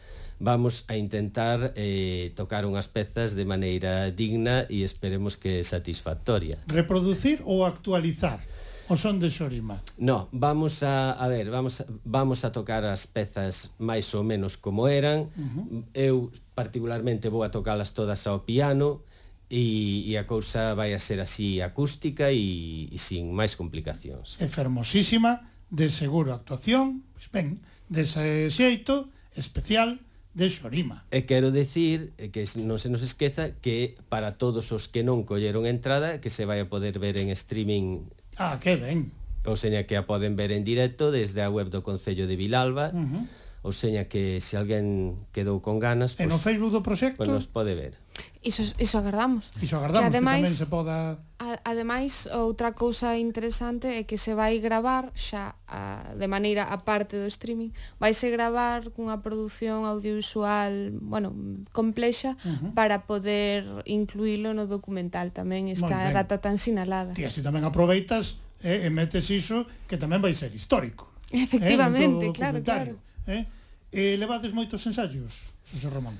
vamos 0.41 0.83
a 0.89 0.97
intentar 0.97 1.71
eh, 1.77 2.33
tocar 2.35 2.65
unhas 2.65 2.89
pezas 2.89 3.37
de 3.37 3.45
maneira 3.45 4.09
digna 4.09 4.65
e 4.67 4.81
esperemos 4.81 5.37
que 5.37 5.61
satisfactoria. 5.61 6.57
Reproducir 6.65 7.45
ou 7.45 7.63
actualizar? 7.63 8.41
O 8.89 8.97
son 8.97 9.23
de 9.23 9.31
Xorima. 9.31 9.79
No, 10.01 10.27
vamos 10.35 10.83
a, 10.83 11.15
a 11.15 11.29
ver, 11.31 11.47
vamos 11.47 11.85
vamos 12.03 12.43
a 12.43 12.51
tocar 12.51 12.83
as 12.83 13.07
pezas 13.07 13.71
máis 13.79 14.11
ou 14.17 14.25
menos 14.25 14.59
como 14.59 14.89
eran. 14.89 15.31
Uh 15.31 15.47
-huh. 15.47 15.83
Eu 15.95 16.15
particularmente 16.57 17.31
vou 17.31 17.45
a 17.45 17.53
tocalas 17.53 17.95
todas 17.95 18.27
ao 18.27 18.43
piano 18.43 19.05
e, 19.47 20.03
e 20.11 20.17
a 20.17 20.27
cousa 20.27 20.75
vai 20.75 20.91
a 20.91 20.99
ser 20.99 21.23
así 21.23 21.61
acústica 21.61 22.33
e, 22.35 22.89
e 22.91 22.97
sin 22.99 23.31
máis 23.31 23.55
complicacións. 23.55 24.35
É 24.43 24.51
fermosísima, 24.51 25.47
de 25.71 25.87
seguro 25.87 26.35
actuación, 26.35 27.07
pois 27.15 27.31
ben, 27.31 27.63
dese 27.87 28.51
xeito 28.51 29.07
especial 29.39 30.03
de 30.33 30.47
Xorima. 30.49 31.03
E 31.11 31.27
quero 31.27 31.51
decir 31.51 32.15
que 32.31 32.47
non 32.63 32.79
se 32.79 32.87
nos 32.87 33.03
esqueza 33.03 33.57
que 33.59 33.99
para 34.07 34.39
todos 34.39 34.71
os 34.71 34.87
que 34.87 35.03
non 35.03 35.27
colleron 35.27 35.67
entrada 35.67 36.23
que 36.23 36.31
se 36.31 36.47
vai 36.47 36.63
a 36.63 36.71
poder 36.71 36.99
ver 37.03 37.19
en 37.19 37.27
streaming. 37.35 38.07
Ah, 38.39 38.55
que 38.63 38.79
ben. 38.79 39.11
Ou 39.43 39.59
seña 39.59 39.83
que 39.83 39.99
a 39.99 40.07
poden 40.07 40.39
ver 40.39 40.55
en 40.55 40.63
directo 40.63 41.11
desde 41.11 41.43
a 41.43 41.51
web 41.51 41.67
do 41.67 41.83
Concello 41.83 42.29
de 42.29 42.39
Vilalba. 42.39 42.95
Uh 42.95 43.03
-huh. 43.03 43.23
Ou 43.61 43.69
seña 43.75 44.09
que 44.09 44.41
se 44.41 44.57
alguén 44.57 45.21
quedou 45.29 45.61
con 45.61 45.77
ganas, 45.77 46.17
pois, 46.17 46.25
pues, 46.25 46.25
e 46.25 46.33
no 46.33 46.41
Facebook 46.41 46.73
do 46.73 46.81
proxecto, 46.81 47.21
pois 47.21 47.29
nos 47.29 47.45
pode 47.45 47.77
ver. 47.77 47.93
Iso, 48.41 48.65
iso 48.81 48.97
agardamos. 48.97 49.53
Iso 49.61 49.77
agardamos 49.77 50.09
que, 50.09 50.17
ademais, 50.17 50.41
que 50.41 50.49
tamén 50.49 50.57
se 50.57 50.67
poda... 50.71 51.21
A, 51.37 51.50
ademais, 51.63 52.27
outra 52.31 52.73
cousa 52.73 53.17
interesante 53.17 53.87
é 53.87 54.03
que 54.03 54.17
se 54.17 54.33
vai 54.33 54.59
gravar 54.59 55.11
xa 55.15 55.55
a, 55.67 56.13
de 56.15 56.27
maneira 56.27 56.67
aparte 56.69 57.17
do 57.17 57.27
streaming, 57.27 57.71
vaise 57.99 58.29
gravar 58.29 58.89
cunha 58.91 59.19
produción 59.19 59.85
audiovisual, 59.85 60.95
bueno, 61.01 61.33
complexa 61.71 62.37
uh 62.41 62.49
-huh. 62.49 62.71
para 62.73 63.05
poder 63.05 63.65
incluílo 63.85 64.53
no 64.53 64.65
documental 64.65 65.35
tamén 65.35 65.67
esta 65.69 66.11
data 66.13 66.39
tan 66.39 66.57
sinalada. 66.57 67.13
Ti 67.13 67.27
así 67.27 67.43
tamén 67.43 67.67
aproveitas 67.67 68.39
eh, 68.63 68.87
e 68.87 68.89
metes 68.89 69.27
iso 69.29 69.67
que 69.85 69.97
tamén 69.97 70.21
vai 70.21 70.33
ser 70.33 70.53
histórico. 70.53 71.11
Eh, 71.31 71.43
Efectivamente, 71.43 72.29
eh, 72.29 72.35
claro, 72.35 72.59
claro. 72.63 72.93
Eh? 73.27 73.45
E 73.91 74.15
levades 74.15 74.55
moitos 74.55 74.79
ensaios, 74.87 75.51
José 75.67 75.91
Román? 75.91 76.15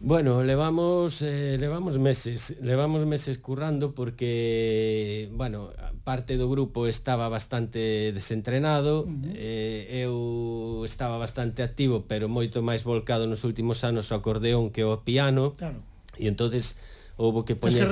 Bueno, 0.00 0.44
levamos 0.44 1.22
eh, 1.22 1.56
levamos 1.58 1.98
meses, 1.98 2.56
levamos 2.62 3.04
meses 3.04 3.38
currando 3.38 3.94
porque 3.94 5.28
bueno, 5.32 5.70
parte 6.04 6.36
do 6.36 6.48
grupo 6.48 6.86
estaba 6.86 7.28
bastante 7.28 8.12
desentrenado, 8.14 9.02
uh 9.02 9.10
-huh. 9.10 9.34
eh, 9.34 10.06
eu 10.06 10.86
estaba 10.86 11.18
bastante 11.18 11.66
activo, 11.66 12.06
pero 12.06 12.30
moito 12.30 12.62
máis 12.62 12.86
volcado 12.86 13.26
nos 13.26 13.42
últimos 13.42 13.82
anos 13.82 14.14
ao 14.14 14.22
acordeón 14.22 14.70
que 14.70 14.86
ao 14.86 15.02
piano. 15.02 15.58
Claro. 15.58 15.82
E 16.14 16.30
entonces 16.30 16.78
houve 17.18 17.42
que 17.42 17.58
poñer, 17.58 17.90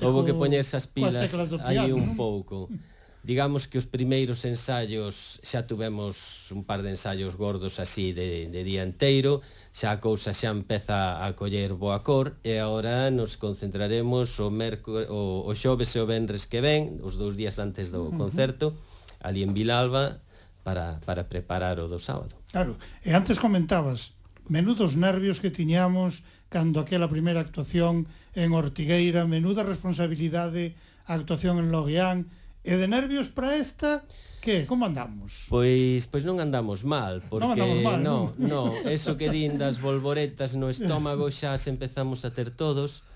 houve 0.00 0.24
que 0.24 0.32
poñerse 0.32 0.72
esas 0.72 0.88
pilas 0.88 1.36
aí 1.68 1.92
un 1.92 2.16
pouco. 2.16 2.72
Uh 2.72 2.72
-huh 2.80 2.91
digamos 3.22 3.70
que 3.70 3.78
os 3.78 3.86
primeiros 3.86 4.42
ensaios 4.44 5.38
xa 5.46 5.62
tuvemos 5.70 6.50
un 6.50 6.66
par 6.66 6.82
de 6.82 6.90
ensaios 6.90 7.38
gordos 7.38 7.78
así 7.78 8.10
de, 8.10 8.50
de 8.50 8.60
día 8.66 8.82
enteiro 8.82 9.46
xa 9.70 9.94
a 9.94 10.00
cousa 10.02 10.34
xa 10.34 10.50
empeza 10.50 11.22
a 11.22 11.30
coller 11.38 11.78
boa 11.78 12.02
cor 12.02 12.34
e 12.42 12.58
agora 12.58 13.14
nos 13.14 13.38
concentraremos 13.38 14.42
o, 14.42 14.50
merco, 14.50 15.06
o, 15.06 15.46
o 15.46 15.52
xoves 15.54 15.94
e 15.94 16.02
o 16.02 16.06
venres 16.06 16.50
que 16.50 16.58
ven 16.58 16.98
os 17.06 17.14
dous 17.14 17.38
días 17.38 17.62
antes 17.62 17.94
do 17.94 18.10
concerto 18.18 18.74
ali 19.22 19.46
en 19.46 19.54
Vilalba 19.54 20.18
para, 20.66 20.98
para 21.06 21.30
preparar 21.30 21.78
o 21.78 21.86
do 21.86 22.02
sábado. 22.02 22.34
Claro, 22.50 22.74
e 23.06 23.14
antes 23.14 23.38
comentabas 23.38 24.18
menudos 24.50 24.98
nervios 24.98 25.38
que 25.38 25.54
tiñamos 25.54 26.26
cando 26.50 26.82
aquela 26.82 27.08
primeira 27.08 27.40
actuación 27.40 28.10
en 28.34 28.50
Ortigueira, 28.52 29.30
menuda 29.30 29.62
responsabilidade 29.62 30.74
a 31.06 31.14
actuación 31.14 31.58
en 31.62 31.70
Logueán, 31.70 32.28
E 32.62 32.78
de 32.78 32.86
nervios 32.86 33.26
para 33.26 33.58
esta, 33.58 34.06
que? 34.42 34.66
Como 34.66 34.86
andamos? 34.86 35.46
Pois 35.46 36.06
pois 36.10 36.26
non 36.26 36.42
andamos 36.42 36.82
mal, 36.82 37.22
porque 37.30 37.46
non, 37.46 37.54
andamos 37.54 37.78
mal, 37.86 37.98
non, 38.02 38.22
non, 38.38 38.74
non, 38.74 38.90
eso 38.90 39.14
que 39.14 39.30
din 39.30 39.54
das 39.54 39.78
bolboretas 39.78 40.58
no 40.58 40.66
estómago 40.66 41.30
xa 41.30 41.54
se 41.62 41.70
empezamos 41.70 42.26
a 42.26 42.34
ter 42.34 42.50
todos, 42.50 43.06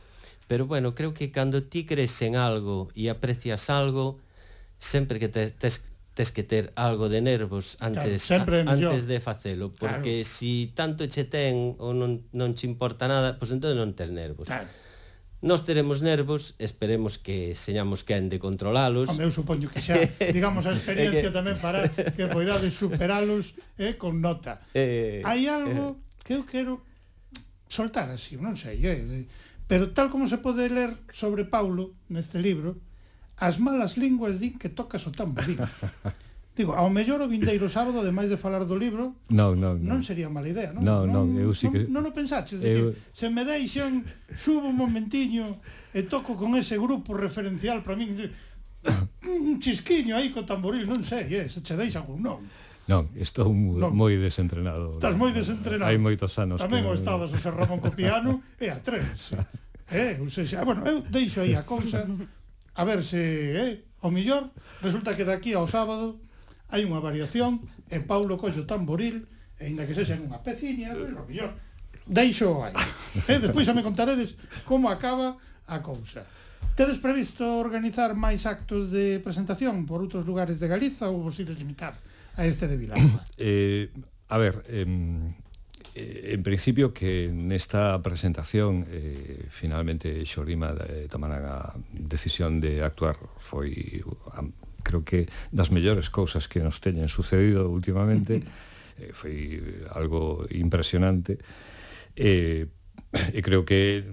pero 0.47 0.71
bueno, 0.71 0.95
creo 0.95 1.15
que 1.15 1.35
cando 1.35 1.67
ti 1.67 1.83
crees 1.83 2.15
en 2.23 2.39
algo 2.39 2.95
e 2.95 3.11
aprecias 3.11 3.67
algo, 3.71 4.23
sempre 4.79 5.19
que 5.19 5.27
te, 5.27 5.51
tes, 5.51 5.91
tes 6.15 6.31
que 6.31 6.47
ter 6.47 6.71
algo 6.79 7.11
de 7.11 7.19
nervos 7.19 7.75
antes 7.83 8.31
claro, 8.31 8.63
a, 8.63 8.79
antes 8.79 9.11
de 9.11 9.19
facelo, 9.19 9.75
porque 9.75 10.23
claro. 10.23 10.31
si 10.31 10.71
tanto 10.79 11.11
che 11.11 11.27
ten 11.27 11.75
ou 11.83 11.91
non, 11.91 12.23
non 12.35 12.55
che 12.55 12.71
importa 12.71 13.11
nada, 13.11 13.35
pois 13.35 13.51
pues 13.51 13.59
entón 13.59 13.75
non 13.75 13.99
tes 13.99 14.15
nervos. 14.15 14.47
Claro 14.47 14.86
Nos 15.47 15.63
teremos 15.63 16.03
nervos, 16.03 16.59
esperemos 16.59 17.23
que 17.23 17.55
señamos 17.55 18.03
quen 18.03 18.27
de 18.27 18.43
controlalos. 18.43 19.07
Home, 19.15 19.23
eu 19.23 19.31
supoño 19.31 19.71
que 19.71 19.79
xa, 19.79 19.95
digamos, 20.35 20.67
a 20.67 20.75
experiencia 20.75 21.31
tamén 21.31 21.55
para 21.63 21.87
que 21.87 22.27
poidades 22.27 22.75
superalos 22.75 23.55
eh, 23.79 23.95
con 23.95 24.19
nota. 24.19 24.59
Eh, 24.75 25.23
Hai 25.23 25.47
algo 25.47 25.95
eh. 25.95 26.27
que 26.27 26.35
eu 26.35 26.43
quero 26.51 26.83
soltar 27.71 28.11
así, 28.11 28.35
non 28.43 28.59
sei, 28.59 28.83
eh, 28.91 29.31
pero 29.71 29.95
tal 29.95 30.11
como 30.11 30.27
se 30.27 30.43
pode 30.43 30.67
ler 30.67 30.99
sobre 31.15 31.47
Paulo 31.47 31.95
neste 32.11 32.43
libro, 32.43 32.83
as 33.39 33.63
malas 33.63 33.95
linguas 33.95 34.43
din 34.43 34.59
que 34.59 34.75
tocas 34.75 35.07
o 35.07 35.15
tamborín. 35.15 35.63
Digo, 36.57 36.73
ao 36.73 36.89
mellor 36.89 37.21
o 37.21 37.29
vindeiro 37.29 37.69
sábado, 37.69 38.01
ademais 38.01 38.33
de 38.33 38.41
falar 38.41 38.65
do 38.65 38.81
libro, 38.81 39.21
non, 39.29 39.61
non, 39.61 39.77
non. 39.77 40.01
non 40.01 40.01
sería 40.01 40.33
mala 40.33 40.49
idea, 40.49 40.73
non? 40.73 40.81
Non, 40.81 41.05
non, 41.05 41.27
eu 41.37 41.53
sí 41.53 41.69
que... 41.69 41.85
Non, 41.85 42.01
non 42.01 42.09
o 42.09 42.13
pensaches, 42.17 42.65
eu... 42.65 42.97
Decir, 42.97 43.13
se 43.13 43.29
me 43.29 43.45
deixan, 43.45 44.01
subo 44.33 44.73
un 44.73 44.77
momentiño 44.81 45.61
e 45.93 46.09
toco 46.09 46.33
con 46.33 46.57
ese 46.57 46.81
grupo 46.81 47.13
referencial 47.13 47.85
para 47.85 48.01
min, 48.01 48.17
un 49.29 49.61
chisquiño 49.61 50.17
aí 50.17 50.33
co 50.33 50.49
tamboril, 50.49 50.89
non 50.89 51.05
sei, 51.05 51.29
eh, 51.29 51.45
se 51.53 51.61
che 51.61 51.77
deixan 51.77 52.09
un 52.09 52.25
non. 52.25 52.41
Non, 52.89 53.05
estou 53.21 53.53
non. 53.53 53.93
moi 53.93 54.17
desentrenado. 54.17 54.97
Estás 54.97 55.13
moi 55.13 55.37
desentrenado. 55.37 55.93
Hai 55.93 56.01
moitos 56.01 56.33
anos. 56.41 56.57
Tamén 56.57 56.87
que... 56.87 56.91
o 56.91 56.97
estabas 56.97 57.35
o 57.35 57.39
Ser 57.39 57.53
Ramón 57.53 57.85
co 57.85 57.93
piano 57.93 58.41
e 58.57 58.73
a 58.73 58.81
tres. 58.81 59.37
eh, 59.93 60.17
ou 60.25 60.33
seja, 60.33 60.65
bueno, 60.65 60.89
eu 60.89 61.05
deixo 61.05 61.45
aí 61.45 61.53
a 61.53 61.69
cousa 61.69 62.09
a 62.73 62.83
ver 62.89 63.05
se, 63.05 63.21
eh, 63.53 63.73
ao 64.01 64.09
millor 64.09 64.49
resulta 64.81 65.13
que 65.13 65.29
daqui 65.29 65.53
ao 65.53 65.69
sábado 65.69 66.17
hai 66.71 66.83
unha 66.83 66.99
variación, 66.99 67.63
e 67.87 68.03
Paulo 68.03 68.37
collo 68.41 68.67
tamboril, 68.67 69.27
e 69.59 69.71
inda 69.71 69.87
que 69.87 69.95
sexen 69.95 70.27
unha 70.27 70.43
peciña, 70.43 70.93
pois 70.93 71.15
o 71.15 71.25
mellor, 71.27 71.53
deixo 72.07 72.63
aí. 72.63 72.75
E 73.29 73.37
eh, 73.37 73.41
despois 73.41 73.65
xa 73.65 73.73
me 73.73 73.87
contaredes 73.87 74.37
como 74.69 74.93
acaba 74.93 75.41
a 75.67 75.81
cousa. 75.81 76.29
Tedes 76.77 77.01
previsto 77.01 77.57
organizar 77.57 78.13
máis 78.13 78.45
actos 78.45 78.93
de 78.93 79.19
presentación 79.25 79.89
por 79.89 80.05
outros 80.05 80.29
lugares 80.29 80.61
de 80.61 80.69
Galiza 80.69 81.09
ou 81.09 81.25
vos 81.25 81.41
ides 81.41 81.57
limitar 81.57 81.97
a 82.37 82.45
este 82.45 82.69
de 82.69 82.77
Vilalba? 82.77 83.25
Eh, 83.41 83.89
a 84.29 84.37
ver, 84.37 84.61
eh, 84.69 84.85
en 85.97 86.43
principio 86.43 86.93
que 86.93 87.33
nesta 87.33 87.97
presentación 88.05 88.85
eh, 88.93 89.49
finalmente 89.49 90.21
Xorima 90.29 90.77
eh, 90.77 91.09
tomaran 91.09 91.45
a 91.49 91.59
decisión 91.89 92.61
de 92.61 92.85
actuar 92.85 93.17
foi 93.41 94.05
creo 94.87 95.03
que 95.03 95.27
das 95.51 95.75
mellores 95.75 96.15
cousas 96.15 96.47
que 96.47 96.63
nos 96.63 96.79
teñen 96.79 97.11
sucedido 97.11 97.67
últimamente, 97.67 98.47
eh, 99.03 99.11
foi 99.11 99.59
algo 99.91 100.47
impresionante. 100.55 101.43
Eh, 102.15 102.71
e 103.33 103.41
creo 103.41 103.65
que 103.65 104.05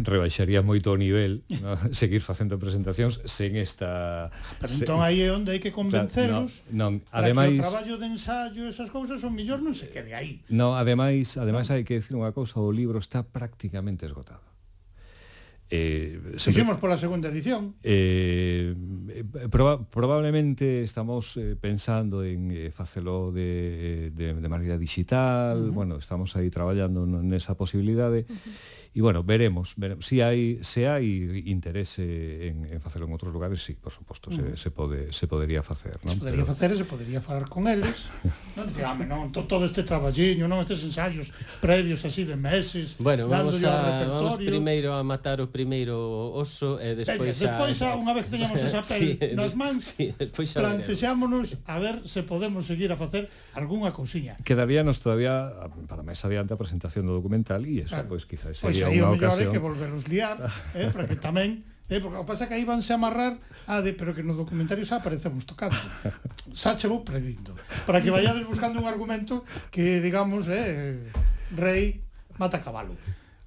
rebaixaría 0.00 0.64
moito 0.64 0.92
o 0.92 0.98
nivel 0.98 1.44
no? 1.60 1.76
seguir 1.92 2.24
facendo 2.24 2.56
presentacións 2.56 3.20
sen 3.28 3.56
esta... 3.60 4.32
Ah, 4.32 4.56
pero 4.60 4.72
entón 4.72 5.00
aí 5.04 5.20
é 5.24 5.28
onde 5.28 5.52
hai 5.52 5.60
que 5.60 5.72
convenceros 5.72 6.64
claro, 6.64 6.72
non, 6.72 7.04
non, 7.04 7.12
ademais, 7.12 7.56
que 7.56 7.60
o 7.60 7.66
traballo 7.68 7.94
de 8.00 8.06
ensayo 8.08 8.62
esas 8.64 8.88
cousas 8.88 9.20
son 9.20 9.36
mellor 9.36 9.60
non 9.60 9.76
se 9.76 9.92
quede 9.92 10.16
aí. 10.16 10.40
No, 10.48 10.72
ademais, 10.76 11.36
ademais 11.36 11.68
hai 11.68 11.84
que 11.84 12.00
decir 12.00 12.16
unha 12.16 12.32
cousa, 12.32 12.60
o 12.60 12.72
libro 12.72 13.00
está 13.00 13.24
prácticamente 13.24 14.08
esgotado. 14.08 14.55
Eh, 15.68 16.38
sempre, 16.38 16.62
Fixemos 16.62 16.78
pola 16.78 16.96
segunda 16.96 17.28
edición. 17.28 17.74
Eh, 17.82 18.70
eh, 19.10 19.48
proba, 19.50 19.82
Probablemente 19.90 20.82
estamos 20.82 21.36
eh, 21.36 21.56
pensando 21.58 22.22
en 22.22 22.50
eh, 22.54 22.70
facelo 22.70 23.32
de, 23.32 24.06
eh, 24.06 24.10
de, 24.14 24.34
de 24.34 24.48
maneira 24.48 24.78
digital 24.78 25.58
uh 25.58 25.66
-huh. 25.66 25.74
Bueno, 25.74 25.98
estamos 25.98 26.36
aí 26.36 26.50
traballando 26.50 27.02
nesa 27.06 27.58
posibilidade. 27.58 28.26
Uh 28.30 28.34
-huh 28.34 28.76
E, 28.96 29.02
bueno, 29.04 29.20
veremos, 29.20 29.76
veremos. 29.76 30.08
Si 30.08 30.24
hai, 30.24 30.64
se 30.64 30.88
hai 30.88 31.04
interese 31.52 32.48
en, 32.48 32.64
en 32.64 32.80
facelo 32.80 33.04
en 33.04 33.12
outros 33.12 33.28
lugares, 33.28 33.60
sí, 33.60 33.76
por 33.76 33.92
suposto, 33.92 34.32
se, 34.32 34.40
mm. 34.40 34.56
se, 34.56 34.72
pode, 34.72 35.12
se 35.12 35.28
podería 35.28 35.60
facer. 35.60 36.00
Non? 36.00 36.16
Se 36.16 36.24
podería 36.24 36.48
Pero... 36.48 36.56
facer 36.56 36.68
e 36.72 36.76
se 36.80 36.88
podería 36.88 37.20
falar 37.20 37.44
con 37.44 37.68
eles. 37.68 38.08
non, 38.56 38.64
dicir, 38.64 38.88
ah, 38.88 38.96
non, 38.96 39.28
to, 39.36 39.44
todo 39.44 39.68
este 39.68 39.84
traballiño, 39.84 40.48
non 40.48 40.64
estes 40.64 40.80
ensaios 40.80 41.28
previos 41.60 42.08
así 42.08 42.24
de 42.24 42.40
meses, 42.40 42.96
bueno, 42.96 43.28
vamos 43.28 43.60
a, 43.68 44.08
vamos 44.08 44.40
primeiro 44.40 44.96
a 44.96 45.04
matar 45.04 45.44
o 45.44 45.52
primeiro 45.52 46.32
oso 46.32 46.80
e 46.80 46.96
despois 46.96 47.36
Pelle, 47.36 47.52
despois 47.52 47.76
a... 47.84 48.00
unha 48.00 48.16
vez 48.16 48.32
que 48.32 48.40
teñamos 48.40 48.56
esa 48.64 48.80
pel 48.88 48.96
sí, 48.96 49.20
nas 49.36 49.52
mans, 49.52 49.92
sí, 49.92 50.16
despois 50.16 50.56
plantexámonos 50.56 51.60
a 51.68 51.76
ver 51.76 52.00
se 52.08 52.24
podemos 52.24 52.64
seguir 52.64 52.88
a 52.88 52.96
facer 52.96 53.28
algunha 53.52 53.92
cousiña. 53.92 54.40
Quedaríanos 54.40 55.04
todavía 55.04 55.52
para 55.84 56.00
máis 56.00 56.24
adiante 56.24 56.56
a 56.56 56.58
presentación 56.58 57.04
do 57.04 57.12
documental 57.12 57.60
e 57.68 57.84
eso, 57.84 57.92
claro. 57.92 58.08
pois, 58.08 58.24
quizás 58.24 58.56
pois 58.56 58.72
sería... 58.72 58.85
Pois 58.85 58.85
sería 58.86 59.10
unha 59.10 59.18
ocasión. 59.18 59.50
é 59.50 59.52
que 59.52 59.62
volverlos 59.62 60.04
liar, 60.06 60.36
eh, 60.78 60.88
para 60.94 61.04
que 61.10 61.18
tamén 61.18 61.66
Eh, 61.88 62.00
porque 62.02 62.18
o 62.18 62.26
pasa 62.26 62.50
que 62.50 62.58
aí 62.58 62.66
vanse 62.66 62.90
amarrar 62.90 63.38
a 63.70 63.78
de, 63.78 63.94
pero 63.94 64.10
que 64.10 64.26
no 64.26 64.34
documentario 64.34 64.82
xa 64.82 64.98
aparecemos 64.98 65.46
tocando. 65.46 65.78
Xa 66.50 66.74
che 66.74 66.90
vou 66.90 67.06
previndo. 67.06 67.54
Para 67.86 68.02
que 68.02 68.10
vayades 68.10 68.42
buscando 68.42 68.82
un 68.82 68.90
argumento 68.90 69.46
que, 69.70 70.02
digamos, 70.02 70.50
eh, 70.50 70.98
rei 71.54 72.02
mata 72.42 72.58
cabalo. 72.58 72.98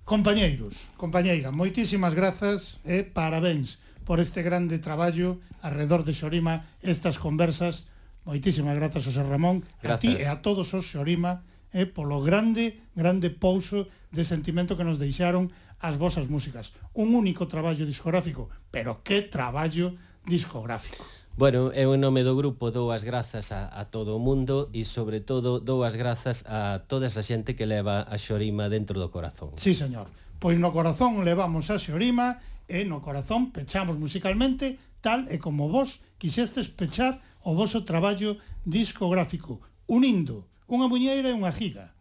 Compañeiros, 0.07 0.87
compañeira, 0.95 1.51
moitísimas 1.51 2.15
grazas 2.15 2.79
e 2.87 3.03
eh, 3.03 3.03
parabéns 3.03 3.75
por 4.07 4.23
este 4.23 4.39
grande 4.39 4.79
traballo 4.79 5.43
alrededor 5.59 6.07
de 6.07 6.15
Xorima, 6.15 6.63
estas 6.79 7.19
conversas. 7.19 7.91
Moitísimas 8.23 8.79
grazas, 8.79 9.03
José 9.03 9.19
Ramón, 9.19 9.67
grazas. 9.83 9.99
a 9.99 10.01
ti 10.01 10.11
e 10.15 10.25
a 10.31 10.39
todos 10.39 10.71
os 10.71 10.87
Xorima 10.87 11.43
eh, 11.73 11.85
polo 11.85 12.21
grande, 12.21 12.81
grande 12.95 13.29
pouso 13.29 13.87
de 14.11 14.25
sentimento 14.25 14.77
que 14.77 14.87
nos 14.87 14.97
deixaron 14.97 15.53
as 15.79 15.95
vosas 15.95 16.27
músicas. 16.27 16.75
Un 16.93 17.15
único 17.15 17.47
traballo 17.47 17.85
discográfico, 17.85 18.49
pero 18.71 19.01
que 19.03 19.21
traballo 19.21 19.95
discográfico. 20.25 21.05
Bueno, 21.39 21.71
eu 21.71 21.95
en 21.95 22.03
nome 22.03 22.27
do 22.27 22.35
grupo 22.35 22.67
dou 22.67 22.91
as 22.91 23.07
grazas 23.07 23.55
a, 23.55 23.71
a 23.71 23.87
todo 23.87 24.11
o 24.11 24.19
mundo 24.19 24.67
e 24.75 24.83
sobre 24.83 25.23
todo 25.23 25.63
dou 25.63 25.87
as 25.87 25.95
grazas 25.95 26.43
a 26.43 26.83
toda 26.83 27.07
esa 27.07 27.23
xente 27.23 27.55
que 27.55 27.63
leva 27.63 28.03
a 28.03 28.19
Xorima 28.19 28.67
dentro 28.67 28.99
do 28.99 29.07
corazón. 29.07 29.55
Sí, 29.55 29.71
señor. 29.71 30.11
Pois 30.43 30.59
no 30.59 30.75
corazón 30.75 31.23
levamos 31.23 31.71
a 31.71 31.79
Xorima 31.79 32.43
e 32.67 32.83
no 32.83 32.99
corazón 32.99 33.55
pechamos 33.55 33.95
musicalmente 33.95 34.83
tal 34.99 35.31
e 35.31 35.39
como 35.39 35.71
vos 35.71 36.03
quixestes 36.19 36.67
pechar 36.67 37.23
o 37.47 37.55
voso 37.55 37.87
traballo 37.87 38.35
discográfico, 38.67 39.63
unindo 39.87 40.48
Unha 40.69 40.85
muñeira 40.85 41.27
e 41.29 41.35
unha 41.35 41.49
giga. 41.49 41.97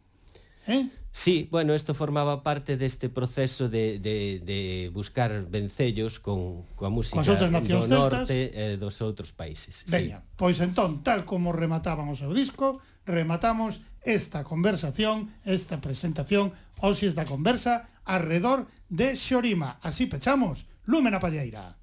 Eh? 0.68 0.92
Sí, 1.10 1.48
bueno, 1.50 1.74
isto 1.74 1.94
formaba 1.94 2.44
parte 2.44 2.76
deste 2.76 3.08
proceso 3.08 3.68
de, 3.68 3.98
de, 3.98 4.38
de 4.44 4.90
buscar 4.92 5.32
vencellos 5.48 6.20
con, 6.20 6.68
coa 6.76 6.92
música 6.92 7.24
Cos 7.24 7.50
nacións 7.50 7.88
do 7.88 7.96
norte 7.96 8.52
e 8.52 8.76
eh, 8.76 8.76
dos 8.76 9.00
outros 9.00 9.32
países. 9.32 9.82
Veña, 9.88 10.20
sí. 10.20 10.36
pois 10.36 10.60
entón, 10.60 11.00
tal 11.00 11.24
como 11.24 11.50
remataban 11.50 12.06
o 12.12 12.14
seu 12.14 12.30
disco, 12.36 12.78
rematamos 13.08 13.80
esta 14.04 14.44
conversación, 14.44 15.32
esta 15.42 15.80
presentación, 15.80 16.52
hoxe 16.78 17.08
esta 17.08 17.24
conversa, 17.24 17.88
alrededor 18.04 18.68
de 18.92 19.16
Xorima. 19.16 19.80
Así 19.80 20.06
pechamos, 20.06 20.68
Lúmena 20.84 21.18
Palleira. 21.18 21.77